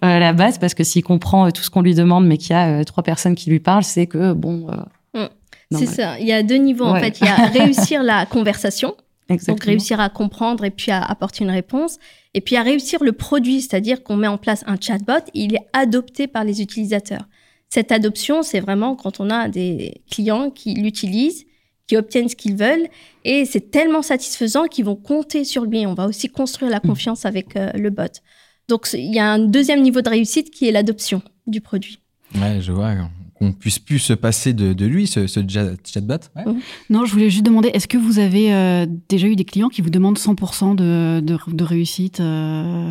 la 0.02 0.32
base, 0.32 0.58
parce 0.58 0.74
que 0.74 0.84
s'il 0.84 1.02
comprend 1.04 1.50
tout 1.50 1.62
ce 1.62 1.70
qu'on 1.70 1.82
lui 1.82 1.94
demande, 1.94 2.26
mais 2.26 2.38
qu'il 2.38 2.50
y 2.50 2.58
a 2.58 2.84
trois 2.84 3.02
personnes 3.02 3.34
qui 3.34 3.50
lui 3.50 3.60
parlent, 3.60 3.84
c'est 3.84 4.06
que 4.06 4.32
bon. 4.32 4.66
C'est 5.78 5.86
ça. 5.86 6.18
Il 6.18 6.26
y 6.26 6.32
a 6.32 6.42
deux 6.42 6.56
niveaux 6.56 6.86
en 6.86 6.98
fait. 6.98 7.20
Il 7.20 7.26
y 7.26 7.28
a 7.28 7.46
réussir 7.52 8.02
la 8.02 8.26
conversation, 8.26 8.94
donc 9.46 9.64
réussir 9.64 10.00
à 10.00 10.08
comprendre 10.08 10.64
et 10.64 10.70
puis 10.70 10.90
à 10.90 11.02
apporter 11.02 11.44
une 11.44 11.50
réponse. 11.50 11.98
Et 12.34 12.40
puis 12.40 12.56
à 12.56 12.62
réussir 12.62 13.02
le 13.04 13.12
produit, 13.12 13.60
c'est-à-dire 13.60 14.02
qu'on 14.02 14.16
met 14.16 14.28
en 14.28 14.38
place 14.38 14.64
un 14.66 14.76
chatbot, 14.80 15.24
il 15.34 15.54
est 15.54 15.66
adopté 15.72 16.26
par 16.26 16.44
les 16.44 16.62
utilisateurs. 16.62 17.26
Cette 17.68 17.92
adoption, 17.92 18.42
c'est 18.42 18.60
vraiment 18.60 18.96
quand 18.96 19.20
on 19.20 19.30
a 19.30 19.48
des 19.48 20.02
clients 20.10 20.50
qui 20.50 20.74
l'utilisent 20.74 21.46
qui 21.86 21.96
obtiennent 21.96 22.28
ce 22.28 22.36
qu'ils 22.36 22.56
veulent. 22.56 22.86
Et 23.24 23.44
c'est 23.44 23.70
tellement 23.70 24.02
satisfaisant 24.02 24.64
qu'ils 24.64 24.84
vont 24.84 24.96
compter 24.96 25.44
sur 25.44 25.64
lui. 25.64 25.86
On 25.86 25.94
va 25.94 26.06
aussi 26.06 26.28
construire 26.28 26.70
la 26.70 26.78
mm. 26.78 26.88
confiance 26.88 27.26
avec 27.26 27.56
euh, 27.56 27.70
le 27.74 27.90
bot. 27.90 28.20
Donc, 28.68 28.88
il 28.94 29.12
y 29.12 29.18
a 29.18 29.30
un 29.30 29.38
deuxième 29.38 29.82
niveau 29.82 30.00
de 30.00 30.08
réussite 30.08 30.50
qui 30.50 30.68
est 30.68 30.72
l'adoption 30.72 31.22
du 31.46 31.60
produit. 31.60 31.98
Ouais, 32.34 32.60
je 32.60 32.72
vois 32.72 32.94
qu'on 33.42 33.52
puisse 33.52 33.80
plus 33.80 33.98
se 33.98 34.12
passer 34.12 34.52
de, 34.52 34.86
lui, 34.86 35.06
ce, 35.06 35.26
chatbot. 35.26 36.14
Mm. 36.36 36.52
Non, 36.90 37.04
je 37.04 37.12
voulais 37.12 37.30
juste 37.30 37.44
demander, 37.44 37.70
est-ce 37.74 37.88
que 37.88 37.98
vous 37.98 38.20
avez 38.20 38.54
euh, 38.54 38.86
déjà 39.08 39.26
eu 39.26 39.34
des 39.34 39.44
clients 39.44 39.68
qui 39.68 39.82
vous 39.82 39.90
demandent 39.90 40.18
100% 40.18 40.76
de, 40.76 41.20
de, 41.20 41.64
réussite 41.64 42.20
euh, 42.20 42.90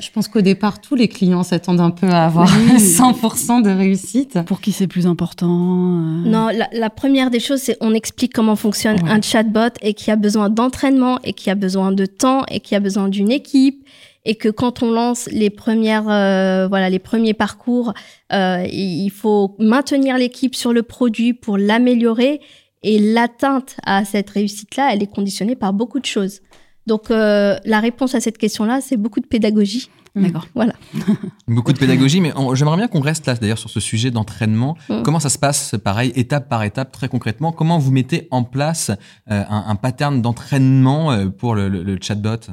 je 0.00 0.10
pense 0.10 0.26
qu'au 0.26 0.40
départ, 0.40 0.80
tous 0.80 0.96
les 0.96 1.06
clients 1.06 1.44
s'attendent 1.44 1.80
un 1.80 1.92
peu 1.92 2.08
à 2.08 2.24
avoir 2.24 2.48
100% 2.48 3.62
de 3.64 3.70
réussite. 3.70 4.40
Pour 4.44 4.60
qui 4.60 4.72
c'est 4.72 4.88
plus 4.88 5.06
important 5.06 5.46
euh 5.46 6.28
Non, 6.28 6.48
la, 6.72 6.90
première 6.90 7.30
des 7.30 7.38
choses, 7.38 7.60
c'est 7.60 7.76
on 7.80 7.94
explique 7.94 8.32
comment 8.32 8.56
fonctionne 8.56 8.96
un 9.08 9.22
chatbot 9.22 9.78
et 9.82 9.94
qu'il 9.94 10.08
y 10.08 10.10
a 10.10 10.16
besoin 10.16 10.50
d'entraînement 10.50 11.20
et 11.22 11.34
qu'il 11.34 11.48
y 11.48 11.50
a 11.52 11.54
besoin 11.54 11.92
de 11.92 12.04
temps 12.04 12.44
et 12.50 12.58
qu'il 12.58 12.74
y 12.74 12.76
a 12.76 12.80
besoin 12.80 13.08
d'une 13.08 13.30
équipe 13.30 13.86
et 14.26 14.34
que 14.34 14.48
quand 14.48 14.82
on 14.82 14.90
lance 14.90 15.28
les 15.32 15.48
premières, 15.48 16.08
euh, 16.08 16.66
voilà, 16.68 16.90
les 16.90 16.98
premiers 16.98 17.32
parcours, 17.32 17.94
euh, 18.32 18.66
il 18.70 19.10
faut 19.10 19.56
maintenir 19.58 20.18
l'équipe 20.18 20.54
sur 20.54 20.72
le 20.72 20.82
produit 20.82 21.32
pour 21.32 21.56
l'améliorer 21.56 22.40
et 22.82 22.98
l'atteinte 22.98 23.76
à 23.84 24.04
cette 24.04 24.28
réussite-là, 24.28 24.90
elle 24.92 25.02
est 25.02 25.12
conditionnée 25.12 25.56
par 25.56 25.72
beaucoup 25.72 26.00
de 26.00 26.06
choses. 26.06 26.40
Donc 26.86 27.10
euh, 27.10 27.56
la 27.64 27.80
réponse 27.80 28.14
à 28.14 28.20
cette 28.20 28.36
question-là, 28.36 28.80
c'est 28.80 28.96
beaucoup 28.96 29.20
de 29.20 29.26
pédagogie. 29.26 29.88
Mm. 30.16 30.22
D'accord. 30.22 30.46
Voilà. 30.54 30.72
beaucoup 31.48 31.72
de 31.72 31.78
pédagogie, 31.78 32.20
mais 32.20 32.32
j'aimerais 32.54 32.76
bien 32.76 32.88
qu'on 32.88 33.00
reste 33.00 33.26
là 33.26 33.34
d'ailleurs 33.34 33.58
sur 33.58 33.70
ce 33.70 33.80
sujet 33.80 34.10
d'entraînement. 34.10 34.76
Mm. 34.88 35.02
Comment 35.02 35.20
ça 35.20 35.28
se 35.28 35.38
passe, 35.38 35.74
pareil, 35.82 36.12
étape 36.16 36.48
par 36.48 36.62
étape, 36.64 36.90
très 36.90 37.08
concrètement? 37.08 37.52
Comment 37.52 37.78
vous 37.78 37.92
mettez 37.92 38.26
en 38.30 38.42
place 38.42 38.90
euh, 39.30 39.44
un, 39.48 39.76
pattern 39.76 40.22
d'entraînement 40.22 41.12
euh, 41.12 41.26
pour 41.26 41.54
le, 41.54 41.98
chatbot? 42.00 42.52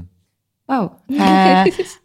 Wow. 0.80 0.92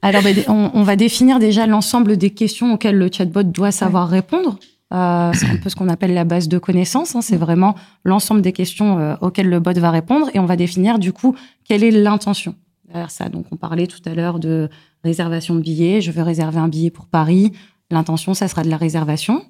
alors, 0.03 0.23
ben, 0.23 0.37
on, 0.49 0.83
va 0.83 0.97
définir 0.97 1.39
déjà 1.39 1.67
l'ensemble 1.67 2.17
des 2.17 2.31
questions 2.31 2.75
auxquelles 2.75 2.97
le 2.97 3.11
chatbot 3.11 3.43
doit 3.43 3.73
savoir 3.73 4.09
répondre. 4.09 4.59
Euh, 4.93 5.33
c'est 5.35 5.47
un 5.47 5.57
peu 5.57 5.69
ce 5.69 5.77
qu'on 5.77 5.89
appelle 5.89 6.15
la 6.15 6.25
base 6.25 6.49
de 6.49 6.59
connaissances. 6.59 7.15
Hein. 7.15 7.21
C'est 7.21 7.37
vraiment 7.37 7.75
l'ensemble 8.05 8.41
des 8.41 8.53
questions 8.53 8.99
euh, 8.99 9.17
auxquelles 9.21 9.49
le 9.49 9.61
bot 9.61 9.79
va 9.79 9.91
répondre 9.91 10.29
et 10.33 10.39
on 10.39 10.47
va 10.47 10.57
définir 10.57 10.99
du 10.99 11.13
coup 11.13 11.37
quelle 11.65 11.85
est 11.85 11.91
l'intention 11.91 12.55
derrière 12.87 13.11
ça. 13.11 13.29
Donc 13.29 13.47
on 13.53 13.57
parlait 13.57 13.87
tout 13.87 14.01
à 14.07 14.15
l'heure 14.15 14.39
de 14.39 14.69
réservation 15.05 15.55
de 15.55 15.61
billets. 15.61 16.01
Je 16.01 16.11
veux 16.11 16.23
réserver 16.23 16.59
un 16.59 16.69
billet 16.69 16.91
pour 16.91 17.07
Paris. 17.07 17.53
L'intention, 17.91 18.35
ça 18.35 18.49
sera 18.49 18.63
de 18.63 18.71
la 18.71 18.77
réservation. 18.77 19.45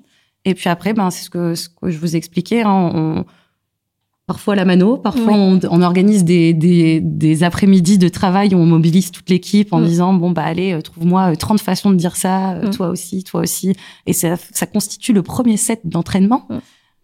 Et 0.45 0.55
puis 0.55 0.69
après, 0.69 0.93
ben 0.93 1.11
c'est 1.11 1.25
ce 1.25 1.31
que, 1.31 1.55
ce 1.55 1.69
que 1.69 1.91
je 1.91 1.99
vous 1.99 2.17
expliquais. 2.17 2.63
Hein. 2.63 2.91
On, 2.95 3.25
parfois 4.29 4.55
la 4.55 4.67
mano, 4.67 4.99
parfois 4.99 5.33
on, 5.33 5.59
on, 5.71 5.81
organise 5.81 6.23
des, 6.23 6.53
des, 6.53 7.01
des 7.01 7.43
après-midi 7.43 7.97
de 7.97 8.09
travail 8.11 8.55
où 8.55 8.59
on 8.59 8.67
mobilise 8.67 9.11
toute 9.11 9.31
l'équipe 9.31 9.73
en 9.73 9.81
mm. 9.81 9.85
disant 9.87 10.13
bon 10.13 10.31
bah 10.31 10.45
allez 10.45 10.75
euh, 10.75 10.83
trouve-moi 10.83 11.35
30 11.35 11.59
euh, 11.59 11.65
façons 11.65 11.91
de 11.91 11.97
dire 11.97 12.15
ça, 12.15 12.53
euh, 12.53 12.69
mm. 12.69 12.71
toi 12.71 12.89
aussi, 12.91 13.25
toi 13.25 13.41
aussi, 13.41 13.75
et 14.07 14.13
ça, 14.13 14.37
ça 14.53 14.67
constitue 14.67 15.15
le 15.15 15.23
premier 15.23 15.57
set 15.57 15.81
d'entraînement. 15.85 16.47
Mm. 16.51 16.57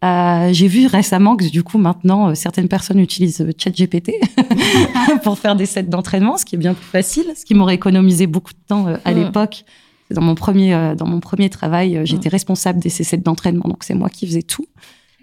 Euh, 0.04 0.52
j'ai 0.52 0.68
vu 0.68 0.86
récemment 0.86 1.34
que 1.34 1.50
du 1.50 1.62
coup 1.62 1.78
maintenant 1.78 2.34
certaines 2.34 2.68
personnes 2.68 2.98
utilisent 2.98 3.42
ChatGPT 3.56 4.12
pour 5.24 5.38
faire 5.38 5.56
des 5.56 5.64
sets 5.64 5.84
d'entraînement, 5.84 6.36
ce 6.36 6.44
qui 6.44 6.56
est 6.56 6.58
bien 6.58 6.74
plus 6.74 6.84
facile, 6.84 7.24
ce 7.34 7.46
qui 7.46 7.54
m'aurait 7.54 7.76
économisé 7.76 8.26
beaucoup 8.26 8.52
de 8.52 8.66
temps 8.68 8.86
à 9.02 9.12
l'époque. 9.12 9.64
Dans 10.10 10.20
mon 10.20 10.34
premier 10.34 10.94
dans 10.98 11.06
mon 11.06 11.20
premier 11.20 11.48
travail, 11.48 12.02
j'étais 12.04 12.28
responsable 12.28 12.80
des 12.80 12.90
sets 12.90 13.16
d'entraînement, 13.16 13.66
donc 13.66 13.82
c'est 13.82 13.94
moi 13.94 14.10
qui 14.10 14.26
faisais 14.26 14.42
tout. 14.42 14.66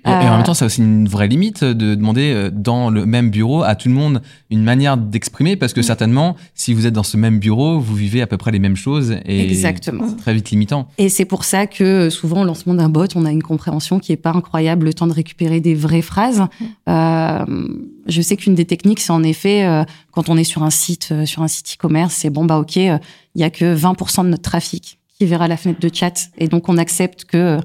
Et, 0.06 0.10
en 0.10 0.20
même 0.20 0.40
euh, 0.40 0.44
temps, 0.44 0.56
c'est 0.56 0.66
aussi 0.66 0.82
une 0.82 1.08
vraie 1.08 1.28
limite 1.28 1.64
de 1.64 1.94
demander 1.94 2.34
euh, 2.34 2.50
dans 2.52 2.90
le 2.90 3.06
même 3.06 3.30
bureau 3.30 3.62
à 3.62 3.76
tout 3.76 3.88
le 3.88 3.94
monde 3.94 4.22
une 4.50 4.64
manière 4.64 4.98
d'exprimer, 4.98 5.56
parce 5.56 5.74
que 5.74 5.82
mm. 5.82 5.84
certainement, 5.84 6.36
si 6.56 6.74
vous 6.74 6.88
êtes 6.88 6.94
dans 6.94 7.04
ce 7.04 7.18
même 7.18 7.38
bureau, 7.38 7.80
vous 7.80 7.96
vivez 7.96 8.22
à 8.22 8.28
peu 8.28 8.38
près 8.38 8.52
les 8.52 8.58
mêmes 8.58 8.76
choses. 8.76 9.16
Et 9.26 9.44
Exactement. 9.44 10.08
C'est 10.10 10.18
très 10.18 10.34
vite 10.34 10.50
limitant. 10.50 10.88
Et 10.98 11.10
c'est 11.10 11.26
pour 11.26 11.44
ça 11.44 11.68
que 11.68 12.10
souvent, 12.10 12.42
au 12.42 12.46
lancement 12.46 12.74
d'un 12.74 12.90
bot, 12.90 13.06
on 13.16 13.26
a 13.26 13.32
une 13.32 13.44
compréhension 13.44 14.00
qui 14.00 14.12
est 14.12 14.18
pas 14.18 14.32
incroyable, 14.32 14.88
le 14.88 14.94
temps 14.94 15.08
de 15.08 15.14
récupérer 15.14 15.60
des 15.60 15.76
vraies 15.76 16.02
phrases. 16.02 16.40
Mm. 16.40 16.66
Euh, 16.90 17.68
je 18.08 18.22
sais 18.22 18.38
qu'une 18.38 18.56
des 18.56 18.66
techniques, 18.66 19.02
c'est 19.02 19.14
en 19.14 19.24
effet, 19.24 19.66
euh, 19.66 19.84
quand 20.12 20.30
on 20.30 20.38
est 20.38 20.44
sur 20.44 20.64
un 20.64 20.72
site, 20.72 21.14
sur 21.26 21.44
un 21.44 21.48
site 21.48 21.76
e-commerce, 21.76 22.16
c'est 22.16 22.32
bon, 22.32 22.46
bah 22.46 22.58
ok, 22.58 22.76
il 22.76 23.00
y 23.36 23.44
a 23.44 23.52
que 23.52 23.76
20% 23.76 24.24
de 24.24 24.30
notre 24.30 24.42
trafic 24.42 24.98
qui 25.18 25.28
verra 25.28 25.48
la 25.48 25.58
fenêtre 25.58 25.80
de 25.80 25.94
chat, 25.94 26.32
et 26.40 26.48
donc 26.48 26.68
on 26.68 26.80
accepte 26.80 27.26
que 27.26 27.60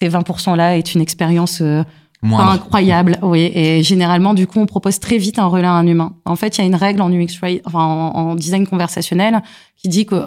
ces 0.00 0.08
20%-là 0.08 0.76
est 0.76 0.94
une 0.94 1.00
expérience 1.00 1.60
euh, 1.60 1.82
incroyable. 2.22 3.18
Oui, 3.22 3.50
et 3.54 3.82
généralement, 3.82 4.34
du 4.34 4.46
coup, 4.46 4.60
on 4.60 4.66
propose 4.66 4.98
très 4.98 5.18
vite 5.18 5.38
un 5.38 5.46
relais 5.46 5.66
à 5.66 5.72
un 5.72 5.86
humain. 5.86 6.14
En 6.24 6.36
fait, 6.36 6.56
il 6.56 6.60
y 6.62 6.64
a 6.64 6.66
une 6.66 6.74
règle 6.74 7.02
en 7.02 7.10
UX, 7.12 7.40
enfin, 7.64 7.80
en, 7.80 8.34
design 8.34 8.66
conversationnel 8.66 9.42
qui 9.76 9.88
dit 9.88 10.06
que 10.06 10.22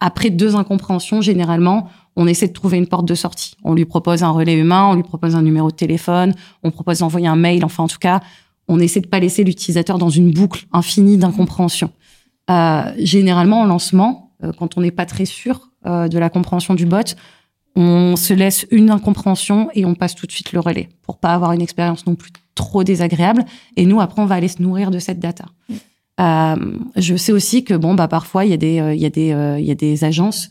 après 0.00 0.30
deux 0.30 0.56
incompréhensions, 0.56 1.20
généralement, 1.20 1.88
on 2.16 2.26
essaie 2.26 2.48
de 2.48 2.52
trouver 2.52 2.76
une 2.76 2.88
porte 2.88 3.06
de 3.06 3.14
sortie. 3.14 3.54
On 3.62 3.74
lui 3.74 3.84
propose 3.84 4.22
un 4.22 4.30
relais 4.30 4.54
humain, 4.54 4.88
on 4.90 4.94
lui 4.94 5.04
propose 5.04 5.36
un 5.36 5.42
numéro 5.42 5.70
de 5.70 5.76
téléphone, 5.76 6.34
on 6.62 6.70
propose 6.70 6.98
d'envoyer 6.98 7.28
un 7.28 7.36
mail. 7.36 7.64
Enfin, 7.64 7.84
en 7.84 7.88
tout 7.88 8.00
cas, 8.00 8.20
on 8.68 8.80
essaie 8.80 9.00
de 9.00 9.06
pas 9.06 9.20
laisser 9.20 9.44
l'utilisateur 9.44 9.98
dans 9.98 10.10
une 10.10 10.32
boucle 10.32 10.66
infinie 10.72 11.18
d'incompréhension. 11.18 11.90
Euh, 12.50 12.92
généralement, 12.98 13.60
en 13.60 13.66
lancement, 13.66 14.32
euh, 14.42 14.52
quand 14.58 14.76
on 14.76 14.80
n'est 14.80 14.90
pas 14.90 15.06
très 15.06 15.24
sûr 15.24 15.70
euh, 15.86 16.08
de 16.08 16.18
la 16.18 16.30
compréhension 16.30 16.74
du 16.74 16.86
bot, 16.86 17.14
on 17.74 18.16
se 18.16 18.34
laisse 18.34 18.66
une 18.70 18.90
incompréhension 18.90 19.68
et 19.74 19.84
on 19.84 19.94
passe 19.94 20.14
tout 20.14 20.26
de 20.26 20.32
suite 20.32 20.52
le 20.52 20.60
relais 20.60 20.88
pour 21.02 21.18
pas 21.18 21.34
avoir 21.34 21.52
une 21.52 21.62
expérience 21.62 22.06
non 22.06 22.14
plus 22.14 22.30
trop 22.54 22.84
désagréable. 22.84 23.44
Et 23.76 23.86
nous, 23.86 24.00
après, 24.00 24.20
on 24.20 24.26
va 24.26 24.34
aller 24.34 24.48
se 24.48 24.60
nourrir 24.60 24.90
de 24.90 24.98
cette 24.98 25.20
data. 25.20 25.46
Mm. 25.68 25.74
Euh, 26.20 26.56
je 26.96 27.16
sais 27.16 27.32
aussi 27.32 27.64
que 27.64 27.74
bon, 27.74 27.94
bah 27.94 28.06
parfois 28.06 28.44
il 28.44 28.50
y 28.50 28.54
a 28.54 28.58
des, 28.58 28.80
euh, 28.80 28.94
il 28.94 29.00
y 29.00 29.06
a 29.06 29.10
des, 29.10 29.32
euh, 29.32 29.58
il 29.58 29.64
y 29.64 29.70
a 29.70 29.74
des 29.74 30.04
agences 30.04 30.50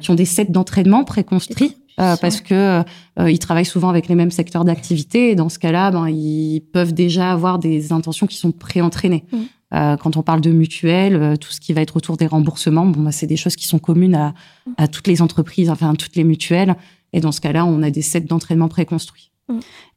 qui 0.00 0.12
ont 0.12 0.14
des 0.14 0.24
sets 0.24 0.44
d'entraînement 0.44 1.02
préconstruits. 1.02 1.76
parce 1.96 2.40
que 2.40 2.84
ils 3.26 3.38
travaillent 3.40 3.64
souvent 3.64 3.88
avec 3.88 4.06
les 4.06 4.14
mêmes 4.14 4.30
secteurs 4.30 4.64
d'activité 4.64 5.32
et 5.32 5.34
dans 5.34 5.48
ce 5.48 5.58
cas-là, 5.58 5.90
ben, 5.90 6.08
ils 6.08 6.60
peuvent 6.72 6.94
déjà 6.94 7.32
avoir 7.32 7.58
des 7.58 7.92
intentions 7.92 8.28
qui 8.28 8.36
sont 8.36 8.52
pré-entraînées. 8.52 9.24
Mm. 9.32 9.38
Euh, 9.74 9.96
quand 9.96 10.16
on 10.16 10.22
parle 10.22 10.40
de 10.40 10.50
mutuelles, 10.50 11.16
euh, 11.16 11.36
tout 11.36 11.50
ce 11.50 11.60
qui 11.60 11.72
va 11.72 11.80
être 11.80 11.96
autour 11.96 12.16
des 12.16 12.26
remboursements, 12.26 12.86
bon, 12.86 13.02
bah, 13.02 13.12
c'est 13.12 13.26
des 13.26 13.36
choses 13.36 13.56
qui 13.56 13.66
sont 13.66 13.78
communes 13.78 14.14
à, 14.14 14.34
à, 14.76 14.86
toutes 14.86 15.06
les 15.06 15.22
entreprises, 15.22 15.70
enfin 15.70 15.92
à 15.92 15.96
toutes 15.96 16.16
les 16.16 16.24
mutuelles. 16.24 16.76
Et 17.14 17.20
dans 17.20 17.32
ce 17.32 17.40
cas-là, 17.40 17.64
on 17.64 17.82
a 17.82 17.90
des 17.90 18.02
sets 18.02 18.20
d'entraînement 18.20 18.68
préconstruits. 18.68 19.30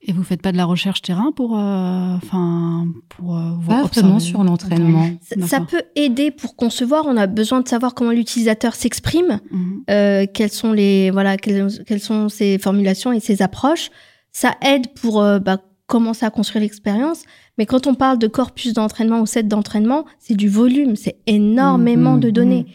Et 0.01 0.11
vous 0.11 0.23
faites 0.23 0.41
pas 0.41 0.51
de 0.51 0.57
la 0.57 0.65
recherche 0.65 1.01
terrain 1.01 1.31
pour, 1.31 1.57
euh, 1.57 2.15
enfin, 2.15 2.87
pour 3.07 3.39
pas 3.65 3.83
vraiment 3.83 4.19
sur 4.19 4.43
l'entraînement. 4.43 5.09
Ça, 5.45 5.61
peut 5.61 5.83
aider 5.95 6.31
pour 6.31 6.57
concevoir. 6.57 7.05
On 7.07 7.15
a 7.15 7.27
besoin 7.27 7.61
de 7.61 7.67
savoir 7.67 7.93
comment 7.93 8.11
l'utilisateur 8.11 8.75
s'exprime, 8.75 9.39
mhm. 9.51 10.27
quelles 10.33 10.51
sont 10.51 10.73
les, 10.73 11.09
voilà, 11.11 11.37
quelles, 11.37 11.69
quelles, 11.85 12.01
sont 12.01 12.27
ses 12.27 12.57
formulations 12.57 13.13
et 13.13 13.21
ses 13.21 13.41
approches. 13.41 13.91
Ça 14.33 14.55
aide 14.61 14.93
pour 14.93 15.21
bah, 15.21 15.59
commencer 15.87 16.25
à 16.25 16.29
construire 16.29 16.61
l'expérience. 16.63 17.23
Mais 17.57 17.65
quand 17.65 17.87
on 17.87 17.93
parle 17.95 18.17
de 18.19 18.27
corpus 18.27 18.73
d'entraînement 18.73 19.19
ou 19.21 19.25
set 19.25 19.47
d'entraînement, 19.47 20.05
c'est 20.19 20.35
du 20.35 20.49
volume, 20.49 20.95
c'est 20.95 21.17
énormément 21.27 22.13
Mhm, 22.13 22.19
de 22.19 22.27
mhm. 22.27 22.33
données. 22.33 22.65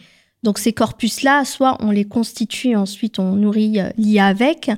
Donc 0.43 0.57
ces 0.57 0.73
corpus-là, 0.73 1.45
soit 1.45 1.77
on 1.81 1.91
les 1.91 2.05
constitue, 2.05 2.75
ensuite 2.75 3.19
on 3.19 3.33
nourrit 3.33 3.79
euh, 3.79 3.89
l'IA 3.97 4.25
avec, 4.25 4.71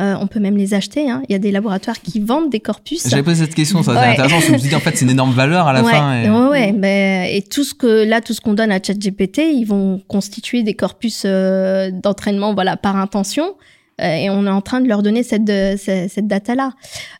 euh, 0.00 0.16
on 0.20 0.26
peut 0.26 0.40
même 0.40 0.56
les 0.56 0.74
acheter. 0.74 1.08
hein. 1.08 1.22
Il 1.28 1.32
y 1.32 1.36
a 1.36 1.38
des 1.38 1.52
laboratoires 1.52 2.00
qui 2.00 2.18
vendent 2.18 2.50
des 2.50 2.58
corpus. 2.58 3.06
J'avais 3.08 3.22
posé 3.22 3.44
cette 3.44 3.54
question, 3.54 3.82
ça 3.84 3.92
c'est 3.92 3.98
Ouais. 4.00 4.06
intéressant, 4.08 4.34
parce 4.36 4.42
que 4.46 4.48
je 4.48 4.52
me 4.54 4.58
suis 4.58 4.68
dit 4.70 4.74
en 4.74 4.80
fait 4.80 4.96
c'est 4.96 5.04
une 5.04 5.10
énorme 5.12 5.30
valeur 5.32 5.68
à 5.68 5.72
la 5.72 5.84
ouais, 5.84 5.92
fin. 5.92 6.22
Et... 6.22 6.28
ouais, 6.30 6.48
ouais, 6.48 6.72
mais- 6.72 7.36
et 7.36 7.42
tout 7.42 7.62
ce 7.62 7.74
que 7.74 8.02
là, 8.04 8.20
tout 8.20 8.32
ce 8.34 8.40
qu'on 8.40 8.54
donne 8.54 8.72
à 8.72 8.82
ChatGPT, 8.82 9.42
ils 9.54 9.66
vont 9.66 10.00
constituer 10.08 10.64
des 10.64 10.74
corpus 10.74 11.22
euh, 11.26 11.92
d'entraînement, 11.92 12.54
voilà, 12.54 12.76
par 12.76 12.96
intention. 12.96 13.54
Euh, 14.00 14.14
et 14.16 14.28
on 14.30 14.44
est 14.46 14.50
en 14.50 14.60
train 14.60 14.80
de 14.80 14.88
leur 14.88 15.02
donner 15.02 15.22
cette, 15.22 15.44
de- 15.44 15.76
cette, 15.78 16.10
cette 16.10 16.26
data-là. 16.26 16.72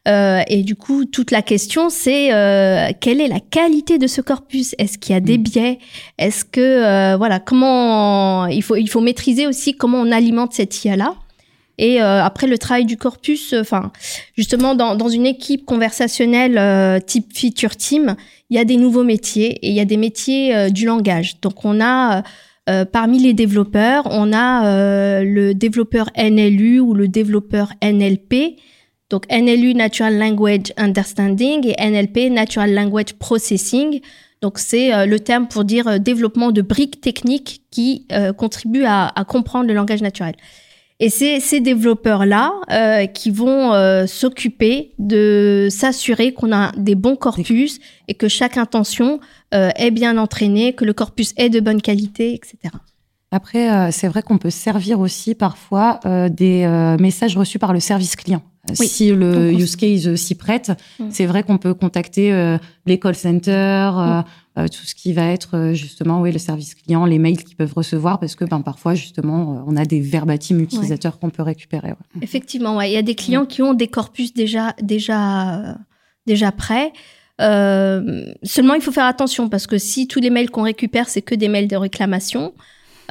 Euh, 0.08 0.40
et 0.48 0.62
du 0.62 0.74
coup, 0.74 1.04
toute 1.04 1.30
la 1.30 1.40
question, 1.42 1.88
c'est 1.88 2.32
euh, 2.34 2.88
quelle 3.00 3.20
est 3.20 3.28
la 3.28 3.40
qualité 3.40 3.98
de 3.98 4.06
ce 4.08 4.20
corpus? 4.20 4.74
Est-ce 4.78 4.98
qu'il 4.98 5.14
y 5.14 5.16
a 5.16 5.20
des 5.20 5.38
Mm. 5.38 5.42
biais? 5.42 5.78
Est-ce 6.18 6.44
que 6.44 6.60
euh, 6.60 7.16
voilà, 7.16 7.38
comment 7.40 8.46
il 8.46 8.62
faut 8.62 8.76
il 8.76 8.88
faut 8.88 9.00
maîtriser 9.00 9.46
aussi 9.46 9.74
comment 9.76 9.98
on 10.00 10.10
alimente 10.10 10.52
cette 10.52 10.84
IA-là. 10.84 11.14
Et 11.78 12.00
euh, 12.00 12.22
après 12.22 12.46
le 12.46 12.56
travail 12.56 12.84
du 12.84 12.96
corpus, 12.96 13.52
euh, 13.52 13.60
enfin 13.60 13.90
justement 14.36 14.74
dans, 14.76 14.94
dans 14.94 15.08
une 15.08 15.26
équipe 15.26 15.64
conversationnelle 15.64 16.56
euh, 16.56 17.00
type 17.00 17.36
feature 17.36 17.74
team, 17.76 18.14
il 18.50 18.56
y 18.56 18.60
a 18.60 18.64
des 18.64 18.76
nouveaux 18.76 19.02
métiers 19.02 19.58
et 19.62 19.68
il 19.70 19.74
y 19.74 19.80
a 19.80 19.84
des 19.84 19.96
métiers 19.96 20.54
euh, 20.54 20.70
du 20.70 20.86
langage. 20.86 21.40
Donc 21.40 21.64
on 21.64 21.80
a 21.80 22.22
euh, 22.70 22.84
parmi 22.86 23.18
les 23.18 23.34
développeurs, 23.34 24.08
on 24.10 24.32
a 24.32 24.66
euh, 24.66 25.22
le 25.22 25.54
développeur 25.54 26.08
NLU 26.16 26.80
ou 26.80 26.94
le 26.94 27.08
développeur 27.08 27.72
NLP. 27.82 28.56
Donc 29.10 29.30
NLU 29.30 29.74
Natural 29.74 30.16
Language 30.16 30.72
Understanding 30.78 31.66
et 31.66 31.74
NLP 31.78 32.30
Natural 32.30 32.72
Language 32.72 33.14
Processing. 33.18 34.00
Donc 34.40 34.58
c'est 34.58 34.94
euh, 34.94 35.04
le 35.04 35.20
terme 35.20 35.46
pour 35.46 35.64
dire 35.64 36.00
développement 36.00 36.52
de 36.52 36.62
briques 36.62 37.00
techniques 37.02 37.62
qui 37.70 38.06
contribuent 38.38 38.86
à 38.86 39.12
comprendre 39.26 39.66
le 39.66 39.74
langage 39.74 40.00
naturel. 40.00 40.34
Et 41.00 41.10
c'est 41.10 41.40
ces 41.40 41.60
développeurs-là 41.60 42.52
euh, 42.70 43.06
qui 43.06 43.30
vont 43.30 43.72
euh, 43.72 44.06
s'occuper 44.06 44.92
de 44.98 45.66
s'assurer 45.70 46.32
qu'on 46.32 46.52
a 46.52 46.70
des 46.76 46.94
bons 46.94 47.16
corpus 47.16 47.80
et 48.06 48.14
que 48.14 48.28
chaque 48.28 48.56
intention 48.56 49.18
euh, 49.54 49.70
est 49.76 49.90
bien 49.90 50.16
entraînée, 50.18 50.72
que 50.72 50.84
le 50.84 50.92
corpus 50.92 51.34
est 51.36 51.48
de 51.48 51.58
bonne 51.58 51.82
qualité, 51.82 52.34
etc. 52.34 52.74
Après, 53.32 53.90
c'est 53.90 54.06
vrai 54.06 54.22
qu'on 54.22 54.38
peut 54.38 54.50
servir 54.50 55.00
aussi 55.00 55.34
parfois 55.34 55.98
des 56.30 56.68
messages 57.00 57.36
reçus 57.36 57.58
par 57.58 57.72
le 57.72 57.80
service 57.80 58.14
client. 58.14 58.42
Oui. 58.78 58.86
Si 58.86 59.10
le 59.10 59.52
use 59.52 59.74
case 59.74 60.14
s'y 60.14 60.36
prête, 60.36 60.70
Mm. 60.98 61.06
c'est 61.10 61.26
vrai 61.26 61.42
qu'on 61.42 61.58
peut 61.58 61.74
contacter 61.74 62.56
les 62.86 62.98
call 62.98 63.14
centers, 63.14 63.98
euh, 63.98 64.22
tout 64.56 64.84
ce 64.84 64.94
qui 64.94 65.12
va 65.12 65.26
être 65.26 65.56
euh, 65.56 65.74
justement 65.74 66.20
oui, 66.20 66.30
le 66.30 66.38
service 66.38 66.74
client, 66.74 67.06
les 67.06 67.18
mails 67.18 67.42
qu'ils 67.42 67.56
peuvent 67.56 67.74
recevoir, 67.74 68.20
parce 68.20 68.36
que 68.36 68.44
ben, 68.44 68.60
parfois, 68.60 68.94
justement, 68.94 69.54
euh, 69.54 69.64
on 69.66 69.76
a 69.76 69.84
des 69.84 70.00
verbatim 70.00 70.60
utilisateurs 70.60 71.18
qu'on 71.18 71.30
peut 71.30 71.42
récupérer. 71.42 71.88
ouais. 71.88 72.22
Effectivement, 72.22 72.76
ouais. 72.76 72.90
il 72.90 72.94
y 72.94 72.96
a 72.96 73.02
des 73.02 73.16
clients 73.16 73.46
qui 73.46 73.62
ont 73.62 73.74
des 73.74 73.88
corpus 73.88 74.32
déjà, 74.32 74.74
déjà, 74.80 75.58
euh, 75.58 75.74
déjà 76.26 76.52
prêts. 76.52 76.92
Euh, 77.40 78.32
seulement, 78.44 78.74
il 78.74 78.80
faut 78.80 78.92
faire 78.92 79.06
attention 79.06 79.48
parce 79.48 79.66
que 79.66 79.76
si 79.76 80.06
tous 80.06 80.20
les 80.20 80.30
mails 80.30 80.50
qu'on 80.50 80.62
récupère, 80.62 81.08
c'est 81.08 81.22
que 81.22 81.34
des 81.34 81.48
mails 81.48 81.66
de 81.66 81.76
réclamation, 81.76 82.52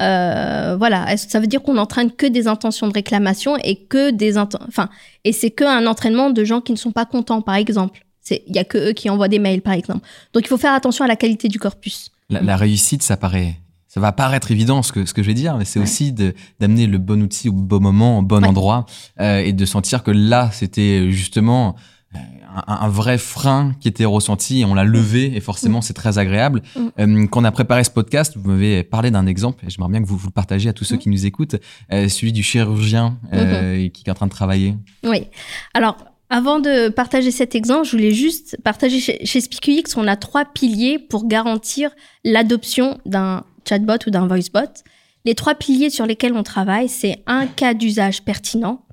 euh, 0.00 0.76
voilà, 0.78 1.16
ça 1.16 1.40
veut 1.40 1.46
dire 1.46 1.62
qu'on 1.62 1.74
n'entraîne 1.74 2.10
que 2.10 2.26
des 2.26 2.48
intentions 2.48 2.88
de 2.88 2.92
réclamation 2.92 3.56
et 3.58 3.76
que 3.76 4.10
des 4.10 4.38
enfin, 4.38 4.88
et 5.24 5.32
c'est 5.32 5.50
que 5.50 5.64
un 5.64 5.86
entraînement 5.86 6.30
de 6.30 6.42
gens 6.44 6.60
qui 6.60 6.72
ne 6.72 6.78
sont 6.78 6.92
pas 6.92 7.04
contents, 7.04 7.42
par 7.42 7.54
exemple. 7.54 8.03
Il 8.30 8.54
y 8.54 8.58
a 8.58 8.64
que 8.64 8.78
eux 8.90 8.92
qui 8.92 9.10
envoient 9.10 9.28
des 9.28 9.38
mails, 9.38 9.60
par 9.62 9.74
exemple. 9.74 10.06
Donc, 10.32 10.44
il 10.44 10.48
faut 10.48 10.56
faire 10.58 10.72
attention 10.72 11.04
à 11.04 11.08
la 11.08 11.16
qualité 11.16 11.48
du 11.48 11.58
corpus. 11.58 12.10
La, 12.30 12.40
la 12.40 12.56
réussite, 12.56 13.02
ça 13.02 13.16
paraît, 13.18 13.56
ça 13.86 14.00
va 14.00 14.12
paraître 14.12 14.50
évident 14.50 14.82
ce 14.82 14.92
que 14.92 15.04
ce 15.04 15.12
que 15.12 15.22
je 15.22 15.26
vais 15.28 15.34
dire, 15.34 15.56
mais 15.58 15.64
c'est 15.66 15.78
Ouais. 15.78 15.84
aussi 15.84 16.12
d'amener 16.58 16.86
le 16.86 16.98
bon 16.98 17.22
outil 17.22 17.48
au 17.50 17.52
bon 17.52 17.80
moment, 17.80 18.18
au 18.20 18.22
bon 18.22 18.40
Ouais. 18.42 18.48
endroit, 18.48 18.86
euh, 19.20 19.40
et 19.40 19.52
de 19.52 19.64
sentir 19.66 20.02
que 20.02 20.10
là, 20.10 20.48
c'était 20.52 21.12
justement 21.12 21.76
euh, 22.14 22.18
un, 22.66 22.72
un 22.86 22.88
vrai 22.88 23.18
frein 23.18 23.74
qui 23.80 23.88
était 23.88 24.04
ressenti 24.06 24.60
et 24.60 24.64
on 24.64 24.74
l'a 24.74 24.84
levé 24.84 25.36
et 25.36 25.40
forcément 25.40 25.82
c'est 25.82 25.92
très 25.92 26.16
agréable. 26.18 26.62
Mm. 26.76 26.80
Euh, 27.00 27.26
quand 27.26 27.42
on 27.42 27.44
a 27.44 27.52
préparé 27.52 27.84
ce 27.84 27.90
podcast, 27.90 28.36
vous 28.36 28.48
m'avez 28.50 28.84
parlé 28.84 29.10
d'un 29.10 29.26
exemple 29.26 29.64
et 29.66 29.70
j'aimerais 29.70 29.90
bien 29.90 30.00
que 30.02 30.06
vous, 30.06 30.16
vous 30.16 30.28
le 30.28 30.32
partagiez 30.32 30.70
à 30.70 30.72
tous 30.72 30.84
ceux 30.84 30.96
Mm. 30.96 31.00
qui 31.00 31.08
nous 31.10 31.26
écoutent, 31.26 31.56
euh, 31.92 32.08
celui 32.08 32.32
du 32.32 32.42
chirurgien 32.42 33.18
euh, 33.34 33.88
qui 33.90 34.04
est 34.06 34.10
en 34.10 34.14
train 34.14 34.26
de 34.26 34.30
travailler. 34.32 34.76
Oui. 35.04 35.26
Alors, 35.74 35.96
avant 36.34 36.58
de 36.58 36.88
partager 36.88 37.30
cet 37.30 37.54
exemple, 37.54 37.84
je 37.84 37.92
voulais 37.92 38.10
juste 38.10 38.56
partager 38.64 38.98
chez, 38.98 39.40
SpeakUX, 39.40 39.96
on 39.96 40.08
a 40.08 40.16
trois 40.16 40.44
piliers 40.44 40.98
pour 40.98 41.28
garantir 41.28 41.92
l'adoption 42.24 42.98
d'un 43.06 43.44
chatbot 43.68 43.98
ou 44.08 44.10
d'un 44.10 44.26
voicebot. 44.26 44.82
Les 45.24 45.36
trois 45.36 45.54
piliers 45.54 45.90
sur 45.90 46.06
lesquels 46.06 46.34
on 46.34 46.42
travaille, 46.42 46.88
c'est 46.88 47.22
un 47.28 47.46
cas 47.46 47.72
d'usage 47.72 48.24
pertinent. 48.24 48.84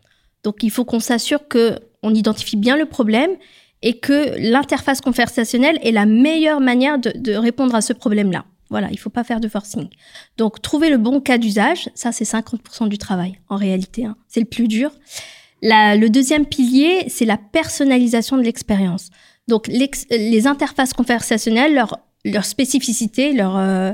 Donc, 0.44 0.62
il 0.62 0.70
faut 0.70 0.86
qu'on 0.86 1.00
s'assure 1.00 1.48
que 1.48 1.80
on 2.04 2.14
identifie 2.14 2.58
bien 2.58 2.78
le 2.78 2.86
problème 2.86 3.32
et 3.82 3.98
que 3.98 4.38
l'interface 4.38 5.02
conversationnelle 5.02 5.80
est 5.82 5.92
la 5.92 6.06
meilleure 6.06 6.62
manière 6.62 7.00
de, 7.00 7.34
répondre 7.34 7.74
à 7.74 7.82
ce 7.82 7.94
problème-là. 7.94 8.46
Voilà, 8.70 8.90
il 8.92 9.00
faut 9.00 9.10
pas 9.10 9.24
faire 9.24 9.40
de 9.40 9.48
forcing. 9.48 9.90
Donc, 10.38 10.62
trouver 10.62 10.92
le 10.92 11.00
bon 11.00 11.20
cas 11.20 11.40
d'usage, 11.40 11.90
ça, 11.96 12.12
c'est 12.12 12.24
50% 12.24 12.88
du 12.88 13.00
travail, 13.00 13.40
en 13.50 13.56
réalité. 13.56 14.06
hein. 14.06 14.16
C'est 14.28 14.42
le 14.42 14.46
plus 14.46 14.68
dur. 14.68 14.92
Le 15.62 16.08
deuxième 16.08 16.46
pilier, 16.46 17.06
c'est 17.08 17.26
la 17.26 17.38
personnalisation 17.38 18.38
de 18.38 18.44
l'expérience. 18.44 19.10
Donc, 19.48 19.68
les 19.68 20.48
interfaces 20.48 20.94
conversationnelles, 20.94 21.76
leur, 22.24 22.46
spécificité, 22.46 23.36
euh, 23.40 23.94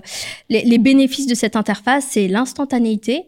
les, 0.50 0.64
les 0.64 0.78
bénéfices 0.78 1.28
de 1.28 1.36
cette 1.36 1.56
interface, 1.56 2.08
c'est 2.12 2.28
l'instantanéité, 2.28 3.28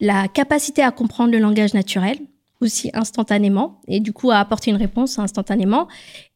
la 0.00 0.28
capacité 0.28 0.82
à 0.82 0.90
comprendre 0.90 1.32
le 1.32 1.38
langage 1.38 1.74
naturel, 1.74 2.18
aussi 2.60 2.90
instantanément, 2.94 3.80
et 3.86 4.00
du 4.00 4.12
coup 4.12 4.30
à 4.30 4.38
apporter 4.38 4.70
une 4.70 4.76
réponse 4.76 5.18
instantanément, 5.18 5.88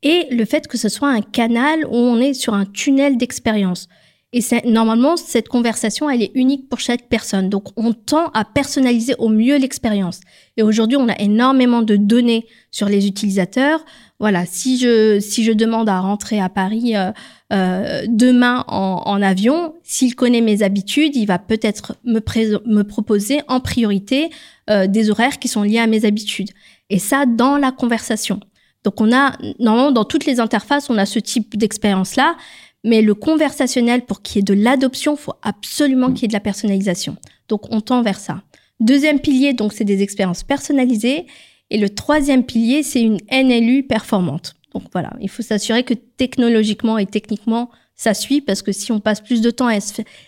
et 0.03 0.26
le 0.31 0.45
fait 0.45 0.68
que 0.68 0.78
ce 0.78 0.89
soit 0.89 1.09
un 1.09 1.22
canal 1.22 1.87
où 1.87 1.97
on 1.97 2.18
est 2.18 2.35
sur 2.35 2.55
un 2.55 2.66
tunnel 2.66 3.16
d'expérience. 3.16 3.89
Et 4.33 4.43
normalement, 4.64 5.16
cette 5.16 5.49
conversation, 5.49 6.09
elle 6.09 6.22
est 6.22 6.31
unique 6.35 6.68
pour 6.68 6.78
chaque 6.78 7.09
personne. 7.09 7.49
Donc, 7.49 7.64
on 7.76 7.93
tend 7.93 8.28
à 8.28 8.45
personnaliser 8.45 9.14
au 9.18 9.28
mieux 9.28 9.57
l'expérience. 9.59 10.20
Et 10.57 10.62
aujourd'hui, 10.62 10.97
on 10.97 11.09
a 11.09 11.18
énormément 11.18 11.83
de 11.83 11.97
données 11.97 12.47
sur 12.70 12.89
les 12.89 13.09
utilisateurs. 13.09 13.85
Voilà, 14.20 14.47
si 14.47 14.78
je, 14.78 15.18
si 15.18 15.43
je 15.43 15.51
demande 15.51 15.89
à 15.89 15.99
rentrer 15.99 16.41
à 16.41 16.49
Paris 16.49 16.95
euh, 16.95 17.11
euh, 17.53 18.05
demain 18.07 18.64
en, 18.68 19.03
en 19.05 19.20
avion, 19.20 19.74
s'il 19.83 20.14
connaît 20.14 20.43
mes 20.43 20.62
habitudes, 20.62 21.16
il 21.16 21.26
va 21.26 21.41
peut-être 21.41 21.97
me, 22.05 22.20
me 22.68 22.83
proposer 22.83 23.41
en 23.49 23.59
priorité 23.59 24.31
euh, 24.68 24.87
des 24.87 25.11
horaires 25.11 25.41
qui 25.41 25.49
sont 25.49 25.64
liés 25.64 25.81
à 25.81 25.89
mes 25.89 26.05
habitudes. 26.05 26.51
Et 26.89 27.01
ça, 27.01 27.26
dans 27.26 27.57
la 27.57 27.72
conversation. 27.72 28.39
Donc, 28.85 29.01
on 29.01 29.12
a, 29.12 29.37
normalement, 29.59 29.91
dans 29.91 30.05
toutes 30.05 30.24
les 30.24 30.39
interfaces, 30.39 30.89
on 30.89 30.99
a 30.99 31.05
ce 31.07 31.18
type 31.18 31.57
d'expérience-là. 31.57 32.37
Mais 32.85 33.03
le 33.03 33.14
conversationnel, 33.14 34.03
pour 34.03 34.22
qu'il 34.22 34.37
y 34.37 34.41
ait 34.41 34.43
de 34.43 34.55
l'adoption, 34.55 35.16
faut 35.16 35.35
absolument 35.43 36.12
qu'il 36.12 36.22
y 36.22 36.24
ait 36.24 36.28
de 36.28 36.33
la 36.33 36.41
personnalisation. 36.41 37.16
Donc, 37.49 37.72
on 37.72 37.81
tend 37.81 38.03
vers 38.03 38.18
ça. 38.18 38.43
Deuxième 38.81 39.20
pilier, 39.20 39.53
donc, 39.53 39.72
c'est 39.72 39.85
des 39.85 40.03
expériences 40.03 40.43
personnalisées. 40.43 41.26
Et 41.68 41.78
le 41.78 41.91
troisième 41.91 42.45
pilier, 42.45 42.83
c'est 42.83 43.03
une 43.03 43.18
NLU 43.31 43.83
performante. 43.83 44.55
Donc, 44.72 44.85
voilà, 44.93 45.12
il 45.20 45.28
faut 45.28 45.43
s'assurer 45.43 45.83
que 45.83 45.95
technologiquement 45.95 46.97
et 46.97 47.07
techniquement, 47.07 47.70
ça 47.97 48.14
suit, 48.14 48.41
parce 48.41 48.62
que 48.62 48.72
si 48.72 48.93
on 48.93 49.01
passe 49.01 49.20
plus 49.20 49.43
de 49.43 49.51
temps 49.51 49.68
à, 49.68 49.76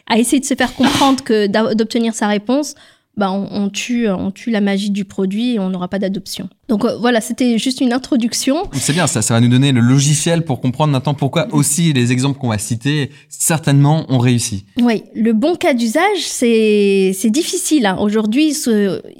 à 0.07 0.19
essayer 0.19 0.41
de 0.41 0.45
se 0.45 0.55
faire 0.55 0.75
comprendre 0.75 1.25
que 1.25 1.47
d'obtenir 1.75 2.15
sa 2.15 2.29
réponse, 2.29 2.75
bah, 3.17 3.31
on, 3.31 3.47
on 3.51 3.69
tue, 3.69 4.09
on 4.09 4.31
tue 4.31 4.51
la 4.51 4.61
magie 4.61 4.91
du 4.91 5.05
produit 5.05 5.55
et 5.55 5.59
on 5.59 5.69
n'aura 5.69 5.89
pas 5.89 5.99
d'adoption. 5.99 6.49
Donc, 6.69 6.85
euh, 6.85 6.97
voilà, 6.99 7.21
c'était 7.21 7.59
juste 7.59 7.81
une 7.83 7.93
introduction. 7.93 8.57
C'est 8.73 8.95
bien, 8.95 9.07
ça, 9.07 9.21
ça 9.21 9.35
va 9.35 9.41
nous 9.41 9.49
donner 9.49 9.73
le 9.73 9.81
logiciel 9.83 10.43
pour 10.45 10.61
comprendre 10.63 10.93
maintenant 10.93 11.13
pourquoi 11.13 11.47
aussi 11.53 11.93
les 11.93 12.13
exemples 12.13 12.39
qu'on 12.39 12.49
va 12.49 12.57
citer 12.59 13.11
certainement 13.29 14.07
ont 14.09 14.19
réussi. 14.19 14.65
Oui, 14.81 15.05
le 15.15 15.33
bon 15.35 15.55
cas 15.57 15.75
d'usage, 15.75 16.21
c'est 16.21 17.13
c'est 17.15 17.29
difficile. 17.31 17.85
hein. 17.87 17.97
Aujourd'hui, 18.01 18.55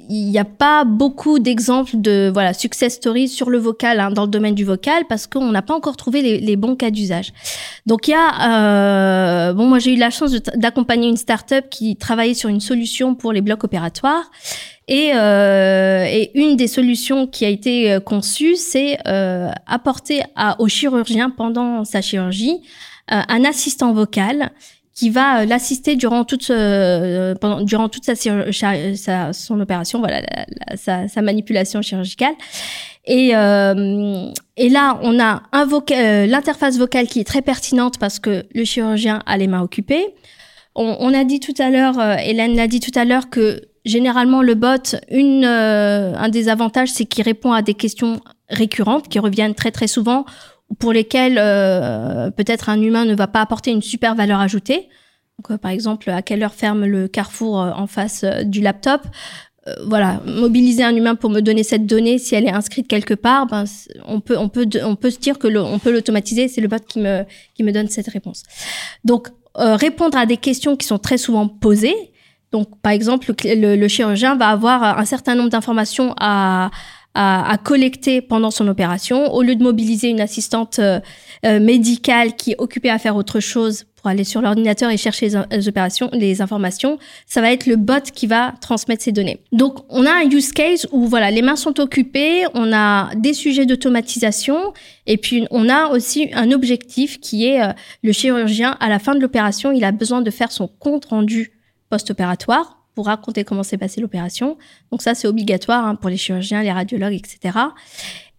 il 0.09 0.29
n'y 0.29 0.39
a 0.39 0.45
pas 0.45 0.85
beaucoup 0.85 1.37
d'exemples 1.39 1.91
de 1.95 2.31
voilà 2.33 2.53
success 2.53 2.95
stories 2.95 3.27
sur 3.27 3.49
le 3.49 3.57
vocal 3.59 3.99
hein, 3.99 4.09
dans 4.11 4.23
le 4.23 4.29
domaine 4.31 4.55
du 4.55 4.63
vocal 4.65 5.03
parce 5.07 5.27
qu'on 5.27 5.51
n'a 5.51 5.61
pas 5.61 5.75
encore 5.75 5.97
trouvé 5.97 6.21
les, 6.21 6.39
les 6.39 6.55
bons 6.55 6.75
cas 6.75 6.89
d'usage. 6.89 7.33
Donc 7.85 8.07
il 8.07 8.11
y 8.11 8.13
a 8.15 9.49
euh, 9.49 9.53
bon, 9.53 9.67
moi 9.67 9.79
j'ai 9.79 9.93
eu 9.93 9.97
la 9.97 10.09
chance 10.09 10.31
d'accompagner 10.55 11.07
une 11.09 11.17
start-up 11.17 11.65
qui 11.69 11.95
travaillait 11.95 12.33
sur 12.33 12.49
une 12.49 12.61
solution 12.61 13.13
pour 13.15 13.33
les 13.33 13.41
blocs 13.41 13.63
euh, 15.15 16.05
et 16.05 16.31
une 16.35 16.55
des 16.55 16.67
solutions 16.67 17.27
qui 17.27 17.45
a 17.45 17.49
été 17.49 17.91
euh, 17.91 17.99
conçue, 17.99 18.55
c'est 18.55 18.97
euh, 19.07 19.49
apporter 19.65 20.23
au 20.59 20.67
chirurgien 20.67 21.29
pendant 21.29 21.85
sa 21.85 22.01
chirurgie 22.01 22.61
un 23.09 23.43
assistant 23.43 23.91
vocal 23.91 24.51
qui 24.95 25.09
va 25.09 25.45
l'assister 25.45 25.97
durant 25.97 26.23
toute 26.23 26.43
sa, 26.43 27.33
son 29.33 29.59
opération, 29.59 29.99
voilà, 29.99 30.21
sa, 30.75 31.21
manipulation 31.21 31.81
chirurgicale. 31.81 32.35
Et, 33.05 33.31
là, 33.31 34.99
on 35.01 35.19
a 35.19 35.41
l'interface 36.27 36.77
vocale 36.77 37.07
qui 37.07 37.19
est 37.19 37.25
très 37.25 37.41
pertinente 37.41 37.99
parce 37.99 38.19
que 38.19 38.45
le 38.53 38.63
chirurgien 38.63 39.21
a 39.25 39.37
les 39.37 39.47
mains 39.47 39.61
occupées. 39.61 40.15
On, 40.75 40.97
on 40.99 41.13
a 41.13 41.23
dit 41.23 41.39
tout 41.39 41.53
à 41.59 41.69
l'heure, 41.69 41.99
Hélène 42.19 42.55
l'a 42.55 42.67
dit 42.67 42.79
tout 42.79 42.97
à 42.97 43.05
l'heure 43.05 43.29
que 43.29 43.61
généralement, 43.85 44.41
le 44.41 44.55
bot, 44.55 44.95
une, 45.09 45.45
euh, 45.45 46.15
un 46.15 46.29
des 46.29 46.49
avantages, 46.49 46.89
c'est 46.89 47.05
qu'il 47.05 47.23
répond 47.23 47.51
à 47.51 47.61
des 47.61 47.73
questions 47.73 48.21
récurrentes 48.49 49.09
qui 49.09 49.19
reviennent 49.19 49.55
très 49.55 49.71
très 49.71 49.87
souvent, 49.87 50.25
pour 50.79 50.93
lesquelles 50.93 51.37
euh, 51.37 52.31
peut-être 52.31 52.69
un 52.69 52.81
humain 52.81 53.05
ne 53.05 53.15
va 53.15 53.27
pas 53.27 53.41
apporter 53.41 53.71
une 53.71 53.81
super 53.81 54.15
valeur 54.15 54.39
ajoutée. 54.39 54.89
Donc, 55.39 55.51
euh, 55.51 55.57
par 55.57 55.71
exemple, 55.71 56.09
à 56.09 56.21
quelle 56.21 56.43
heure 56.43 56.53
ferme 56.53 56.85
le 56.85 57.07
carrefour 57.07 57.55
en 57.55 57.87
face 57.87 58.23
du 58.45 58.61
laptop 58.61 59.01
voilà, 59.85 60.21
mobiliser 60.25 60.83
un 60.83 60.93
humain 60.93 61.15
pour 61.15 61.29
me 61.29 61.39
donner 61.39 61.63
cette 61.63 61.85
donnée, 61.85 62.17
si 62.17 62.35
elle 62.35 62.43
est 62.43 62.51
inscrite 62.51 62.85
quelque 62.85 63.13
part, 63.13 63.47
ben, 63.47 63.63
on 64.05 64.19
peut, 64.19 64.37
on 64.37 64.49
peut, 64.49 64.67
on 64.83 64.97
peut 64.97 65.09
se 65.09 65.19
dire 65.19 65.39
que 65.39 65.47
on 65.57 65.79
peut 65.79 65.93
l'automatiser. 65.93 66.49
C'est 66.49 66.59
le 66.59 66.67
bot 66.67 66.83
qui 66.85 66.99
me, 66.99 67.23
qui 67.55 67.63
me 67.63 67.71
donne 67.71 67.87
cette 67.87 68.09
réponse. 68.09 68.43
Donc, 69.05 69.29
répondre 69.55 70.17
à 70.17 70.25
des 70.25 70.37
questions 70.37 70.75
qui 70.75 70.87
sont 70.87 70.99
très 70.99 71.17
souvent 71.17 71.47
posées. 71.47 71.95
Donc, 72.51 72.79
par 72.81 72.91
exemple, 72.91 73.33
le, 73.43 73.87
chirurgien 73.87 74.35
va 74.35 74.49
avoir 74.49 74.99
un 74.99 75.05
certain 75.05 75.35
nombre 75.35 75.49
d'informations 75.49 76.13
à, 76.19 76.69
à, 77.15 77.57
collecter 77.63 78.21
pendant 78.21 78.51
son 78.51 78.67
opération. 78.67 79.33
Au 79.33 79.41
lieu 79.43 79.55
de 79.55 79.63
mobiliser 79.63 80.09
une 80.09 80.21
assistante 80.21 80.79
euh, 80.79 80.99
euh, 81.45 81.59
médicale 81.59 82.35
qui 82.35 82.51
est 82.51 82.55
occupée 82.57 82.89
à 82.89 82.97
faire 82.97 83.15
autre 83.15 83.39
chose 83.39 83.85
pour 83.95 84.07
aller 84.07 84.23
sur 84.23 84.41
l'ordinateur 84.41 84.89
et 84.89 84.97
chercher 84.97 85.29
les, 85.51 85.67
opérations, 85.67 86.09
les 86.11 86.41
informations, 86.41 86.97
ça 87.25 87.39
va 87.39 87.53
être 87.53 87.67
le 87.67 87.77
bot 87.77 88.03
qui 88.13 88.27
va 88.27 88.53
transmettre 88.59 89.03
ces 89.03 89.13
données. 89.13 89.39
Donc, 89.53 89.79
on 89.89 90.05
a 90.05 90.11
un 90.11 90.29
use 90.29 90.51
case 90.51 90.87
où 90.91 91.07
voilà, 91.07 91.31
les 91.31 91.41
mains 91.41 91.55
sont 91.55 91.79
occupées, 91.79 92.43
on 92.53 92.73
a 92.73 93.13
des 93.15 93.33
sujets 93.33 93.65
d'automatisation 93.65 94.73
et 95.05 95.17
puis 95.17 95.47
on 95.51 95.69
a 95.69 95.87
aussi 95.87 96.29
un 96.33 96.51
objectif 96.51 97.19
qui 97.21 97.45
est 97.45 97.61
euh, 97.61 97.71
le 98.03 98.11
chirurgien 98.11 98.75
à 98.81 98.89
la 98.89 98.99
fin 98.99 99.15
de 99.15 99.21
l'opération, 99.21 99.71
il 99.71 99.85
a 99.85 99.91
besoin 99.91 100.21
de 100.21 100.31
faire 100.31 100.51
son 100.51 100.67
compte 100.67 101.05
rendu 101.05 101.53
post-opératoire 101.89 102.82
pour 102.95 103.07
raconter 103.07 103.43
comment 103.43 103.63
s'est 103.63 103.77
passée 103.77 104.01
l'opération. 104.01 104.57
Donc 104.91 105.01
ça, 105.01 105.15
c'est 105.15 105.27
obligatoire 105.27 105.85
hein, 105.85 105.95
pour 105.95 106.09
les 106.09 106.17
chirurgiens, 106.17 106.61
les 106.63 106.71
radiologues, 106.71 107.13
etc. 107.13 107.59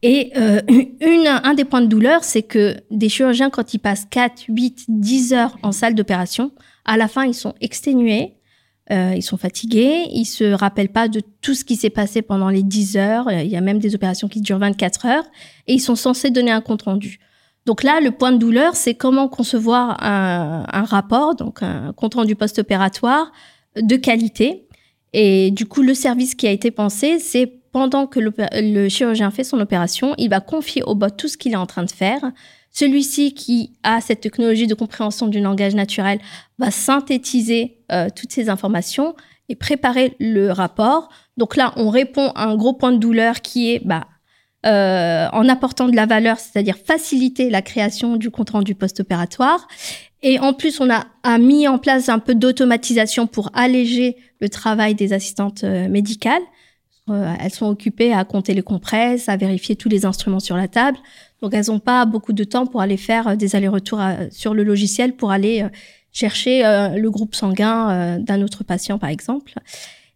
Et 0.02 0.32
euh, 0.36 0.60
une, 0.68 1.26
un 1.26 1.54
des 1.54 1.64
points 1.64 1.80
de 1.80 1.86
douleur, 1.86 2.24
c'est 2.24 2.42
que 2.42 2.76
des 2.90 3.08
chirurgiens, 3.08 3.50
quand 3.50 3.74
ils 3.74 3.78
passent 3.78 4.06
4, 4.10 4.44
8, 4.48 4.84
10 4.88 5.32
heures 5.32 5.56
en 5.62 5.72
salle 5.72 5.94
d'opération, 5.94 6.52
à 6.84 6.96
la 6.96 7.08
fin, 7.08 7.24
ils 7.24 7.34
sont 7.34 7.54
exténués, 7.60 8.34
euh, 8.90 9.14
ils 9.16 9.22
sont 9.22 9.38
fatigués, 9.38 10.04
ils 10.10 10.26
se 10.26 10.44
rappellent 10.44 10.92
pas 10.92 11.08
de 11.08 11.22
tout 11.40 11.54
ce 11.54 11.64
qui 11.64 11.76
s'est 11.76 11.88
passé 11.88 12.20
pendant 12.20 12.50
les 12.50 12.62
10 12.62 12.98
heures. 12.98 13.32
Il 13.32 13.48
y 13.48 13.56
a 13.56 13.62
même 13.62 13.78
des 13.78 13.94
opérations 13.94 14.28
qui 14.28 14.42
durent 14.42 14.58
24 14.58 15.06
heures 15.06 15.24
et 15.66 15.72
ils 15.72 15.80
sont 15.80 15.96
censés 15.96 16.30
donner 16.30 16.50
un 16.50 16.60
compte 16.60 16.82
rendu. 16.82 17.18
Donc 17.64 17.82
là, 17.82 18.00
le 18.00 18.10
point 18.10 18.32
de 18.32 18.36
douleur, 18.36 18.76
c'est 18.76 18.94
comment 18.94 19.26
concevoir 19.28 19.96
un, 20.04 20.66
un, 20.70 20.84
rapport, 20.84 21.34
donc 21.34 21.62
un 21.62 21.94
compte 21.94 22.14
rendu 22.14 22.36
post-opératoire 22.36 23.32
de 23.76 23.96
qualité. 23.96 24.66
Et 25.12 25.50
du 25.50 25.66
coup, 25.66 25.82
le 25.82 25.94
service 25.94 26.34
qui 26.34 26.46
a 26.46 26.50
été 26.50 26.70
pensé, 26.70 27.18
c'est 27.18 27.46
pendant 27.72 28.06
que 28.06 28.20
le, 28.20 28.88
chirurgien 28.88 29.30
fait 29.30 29.44
son 29.44 29.58
opération, 29.60 30.14
il 30.18 30.30
va 30.30 30.40
confier 30.40 30.82
au 30.84 30.94
bot 30.94 31.10
tout 31.10 31.28
ce 31.28 31.36
qu'il 31.36 31.52
est 31.52 31.56
en 31.56 31.66
train 31.66 31.84
de 31.84 31.90
faire. 31.90 32.20
Celui-ci 32.70 33.34
qui 33.34 33.72
a 33.82 34.00
cette 34.00 34.20
technologie 34.20 34.66
de 34.66 34.74
compréhension 34.74 35.28
du 35.28 35.40
langage 35.40 35.74
naturel 35.74 36.18
va 36.58 36.70
synthétiser 36.70 37.78
euh, 37.92 38.08
toutes 38.14 38.32
ces 38.32 38.48
informations 38.48 39.14
et 39.48 39.54
préparer 39.54 40.16
le 40.18 40.50
rapport. 40.50 41.08
Donc 41.36 41.56
là, 41.56 41.72
on 41.76 41.90
répond 41.90 42.30
à 42.34 42.44
un 42.44 42.56
gros 42.56 42.74
point 42.74 42.92
de 42.92 42.98
douleur 42.98 43.40
qui 43.40 43.72
est 43.72 43.80
bah, 43.84 44.06
euh, 44.66 45.28
en 45.32 45.48
apportant 45.48 45.88
de 45.88 45.96
la 45.96 46.06
valeur, 46.06 46.38
c'est-à-dire 46.38 46.76
faciliter 46.76 47.50
la 47.50 47.60
création 47.60 48.16
du 48.16 48.30
compte 48.30 48.50
rendu 48.50 48.74
post-opératoire. 48.74 49.68
Et 50.24 50.38
en 50.40 50.54
plus, 50.54 50.80
on 50.80 50.88
a, 50.90 51.38
mis 51.38 51.68
en 51.68 51.78
place 51.78 52.08
un 52.08 52.18
peu 52.18 52.34
d'automatisation 52.34 53.26
pour 53.26 53.50
alléger 53.54 54.16
le 54.40 54.48
travail 54.48 54.94
des 54.94 55.12
assistantes 55.12 55.62
euh, 55.64 55.86
médicales. 55.88 56.42
Euh, 57.10 57.32
elles 57.38 57.52
sont 57.52 57.66
occupées 57.66 58.12
à 58.12 58.24
compter 58.24 58.54
les 58.54 58.62
compresses, 58.62 59.28
à 59.28 59.36
vérifier 59.36 59.76
tous 59.76 59.90
les 59.90 60.06
instruments 60.06 60.40
sur 60.40 60.56
la 60.56 60.66
table. 60.66 60.96
Donc, 61.42 61.54
elles 61.54 61.66
n'ont 61.68 61.78
pas 61.78 62.06
beaucoup 62.06 62.32
de 62.32 62.42
temps 62.42 62.66
pour 62.66 62.80
aller 62.80 62.96
faire 62.96 63.36
des 63.36 63.54
allers-retours 63.54 64.00
sur 64.30 64.54
le 64.54 64.64
logiciel 64.64 65.12
pour 65.12 65.30
aller 65.30 65.66
chercher 66.10 66.62
le 66.96 67.10
groupe 67.10 67.34
sanguin 67.34 68.18
d'un 68.18 68.40
autre 68.40 68.64
patient, 68.64 68.98
par 68.98 69.10
exemple. 69.10 69.52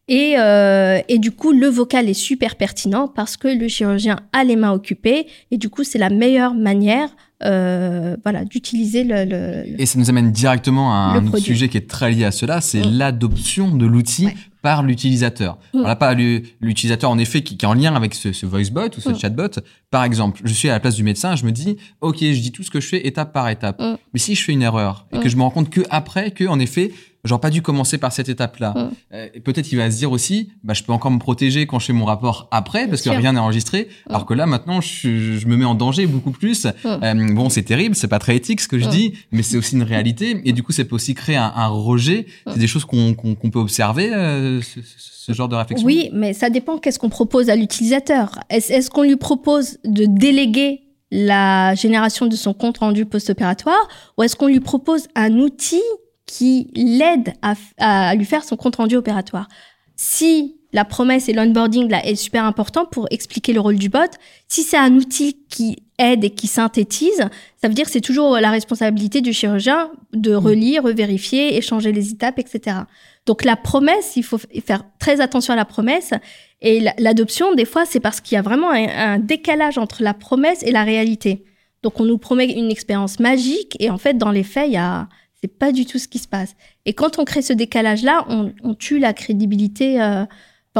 Et, 0.08 0.38
euh, 0.38 1.00
et, 1.08 1.18
du 1.18 1.30
coup, 1.30 1.52
le 1.52 1.66
vocal 1.66 2.08
est 2.08 2.14
super 2.14 2.56
pertinent 2.56 3.08
parce 3.08 3.36
que 3.36 3.46
le 3.46 3.68
chirurgien 3.68 4.20
a 4.32 4.42
les 4.42 4.56
mains 4.56 4.72
occupées 4.72 5.26
et 5.50 5.58
du 5.58 5.68
coup, 5.68 5.84
c'est 5.84 5.98
la 5.98 6.08
meilleure 6.08 6.54
manière 6.54 7.10
euh, 7.44 8.16
voilà, 8.24 8.44
d'utiliser 8.44 9.04
le, 9.04 9.24
le, 9.24 9.80
Et 9.80 9.86
ça 9.86 9.98
nous 9.98 10.10
amène 10.10 10.32
directement 10.32 10.92
à 10.92 10.96
un 10.96 11.26
autre 11.28 11.38
sujet 11.38 11.68
qui 11.68 11.76
est 11.76 11.88
très 11.88 12.10
lié 12.10 12.24
à 12.24 12.32
cela, 12.32 12.60
c'est 12.60 12.84
mm. 12.84 12.98
l'adoption 12.98 13.76
de 13.76 13.86
l'outil 13.86 14.28
par 14.60 14.82
l'utilisateur. 14.82 15.56
Mm. 15.72 15.84
Alors 15.84 15.98
pas 15.98 16.14
l'utilisateur 16.14 17.10
en 17.10 17.18
effet 17.18 17.42
qui, 17.42 17.56
qui, 17.56 17.64
est 17.64 17.68
en 17.68 17.74
lien 17.74 17.94
avec 17.94 18.14
ce, 18.14 18.32
ce 18.32 18.44
voicebot 18.44 18.88
ou 18.96 19.00
ce 19.00 19.10
mm. 19.10 19.18
chatbot. 19.18 19.60
Par 19.90 20.02
exemple, 20.02 20.40
je 20.44 20.52
suis 20.52 20.68
à 20.68 20.72
la 20.72 20.80
place 20.80 20.96
du 20.96 21.04
médecin, 21.04 21.36
je 21.36 21.44
me 21.44 21.52
dis, 21.52 21.76
ok, 22.00 22.18
je 22.18 22.40
dis 22.40 22.50
tout 22.50 22.64
ce 22.64 22.72
que 22.72 22.80
je 22.80 22.88
fais 22.88 23.06
étape 23.06 23.32
par 23.32 23.48
étape. 23.48 23.80
Mais 24.12 24.18
si 24.18 24.34
je 24.34 24.42
fais 24.42 24.52
une 24.52 24.62
erreur 24.62 25.06
et 25.12 25.20
que 25.20 25.28
je 25.28 25.36
me 25.36 25.42
rends 25.42 25.50
compte 25.50 25.70
que 25.70 25.82
après, 25.90 26.32
que 26.32 26.44
en 26.44 26.58
effet, 26.58 26.90
j'aurais 27.24 27.40
pas 27.40 27.50
dû 27.50 27.62
commencer 27.62 27.98
par 27.98 28.12
cette 28.12 28.28
étape-là. 28.28 28.74
Mm. 28.76 28.90
Euh, 29.14 29.28
peut-être 29.44 29.70
il 29.72 29.76
va 29.76 29.90
se 29.90 29.96
dire 29.96 30.12
aussi, 30.12 30.50
bah, 30.62 30.74
je 30.74 30.82
peux 30.82 30.92
encore 30.92 31.10
me 31.10 31.18
protéger 31.18 31.66
quand 31.66 31.78
je 31.78 31.86
fais 31.86 31.92
mon 31.92 32.04
rapport 32.04 32.48
après, 32.50 32.86
parce 32.88 33.02
que 33.02 33.10
rien 33.10 33.32
n'est 33.32 33.40
enregistré. 33.40 33.88
Mm. 34.06 34.10
Alors 34.10 34.26
que 34.26 34.34
là, 34.34 34.46
maintenant, 34.46 34.80
je, 34.80 35.36
je, 35.38 35.46
me 35.46 35.56
mets 35.56 35.64
en 35.64 35.74
danger 35.74 36.06
beaucoup 36.06 36.30
plus. 36.30 36.64
Mm. 36.64 36.70
Euh, 36.84 37.34
bon, 37.34 37.48
c'est 37.48 37.62
terrible, 37.62 37.94
c'est 37.94 38.08
pas 38.08 38.18
très 38.18 38.36
éthique 38.36 38.60
ce 38.60 38.68
que 38.68 38.78
je 38.78 38.88
dis, 38.88 39.14
mais 39.32 39.42
c'est 39.42 39.56
aussi 39.56 39.74
une 39.74 39.82
réalité. 39.82 40.40
Et 40.44 40.52
du 40.52 40.62
coup, 40.62 40.72
ça 40.72 40.84
peut 40.84 40.94
aussi 40.94 41.14
créer 41.14 41.36
un, 41.36 41.52
un 41.54 41.68
rejet. 41.68 42.26
C'est 42.46 42.58
des 42.58 42.66
choses 42.66 42.84
qu'on 42.84 43.14
peut 43.14 43.58
observer, 43.58 44.12
euh, 44.12 44.60
ce, 44.62 44.80
ce, 44.82 45.32
genre 45.32 45.48
de 45.48 45.56
réflexion? 45.56 45.86
Oui, 45.86 46.10
mais 46.12 46.32
ça 46.32 46.50
dépend 46.50 46.78
qu'est-ce 46.78 46.98
qu'on 46.98 47.10
propose 47.10 47.50
à 47.50 47.56
l'utilisateur. 47.56 48.38
Est-ce 48.48 48.72
est 48.72 48.88
qu'on 48.88 49.02
lui 49.02 49.16
propose 49.16 49.78
de 49.84 50.06
déléguer 50.06 50.82
la 51.10 51.74
génération 51.74 52.26
de 52.26 52.36
son 52.36 52.52
compte 52.52 52.78
rendu 52.78 53.06
post-opératoire 53.06 53.88
ou 54.16 54.22
est-ce 54.22 54.36
qu'on 54.36 54.46
lui 54.46 54.60
propose 54.60 55.06
un 55.14 55.38
outil 55.38 55.82
qui 56.28 56.70
l'aide 56.74 57.32
à, 57.42 58.14
lui 58.14 58.26
faire 58.26 58.44
son 58.44 58.56
compte 58.56 58.76
rendu 58.76 58.94
opératoire. 58.94 59.48
Si 59.96 60.56
la 60.72 60.84
promesse 60.84 61.30
et 61.30 61.32
l'onboarding 61.32 61.88
là 61.88 62.04
est 62.06 62.14
super 62.14 62.44
important 62.44 62.84
pour 62.84 63.08
expliquer 63.10 63.54
le 63.54 63.60
rôle 63.60 63.76
du 63.76 63.88
bot, 63.88 64.10
si 64.46 64.62
c'est 64.62 64.76
un 64.76 64.94
outil 64.94 65.38
qui 65.48 65.78
aide 65.98 66.22
et 66.22 66.30
qui 66.30 66.46
synthétise, 66.46 67.24
ça 67.56 67.68
veut 67.68 67.74
dire 67.74 67.86
que 67.86 67.90
c'est 67.90 68.02
toujours 68.02 68.38
la 68.38 68.50
responsabilité 68.50 69.22
du 69.22 69.32
chirurgien 69.32 69.90
de 70.12 70.34
mm. 70.34 70.36
relire, 70.36 70.82
revérifier, 70.84 71.56
échanger 71.56 71.90
les 71.90 72.10
étapes, 72.10 72.38
etc. 72.38 72.80
Donc 73.24 73.42
la 73.44 73.56
promesse, 73.56 74.12
il 74.16 74.22
faut 74.22 74.38
faire 74.38 74.84
très 74.98 75.22
attention 75.22 75.54
à 75.54 75.56
la 75.56 75.64
promesse. 75.64 76.12
Et 76.60 76.84
l'adoption, 76.98 77.54
des 77.54 77.64
fois, 77.64 77.86
c'est 77.86 78.00
parce 78.00 78.20
qu'il 78.20 78.36
y 78.36 78.38
a 78.38 78.42
vraiment 78.42 78.70
un, 78.70 79.18
décalage 79.18 79.78
entre 79.78 80.02
la 80.02 80.12
promesse 80.12 80.62
et 80.62 80.72
la 80.72 80.84
réalité. 80.84 81.44
Donc 81.82 81.98
on 82.00 82.04
nous 82.04 82.18
promet 82.18 82.52
une 82.52 82.70
expérience 82.70 83.18
magique 83.18 83.76
et 83.80 83.88
en 83.88 83.98
fait, 83.98 84.18
dans 84.18 84.30
les 84.30 84.42
faits, 84.42 84.66
il 84.68 84.74
y 84.74 84.76
a, 84.76 85.08
c'est 85.40 85.58
pas 85.58 85.72
du 85.72 85.86
tout 85.86 85.98
ce 85.98 86.08
qui 86.08 86.18
se 86.18 86.28
passe. 86.28 86.54
Et 86.84 86.94
quand 86.94 87.18
on 87.18 87.24
crée 87.24 87.42
ce 87.42 87.52
décalage-là, 87.52 88.26
on, 88.28 88.52
on 88.62 88.74
tue 88.74 88.98
la 88.98 89.12
crédibilité 89.12 90.00
euh, 90.00 90.24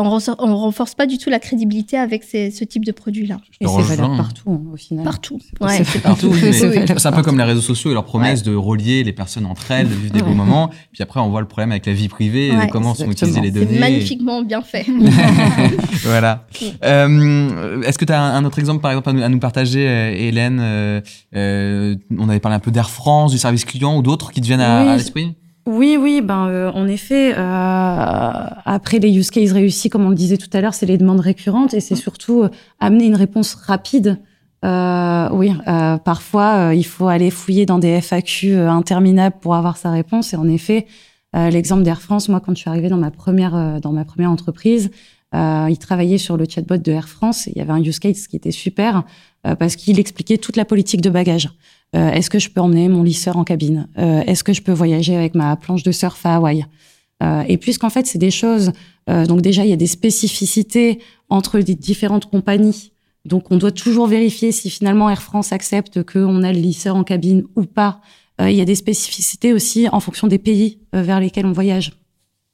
on, 0.03 0.18
on 0.38 0.57
renforce 0.57 0.94
pas 0.94 1.07
du 1.07 1.18
tout 1.18 1.30
la 1.30 1.38
crédibilité 1.38 1.96
avec 1.96 2.24
ce 2.24 2.64
type 2.64 2.84
de 2.84 2.92
produit-là. 2.92 3.38
Et 3.61 3.66
c'est 3.66 3.82
valable 3.82 4.16
partout, 4.16 4.51
hein, 4.51 4.72
au 4.72 4.76
final. 4.76 5.05
Partout. 5.05 5.38
c'est 5.40 6.03
partout. 6.03 6.32
c'est 6.34 7.07
un 7.07 7.12
peu 7.12 7.22
comme 7.22 7.38
les 7.38 7.44
réseaux 7.44 7.61
sociaux 7.61 7.90
et 7.90 7.94
leur 7.94 8.05
promesse 8.05 8.42
de 8.42 8.55
relier 8.55 9.05
les 9.05 9.12
personnes 9.12 9.46
entre 9.46 9.70
elles, 9.70 9.88
de 9.88 9.94
vivre 9.94 10.12
des 10.12 10.22
bons 10.22 10.34
moments. 10.34 10.70
Puis 10.92 11.03
après, 11.03 11.20
on 11.20 11.28
voit 11.30 11.40
le 11.40 11.49
problème 11.49 11.70
avec 11.70 11.86
la 11.86 11.92
vie 11.92 12.09
privée, 12.09 12.49
et 12.49 12.68
comment 12.70 12.94
sont 12.94 13.11
utilisées 13.11 13.40
les 13.40 13.51
données. 13.51 13.78
magnifiquement 13.78 14.42
bien 14.42 14.62
fait. 14.62 14.86
voilà. 16.05 16.46
Euh, 16.84 17.82
Est-ce 17.82 17.99
que 17.99 18.05
tu 18.05 18.12
as 18.12 18.20
un, 18.20 18.44
autre 18.44 18.59
exemple, 18.59 18.80
par 18.80 18.90
exemple, 18.90 19.11
à 19.22 19.28
nous, 19.28 19.38
partager, 19.38 19.86
euh, 19.88 20.14
Hélène 20.14 20.59
euh, 20.61 21.01
euh, 21.34 21.96
On 22.18 22.28
avait 22.28 22.40
parlé 22.40 22.57
un 22.57 22.61
peu 22.61 22.70
d'Air 22.70 22.90
France, 22.90 23.32
du 23.32 23.38
service 23.38 23.64
client 23.64 23.96
ou 23.96 24.03
d'autres 24.03 24.32
qui 24.32 24.40
te 24.40 24.46
viennent 24.46 24.61
à 24.61 24.96
l'esprit? 24.96 25.34
Oui, 25.68 25.98
oui, 26.00 26.22
ben 26.22 26.48
euh, 26.48 26.72
en 26.72 26.88
effet, 26.88 27.34
euh, 27.36 27.36
après 27.36 28.98
les 29.00 29.14
use 29.14 29.30
cases 29.30 29.52
réussis, 29.52 29.90
comme 29.90 30.06
on 30.06 30.08
le 30.08 30.14
disait 30.14 30.38
tout 30.38 30.48
à 30.54 30.62
l'heure, 30.62 30.72
c'est 30.72 30.86
les 30.86 30.96
demandes 30.96 31.20
récurrentes 31.20 31.74
et 31.74 31.80
c'est 31.80 31.94
surtout 31.94 32.44
euh, 32.44 32.48
amener 32.80 33.04
une 33.04 33.14
réponse 33.14 33.54
rapide. 33.54 34.18
oui, 34.62 35.52
parfois 36.04 36.72
il 36.74 36.86
faut 36.86 37.08
aller 37.08 37.30
fouiller 37.30 37.66
dans 37.66 37.78
des 37.78 38.00
FAQ 38.00 38.56
interminables 38.56 39.36
pour 39.42 39.54
avoir 39.56 39.76
sa 39.76 39.90
réponse. 39.90 40.32
Et 40.32 40.36
en 40.36 40.48
effet, 40.48 40.86
l'exemple 41.34 41.82
d'Air 41.82 42.00
France, 42.00 42.30
moi 42.30 42.40
quand 42.40 42.54
je 42.54 42.60
suis 42.60 42.70
arrivée 42.70 42.88
dans 42.88 42.96
ma 42.96 43.10
première 43.10 43.80
dans 43.80 43.92
ma 43.92 44.04
première 44.06 44.30
entreprise, 44.30 44.90
il 45.34 45.76
travaillait 45.78 46.18
sur 46.18 46.36
le 46.38 46.46
chatbot 46.48 46.78
de 46.78 46.92
Air 46.92 47.08
France. 47.08 47.46
Et 47.46 47.52
il 47.54 47.58
y 47.58 47.60
avait 47.60 47.72
un 47.72 47.82
use 47.82 47.98
case 47.98 48.26
qui 48.26 48.36
était 48.36 48.50
super 48.50 49.04
parce 49.60 49.76
qu'il 49.76 50.00
expliquait 50.00 50.38
toute 50.38 50.56
la 50.56 50.64
politique 50.64 51.02
de 51.02 51.10
bagages. 51.10 51.50
Est-ce 51.93 52.30
que 52.30 52.39
je 52.39 52.51
peux 52.51 52.61
emmener 52.61 52.89
mon 52.89 53.03
lisseur 53.03 53.36
en 53.36 53.45
cabine? 53.45 53.89
Est-ce 53.97 54.45
que 54.45 54.53
je 54.53 54.62
peux 54.62 54.72
voyager 54.72 55.16
avec 55.16 55.34
ma 55.34 55.57
planche 55.57 55.82
de 55.82 55.93
surf 55.93 56.24
à 56.26 56.36
Hawaï? 56.36 56.66
Et 57.49 57.57
puisqu'en 57.57 57.91
fait, 57.91 58.07
c'est 58.07 58.18
des 58.18 58.30
choses... 58.30 58.72
donc 59.07 59.41
déjà, 59.41 59.64
il 59.64 59.70
y 59.70 59.72
a 59.72 59.76
des 59.76 59.86
spécificités 59.86 61.01
entre 61.30 61.59
les 61.59 61.74
différentes 61.74 62.26
compagnies. 62.26 62.93
Donc, 63.24 63.51
on 63.51 63.57
doit 63.57 63.72
toujours 63.72 64.07
vérifier 64.07 64.53
si 64.53 64.70
finalement 64.70 65.09
Air 65.09 65.22
France 65.22 65.53
accepte 65.53 66.03
qu'on 66.03 66.43
a 66.43 66.53
le 66.53 66.59
lisseur 66.59 66.95
en 66.95 67.05
cabine 67.05 67.45
ou 67.57 67.64
pas. 67.64 68.01
il 68.41 68.53
y 68.53 68.61
a 68.61 68.66
des 68.66 68.74
spécificités 68.74 69.53
aussi 69.53 69.89
en 69.89 70.01
fonction 70.01 70.28
des 70.28 70.39
pays 70.39 70.80
vers 70.93 71.20
lesquels 71.20 71.47
on 71.47 71.53
voyage 71.53 71.93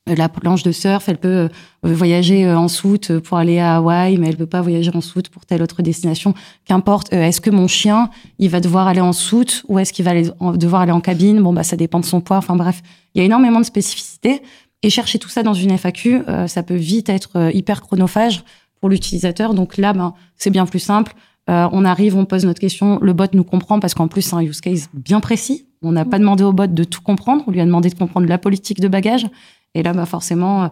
la 0.07 0.29
planche 0.29 0.63
de 0.63 0.73
surf, 0.73 1.09
elle 1.09 1.17
peut 1.17 1.29
euh, 1.29 1.49
voyager 1.83 2.45
euh, 2.45 2.59
en 2.59 2.69
soute 2.69 3.19
pour 3.21 3.39
aller 3.39 3.59
à 3.59 3.77
Hawaï, 3.77 4.19
mais 4.19 4.29
elle 4.29 4.37
peut 4.37 4.47
pas 4.47 4.61
voyager 4.61 4.91
en 4.95 5.01
soute 5.01 5.31
pour 5.31 5.47
telle 5.47 5.63
autre 5.63 5.81
destination. 5.81 6.35
Qu'importe, 6.67 7.13
euh, 7.15 7.23
est-ce 7.23 7.41
que 7.41 7.51
mon 7.51 7.69
chien, 7.69 8.11
il 8.39 8.51
va 8.51 8.61
devoir 8.61 8.87
aller 8.87 9.01
en 9.01 9.15
soute 9.15 9.65
ou 9.67 9.79
est-ce 9.79 9.95
qu'il 9.95 10.05
va 10.05 10.13
devoir 10.57 10.83
aller 10.83 10.93
en 10.93 11.01
cabine? 11.01 11.41
Bon, 11.41 11.55
bah, 11.55 11.63
ça 11.63 11.77
dépend 11.77 12.01
de 12.01 12.05
son 12.05 12.21
poids. 12.21 12.37
Enfin 12.37 12.55
bref, 12.55 12.83
il 13.15 13.19
y 13.19 13.23
a 13.23 13.25
énormément 13.25 13.61
de 13.61 13.65
spécificités. 13.65 14.43
Et 14.83 14.91
chercher 14.91 15.19
tout 15.19 15.31
ça 15.31 15.43
dans 15.43 15.55
une 15.55 15.71
FAQ, 15.79 16.25
ça 16.47 16.63
peut 16.63 16.75
vite 16.75 17.09
être 17.09 17.51
hyper 17.55 17.81
chronophage 17.81 18.45
pour 18.79 18.91
l'utilisateur. 18.91 19.55
Donc 19.55 19.79
là, 19.79 19.95
ben, 19.95 20.13
c'est 20.37 20.51
bien 20.51 20.67
plus 20.67 20.79
simple. 20.79 21.15
on 21.49 21.87
arrive, 21.87 22.19
on 22.19 22.27
pose 22.27 22.45
notre 22.45 22.61
question, 22.61 22.99
le 23.01 23.15
bot 23.15 23.25
nous 23.33 23.45
comprend 23.45 23.81
parce 23.81 23.95
qu'en 23.95 24.09
plus, 24.09 24.21
c'est 24.21 24.35
un 24.35 24.43
use 24.43 24.61
case 24.61 24.91
bien 24.93 25.21
précis. 25.21 25.67
On 25.81 25.93
n'a 25.93 26.05
pas 26.05 26.19
demandé 26.19 26.45
au 26.45 26.53
bot 26.53 26.67
de 26.67 26.85
tout 26.85 27.01
comprendre, 27.01 27.45
on 27.47 27.51
lui 27.51 27.63
a 27.63 27.65
demandé 27.65 27.89
de 27.89 27.95
comprendre 27.95 28.29
la 28.29 28.37
politique 28.37 28.79
de 28.79 28.89
bagage. 28.89 29.27
Et 29.75 29.83
là, 29.83 29.93
bah, 29.93 30.07
forcément, 30.07 30.71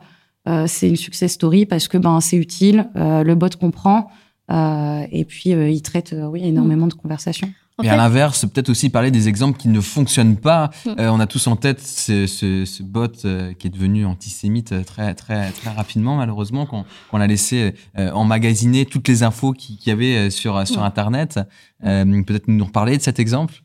euh, 0.49 0.65
c'est 0.67 0.89
une 0.89 0.97
success 0.97 1.33
story 1.33 1.67
parce 1.67 1.89
que 1.89 1.99
ben, 1.99 2.21
c'est 2.21 2.37
utile, 2.37 2.89
euh, 2.97 3.23
le 3.23 3.35
bot 3.35 3.49
comprend, 3.59 4.11
euh, 4.51 5.07
et 5.13 5.25
puis 5.25 5.51
il 5.51 5.83
traite 5.83 6.15
oui, 6.19 6.45
énormément 6.45 6.89
de 6.89 6.95
conversations. 6.95 7.53
Mais 7.81 7.89
à 7.89 7.97
l'inverse, 7.97 8.45
peut-être 8.47 8.69
aussi 8.69 8.91
parler 8.91 9.11
des 9.11 9.29
exemples 9.29 9.59
qui 9.59 9.67
ne 9.67 9.81
fonctionnent 9.81 10.37
pas. 10.37 10.71
Mm. 10.87 10.91
on 10.99 11.19
a 11.19 11.27
tous 11.27 11.47
en 11.49 11.57
tête 11.57 11.81
ce, 11.81 12.27
ce, 12.29 12.65
ce 12.65 12.83
bot 12.83 13.09
qui 13.09 13.67
est 13.67 13.71
devenu 13.71 14.05
antisémite 14.05 14.85
très 14.85 15.15
très 15.15 15.51
très 15.51 15.71
rapidement, 15.71 16.17
malheureusement, 16.17 16.67
qu'on 16.67 17.21
a 17.21 17.27
laissé 17.27 17.75
emmagasiner 17.97 18.85
toutes 18.85 19.09
les 19.09 19.25
infos 19.25 19.53
qu'il 19.53 19.79
y 19.85 19.91
avait 19.91 20.31
sur 20.31 20.67
sur 20.69 20.83
mm. 20.83 20.85
Internet. 20.85 21.41
peut-être 21.83 22.47
nous 22.47 22.65
reparler 22.65 22.99
de 22.99 23.03
cet 23.03 23.19
exemple? 23.19 23.63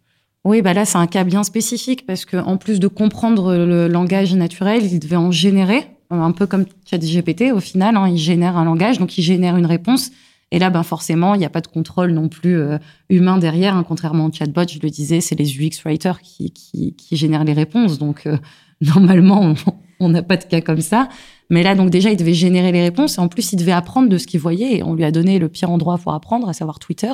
Oui, 0.47 0.61
bah 0.61 0.73
là, 0.73 0.85
c'est 0.85 0.97
un 0.97 1.07
cas 1.07 1.25
bien 1.25 1.43
spécifique 1.43 2.05
parce 2.05 2.23
que 2.23 2.37
en 2.37 2.55
plus 2.55 2.79
de 2.79 2.87
comprendre 2.87 3.53
le 3.53 3.89
langage 3.89 4.33
naturel, 4.33 4.85
il 4.85 4.97
devait 4.97 5.17
en 5.17 5.29
générer, 5.29 5.89
un 6.09 6.31
peu 6.31 6.47
comme 6.47 6.63
ChatGPT 6.89 7.51
au 7.51 7.59
final. 7.59 7.97
Hein, 7.97 8.07
il 8.07 8.17
génère 8.17 8.55
un 8.55 8.63
langage, 8.63 8.97
donc 8.97 9.17
il 9.17 9.23
génère 9.23 9.57
une 9.57 9.65
réponse. 9.65 10.09
Et 10.51 10.59
là, 10.59 10.69
ben 10.69 10.83
forcément, 10.83 11.35
il 11.35 11.39
n'y 11.39 11.45
a 11.45 11.49
pas 11.49 11.59
de 11.59 11.67
contrôle 11.67 12.11
non 12.11 12.29
plus 12.29 12.57
euh, 12.57 12.77
humain 13.09 13.39
derrière. 13.39 13.75
Hein, 13.75 13.83
contrairement 13.85 14.27
au 14.27 14.31
chatbot, 14.31 14.65
je 14.69 14.79
le 14.81 14.89
disais, 14.89 15.19
c'est 15.19 15.35
les 15.35 15.53
UX 15.53 15.83
writers 15.83 16.21
qui, 16.21 16.95
génèrent 17.11 17.43
les 17.43 17.51
réponses. 17.51 17.99
Donc 17.99 18.25
euh, 18.25 18.37
normalement, 18.81 19.53
on 19.99 20.07
n'a 20.07 20.23
pas 20.23 20.37
de 20.37 20.45
cas 20.45 20.61
comme 20.61 20.79
ça. 20.79 21.09
Mais 21.49 21.61
là, 21.61 21.75
donc 21.75 21.89
déjà, 21.89 22.09
il 22.09 22.15
devait 22.15 22.33
générer 22.33 22.71
les 22.71 22.83
réponses 22.83 23.17
et 23.17 23.19
en 23.19 23.27
plus, 23.27 23.51
il 23.51 23.57
devait 23.57 23.73
apprendre 23.73 24.07
de 24.07 24.17
ce 24.17 24.25
qu'il 24.25 24.39
voyait. 24.39 24.77
Et 24.77 24.83
on 24.83 24.93
lui 24.93 25.03
a 25.03 25.11
donné 25.11 25.39
le 25.39 25.49
pire 25.49 25.69
endroit 25.69 25.97
pour 25.97 26.13
apprendre, 26.13 26.47
à 26.47 26.53
savoir 26.53 26.79
Twitter 26.79 27.11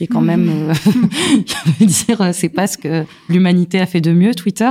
qui 0.00 0.04
est 0.04 0.06
quand 0.06 0.22
même, 0.22 0.48
euh, 0.48 0.74
je 0.86 1.70
veux 1.78 1.86
dire, 1.86 2.30
c'est 2.32 2.48
pas 2.48 2.66
ce 2.66 2.78
que 2.78 3.04
l'humanité 3.28 3.78
a 3.78 3.84
fait 3.84 4.00
de 4.00 4.12
mieux, 4.12 4.34
Twitter. 4.34 4.70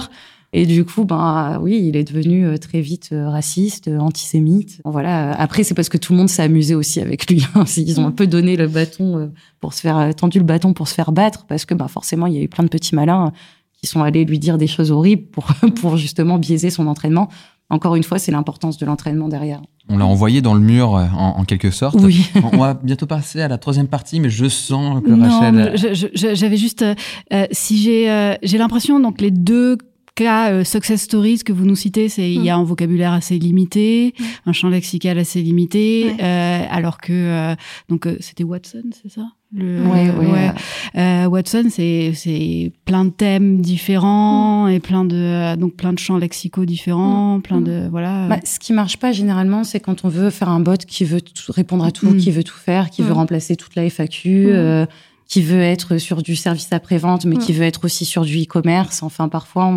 Et 0.53 0.65
du 0.65 0.83
coup, 0.85 1.05
ben 1.05 1.59
oui, 1.61 1.79
il 1.85 1.95
est 1.95 2.03
devenu 2.03 2.47
euh, 2.47 2.57
très 2.57 2.81
vite 2.81 3.09
euh, 3.11 3.29
raciste, 3.29 3.91
antisémite. 3.99 4.81
Voilà. 4.85 5.33
Après, 5.33 5.63
c'est 5.63 5.75
parce 5.75 5.87
que 5.87 5.99
tout 5.99 6.13
le 6.13 6.17
monde 6.17 6.29
s'est 6.29 6.41
amusé 6.41 6.73
aussi 6.73 6.99
avec 6.99 7.29
lui. 7.29 7.45
Hein. 7.53 7.65
Ils 7.77 7.99
ont 7.99 8.07
un 8.07 8.11
peu 8.11 8.25
donné 8.25 8.55
le 8.55 8.67
bâton 8.67 9.31
pour 9.59 9.73
se 9.75 9.81
faire 9.81 10.15
tendu 10.15 10.39
le 10.39 10.45
bâton 10.45 10.73
pour 10.73 10.87
se 10.87 10.95
faire 10.95 11.11
battre, 11.11 11.45
parce 11.45 11.65
que 11.65 11.75
ben 11.75 11.87
forcément, 11.87 12.25
il 12.25 12.33
y 12.33 12.39
a 12.39 12.41
eu 12.41 12.47
plein 12.47 12.63
de 12.63 12.69
petits 12.69 12.95
malins 12.95 13.31
qui 13.79 13.85
sont 13.85 14.01
allés 14.01 14.25
lui 14.25 14.39
dire 14.39 14.57
des 14.57 14.65
choses 14.65 14.89
horribles 14.89 15.27
pour 15.27 15.45
pour 15.75 15.95
justement 15.97 16.39
biaiser 16.39 16.71
son 16.71 16.87
entraînement. 16.87 17.29
Encore 17.69 17.95
une 17.95 18.03
fois, 18.03 18.17
c'est 18.17 18.31
l'importance 18.31 18.77
de 18.77 18.85
l'entraînement 18.85 19.27
derrière. 19.27 19.61
On 19.89 19.97
l'a 19.97 20.05
envoyé 20.05 20.41
dans 20.41 20.53
le 20.53 20.59
mur 20.59 20.95
euh, 20.95 21.05
en, 21.15 21.43
quelque 21.45 21.71
sorte. 21.71 21.97
Oui. 21.99 22.29
on 22.51 22.57
va 22.57 22.73
bientôt 22.73 23.05
passer 23.05 23.41
à 23.41 23.47
la 23.47 23.57
troisième 23.57 23.87
partie, 23.87 24.19
mais 24.19 24.29
je 24.29 24.47
sens 24.47 25.01
que 25.03 25.11
Rachel. 25.11 25.75
J'avais 26.13 26.57
juste, 26.57 26.81
euh, 26.81 26.95
euh, 27.33 27.45
si 27.51 27.77
j'ai, 27.77 28.37
j'ai 28.43 28.57
l'impression 28.57 28.99
donc 28.99 29.21
les 29.21 29.31
deux 29.31 29.77
cas 30.15 30.63
success 30.65 31.03
stories 31.03 31.39
que 31.39 31.53
vous 31.53 31.65
nous 31.65 31.77
citez, 31.77 32.09
c'est 32.09 32.29
il 32.29 32.43
y 32.43 32.49
a 32.49 32.57
mm. 32.57 32.61
un 32.61 32.63
vocabulaire 32.63 33.13
assez 33.13 33.39
limité, 33.39 34.13
mm. 34.19 34.23
un 34.47 34.53
champ 34.53 34.69
lexical 34.69 35.17
assez 35.17 35.41
limité, 35.41 36.11
alors 36.19 36.97
que 36.97 37.55
donc 37.87 38.07
c'était 38.19 38.43
Watson, 38.43 38.83
c'est 39.01 39.11
ça? 39.11 39.23
Le, 39.51 39.81
ouais, 39.87 40.11
ouais. 40.11 40.51
Euh, 40.95 41.25
Watson, 41.25 41.65
c'est 41.71 42.11
c'est 42.13 42.71
plein 42.85 43.05
de 43.05 43.09
thèmes 43.09 43.61
différents 43.61 44.65
mm. 44.65 44.69
et 44.69 44.79
plein 44.79 45.05
de 45.05 45.55
donc 45.55 45.75
plein 45.75 45.91
de 45.91 45.97
champs 45.97 46.17
lexicaux 46.17 46.65
différents, 46.65 47.37
mm. 47.37 47.41
plein 47.41 47.61
de 47.61 47.71
mm. 47.71 47.87
voilà. 47.89 48.27
Bah, 48.27 48.39
ce 48.43 48.59
qui 48.59 48.73
marche 48.73 48.97
pas 48.97 49.11
généralement, 49.11 49.63
c'est 49.63 49.79
quand 49.79 50.05
on 50.05 50.09
veut 50.09 50.29
faire 50.29 50.49
un 50.49 50.59
bot 50.59 50.77
qui 50.77 51.03
veut 51.03 51.21
répondre 51.47 51.83
à 51.83 51.91
tout, 51.91 52.15
qui 52.15 52.29
veut 52.29 52.43
tout 52.43 52.57
faire, 52.57 52.91
qui 52.91 53.01
veut 53.01 53.13
remplacer 53.13 53.55
toute 53.55 53.75
la 53.75 53.89
FAQ, 53.89 54.49
euh, 54.49 54.85
qui 55.27 55.41
veut 55.41 55.61
être 55.61 55.97
sur 55.97 56.21
du 56.21 56.35
service 56.35 56.71
après-vente, 56.71 57.25
mais 57.25 57.37
qui 57.37 57.53
veut 57.53 57.65
être 57.65 57.85
aussi 57.85 58.05
sur 58.05 58.25
du 58.25 58.43
e-commerce. 58.43 59.01
Enfin, 59.01 59.29
parfois, 59.29 59.71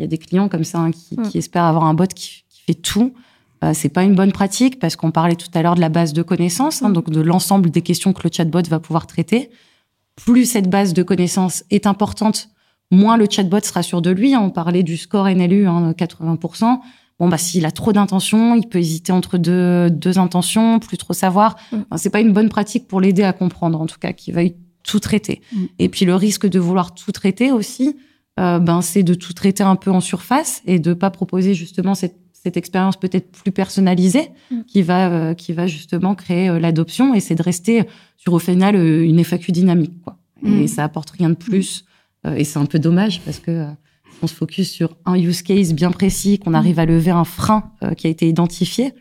il 0.00 0.02
y 0.02 0.04
a 0.04 0.08
des 0.08 0.18
clients 0.18 0.48
comme 0.48 0.64
ça 0.64 0.78
hein, 0.80 0.90
qui, 0.90 1.16
qui, 1.30 1.38
espèrent 1.38 1.64
avoir 1.64 1.84
un 1.84 1.94
bot 1.94 2.06
qui, 2.12 2.44
qui 2.50 2.62
fait 2.66 2.74
tout. 2.74 3.14
Euh, 3.62 3.72
c'est 3.74 3.88
pas 3.88 4.02
une 4.02 4.14
bonne 4.14 4.32
pratique 4.32 4.78
parce 4.78 4.96
qu'on 4.96 5.10
parlait 5.10 5.36
tout 5.36 5.48
à 5.54 5.62
l'heure 5.62 5.74
de 5.74 5.80
la 5.80 5.88
base 5.88 6.12
de 6.12 6.22
connaissances, 6.22 6.82
hein, 6.82 6.90
donc 6.90 7.10
de 7.10 7.20
l'ensemble 7.20 7.70
des 7.70 7.82
questions 7.82 8.12
que 8.12 8.22
le 8.24 8.30
chatbot 8.32 8.62
va 8.68 8.80
pouvoir 8.80 9.06
traiter. 9.06 9.50
Plus 10.16 10.46
cette 10.46 10.68
base 10.68 10.94
de 10.94 11.02
connaissances 11.02 11.64
est 11.70 11.86
importante, 11.86 12.48
moins 12.90 13.16
le 13.16 13.26
chatbot 13.28 13.60
sera 13.62 13.82
sûr 13.82 14.02
de 14.02 14.10
lui. 14.10 14.34
Hein. 14.34 14.40
On 14.42 14.50
parlait 14.50 14.82
du 14.82 14.96
score 14.96 15.28
NLU, 15.28 15.66
hein, 15.66 15.92
80%. 15.92 16.80
Bon, 17.18 17.28
bah, 17.28 17.38
s'il 17.38 17.64
a 17.66 17.70
trop 17.70 17.92
d'intentions, 17.92 18.56
il 18.56 18.68
peut 18.68 18.78
hésiter 18.78 19.12
entre 19.12 19.38
deux, 19.38 19.90
deux 19.90 20.18
intentions, 20.18 20.80
plus 20.80 20.98
trop 20.98 21.12
savoir. 21.12 21.56
Mm. 21.70 21.76
c'est 21.96 22.10
pas 22.10 22.20
une 22.20 22.32
bonne 22.32 22.48
pratique 22.48 22.88
pour 22.88 23.00
l'aider 23.00 23.22
à 23.22 23.32
comprendre, 23.32 23.80
en 23.80 23.86
tout 23.86 23.98
cas, 24.00 24.12
qu'il 24.12 24.34
veuille 24.34 24.56
tout 24.82 24.98
traiter. 24.98 25.40
Mm. 25.52 25.64
Et 25.78 25.88
puis, 25.88 26.04
le 26.04 26.16
risque 26.16 26.48
de 26.48 26.58
vouloir 26.58 26.94
tout 26.94 27.12
traiter 27.12 27.52
aussi, 27.52 27.96
euh, 28.40 28.58
ben, 28.58 28.82
c'est 28.82 29.04
de 29.04 29.14
tout 29.14 29.34
traiter 29.34 29.62
un 29.62 29.76
peu 29.76 29.90
en 29.90 30.00
surface 30.00 30.62
et 30.66 30.80
de 30.80 30.94
pas 30.94 31.10
proposer 31.10 31.54
justement 31.54 31.94
cette 31.94 32.21
cette 32.42 32.56
expérience 32.56 32.96
peut-être 32.96 33.30
plus 33.30 33.52
personnalisée 33.52 34.30
mm. 34.50 34.62
qui 34.66 34.82
va 34.82 35.10
euh, 35.10 35.34
qui 35.34 35.52
va 35.52 35.66
justement 35.66 36.14
créer 36.14 36.48
euh, 36.48 36.58
l'adoption 36.58 37.14
et 37.14 37.20
c'est 37.20 37.34
de 37.34 37.42
rester 37.42 37.84
sur 38.16 38.32
au 38.32 38.38
final 38.38 38.74
euh, 38.74 39.04
une 39.04 39.22
FAQ 39.22 39.52
dynamique 39.52 40.00
quoi. 40.02 40.18
Et 40.44 40.64
mm. 40.64 40.68
ça 40.68 40.84
apporte 40.84 41.10
rien 41.10 41.28
de 41.30 41.34
plus 41.34 41.84
et 42.36 42.44
c'est 42.44 42.60
un 42.60 42.66
peu 42.66 42.78
dommage 42.78 43.20
parce 43.22 43.40
que 43.40 43.66
on 44.22 44.28
se 44.28 44.34
focus 44.34 44.70
sur 44.70 44.96
un 45.06 45.16
use 45.16 45.42
case 45.42 45.72
bien 45.72 45.90
précis, 45.90 46.38
qu'on 46.38 46.54
arrive 46.54 46.78
à 46.78 46.86
lever 46.86 47.10
un 47.10 47.24
frein 47.24 47.72
qui 47.96 48.06
a 48.06 48.10
été 48.10 48.28
identifié, 48.28 48.86
et 48.86 48.92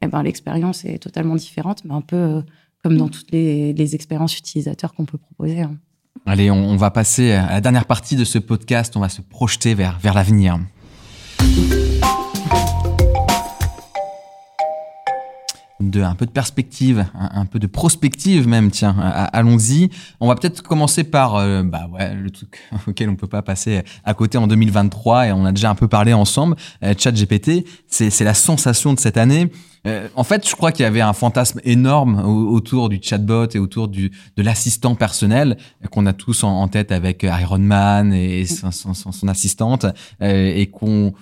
eh 0.00 0.06
ben 0.06 0.22
l'expérience 0.22 0.86
est 0.86 0.96
totalement 0.96 1.34
différente, 1.34 1.84
mais 1.84 1.92
un 1.92 2.00
peu 2.00 2.42
comme 2.82 2.96
dans 2.96 3.08
mm. 3.08 3.10
toutes 3.10 3.30
les, 3.32 3.74
les 3.74 3.94
expériences 3.94 4.38
utilisateurs 4.38 4.94
qu'on 4.94 5.04
peut 5.04 5.18
proposer. 5.18 5.60
Hein. 5.60 5.76
Allez, 6.24 6.50
on, 6.50 6.70
on, 6.70 6.76
va 6.76 6.90
passer 6.90 7.32
à 7.32 7.52
la 7.52 7.60
dernière 7.60 7.84
partie 7.84 8.16
de 8.16 8.24
ce 8.24 8.38
podcast. 8.38 8.96
On 8.96 9.00
va 9.00 9.10
se 9.10 9.20
projeter 9.20 9.74
vers 9.74 9.98
vers 9.98 10.14
l'avenir. 10.14 10.58
Un 16.02 16.14
peu 16.14 16.26
de 16.26 16.30
perspective, 16.30 17.06
un, 17.14 17.46
peu 17.46 17.58
de 17.58 17.66
prospective 17.66 18.46
même. 18.48 18.70
Tiens, 18.70 18.96
allons-y. 19.32 19.90
On 20.20 20.28
va 20.28 20.34
peut-être 20.34 20.62
commencer 20.62 21.04
par 21.04 21.36
euh, 21.36 21.62
bah 21.62 21.88
ouais, 21.92 22.14
le 22.14 22.30
truc 22.30 22.60
auquel 22.86 23.08
on 23.08 23.16
peut 23.16 23.26
pas 23.26 23.42
passer 23.42 23.82
à 24.04 24.14
côté 24.14 24.38
en 24.38 24.46
2023 24.46 25.28
et 25.28 25.32
on 25.32 25.44
a 25.44 25.52
déjà 25.52 25.70
un 25.70 25.74
peu 25.74 25.88
parlé 25.88 26.12
ensemble. 26.12 26.56
Euh, 26.82 26.94
ChatGPT, 26.96 27.66
c'est 27.88 28.24
la 28.24 28.34
sensation 28.34 28.94
de 28.94 29.00
cette 29.00 29.16
année. 29.16 29.50
Euh, 29.86 30.08
en 30.16 30.24
fait, 30.24 30.48
je 30.48 30.54
crois 30.54 30.72
qu'il 30.72 30.84
y 30.84 30.86
avait 30.86 31.02
un 31.02 31.12
fantasme 31.12 31.60
énorme 31.64 32.20
autour 32.24 32.88
du 32.88 33.00
chatbot 33.02 33.48
et 33.54 33.58
autour 33.58 33.88
de 33.88 34.10
l'assistant 34.38 34.94
personnel 34.94 35.58
qu'on 35.90 36.06
a 36.06 36.14
tous 36.14 36.42
en, 36.42 36.66
tête 36.68 36.90
avec 36.90 37.22
Iron 37.22 37.58
Man 37.58 38.14
et 38.14 38.46
son, 38.46 39.28
assistante 39.28 39.84
et 40.22 40.66
qu'on 40.68 41.12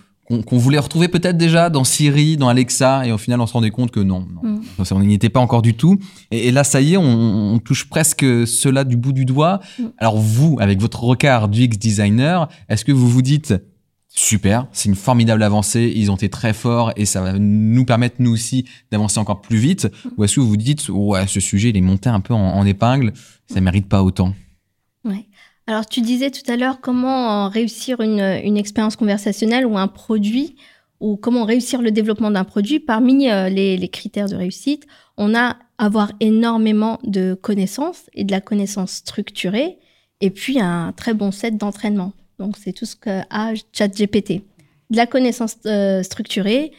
qu'on 0.40 0.58
voulait 0.58 0.78
retrouver 0.78 1.08
peut-être 1.08 1.36
déjà 1.36 1.70
dans 1.70 1.84
Siri, 1.84 2.36
dans 2.36 2.48
Alexa, 2.48 3.06
et 3.06 3.12
au 3.12 3.18
final 3.18 3.40
on 3.40 3.46
se 3.46 3.52
rendait 3.52 3.70
compte 3.70 3.90
que 3.90 4.00
non, 4.00 4.26
non 4.42 4.58
mm. 4.78 4.84
on 4.90 5.00
n'y 5.00 5.14
était 5.14 5.28
pas 5.28 5.40
encore 5.40 5.62
du 5.62 5.74
tout. 5.74 5.98
Et, 6.30 6.50
là, 6.50 6.64
ça 6.64 6.80
y 6.80 6.94
est, 6.94 6.96
on, 6.96 7.58
touche 7.58 7.88
presque 7.88 8.24
cela 8.46 8.84
du 8.84 8.96
bout 8.96 9.12
du 9.12 9.24
doigt. 9.24 9.60
Mm. 9.78 9.84
Alors 9.98 10.18
vous, 10.18 10.56
avec 10.60 10.80
votre 10.80 11.02
regard 11.04 11.48
du 11.48 11.62
X 11.62 11.78
designer, 11.78 12.48
est-ce 12.68 12.84
que 12.84 12.92
vous 12.92 13.08
vous 13.08 13.22
dites 13.22 13.54
super, 14.14 14.66
c'est 14.72 14.90
une 14.90 14.94
formidable 14.94 15.42
avancée, 15.42 15.90
ils 15.96 16.10
ont 16.10 16.16
été 16.16 16.28
très 16.28 16.52
forts 16.52 16.92
et 16.96 17.06
ça 17.06 17.22
va 17.22 17.38
nous 17.38 17.86
permettre 17.86 18.16
nous 18.18 18.32
aussi 18.32 18.66
d'avancer 18.90 19.18
encore 19.18 19.40
plus 19.40 19.58
vite, 19.58 19.84
mm. 19.84 20.08
ou 20.16 20.24
est-ce 20.24 20.36
que 20.36 20.40
vous 20.40 20.48
vous 20.48 20.56
dites 20.56 20.88
ouais, 20.88 21.26
ce 21.26 21.40
sujet 21.40 21.70
il 21.70 21.76
est 21.76 21.82
monté 21.82 22.08
un 22.08 22.20
peu 22.20 22.34
en, 22.34 22.54
en 22.54 22.66
épingle, 22.66 23.12
ça 23.46 23.60
mérite 23.60 23.88
pas 23.88 24.02
autant? 24.02 24.34
Alors, 25.66 25.86
tu 25.86 26.00
disais 26.00 26.30
tout 26.30 26.50
à 26.50 26.56
l'heure 26.56 26.80
comment 26.80 27.48
réussir 27.48 28.00
une, 28.00 28.56
expérience 28.56 28.96
conversationnelle 28.96 29.64
ou 29.64 29.78
un 29.78 29.88
produit, 29.88 30.56
ou 31.00 31.16
comment 31.16 31.44
réussir 31.44 31.82
le 31.82 31.90
développement 31.90 32.30
d'un 32.30 32.44
produit. 32.44 32.80
Parmi 32.80 33.30
euh, 33.30 33.48
les, 33.48 33.88
critères 33.88 34.28
de 34.28 34.34
réussite, 34.34 34.86
on 35.16 35.34
a 35.34 35.56
avoir 35.78 36.12
énormément 36.20 36.98
de 37.04 37.34
connaissances 37.34 38.10
et 38.14 38.24
de 38.24 38.32
la 38.32 38.40
connaissance 38.40 38.92
structurée 38.92 39.78
et 40.20 40.30
puis 40.30 40.60
un 40.60 40.92
très 40.92 41.14
bon 41.14 41.32
set 41.32 41.56
d'entraînement. 41.56 42.12
Donc 42.38 42.56
c'est 42.56 42.72
tout 42.72 42.86
ce 42.86 42.96
que 42.96 43.20
a 43.30 43.52
ChatGPT. 43.72 44.42
De 44.90 44.96
la 44.96 45.06
connaissance 45.06 45.56
euh, 45.66 46.02
structurée, 46.02 46.72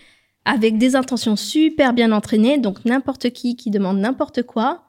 avec 0.45 0.77
des 0.77 0.95
intentions 0.95 1.35
super 1.35 1.93
bien 1.93 2.11
entraînées, 2.11 2.57
donc 2.57 2.85
n'importe 2.85 3.29
qui 3.31 3.55
qui 3.55 3.71
demande 3.71 3.99
n'importe 3.99 4.43
quoi, 4.43 4.83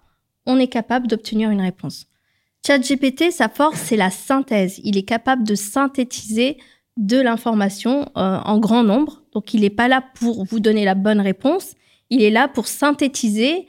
on 0.47 0.59
est 0.59 0.68
capable 0.68 1.07
d'obtenir 1.07 1.51
une 1.51 1.61
réponse. 1.61 2.07
ChatGPT, 2.66 3.30
sa 3.30 3.48
force, 3.48 3.78
c'est 3.78 3.96
la 3.96 4.10
synthèse. 4.10 4.80
Il 4.84 4.96
est 4.96 5.02
capable 5.02 5.44
de 5.44 5.54
synthétiser 5.54 6.56
de 6.96 7.20
l'information 7.20 8.08
euh, 8.16 8.38
en 8.44 8.58
grand 8.58 8.84
nombre. 8.84 9.22
Donc, 9.34 9.52
il 9.52 9.62
n'est 9.62 9.70
pas 9.70 9.88
là 9.88 10.02
pour 10.14 10.44
vous 10.44 10.60
donner 10.60 10.84
la 10.84 10.94
bonne 10.94 11.20
réponse. 11.20 11.74
Il 12.10 12.22
est 12.22 12.30
là 12.30 12.48
pour 12.48 12.66
synthétiser 12.66 13.66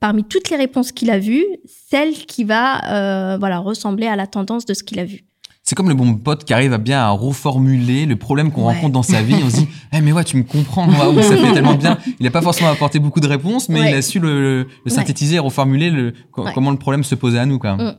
parmi 0.00 0.24
toutes 0.24 0.50
les 0.50 0.56
réponses 0.56 0.92
qu'il 0.92 1.10
a 1.10 1.18
vues, 1.18 1.44
celle 1.66 2.12
qui 2.12 2.44
va 2.44 2.84
euh, 2.92 3.38
voilà 3.38 3.58
ressembler 3.58 4.06
à 4.06 4.16
la 4.16 4.26
tendance 4.26 4.64
de 4.66 4.74
ce 4.74 4.82
qu'il 4.82 4.98
a 4.98 5.04
vu. 5.04 5.24
C'est 5.62 5.74
comme 5.74 5.88
le 5.88 5.94
bon 5.94 6.14
pote 6.16 6.44
qui 6.44 6.52
arrive 6.52 6.74
à 6.74 6.78
bien 6.78 7.00
à 7.00 7.08
reformuler 7.08 8.04
le 8.04 8.16
problème 8.16 8.52
qu'on 8.52 8.64
rencontre 8.64 8.92
dans 8.92 9.02
sa 9.02 9.22
vie. 9.22 9.36
On 9.42 9.48
se 9.48 9.56
dit, 9.56 9.68
eh 9.94 10.02
mais 10.02 10.12
ouais, 10.12 10.24
tu 10.24 10.36
me 10.36 10.42
comprends, 10.42 10.86
moi, 10.86 11.22
ça 11.22 11.36
fait 11.38 11.52
tellement 11.54 11.74
bien. 11.74 11.96
Il 12.20 12.24
n'a 12.24 12.30
pas 12.30 12.42
forcément 12.42 12.70
apporté 12.70 12.98
beaucoup 12.98 13.20
de 13.20 13.26
réponses, 13.26 13.70
mais 13.70 13.90
il 13.90 13.94
a 13.94 14.02
su 14.02 14.18
le, 14.18 14.66
synthétiser 14.86 15.36
et 15.36 15.38
reformuler 15.38 15.88
le, 15.88 16.12
comment 16.32 16.70
le 16.70 16.76
problème 16.76 17.04
se 17.04 17.14
posait 17.14 17.38
à 17.38 17.46
nous. 17.46 17.56
Mm. 17.56 17.94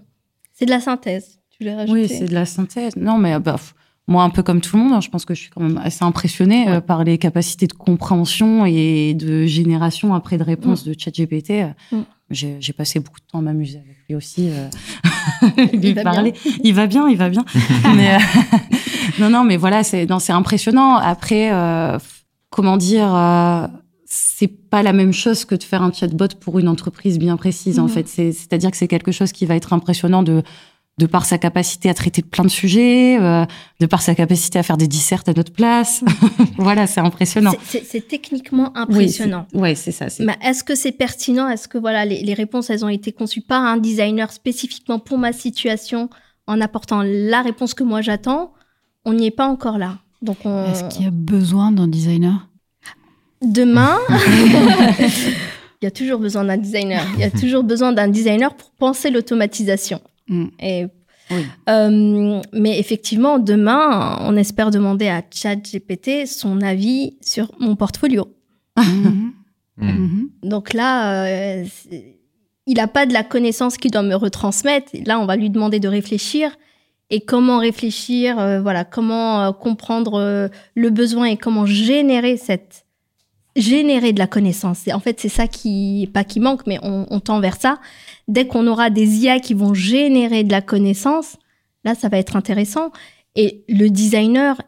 C'est 0.55 0.65
de 0.65 0.71
la 0.71 0.79
synthèse. 0.79 1.39
Tu 1.51 1.63
l'as 1.63 1.75
rajouté. 1.75 1.99
Oui, 1.99 2.07
c'est 2.07 2.25
de 2.25 2.33
la 2.33 2.45
synthèse. 2.45 2.95
Non, 2.95 3.17
mais 3.17 3.39
bah, 3.39 3.57
moi, 4.07 4.23
un 4.23 4.29
peu 4.29 4.43
comme 4.43 4.61
tout 4.61 4.77
le 4.77 4.83
monde, 4.83 4.93
hein, 4.93 5.01
je 5.01 5.09
pense 5.09 5.25
que 5.25 5.33
je 5.33 5.41
suis 5.41 5.49
quand 5.49 5.61
même 5.61 5.79
assez 5.83 6.03
impressionnée 6.03 6.69
euh, 6.69 6.79
par 6.79 7.03
les 7.03 7.17
capacités 7.17 7.65
de 7.65 7.73
compréhension 7.73 8.65
et 8.65 9.15
de 9.15 9.45
génération 9.45 10.13
après 10.13 10.37
de 10.37 10.43
réponses 10.43 10.85
mm. 10.85 10.89
de 10.89 10.95
ChatGPT. 10.99 11.51
Mm. 11.91 12.01
J'ai 12.29 12.73
passé 12.73 12.99
beaucoup 12.99 13.19
de 13.19 13.25
temps 13.25 13.39
à 13.39 13.41
m'amuser 13.41 13.79
avec 13.79 13.97
lui 14.07 14.15
aussi, 14.15 14.49
euh, 14.49 14.69
lui 15.73 15.89
il 15.89 15.95
parler. 15.95 16.33
Il 16.63 16.73
va 16.73 16.87
bien, 16.87 17.07
il 17.07 17.17
va 17.17 17.29
bien. 17.29 17.45
mais, 17.95 18.15
euh, 18.15 18.19
non, 19.19 19.29
non, 19.29 19.43
mais 19.43 19.57
voilà, 19.57 19.83
c'est 19.83 20.07
impressionnant. 20.29 20.95
Après, 20.95 21.51
comment 22.49 22.77
dire, 22.77 23.07
c'est 24.16 24.47
pas 24.47 24.82
la 24.82 24.93
même 24.93 25.11
chose 25.11 25.43
que 25.43 25.55
de 25.55 25.63
faire 25.63 25.82
un 25.82 25.91
chatbot 25.91 26.28
pour 26.39 26.57
une 26.59 26.70
entreprise 26.70 27.20
bien 27.20 27.36
précise. 27.36 27.80
En 27.80 27.86
mm. 27.86 27.89
fait, 27.89 28.07
c'est-à-dire 28.07 28.72
que 28.72 28.78
c'est 28.78 28.88
quelque 28.88 29.11
chose 29.11 29.32
qui 29.32 29.45
va 29.45 29.55
être 29.55 29.74
impressionnant 29.74 30.24
de 30.24 30.41
de 30.97 31.07
par 31.07 31.26
sa 31.26 31.38
capacité 31.38 31.89
à 31.89 31.93
traiter 31.93 32.22
plein 32.22 32.45
de 32.45 32.49
sujets, 32.49 33.18
euh, 33.20 33.45
de 33.82 33.86
par 33.86 34.01
sa 34.01 34.16
capacité 34.16 34.59
à 34.59 34.63
faire 34.63 34.78
des 34.78 34.88
dissertes 34.88 35.28
à 35.28 35.34
notre 35.34 35.51
place. 35.51 36.05
voilà, 36.57 36.88
c'est 36.88 37.01
impressionnant. 37.01 37.51
C'est 37.66 38.07
techniquement 38.07 38.72
impressionnant. 38.78 39.45
Oui, 39.53 39.76
c'est 39.76 39.91
ça. 39.91 40.05
Mais 40.22 40.38
est-ce 40.41 40.63
que 40.63 40.74
c'est 40.74 40.93
pertinent? 40.93 41.49
Est-ce 41.49 41.68
que 41.68 41.78
voilà, 41.78 42.05
les, 42.05 42.34
réponses, 42.34 42.70
elles 42.70 42.86
ont 42.86 42.89
été 42.89 43.11
conçues 43.11 43.41
par 43.41 43.61
un 43.61 43.76
designer 43.76 44.32
spécifiquement 44.32 44.99
pour 44.99 45.18
ma 45.18 45.34
situation, 45.34 46.09
en 46.47 46.61
apportant 46.61 47.03
la 47.03 47.41
réponse 47.41 47.74
que 47.74 47.84
moi 47.84 47.99
j'attends? 47.99 48.53
On 49.03 49.11
n'y 49.11 49.26
est 49.26 49.32
pas 49.32 49.47
encore 49.47 49.78
là. 49.78 49.97
Donc, 50.22 50.38
est-ce 50.45 50.86
qu'il 50.86 51.03
y 51.03 51.07
a 51.09 51.11
besoin 51.11 51.74
d'un 51.74 51.89
designer? 51.89 52.47
Demain. 53.41 53.97
Il 55.81 55.86
y 55.86 55.88
a 55.88 55.91
toujours 55.91 56.19
besoin 56.19 56.43
d'un 56.43 56.57
designer. 56.57 57.05
Il 57.15 57.19
y 57.19 57.23
a 57.23 57.31
toujours 57.31 57.63
besoin 57.63 57.91
d'un 57.91 58.07
designer 58.07 58.55
pour 58.55 58.71
penser 58.71 59.09
l'automatisation. 59.09 60.01
Mm. 60.27 60.45
Et, 60.59 60.86
euh, 61.69 62.41
mais 62.53 62.79
effectivement, 62.79 63.39
demain, 63.39 64.17
on 64.21 64.36
espère 64.38 64.71
demander 64.71 65.09
à 65.09 65.21
ChatGPT 65.29 66.25
son 66.27 66.61
avis 66.61 67.17
sur 67.21 67.51
mon 67.59 67.75
portfolio. 67.75 68.27
Mm-hmm. 68.77 69.31
Mm. 69.77 69.89
Mm-hmm. 69.89 70.49
Donc 70.49 70.73
là, 70.73 71.25
euh, 71.25 71.65
il 72.65 72.77
n'a 72.77 72.88
pas 72.88 73.05
de 73.05 73.13
la 73.13 73.23
connaissance 73.23 73.77
qu'il 73.77 73.91
doit 73.91 74.01
me 74.01 74.15
retransmettre. 74.15 74.91
Là, 75.05 75.19
on 75.19 75.25
va 75.25 75.36
lui 75.36 75.49
demander 75.49 75.79
de 75.79 75.88
réfléchir 75.88 76.57
et 77.09 77.21
comment 77.21 77.59
réfléchir, 77.59 78.39
euh, 78.39 78.61
voilà, 78.61 78.86
comment 78.86 79.53
comprendre 79.53 80.49
le 80.73 80.89
besoin 80.89 81.25
et 81.25 81.38
comment 81.38 81.65
générer 81.65 82.38
cette 82.38 82.84
générer 83.55 84.13
de 84.13 84.19
la 84.19 84.27
connaissance. 84.27 84.83
En 84.93 84.99
fait, 84.99 85.19
c'est 85.19 85.29
ça 85.29 85.47
qui 85.47 86.09
pas 86.13 86.23
qui 86.23 86.39
manque, 86.39 86.67
mais 86.67 86.79
on, 86.83 87.05
on 87.09 87.19
tend 87.19 87.39
vers 87.39 87.59
ça 87.59 87.79
dès 88.27 88.47
qu'on 88.47 88.67
aura 88.67 88.89
des 88.89 89.19
IA 89.19 89.39
qui 89.39 89.53
vont 89.53 89.73
générer 89.73 90.43
de 90.43 90.51
la 90.51 90.61
connaissance, 90.61 91.37
là, 91.83 91.95
ça 91.95 92.09
va 92.09 92.17
être 92.17 92.35
intéressant. 92.35 92.91
Et 93.35 93.63
le 93.67 93.89
designer, 93.89 94.61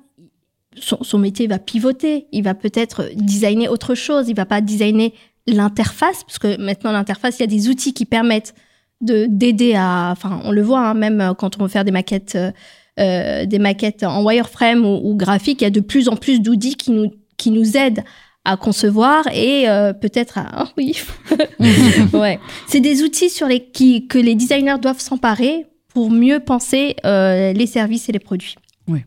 son, 0.75 1.17
métier 1.17 1.47
va 1.47 1.59
pivoter. 1.59 2.27
Il 2.31 2.43
va 2.43 2.53
peut-être 2.53 3.09
designer 3.15 3.69
autre 3.69 3.95
chose. 3.95 4.29
Il 4.29 4.35
va 4.35 4.45
pas 4.45 4.61
designer 4.61 5.13
l'interface, 5.47 6.23
parce 6.23 6.39
que 6.39 6.59
maintenant, 6.61 6.91
l'interface, 6.91 7.39
il 7.39 7.41
y 7.41 7.43
a 7.43 7.47
des 7.47 7.69
outils 7.69 7.93
qui 7.93 8.05
permettent 8.05 8.53
de 8.99 9.27
d'aider 9.29 9.75
à. 9.75 10.09
Enfin, 10.11 10.41
on 10.43 10.51
le 10.51 10.61
voit, 10.61 10.81
hein, 10.81 10.93
même 10.93 11.33
quand 11.37 11.59
on 11.59 11.63
veut 11.63 11.69
faire 11.69 11.85
des 11.85 11.91
maquettes. 11.91 12.35
Euh, 12.35 12.51
euh, 12.99 13.45
des 13.45 13.59
maquettes 13.59 14.01
en 14.01 14.23
wireframe 14.23 14.83
ou, 14.83 14.99
ou 15.03 15.15
graphique, 15.15 15.61
il 15.61 15.65
y 15.65 15.67
a 15.67 15.69
de 15.69 15.81
plus 15.81 16.09
en 16.09 16.15
plus 16.15 16.41
d'outils 16.41 16.73
qui 16.73 16.89
nous, 16.89 17.11
qui 17.37 17.51
nous 17.51 17.77
aident 17.77 18.03
à 18.47 18.55
concevoir 18.55 19.27
et 19.33 19.67
euh, 19.67 19.91
peut-être 19.93 20.37
à 20.37 20.63
oh 20.63 20.69
oui. 20.77 20.97
Ouais. 22.13 22.39
C'est 22.67 22.79
des 22.79 23.03
outils 23.03 23.29
sur 23.29 23.47
les 23.47 23.59
qui 23.59 24.07
que 24.07 24.17
les 24.17 24.35
designers 24.35 24.77
doivent 24.81 25.01
s'emparer 25.01 25.67
pour 25.89 26.09
mieux 26.09 26.39
penser 26.39 26.95
euh, 27.05 27.51
les 27.51 27.67
services 27.67 28.07
et 28.09 28.13
les 28.13 28.19
produits. 28.19 28.55
Oui 28.87 29.01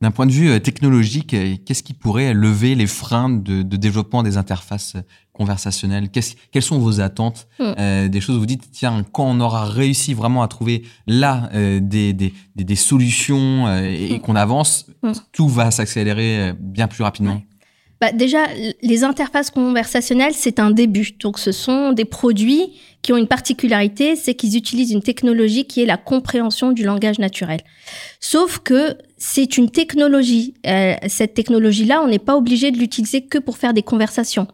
d'un 0.00 0.10
point 0.10 0.26
de 0.26 0.32
vue 0.32 0.50
euh, 0.50 0.58
technologique 0.58 1.34
qu'est-ce 1.64 1.82
qui 1.82 1.94
pourrait 1.94 2.34
lever 2.34 2.74
les 2.74 2.86
freins 2.86 3.30
de, 3.30 3.62
de 3.62 3.76
développement 3.76 4.22
des 4.22 4.36
interfaces 4.36 4.96
conversationnelles? 5.32 6.10
Quelles 6.10 6.62
sont 6.62 6.78
vos 6.78 7.00
attentes? 7.00 7.48
Hmm. 7.58 8.08
des 8.08 8.20
choses 8.20 8.36
où 8.36 8.40
vous 8.40 8.46
dites 8.46 8.70
tiens 8.70 9.04
quand 9.12 9.24
on 9.24 9.40
aura 9.40 9.64
réussi 9.64 10.12
vraiment 10.12 10.42
à 10.42 10.48
trouver 10.48 10.82
là 11.06 11.48
des, 11.80 12.12
des, 12.12 12.32
des, 12.54 12.76
solutions 12.76 13.72
et, 13.78 14.18
hmm. 14.18 14.20
qu'on 14.20 14.36
avance 14.36 14.86
hmm. 15.02 15.12
tout 15.32 15.48
va 15.48 15.70
s'accélérer 15.70 16.52
bien 16.60 16.86
plus 16.86 17.02
rapidement 17.02 17.40
bah, 18.04 18.12
déjà, 18.12 18.40
les 18.82 19.02
interfaces 19.02 19.50
conversationnelles, 19.50 20.34
c'est 20.34 20.58
un 20.58 20.70
début. 20.70 21.12
Donc, 21.20 21.38
ce 21.38 21.52
sont 21.52 21.92
des 21.92 22.04
produits 22.04 22.72
qui 23.00 23.14
ont 23.14 23.16
une 23.16 23.26
particularité, 23.26 24.14
c'est 24.14 24.34
qu'ils 24.34 24.58
utilisent 24.58 24.90
une 24.90 25.02
technologie 25.02 25.64
qui 25.64 25.82
est 25.82 25.86
la 25.86 25.96
compréhension 25.96 26.72
du 26.72 26.84
langage 26.84 27.18
naturel. 27.18 27.60
Sauf 28.20 28.58
que 28.58 28.98
c'est 29.16 29.56
une 29.56 29.70
technologie. 29.70 30.52
Euh, 30.66 30.94
cette 31.06 31.32
technologie-là, 31.32 32.02
on 32.02 32.08
n'est 32.08 32.18
pas 32.18 32.36
obligé 32.36 32.70
de 32.72 32.76
l'utiliser 32.76 33.22
que 33.22 33.38
pour 33.38 33.56
faire 33.56 33.72
des 33.72 33.82
conversations. 33.82 34.48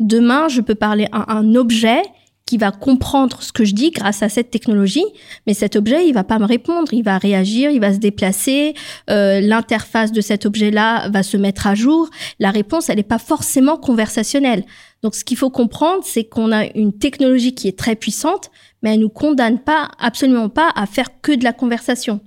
Demain, 0.00 0.48
je 0.48 0.60
peux 0.60 0.74
parler 0.74 1.06
à 1.12 1.32
un 1.32 1.54
objet 1.54 2.02
qui 2.46 2.58
va 2.58 2.70
comprendre 2.70 3.42
ce 3.42 3.52
que 3.52 3.64
je 3.64 3.74
dis 3.74 3.90
grâce 3.90 4.22
à 4.22 4.28
cette 4.28 4.52
technologie, 4.52 5.04
mais 5.46 5.54
cet 5.54 5.74
objet, 5.74 6.06
il 6.06 6.14
va 6.14 6.22
pas 6.22 6.38
me 6.38 6.44
répondre, 6.44 6.94
il 6.94 7.02
va 7.02 7.18
réagir, 7.18 7.70
il 7.70 7.80
va 7.80 7.92
se 7.92 7.98
déplacer, 7.98 8.74
euh, 9.10 9.40
l'interface 9.40 10.12
de 10.12 10.20
cet 10.20 10.46
objet-là 10.46 11.08
va 11.08 11.24
se 11.24 11.36
mettre 11.36 11.66
à 11.66 11.74
jour. 11.74 12.08
La 12.38 12.52
réponse, 12.52 12.88
elle 12.88 12.96
n'est 12.96 13.02
pas 13.02 13.18
forcément 13.18 13.76
conversationnelle. 13.76 14.64
Donc, 15.02 15.16
ce 15.16 15.24
qu'il 15.24 15.36
faut 15.36 15.50
comprendre, 15.50 16.04
c'est 16.04 16.24
qu'on 16.24 16.52
a 16.52 16.66
une 16.76 16.96
technologie 16.96 17.54
qui 17.54 17.66
est 17.66 17.76
très 17.76 17.96
puissante, 17.96 18.50
mais 18.80 18.94
elle 18.94 19.00
nous 19.00 19.08
condamne 19.08 19.58
pas, 19.58 19.90
absolument 19.98 20.48
pas, 20.48 20.70
à 20.76 20.86
faire 20.86 21.20
que 21.20 21.32
de 21.32 21.42
la 21.42 21.52
conversation. 21.52 22.20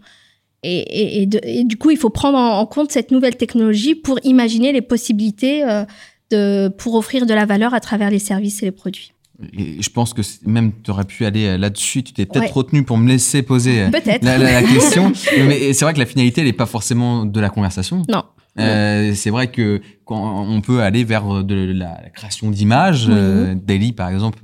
Et, 0.63 1.21
et, 1.21 1.63
du 1.63 1.77
coup, 1.77 1.91
il 1.91 1.97
faut 1.97 2.09
prendre 2.09 2.37
en, 2.37 2.65
compte 2.65 2.91
cette 2.91 3.11
nouvelle 3.11 3.37
technologie 3.37 3.95
pour 3.95 4.19
imaginer 4.25 4.73
les 4.73 4.81
possibilités 4.81 5.63
euh, 5.63 5.85
de, 6.31 6.67
pour 6.77 6.95
offrir 6.95 7.25
de 7.25 7.33
la 7.33 7.45
valeur 7.45 7.73
à 7.73 7.79
travers 7.79 8.09
les 8.09 8.19
services 8.19 8.61
et 8.61 8.65
les 8.65 8.73
produits. 8.73 9.13
Et 9.53 9.81
je 9.81 9.89
pense 9.89 10.13
que 10.13 10.21
même 10.45 10.71
tu 10.83 10.91
aurais 10.91 11.05
pu 11.05 11.25
aller 11.25 11.45
euh, 11.45 11.57
là-dessus. 11.57 12.03
Tu 12.03 12.13
t'es 12.13 12.25
peut-être 12.25 12.53
retenu 12.53 12.83
pour 12.83 12.97
me 12.97 13.07
laisser 13.07 13.41
poser 13.41 13.83
euh, 13.83 13.89
la, 14.21 14.37
la, 14.37 14.63
question. 14.73 15.13
Mais 15.37 15.73
c'est 15.73 15.85
vrai 15.85 15.93
que 15.93 15.99
la 15.99 16.05
finalité, 16.05 16.41
elle 16.41 16.47
n'est 16.47 16.53
pas 16.53 16.65
forcément 16.65 17.25
de 17.25 17.39
la 17.39 17.49
conversation. 17.49 18.03
Non. 18.09 18.23
Euh, 18.59 19.13
c'est 19.15 19.29
vrai 19.29 19.47
que 19.47 19.81
quand 20.03 20.45
on 20.45 20.59
peut 20.59 20.81
aller 20.81 21.05
vers 21.05 21.43
de 21.43 21.71
la, 21.73 21.97
création 22.13 22.49
d'images, 22.49 23.07
euh, 23.09 23.55
Daily 23.55 23.93
par 23.93 24.09
exemple 24.09 24.39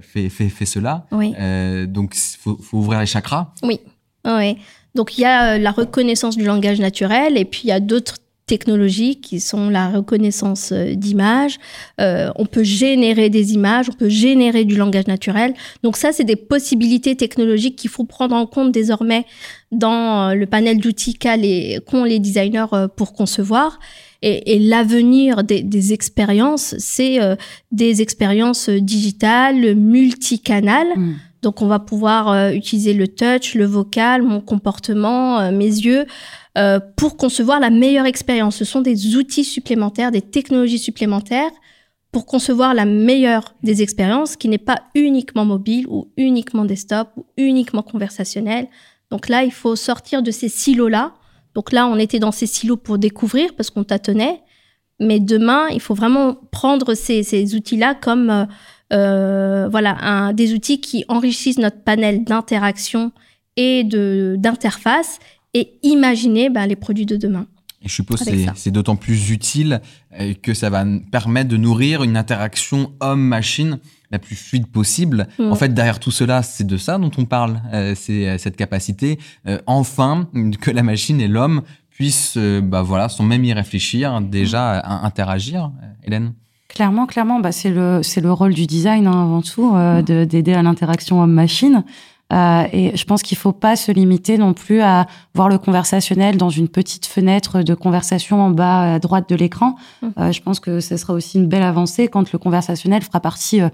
fait, 0.00 0.30
fait, 0.30 0.48
fait, 0.48 0.64
cela. 0.64 1.06
Oui. 1.12 1.34
Donc 1.86 2.14
il 2.16 2.38
faut, 2.38 2.56
faut, 2.56 2.78
ouvrir 2.78 3.00
les 3.00 3.06
chakras. 3.06 3.52
Oui. 3.62 3.80
Oui. 4.24 4.56
Donc 4.94 5.18
il 5.18 5.22
y 5.22 5.26
a 5.26 5.58
la 5.58 5.72
reconnaissance 5.72 6.36
du 6.36 6.44
langage 6.44 6.80
naturel 6.80 7.36
et 7.36 7.44
puis 7.44 7.62
il 7.64 7.68
y 7.68 7.72
a 7.72 7.80
d'autres 7.80 8.16
technologies 8.52 9.16
qui 9.16 9.40
sont 9.40 9.70
la 9.70 9.88
reconnaissance 9.88 10.72
euh, 10.72 10.94
d'images. 10.94 11.56
Euh, 12.02 12.30
on 12.36 12.44
peut 12.44 12.64
générer 12.64 13.30
des 13.30 13.54
images, 13.54 13.88
on 13.88 13.94
peut 13.94 14.10
générer 14.10 14.66
du 14.66 14.76
langage 14.76 15.06
naturel. 15.06 15.54
Donc 15.82 15.96
ça, 15.96 16.12
c'est 16.12 16.24
des 16.24 16.36
possibilités 16.36 17.16
technologiques 17.16 17.76
qu'il 17.76 17.88
faut 17.88 18.04
prendre 18.04 18.36
en 18.36 18.44
compte 18.44 18.70
désormais 18.70 19.24
dans 19.70 20.28
euh, 20.28 20.34
le 20.34 20.44
panel 20.44 20.76
d'outils 20.82 21.14
qu'ont 21.14 22.04
les, 22.04 22.18
designers 22.18 22.66
pour 22.94 23.14
concevoir. 23.14 23.80
Et, 24.20 24.58
l'avenir 24.58 25.42
des, 25.42 25.92
expériences, 25.92 26.76
c'est 26.78 27.18
des 27.72 28.02
expériences 28.02 28.68
digitales, 28.68 29.74
multicanales. 29.74 30.92
Mm. 30.94 31.14
Donc 31.42 31.60
on 31.60 31.66
va 31.66 31.80
pouvoir 31.80 32.52
utiliser 32.52 32.94
le 32.94 33.08
touch, 33.08 33.54
le 33.54 33.66
vocal, 33.66 34.22
mon 34.22 34.40
comportement, 34.40 35.50
mes 35.50 35.66
yeux. 35.66 36.06
Euh, 36.58 36.80
pour 36.96 37.16
concevoir 37.16 37.60
la 37.60 37.70
meilleure 37.70 38.04
expérience. 38.04 38.56
Ce 38.56 38.66
sont 38.66 38.82
des 38.82 39.16
outils 39.16 39.44
supplémentaires, 39.44 40.10
des 40.10 40.20
technologies 40.20 40.78
supplémentaires 40.78 41.50
pour 42.10 42.26
concevoir 42.26 42.74
la 42.74 42.84
meilleure 42.84 43.54
des 43.62 43.80
expériences 43.80 44.36
qui 44.36 44.50
n'est 44.50 44.58
pas 44.58 44.82
uniquement 44.94 45.46
mobile 45.46 45.86
ou 45.88 46.10
uniquement 46.18 46.66
desktop 46.66 47.08
ou 47.16 47.24
uniquement 47.38 47.82
conversationnel. 47.82 48.68
Donc 49.10 49.30
là, 49.30 49.44
il 49.44 49.50
faut 49.50 49.76
sortir 49.76 50.22
de 50.22 50.30
ces 50.30 50.50
silos-là. 50.50 51.14
Donc 51.54 51.72
là, 51.72 51.86
on 51.86 51.96
était 51.96 52.18
dans 52.18 52.32
ces 52.32 52.46
silos 52.46 52.76
pour 52.76 52.98
découvrir 52.98 53.54
parce 53.54 53.70
qu'on 53.70 53.84
tâtonnait. 53.84 54.42
Mais 55.00 55.20
demain, 55.20 55.68
il 55.70 55.80
faut 55.80 55.94
vraiment 55.94 56.34
prendre 56.50 56.92
ces, 56.92 57.22
ces 57.22 57.54
outils-là 57.54 57.94
comme 57.94 58.46
euh, 58.92 59.68
voilà, 59.70 59.96
un, 60.00 60.32
des 60.32 60.54
outils 60.54 60.80
qui 60.80 61.04
enrichissent 61.08 61.58
notre 61.58 61.82
panel 61.82 62.24
d'interaction 62.24 63.12
et 63.56 63.84
de 63.84 64.36
d'interface 64.38 65.18
et 65.54 65.74
imaginer 65.82 66.50
ben, 66.50 66.66
les 66.66 66.76
produits 66.76 67.06
de 67.06 67.16
demain. 67.16 67.46
Et 67.82 67.88
je 67.88 67.94
suppose 67.94 68.22
que 68.24 68.30
c'est 68.54 68.70
d'autant 68.70 68.96
plus 68.96 69.30
utile 69.30 69.80
euh, 70.18 70.34
que 70.40 70.54
ça 70.54 70.70
va 70.70 70.84
permettre 71.10 71.48
de 71.48 71.56
nourrir 71.56 72.04
une 72.04 72.16
interaction 72.16 72.92
homme-machine 73.00 73.78
la 74.12 74.18
plus 74.18 74.36
fluide 74.36 74.68
possible. 74.68 75.26
Mm. 75.38 75.50
En 75.50 75.54
fait, 75.56 75.74
derrière 75.74 75.98
tout 75.98 76.12
cela, 76.12 76.42
c'est 76.42 76.66
de 76.66 76.76
ça 76.76 76.98
dont 76.98 77.10
on 77.16 77.24
parle. 77.24 77.60
Euh, 77.72 77.94
c'est 77.96 78.38
cette 78.38 78.56
capacité, 78.56 79.18
euh, 79.48 79.58
enfin, 79.66 80.28
que 80.60 80.70
la 80.70 80.82
machine 80.82 81.20
et 81.20 81.28
l'homme 81.28 81.62
puissent, 81.90 82.36
euh, 82.36 82.60
bah 82.60 82.82
voilà, 82.82 83.08
sans 83.08 83.24
même 83.24 83.44
y 83.44 83.52
réfléchir, 83.52 84.20
déjà 84.20 84.80
interagir. 85.02 85.72
Hélène 86.04 86.34
Clairement, 86.74 87.06
clairement, 87.06 87.40
bah, 87.40 87.52
c'est 87.52 87.70
le 87.70 88.00
c'est 88.02 88.20
le 88.22 88.32
rôle 88.32 88.54
du 88.54 88.66
design 88.66 89.06
hein, 89.06 89.22
avant 89.24 89.42
tout, 89.42 89.72
euh, 89.74 90.00
de- 90.00 90.24
d'aider 90.24 90.54
à 90.54 90.62
l'interaction 90.62 91.20
homme-machine. 91.22 91.84
Euh, 92.32 92.64
et 92.72 92.96
je 92.96 93.04
pense 93.04 93.22
qu'il 93.22 93.36
faut 93.36 93.52
pas 93.52 93.76
se 93.76 93.92
limiter 93.92 94.38
non 94.38 94.54
plus 94.54 94.80
à 94.80 95.06
voir 95.34 95.50
le 95.50 95.58
conversationnel 95.58 96.38
dans 96.38 96.48
une 96.48 96.68
petite 96.68 97.04
fenêtre 97.04 97.62
de 97.62 97.74
conversation 97.74 98.40
en 98.40 98.48
bas 98.50 98.94
à 98.94 98.98
droite 98.98 99.28
de 99.28 99.34
l'écran. 99.34 99.74
Mm. 100.00 100.06
Euh, 100.18 100.32
je 100.32 100.40
pense 100.40 100.58
que 100.58 100.80
ce 100.80 100.96
sera 100.96 101.12
aussi 101.12 101.36
une 101.36 101.46
belle 101.46 101.62
avancée 101.62 102.08
quand 102.08 102.32
le 102.32 102.38
conversationnel 102.38 103.02
fera 103.02 103.20
partie 103.20 103.60
euh, 103.60 103.68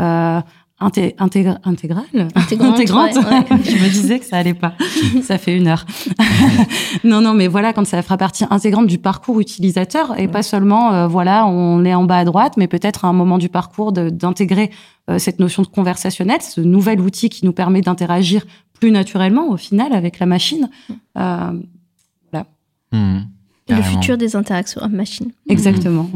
euh, 0.00 0.40
inté- 0.86 1.14
intégr- 1.16 1.58
intégrale, 1.64 2.04
Intégrante, 2.34 2.74
intégrante. 2.74 3.14
ouais, 3.16 3.22
ouais. 3.24 3.44
je 3.64 3.82
me 3.82 3.88
disais 3.88 4.18
que 4.18 4.24
ça 4.24 4.36
allait 4.38 4.54
pas. 4.54 4.74
ça 5.22 5.38
fait 5.38 5.56
une 5.56 5.66
heure. 5.68 5.84
non, 7.04 7.20
non, 7.20 7.34
mais 7.34 7.48
voilà, 7.48 7.72
quand 7.72 7.86
ça 7.86 8.02
fera 8.02 8.16
partie 8.16 8.44
intégrante 8.50 8.86
du 8.86 8.98
parcours 8.98 9.40
utilisateur 9.40 10.18
et 10.18 10.28
pas 10.28 10.42
seulement, 10.42 10.92
euh, 10.92 11.06
voilà, 11.08 11.46
on 11.46 11.84
est 11.84 11.94
en 11.94 12.04
bas 12.04 12.18
à 12.18 12.24
droite, 12.24 12.54
mais 12.56 12.66
peut-être 12.68 13.04
à 13.04 13.08
un 13.08 13.12
moment 13.12 13.38
du 13.38 13.48
parcours 13.48 13.92
d'intégrer 13.92 14.70
euh, 15.10 15.18
cette 15.18 15.38
notion 15.38 15.62
de 15.62 15.68
conversationnel, 15.68 16.40
ce 16.42 16.60
nouvel 16.60 17.00
outil 17.00 17.28
qui 17.28 17.44
nous 17.44 17.52
permet 17.52 17.80
d'interagir 17.80 18.44
plus 18.72 18.90
naturellement 18.90 19.48
au 19.48 19.56
final 19.56 19.92
avec 19.92 20.18
la 20.18 20.26
machine. 20.26 20.68
Euh, 21.18 21.52
Hmm, 22.94 23.20
Le 23.70 23.76
carrément. 23.76 23.88
futur 24.02 24.18
des 24.18 24.36
interactions 24.36 24.82
homme-machine. 24.82 25.30
exactement. 25.48 26.10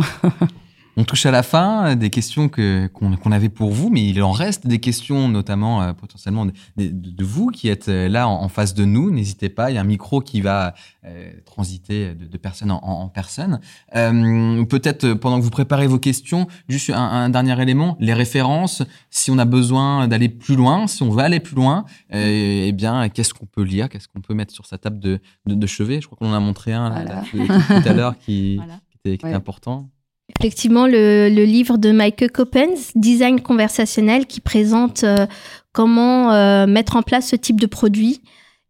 On 0.98 1.04
touche 1.04 1.26
à 1.26 1.30
la 1.30 1.42
fin 1.42 1.88
euh, 1.88 1.94
des 1.94 2.08
questions 2.08 2.48
que 2.48 2.86
qu'on 2.86 3.16
qu'on 3.16 3.30
avait 3.30 3.50
pour 3.50 3.70
vous, 3.70 3.90
mais 3.90 4.02
il 4.08 4.22
en 4.22 4.32
reste 4.32 4.66
des 4.66 4.78
questions, 4.78 5.28
notamment 5.28 5.82
euh, 5.82 5.92
potentiellement 5.92 6.46
de, 6.46 6.52
de- 6.78 6.88
de 6.90 7.24
vous 7.24 7.48
qui 7.48 7.68
êtes 7.68 7.88
euh, 7.88 8.08
là 8.08 8.26
en, 8.28 8.42
en 8.42 8.48
face 8.48 8.72
de 8.72 8.86
nous. 8.86 9.10
N'hésitez 9.10 9.50
pas, 9.50 9.70
il 9.70 9.74
y 9.74 9.78
a 9.78 9.82
un 9.82 9.84
micro 9.84 10.20
qui 10.22 10.40
va 10.40 10.74
euh, 11.04 11.30
transiter 11.44 12.14
de, 12.14 12.24
de 12.26 12.36
personne 12.38 12.70
en, 12.70 12.80
en 12.82 13.08
personne. 13.08 13.60
Euh, 13.94 14.64
Peut-être 14.64 15.12
pendant 15.12 15.38
que 15.38 15.44
vous 15.44 15.50
préparez 15.50 15.86
vos 15.86 15.98
questions, 15.98 16.46
juste 16.68 16.88
un, 16.88 16.96
un 16.96 17.28
dernier 17.28 17.60
élément 17.60 17.96
les 18.00 18.14
références. 18.14 18.82
Si 19.10 19.30
on 19.30 19.36
a 19.38 19.44
besoin 19.44 20.08
d'aller 20.08 20.30
plus 20.30 20.56
loin, 20.56 20.86
si 20.86 21.02
on 21.02 21.10
veut 21.10 21.22
aller 21.22 21.40
plus 21.40 21.56
loin, 21.56 21.84
eh 22.10 22.72
bien, 22.72 23.08
qu'est-ce 23.10 23.34
qu'on 23.34 23.44
peut 23.46 23.62
lire, 23.64 23.90
qu'est-ce 23.90 24.08
qu'on 24.08 24.22
peut 24.22 24.32
mettre 24.34 24.54
sur 24.54 24.64
sa 24.64 24.78
table 24.78 24.98
de, 24.98 25.66
chevet? 25.66 26.00
Je 26.00 26.06
crois 26.06 26.16
qu'on 26.18 26.30
en 26.30 26.34
a 26.34 26.40
montré 26.40 26.72
un 26.72 26.88
là, 26.88 27.02
Voilà. 27.04 27.14
là, 27.16 27.80
tout, 27.82 27.88
à 27.88 27.92
l'heure 27.92 28.18
qui, 28.18 28.56
Voilà. 28.56 28.74
qui 28.90 28.96
était, 29.10 29.18
qui 29.18 29.26
était 29.26 29.34
important. 29.34 29.90
Effectivement, 30.28 30.86
le, 30.86 31.28
livre 31.28 31.78
de 31.78 31.92
Michael 31.92 32.32
Coppens, 32.32 32.92
Design 32.94 33.40
conversationnel, 33.40 34.26
qui 34.26 34.40
présente 34.40 35.04
euh, 35.04 35.26
comment 35.72 36.32
euh, 36.32 36.66
mettre 36.66 36.96
en 36.96 37.02
place 37.02 37.28
ce 37.28 37.36
type 37.36 37.60
de 37.60 37.66
produit 37.66 38.20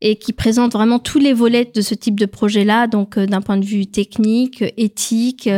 et 0.02 0.16
qui 0.16 0.34
présente 0.34 0.74
vraiment 0.74 0.98
tous 0.98 1.18
les 1.18 1.32
volets 1.32 1.70
de 1.74 1.80
ce 1.80 1.94
type 1.94 2.20
de 2.20 2.26
projet-là, 2.26 2.86
donc 2.86 3.16
euh, 3.16 3.26
d'un 3.26 3.40
point 3.40 3.57
de 3.57 3.64
vue 3.64 3.86
technique, 3.86 4.62
éthique, 4.76 5.48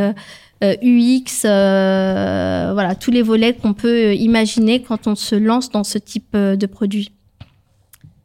UX, 0.62 1.42
voilà, 1.42 2.94
tous 2.94 3.10
les 3.10 3.22
volets 3.22 3.54
qu'on 3.54 3.74
peut 3.74 4.14
imaginer 4.14 4.82
quand 4.82 5.08
on 5.08 5.16
se 5.16 5.34
lance 5.34 5.70
dans 5.70 5.84
ce 5.84 5.98
type 5.98 6.36
de 6.36 6.66
produit. 6.66 7.10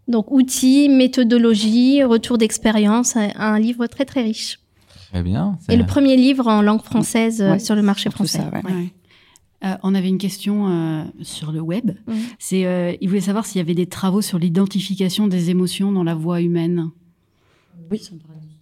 Donc 0.08 0.32
outils, 0.32 0.90
méthodologie, 0.90 2.04
retour 2.04 2.38
d'expérience, 2.38 3.16
un 3.16 3.60
livre 3.60 3.88
très 3.88 4.06
très 4.06 4.22
riche. 4.22 4.63
Très 5.14 5.22
bien. 5.22 5.60
Et 5.70 5.78
le 5.78 5.86
premier 5.86 6.16
livre 6.18 6.48
en 6.48 6.64
langue 6.64 6.82
française 6.82 7.40
euh, 7.40 7.52
Ouais, 7.52 7.60
sur 7.60 7.76
le 7.76 7.84
marché 7.84 8.10
français. 8.10 8.40
ça, 8.40 8.50
ouais. 8.50 8.64
Ouais. 8.66 8.94
Euh, 9.64 9.76
on 9.84 9.94
avait 9.94 10.10
une 10.10 10.18
question 10.18 10.68
euh, 10.68 11.04
sur 11.22 11.52
le 11.52 11.62
web. 11.62 11.92
Mhm. 12.08 12.16
C'est, 12.40 12.66
euh, 12.66 12.94
il 13.00 13.10
voulait 13.10 13.22
savoir 13.22 13.46
s'il 13.46 13.60
y 13.60 13.62
avait 13.62 13.76
des 13.76 13.86
travaux 13.86 14.22
sur 14.22 14.40
l'identification 14.40 15.28
des 15.28 15.52
émotions 15.52 15.92
dans 15.92 16.04
la 16.04 16.16
voix 16.16 16.42
humaine. 16.42 16.90
Oui. 17.92 18.02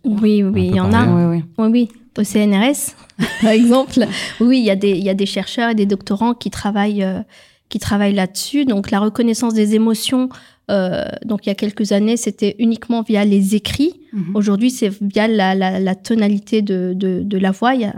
Oui, 0.03 0.43
il 0.55 0.75
y 0.75 0.79
en 0.81 0.91
a. 0.91 1.07
Oui, 1.07 1.37
oui. 1.37 1.43
Oui, 1.57 1.67
oui, 1.71 1.89
au 2.17 2.23
CNRS, 2.23 2.95
par 3.41 3.51
exemple. 3.51 4.05
Oui, 4.41 4.59
il 4.59 4.65
y, 4.65 4.69
a 4.69 4.75
des, 4.75 4.91
il 4.91 5.03
y 5.03 5.09
a 5.09 5.13
des 5.13 5.25
chercheurs 5.25 5.69
et 5.69 5.75
des 5.75 5.85
doctorants 5.85 6.33
qui 6.33 6.49
travaillent, 6.51 7.03
euh, 7.03 7.21
qui 7.71 7.79
travaillent 7.79 8.19
là-dessus. 8.23 8.65
Donc, 8.65 8.91
la 8.91 8.99
reconnaissance 8.99 9.53
des 9.55 9.73
émotions, 9.73 10.29
euh, 10.69 11.05
donc 11.25 11.39
il 11.45 11.49
y 11.49 11.51
a 11.51 11.55
quelques 11.55 11.91
années, 11.91 12.17
c'était 12.17 12.53
uniquement 12.59 13.01
via 13.01 13.23
les 13.25 13.55
écrits. 13.55 13.93
Mhm. 14.13 14.35
Aujourd'hui, 14.35 14.69
c'est 14.69 14.91
via 15.01 15.27
la, 15.27 15.55
la, 15.55 15.79
la 15.79 15.95
tonalité 15.95 16.61
de, 16.61 16.93
de, 16.95 17.23
de 17.23 17.37
la 17.39 17.51
voix. 17.51 17.73
Il 17.73 17.81
y 17.81 17.85
a 17.85 17.95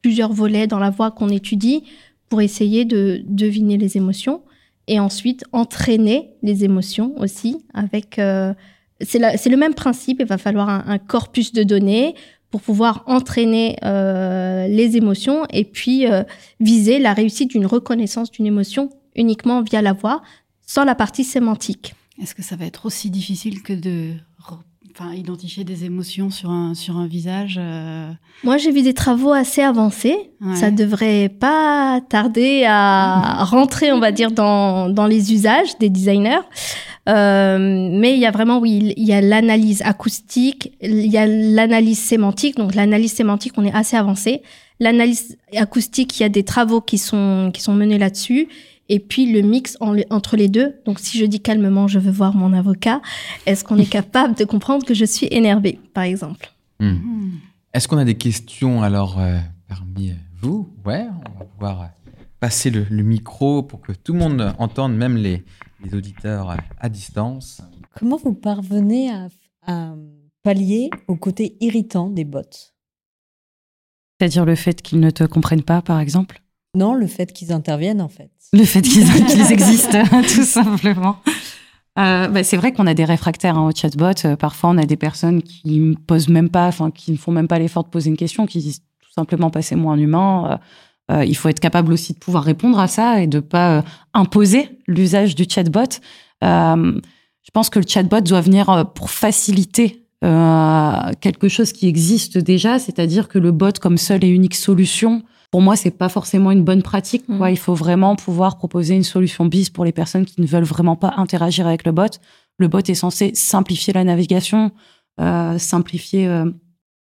plusieurs 0.00 0.32
volets 0.32 0.66
dans 0.66 0.78
la 0.78 0.90
voix 0.90 1.10
qu'on 1.10 1.28
étudie 1.28 1.82
pour 2.28 2.40
essayer 2.40 2.84
de 2.84 3.22
deviner 3.26 3.76
les 3.76 3.96
émotions 3.96 4.40
et 4.86 4.98
ensuite 5.00 5.44
entraîner 5.52 6.30
les 6.42 6.64
émotions 6.64 7.12
aussi 7.18 7.58
avec... 7.74 8.18
euh, 8.18 8.54
c'est 9.02 9.48
le 9.48 9.56
même 9.56 9.74
principe, 9.74 10.18
il 10.20 10.26
va 10.26 10.38
falloir 10.38 10.68
un, 10.68 10.84
un 10.86 10.98
corpus 10.98 11.52
de 11.52 11.62
données 11.64 12.14
pour 12.50 12.60
pouvoir 12.60 13.04
entraîner 13.06 13.76
euh, 13.84 14.66
les 14.68 14.96
émotions 14.96 15.46
et 15.50 15.64
puis 15.64 16.06
euh, 16.06 16.22
viser 16.58 16.98
la 16.98 17.14
réussite 17.14 17.50
d'une 17.50 17.66
reconnaissance 17.66 18.30
d'une 18.30 18.46
émotion 18.46 18.90
uniquement 19.16 19.62
via 19.62 19.82
la 19.82 19.92
voix, 19.92 20.22
sans 20.66 20.84
la 20.84 20.94
partie 20.94 21.24
sémantique. 21.24 21.94
Est-ce 22.20 22.34
que 22.34 22.42
ça 22.42 22.56
va 22.56 22.66
être 22.66 22.86
aussi 22.86 23.10
difficile 23.10 23.62
que 23.62 23.72
de 23.72 24.14
enfin, 24.94 25.14
identifier 25.14 25.64
des 25.64 25.84
émotions 25.84 26.30
sur 26.30 26.50
un, 26.50 26.74
sur 26.74 26.96
un 26.96 27.06
visage 27.06 27.56
euh, 27.58 28.10
Moi, 28.44 28.58
j'ai 28.58 28.70
vu 28.70 28.82
des 28.82 28.94
travaux 28.94 29.32
assez 29.32 29.62
avancés. 29.62 30.30
ouais. 30.40 30.56
Ça 30.56 30.70
devrait 30.70 31.28
pas 31.28 32.00
tarder 32.08 32.64
à 32.66 33.44
rentrer, 33.50 33.92
on 33.92 34.00
va 34.00 34.12
dire, 34.12 34.30
dans, 34.30 34.88
dans 34.88 35.06
les 35.06 35.32
usages 35.32 35.78
des 35.78 35.88
designers. 35.88 36.40
Euh, 37.08 37.58
mais 37.92 38.14
il 38.14 38.20
y 38.20 38.26
a 38.26 38.30
vraiment, 38.30 38.58
oui, 38.58 38.94
il 38.96 39.06
y 39.06 39.12
a 39.12 39.20
l'analyse 39.20 39.82
acoustique, 39.82 40.72
il 40.82 41.06
y 41.06 41.16
a 41.16 41.26
l'analyse 41.26 41.98
sémantique. 41.98 42.56
Donc, 42.56 42.74
l'analyse 42.74 43.12
sémantique, 43.12 43.54
on 43.56 43.64
est 43.64 43.74
assez 43.74 43.96
avancé. 43.96 44.42
L'analyse 44.80 45.36
acoustique, 45.56 46.18
il 46.18 46.22
y 46.22 46.26
a 46.26 46.28
des 46.28 46.44
travaux 46.44 46.80
qui 46.80 46.98
sont, 46.98 47.50
qui 47.52 47.62
sont 47.62 47.74
menés 47.74 47.98
là-dessus. 47.98 48.48
Et 48.92 48.98
puis, 48.98 49.30
le 49.32 49.40
mix 49.42 49.76
en- 49.80 49.96
entre 50.10 50.36
les 50.36 50.48
deux. 50.48 50.74
Donc, 50.84 50.98
si 50.98 51.16
je 51.16 51.24
dis 51.24 51.40
calmement, 51.40 51.86
je 51.88 51.98
veux 52.00 52.10
voir 52.10 52.34
mon 52.34 52.52
avocat, 52.52 53.00
est-ce 53.46 53.62
qu'on 53.64 53.78
est 53.78 53.88
capable 54.00 54.34
de 54.34 54.44
comprendre 54.44 54.84
que 54.84 54.94
je 54.94 55.04
suis 55.04 55.28
énervée, 55.30 55.78
par 55.94 56.02
exemple? 56.04 56.52
Hmm. 56.80 56.88
Hmm. 56.90 57.30
Est-ce 57.72 57.86
qu'on 57.86 57.98
a 57.98 58.04
des 58.04 58.16
questions 58.16 58.82
alors 58.82 59.20
euh, 59.20 59.38
parmi 59.68 60.12
vous? 60.42 60.68
Ouais, 60.84 61.06
on 61.08 61.38
va 61.38 61.44
pouvoir 61.44 61.82
euh, 61.82 61.86
passer 62.40 62.70
le, 62.70 62.84
le 62.90 63.02
micro 63.04 63.62
pour 63.62 63.80
que 63.80 63.92
tout 63.92 64.12
le 64.12 64.18
monde 64.18 64.54
entende, 64.58 64.96
même 64.96 65.16
les, 65.16 65.44
les 65.84 65.94
auditeurs 65.94 66.50
euh, 66.50 66.56
à 66.80 66.88
distance. 66.88 67.62
Comment 67.96 68.16
vous 68.16 68.34
parvenez 68.34 69.10
à, 69.10 69.28
à 69.68 69.94
pallier 70.42 70.90
au 71.06 71.14
côté 71.14 71.56
irritant 71.60 72.08
des 72.10 72.24
bots 72.24 72.40
C'est-à-dire 74.18 74.44
le 74.44 74.56
fait 74.56 74.82
qu'ils 74.82 74.98
ne 75.00 75.10
te 75.10 75.22
comprennent 75.24 75.62
pas, 75.62 75.80
par 75.80 76.00
exemple? 76.00 76.42
Non, 76.74 76.94
le 76.94 77.06
fait 77.06 77.32
qu'ils 77.32 77.52
interviennent 77.52 78.00
en 78.00 78.08
fait. 78.08 78.30
Le 78.52 78.64
fait 78.64 78.82
qu'ils 78.82 79.02
existent, 79.52 80.02
tout 80.34 80.44
simplement. 80.44 81.16
Euh, 81.98 82.28
bah, 82.28 82.42
c'est 82.44 82.56
vrai 82.56 82.72
qu'on 82.72 82.86
a 82.86 82.94
des 82.94 83.04
réfractaires 83.04 83.58
hein, 83.58 83.68
au 83.68 83.72
chatbot. 83.74 84.24
Euh, 84.24 84.36
parfois, 84.36 84.70
on 84.70 84.78
a 84.78 84.86
des 84.86 84.96
personnes 84.96 85.42
qui 85.42 85.78
ne 85.78 85.94
posent 85.94 86.28
même 86.28 86.48
pas, 86.48 86.66
enfin, 86.66 86.90
qui 86.90 87.12
ne 87.12 87.16
font 87.16 87.32
même 87.32 87.48
pas 87.48 87.58
l'effort 87.58 87.84
de 87.84 87.88
poser 87.88 88.10
une 88.10 88.16
question, 88.16 88.46
qui 88.46 88.58
disent 88.58 88.80
tout 89.00 89.12
simplement 89.14 89.50
passez-moi 89.50 89.94
un 89.94 89.98
humain. 89.98 90.60
Euh, 91.10 91.24
il 91.24 91.36
faut 91.36 91.48
être 91.48 91.60
capable 91.60 91.92
aussi 91.92 92.12
de 92.12 92.18
pouvoir 92.18 92.44
répondre 92.44 92.78
à 92.78 92.86
ça 92.86 93.20
et 93.20 93.26
de 93.26 93.40
pas 93.40 93.84
imposer 94.14 94.78
l'usage 94.86 95.34
du 95.34 95.44
chatbot. 95.48 95.98
Je 96.42 97.50
pense 97.52 97.70
que 97.70 97.80
le 97.80 97.86
chatbot 97.86 98.20
doit 98.20 98.40
venir 98.40 98.92
pour 98.94 99.10
faciliter 99.10 100.06
quelque 100.22 101.48
chose 101.48 101.72
qui 101.72 101.88
existe 101.88 102.38
déjà, 102.38 102.78
c'est-à-dire 102.78 103.26
que 103.26 103.40
le 103.40 103.50
bot 103.50 103.72
comme 103.80 103.98
seule 103.98 104.22
et 104.24 104.28
unique 104.28 104.54
solution, 104.54 105.24
pour 105.50 105.62
moi, 105.62 105.74
c'est 105.76 105.90
pas 105.90 106.08
forcément 106.08 106.50
une 106.52 106.62
bonne 106.64 106.82
pratique. 106.82 107.26
Quoi. 107.26 107.48
Mhm. 107.48 107.54
Il 107.54 107.58
faut 107.58 107.74
vraiment 107.74 108.14
pouvoir 108.16 108.56
proposer 108.56 108.94
une 108.94 109.02
solution 109.04 109.44
bis 109.46 109.68
pour 109.70 109.84
les 109.84 109.92
personnes 109.92 110.24
qui 110.24 110.40
ne 110.40 110.46
veulent 110.46 110.64
vraiment 110.64 110.96
pas 110.96 111.14
interagir 111.16 111.66
avec 111.66 111.84
le 111.84 111.92
bot. 111.92 112.06
Le 112.58 112.68
bot 112.68 112.78
est 112.88 112.94
censé 112.94 113.32
simplifier 113.34 113.92
la 113.92 114.04
navigation, 114.04 114.70
euh, 115.20 115.58
simplifier, 115.58 116.28
euh, 116.28 116.50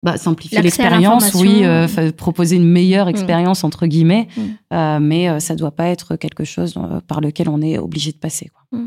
bah, 0.04 0.18
simplifier 0.18 0.62
l'expérience, 0.62 1.34
oui, 1.36 1.64
euh, 1.66 1.88
fa- 1.88 2.12
proposer 2.14 2.56
une 2.56 2.66
meilleure 2.70 3.08
expérience 3.10 3.64
entre 3.66 3.86
guillemets, 3.86 4.28
mais 4.72 5.40
ça 5.40 5.56
doit 5.56 5.72
pas 5.72 5.88
être 5.88 6.16
quelque 6.16 6.44
chose 6.46 6.74
par 7.08 7.22
lequel 7.22 7.50
on 7.50 7.62
est 7.62 7.78
obligé 7.78 8.12
de 8.12 8.18
passer. 8.18 8.50
Quoi. 8.50 8.80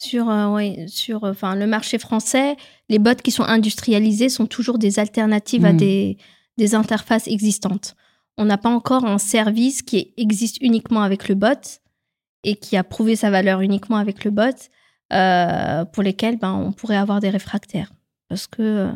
Sur, 0.00 0.26
oui, 0.54 0.76
sur 0.88 1.24
enfin, 1.24 1.54
le 1.56 1.66
marché 1.66 1.98
français, 1.98 2.56
les 2.88 2.98
bots 3.00 3.14
qui 3.22 3.30
sont 3.32 3.42
industrialisés 3.42 4.28
sont 4.28 4.46
toujours 4.46 4.78
des 4.78 4.98
alternatives 5.00 5.64
à 5.64 5.72
Mm. 5.72 5.76
des, 5.76 6.16
des 6.56 6.74
interfaces 6.76 7.26
existantes. 7.26 7.94
On 8.38 8.44
n'a 8.44 8.56
pas 8.56 8.70
encore 8.70 9.04
un 9.04 9.18
service 9.18 9.82
qui 9.82 10.12
existe 10.16 10.58
uniquement 10.62 11.02
avec 11.02 11.28
le 11.28 11.34
bot 11.34 11.80
et 12.44 12.54
qui 12.56 12.76
a 12.76 12.84
prouvé 12.84 13.16
sa 13.16 13.30
valeur 13.30 13.60
uniquement 13.60 13.96
avec 13.96 14.24
le 14.24 14.30
bot, 14.30 14.56
euh, 15.12 15.84
pour 15.86 16.02
lesquels 16.02 16.38
ben, 16.38 16.52
on 16.54 16.72
pourrait 16.72 16.96
avoir 16.96 17.18
des 17.20 17.30
réfractaires. 17.30 17.92
Parce 18.28 18.46
que, 18.46 18.62
euh, 18.62 18.92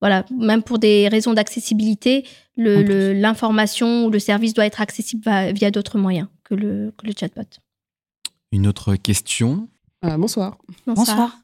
voilà, 0.00 0.24
même 0.30 0.62
pour 0.62 0.78
des 0.78 1.08
raisons 1.08 1.34
d'accessibilité, 1.34 2.24
le- 2.56 2.78
En 2.78 2.82
le- 2.82 3.12
l'information 3.14 4.06
ou 4.06 4.10
le 4.10 4.18
service 4.20 4.54
doit 4.54 4.66
être 4.66 4.80
accessible 4.80 5.22
via 5.54 5.70
d'autres 5.72 5.98
moyens 5.98 6.28
que 6.44 6.54
le, 6.54 6.92
que 6.96 7.06
le 7.06 7.12
chatbot. 7.18 7.48
Une 8.52 8.66
autre 8.68 8.94
question? 8.94 9.68
Euh, 10.04 10.16
bonsoir. 10.16 10.58
Bonsoir. 10.86 11.36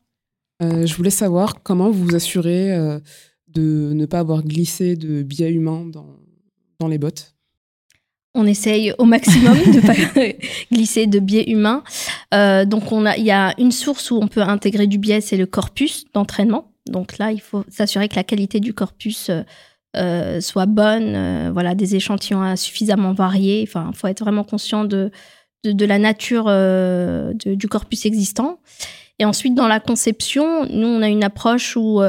Euh, 0.63 0.87
je 0.87 0.95
voulais 0.95 1.11
savoir 1.11 1.63
comment 1.63 1.91
vous 1.91 2.05
vous 2.05 2.15
assurez 2.15 2.73
euh, 2.73 3.01
de 3.49 3.91
ne 3.95 4.07
pas 4.07 4.21
avoir 4.21 4.43
glissé 4.45 4.95
de 4.95 5.23
biais 5.23 5.51
humains 5.53 5.87
dans, 5.87 6.07
dans 6.79 6.87
les 6.87 6.99
bots. 6.99 7.09
On 8.35 8.47
essaye 8.47 8.93
au 8.99 9.05
maximum 9.05 9.57
de 9.59 9.81
pas 9.81 10.33
glisser 10.73 11.07
de 11.07 11.19
biais 11.19 11.51
humains. 11.51 11.83
Euh, 12.33 12.65
donc 12.65 12.93
on 12.93 13.05
a, 13.07 13.17
il 13.17 13.25
y 13.25 13.31
a 13.33 13.55
une 13.59 13.73
source 13.73 14.11
où 14.11 14.19
on 14.23 14.29
peut 14.29 14.43
intégrer 14.43 14.87
du 14.87 14.99
biais, 14.99 15.21
c'est 15.21 15.37
le 15.37 15.47
corpus 15.47 16.05
d'entraînement. 16.15 16.71
Donc 16.87 17.19
là, 17.19 17.33
il 17.33 17.41
faut 17.41 17.65
s'assurer 17.69 18.09
que 18.09 18.17
la 18.17 18.25
qualité 18.25 18.61
du 18.61 18.73
corpus 18.73 19.31
euh, 19.31 19.43
euh, 19.97 20.41
soit 20.41 20.67
bonne. 20.67 21.51
voilà, 21.53 21.75
des 21.75 21.97
échantillons 21.97 22.55
suffisamment 22.57 23.13
variés. 23.13 23.65
Enfin, 23.67 23.91
il 23.93 23.97
faut 23.97 24.07
être 24.07 24.21
vraiment 24.23 24.45
conscient 24.45 24.85
de 24.85 25.11
de, 25.63 25.73
de 25.73 25.85
la 25.85 25.99
nature 25.99 26.47
de- 26.47 27.55
du 27.55 27.69
corpus 27.69 28.07
existant. 28.07 28.61
Et 29.19 29.27
ensuite, 29.27 29.55
dans 29.55 29.69
la 29.69 29.79
conception, 29.79 30.65
nous, 30.71 30.87
on 30.87 31.03
a 31.03 31.09
une 31.09 31.23
approche 31.25 31.77
où 31.77 32.01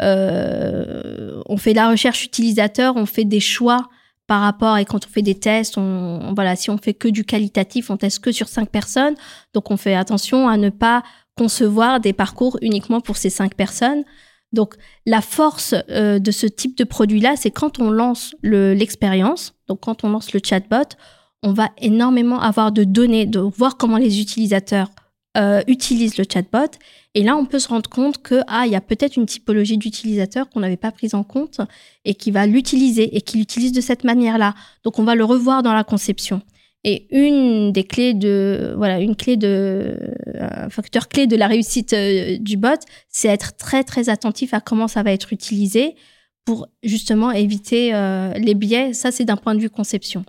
on 0.00 1.56
fait 1.56 1.74
la 1.74 1.90
recherche 1.90 2.24
utilisateur, 2.24 2.96
on 2.96 3.06
fait 3.06 3.24
des 3.24 3.38
choix 3.40 3.88
par 4.26 4.42
rapport 4.42 4.76
et 4.76 4.84
quand 4.84 5.06
on 5.06 5.08
fait 5.08 5.22
des 5.22 5.38
tests, 5.38 5.78
on, 5.78 6.32
voilà, 6.34 6.56
si 6.56 6.70
on 6.70 6.78
fait 6.78 6.94
que 6.94 7.08
du 7.08 7.24
qualitatif, 7.24 7.90
on 7.90 7.96
teste 7.96 8.20
que 8.20 8.32
sur 8.32 8.48
cinq 8.48 8.70
personnes. 8.70 9.14
Donc 9.54 9.70
on 9.70 9.76
fait 9.76 9.94
attention 9.94 10.48
à 10.48 10.56
ne 10.56 10.70
pas 10.70 11.02
concevoir 11.36 12.00
des 12.00 12.12
parcours 12.12 12.58
uniquement 12.62 13.00
pour 13.00 13.16
ces 13.16 13.30
cinq 13.30 13.54
personnes. 13.54 14.04
Donc 14.52 14.74
la 15.04 15.20
force 15.20 15.74
euh, 15.90 16.18
de 16.18 16.30
ce 16.30 16.46
type 16.46 16.76
de 16.76 16.84
produit-là, 16.84 17.34
c'est 17.36 17.50
quand 17.50 17.78
on 17.78 17.90
lance 17.90 18.34
le- 18.42 18.74
l'expérience, 18.74 19.54
donc 19.68 19.80
quand 19.80 20.02
on 20.04 20.08
lance 20.08 20.32
le 20.32 20.40
chatbot, 20.42 20.96
on 21.42 21.52
va 21.52 21.70
énormément 21.78 22.40
avoir 22.40 22.72
de 22.72 22.84
données, 22.84 23.26
de 23.26 23.38
voir 23.38 23.76
comment 23.76 23.98
les 23.98 24.20
utilisateurs 24.20 24.88
euh, 25.36 25.62
utilisent 25.66 26.18
le 26.18 26.24
chatbot. 26.30 26.70
Et 27.14 27.22
là, 27.22 27.36
on 27.36 27.46
peut 27.46 27.58
se 27.58 27.68
rendre 27.68 27.88
compte 27.88 28.22
que 28.22 28.42
ah, 28.46 28.64
il 28.66 28.72
y 28.72 28.76
a 28.76 28.80
peut-être 28.80 29.16
une 29.16 29.26
typologie 29.26 29.78
d'utilisateurs 29.78 30.50
qu'on 30.50 30.60
n'avait 30.60 30.76
pas 30.76 30.92
prise 30.92 31.14
en 31.14 31.22
compte 31.22 31.60
et 32.04 32.14
qui 32.14 32.30
va 32.30 32.46
l'utiliser 32.46 33.16
et 33.16 33.22
qui 33.22 33.38
l'utilise 33.38 33.72
de 33.72 33.80
cette 33.80 34.04
manière-là. 34.04 34.54
Donc 34.84 34.98
on 34.98 35.04
va 35.04 35.14
le 35.14 35.24
revoir 35.24 35.62
dans 35.62 35.72
la 35.72 35.84
conception. 35.84 36.42
Et 36.84 37.08
une 37.10 37.72
des 37.72 37.84
clés 37.84 38.14
de 38.14 38.74
voilà, 38.76 39.00
une 39.00 39.16
clé 39.16 39.36
de 39.36 39.98
un 40.38 40.68
facteur 40.68 41.08
clé 41.08 41.26
de 41.26 41.36
la 41.36 41.48
réussite 41.48 41.92
euh, 41.94 42.36
du 42.38 42.56
bot, 42.56 42.78
c'est 43.08 43.28
être 43.28 43.56
très 43.56 43.82
très 43.82 44.08
attentif 44.08 44.54
à 44.54 44.60
comment 44.60 44.86
ça 44.86 45.02
va 45.02 45.10
être 45.12 45.32
utilisé 45.32 45.96
pour 46.44 46.68
justement 46.84 47.32
éviter 47.32 47.92
euh, 47.92 48.32
les 48.34 48.54
biais. 48.54 48.92
Ça 48.92 49.10
c'est 49.10 49.24
d'un 49.24 49.36
point 49.36 49.54
de 49.54 49.60
vue 49.60 49.70
conception. 49.70 50.24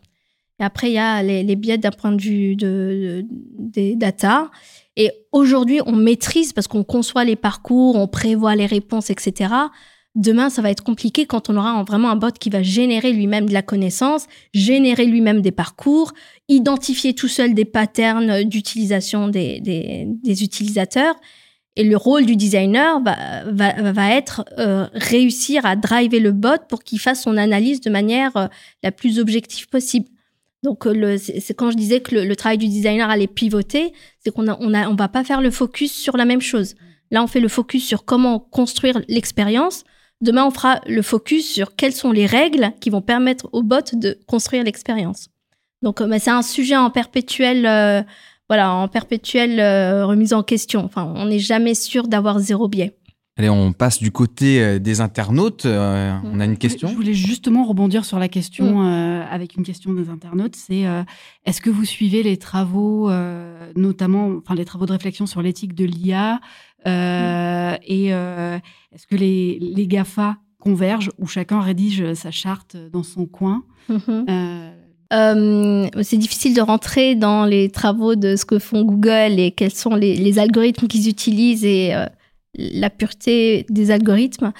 Et 0.60 0.64
après 0.64 0.90
il 0.90 0.94
y 0.94 0.98
a 0.98 1.22
les, 1.22 1.56
biais 1.56 1.78
d'un 1.78 1.92
point 1.92 2.12
de 2.12 2.22
vue 2.22 2.56
de, 2.56 3.24
de- 3.24 3.26
des 3.60 3.96
data. 3.96 4.50
Et 4.98 5.12
aujourd'hui, 5.32 5.80
on 5.86 5.94
maîtrise 5.94 6.54
parce 6.54 6.68
qu'on 6.68 6.84
conçoit 6.84 7.24
les 7.24 7.36
parcours, 7.36 7.96
on 7.96 8.08
prévoit 8.08 8.56
les 8.56 8.66
réponses, 8.66 9.12
etc. 9.12 9.54
Demain, 10.16 10.50
ça 10.50 10.64
va 10.64 10.72
être 10.72 10.84
compliqué 10.84 11.28
quand 11.28 11.52
on 11.52 11.58
aura 11.58 11.84
vraiment 11.84 12.10
un 12.10 12.16
bot 12.16 12.32
qui 12.32 12.50
va 12.50 12.64
générer 12.64 13.14
lui-même 13.14 13.48
de 13.48 13.54
la 13.54 13.62
connaissance, 13.62 14.26
générer 14.56 15.06
lui-même 15.06 15.42
des 15.42 15.52
parcours, 15.52 16.14
identifier 16.50 17.14
tout 17.14 17.28
seul 17.28 17.54
des 17.54 17.66
patterns 17.66 18.44
d'utilisation 18.44 19.28
des, 19.28 20.08
utilisateurs. 20.26 21.16
Et 21.76 21.84
le 21.84 21.96
rôle 21.96 22.26
du 22.26 22.36
designer 22.36 23.00
va 23.04 24.12
être 24.12 24.44
euh, 24.58 24.88
réussir 24.94 25.64
à 25.68 25.76
driver 25.76 26.20
le 26.20 26.32
bot 26.32 26.58
pour 26.68 26.84
qu'il 26.84 27.00
fasse 27.00 27.22
son 27.22 27.38
analyse 27.38 27.82
de 27.82 27.92
manière 27.92 28.36
euh, 28.36 28.48
la 28.82 28.92
plus 28.92 29.20
objective 29.20 29.68
possible. 29.70 30.08
Donc, 30.68 30.86
euh, 30.86 31.18
c'est 31.18 31.54
quand 31.54 31.72
je 31.72 31.78
disais 31.78 32.02
que 32.02 32.14
le, 32.14 32.26
le 32.26 32.36
travail 32.36 32.58
du 32.58 32.68
designer 32.68 33.10
allait 33.10 33.26
pivoter, 33.26 33.94
c'est 34.20 34.32
qu'on 34.32 34.50
a, 34.50 34.58
on 34.60 34.74
a, 34.74 34.90
on 34.90 34.96
va 34.96 35.08
pas 35.08 35.24
faire 35.24 35.40
le 35.40 35.50
focus 35.50 35.94
sur 35.94 36.18
la 36.18 36.26
même 36.26 36.42
chose. 36.42 36.76
Là, 37.10 37.24
on 37.24 37.28
fait 37.28 37.40
le 37.40 37.48
focus 37.48 37.86
sur 37.88 38.04
comment 38.04 38.38
construire 38.38 39.00
l'expérience. 39.08 39.86
Demain, 40.20 40.46
on 40.46 40.52
fera 40.52 40.82
le 40.86 41.02
focus 41.02 41.50
sur 41.50 41.78
quelles 41.78 41.94
sont 41.94 42.12
les 42.12 42.26
règles 42.26 42.74
qui 42.82 42.90
vont 42.90 43.02
permettre 43.02 43.48
au 43.54 43.64
bot 43.64 43.94
de 43.94 44.20
construire 44.28 44.66
l'expérience. 44.66 45.30
Donc, 45.82 46.02
euh, 46.02 46.08
mais 46.08 46.20
c'est 46.20 46.32
un 46.32 46.42
sujet 46.42 46.76
en 46.76 46.90
perpétuel, 46.90 47.66
euh, 47.66 48.02
voilà, 48.50 48.74
en 48.74 48.90
perpétuelle 48.90 49.62
euh, 49.62 50.06
remise 50.06 50.34
en 50.34 50.44
question. 50.44 50.84
Enfin, 50.84 51.14
on 51.16 51.28
n'est 51.28 51.40
jamais 51.40 51.76
sûr 51.76 52.10
d'avoir 52.10 52.40
zéro 52.40 52.68
biais. 52.68 52.97
Allez, 53.38 53.50
on 53.50 53.72
passe 53.72 54.00
du 54.00 54.12
côté 54.12 54.62
euh, 54.62 54.80
des 54.80 55.00
internautes. 55.00 55.68
Euh, 55.68 56.18
on 56.24 56.40
a 56.40 56.46
une 56.46 56.58
question 56.58 56.88
Je 56.88 56.96
voulais 56.96 57.14
justement 57.14 57.66
rebondir 57.66 58.04
sur 58.04 58.18
la 58.18 58.28
question 58.28 58.84
euh, 58.84 59.24
avec 59.30 59.56
une 59.56 59.64
question 59.64 59.94
des 59.94 60.10
internautes. 60.10 60.56
C'est 60.56 60.88
euh, 60.88 61.04
est-ce 61.46 61.62
que 61.62 61.70
vous 61.70 61.86
suivez 61.86 62.24
les 62.24 62.38
travaux, 62.38 63.12
euh, 63.12 63.72
notamment, 63.76 64.32
enfin 64.40 64.56
les 64.56 64.66
travaux 64.66 64.88
de 64.88 64.92
réflexion 64.92 65.28
sur 65.28 65.44
l'éthique 65.44 65.76
de 65.76 65.86
l'IA 65.86 66.40
euh, 66.88 67.76
et 67.86 68.14
euh, 68.14 68.58
est-ce 68.94 69.06
que 69.06 69.16
les, 69.16 69.60
les 69.60 69.88
Gafa 69.88 70.38
convergent 70.60 71.12
ou 71.20 71.28
chacun 71.28 71.62
rédige 71.62 72.14
sa 72.16 72.32
charte 72.32 72.76
dans 72.92 73.04
son 73.04 73.28
coin? 73.28 73.64
Euh, 73.90 74.72
Euh, 75.14 75.88
c'est 76.02 76.18
difficile 76.18 76.54
de 76.54 76.60
rentrer 76.60 77.16
dans 77.16 77.46
les 77.46 77.70
travaux 77.70 78.16
de 78.16 78.36
ce 78.36 78.44
que 78.44 78.60
font 78.60 78.84
Google 78.84 79.40
et 79.40 79.52
quels 79.52 79.74
sont 79.74 79.96
les, 79.96 80.18
les 80.18 80.38
algorithmes 80.38 80.88
qu'ils 80.88 81.08
utilisent 81.08 81.64
et 81.64 81.94
euh, 81.96 82.08
la 82.58 82.90
pureté 82.90 83.66
des 83.70 83.92
algorithmes. 83.92 84.52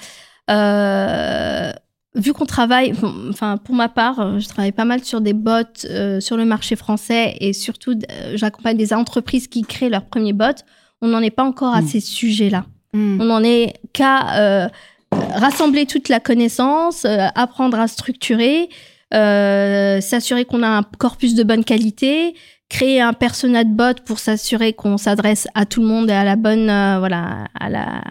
Euh, 0.50 1.72
vu 2.14 2.32
qu'on 2.32 2.46
travaille, 2.46 2.92
enfin 3.30 3.58
pour 3.58 3.74
ma 3.74 3.88
part, 3.88 4.18
euh, 4.20 4.38
je 4.38 4.48
travaille 4.48 4.72
pas 4.72 4.84
mal 4.84 5.04
sur 5.04 5.20
des 5.20 5.32
bots 5.34 5.50
euh, 5.84 6.20
sur 6.20 6.36
le 6.36 6.44
marché 6.44 6.74
français 6.76 7.36
et 7.40 7.52
surtout 7.52 7.94
j'accompagne 8.34 8.76
des 8.76 8.92
entreprises 8.92 9.46
qui 9.46 9.62
créent 9.62 9.90
leurs 9.90 10.06
premiers 10.06 10.32
bots. 10.32 10.62
On 11.00 11.08
n'en 11.08 11.20
est 11.20 11.30
pas 11.30 11.44
encore 11.44 11.74
à 11.74 11.82
Mm. 11.82 11.86
ces 11.86 12.00
sujets-là. 12.00 12.64
hmm. 12.92 13.20
On 13.20 13.24
n'en 13.26 13.42
est 13.44 13.74
qu'à 13.92 14.40
euh, 14.40 14.68
rassembler 15.12 15.86
toute 15.86 16.08
la 16.08 16.18
connaissance, 16.20 17.04
euh, 17.04 17.26
apprendre 17.34 17.78
à 17.78 17.86
structurer, 17.86 18.68
s'assurer 19.12 20.44
qu'on 20.44 20.62
a 20.62 20.68
un 20.68 20.82
corpus 20.98 21.34
de 21.34 21.42
bonne 21.42 21.64
qualité, 21.64 22.34
créer 22.68 23.00
un 23.00 23.12
persona 23.12 23.64
de 23.64 23.70
bot 23.70 24.02
pour 24.04 24.18
s'assurer 24.18 24.72
qu'on 24.74 24.98
s'adresse 24.98 25.48
à 25.54 25.64
tout 25.66 25.80
le 25.80 25.86
monde 25.88 26.10
et 26.10 26.14
à 26.14 26.24
la 26.24 26.36
bonne, 26.36 26.68
euh, 26.68 26.98
voilà, 26.98 27.46
à 27.58 27.70
la, 27.70 28.02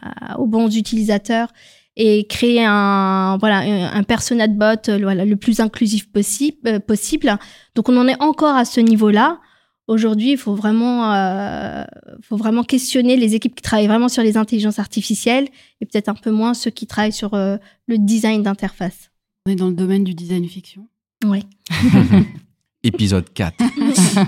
à- 0.00 0.38
aux 0.38 0.46
bons 0.46 0.74
utilisateurs 0.76 1.48
et 1.96 2.26
créer 2.26 2.64
un, 2.64 3.36
voilà, 3.38 3.58
un, 3.94 4.02
persona 4.02 4.48
de 4.48 4.54
bot, 4.54 4.88
euh, 4.88 4.98
voilà, 5.02 5.24
le 5.24 5.36
plus 5.36 5.60
inclusif 5.60 6.10
possible, 6.10 6.56
euh, 6.66 6.78
possible. 6.80 7.36
Donc 7.74 7.88
on 7.88 7.96
en 7.96 8.08
est 8.08 8.20
encore 8.20 8.56
à 8.56 8.64
ce 8.64 8.80
niveau-là. 8.80 9.40
Aujourd'hui, 9.86 10.32
il 10.32 10.38
faut 10.38 10.54
vraiment, 10.54 11.12
euh, 11.12 11.84
faut 12.22 12.36
vraiment 12.36 12.62
questionner 12.64 13.16
les 13.16 13.34
équipes 13.34 13.54
qui 13.54 13.62
travaillent 13.62 13.86
vraiment 13.86 14.08
sur 14.08 14.22
les 14.22 14.36
intelligences 14.36 14.78
artificielles 14.78 15.46
et 15.80 15.86
peut-être 15.86 16.08
un 16.08 16.14
peu 16.14 16.30
moins 16.30 16.54
ceux 16.54 16.70
qui 16.70 16.86
travaillent 16.86 17.12
sur 17.12 17.34
euh, 17.34 17.58
le 17.86 17.98
design 17.98 18.42
d'interface. 18.42 19.10
On 19.46 19.50
est 19.52 19.56
dans 19.56 19.68
le 19.68 19.74
domaine 19.74 20.02
du 20.02 20.14
design 20.14 20.48
fiction. 20.48 20.88
Oui. 21.24 21.44
Épisode 22.84 23.32
4 23.32 23.56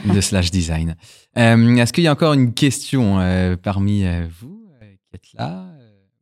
de 0.14 0.20
Slash 0.20 0.50
Design. 0.50 0.96
Euh, 1.36 1.76
Est-ce 1.76 1.92
qu'il 1.92 2.04
y 2.04 2.08
a 2.08 2.12
encore 2.12 2.32
une 2.32 2.54
question 2.54 3.20
euh, 3.20 3.56
parmi 3.56 4.04
euh, 4.04 4.26
vous 4.40 4.72
qui 4.80 5.16
êtes 5.16 5.38
là 5.38 5.66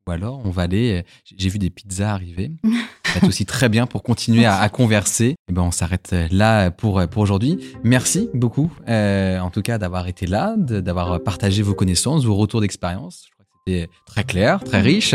Ou 0.07 0.11
alors, 0.11 0.43
on 0.45 0.51
va 0.51 0.63
aller. 0.63 1.05
J'ai 1.37 1.49
vu 1.49 1.59
des 1.61 1.71
pizzas 1.71 2.13
arriver. 2.13 2.51
Être 3.17 3.29
aussi 3.29 3.47
très 3.47 3.69
bien 3.69 3.87
pour 3.87 4.03
continuer 4.03 4.45
à, 4.45 4.59
à 4.59 4.69
converser. 4.69 5.37
Et 5.49 5.53
ben, 5.53 5.63
on 5.63 5.71
s'arrête 5.71 6.13
là 6.33 6.73
pour, 6.73 7.01
pour 7.09 7.23
aujourd'hui. 7.23 7.59
Merci 7.85 8.29
beaucoup, 8.35 8.73
euh, 8.89 9.39
en 9.39 9.51
tout 9.51 9.63
cas, 9.63 9.79
d'avoir 9.79 10.09
été 10.09 10.27
là, 10.27 10.57
d'avoir 10.59 11.23
partagé 11.23 11.63
vos 11.63 11.75
connaissances, 11.75 12.25
vos 12.25 12.35
retours 12.35 12.61
d'expérience. 12.61 13.27
Je 13.29 13.33
crois 13.35 13.45
que 13.45 13.51
c'était 13.69 13.89
très 14.07 14.25
clair, 14.25 14.65
très 14.65 14.81
riche. 14.81 15.15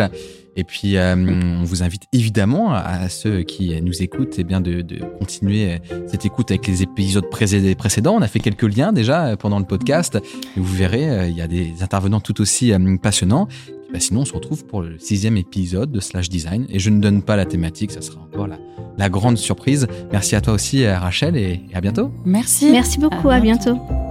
Et 0.60 0.64
puis, 0.66 0.98
euh, 0.98 1.16
on 1.16 1.64
vous 1.64 1.84
invite 1.84 2.04
évidemment 2.12 2.74
à 2.74 3.08
ceux 3.08 3.44
qui 3.44 3.82
nous 3.82 4.02
écoutent 4.04 4.36
eh 4.38 4.44
bien, 4.44 4.60
de, 4.60 4.82
de 4.82 4.98
continuer 5.18 5.80
cette 6.08 6.26
écoute 6.26 6.52
avec 6.52 6.68
les 6.68 6.84
épisodes 6.84 7.26
précé- 7.32 7.76
précédents. 7.76 8.16
On 8.18 8.22
a 8.22 8.28
fait 8.28 8.40
quelques 8.40 8.64
liens 8.78 8.92
déjà 8.92 9.28
euh, 9.28 9.36
pendant 9.38 9.58
le 9.60 9.66
podcast. 9.66 10.16
Et 10.18 10.60
vous 10.60 10.76
verrez, 10.76 11.10
euh, 11.10 11.28
il 11.28 11.36
y 11.38 11.42
a 11.42 11.48
des 11.48 11.82
intervenants 11.82 12.20
tout 12.20 12.42
aussi 12.42 12.74
euh, 12.74 12.98
passionnants. 13.02 13.48
Bah, 13.94 14.00
sinon, 14.00 14.22
on 14.22 14.26
se 14.26 14.34
retrouve 14.34 14.66
pour 14.66 14.82
le 14.82 15.00
sixième 15.00 15.38
épisode 15.38 15.92
de 15.92 16.00
Slash 16.00 16.28
Design. 16.30 16.66
Et 16.70 16.78
je 16.80 16.90
ne 16.90 17.00
donne 17.00 17.24
pas 17.24 17.36
la 17.38 17.46
thématique, 17.46 17.92
ça 17.92 18.02
sera 18.02 18.20
encore 18.22 18.48
la, 18.48 18.58
la 18.98 19.10
grande 19.10 19.38
surprise. 19.38 19.88
Merci 20.12 20.36
à 20.36 20.42
toi 20.42 20.54
aussi, 20.54 20.84
euh, 20.84 21.00
Rachel, 21.00 21.38
et, 21.38 21.62
et 21.72 21.76
à 21.76 21.82
bientôt. 21.82 22.12
Merci. 22.26 22.70
Merci 22.72 23.00
beaucoup, 23.00 23.30
À 23.30 23.36
à 23.36 23.40
bientôt. 23.40 23.76
bientôt. 23.76 24.09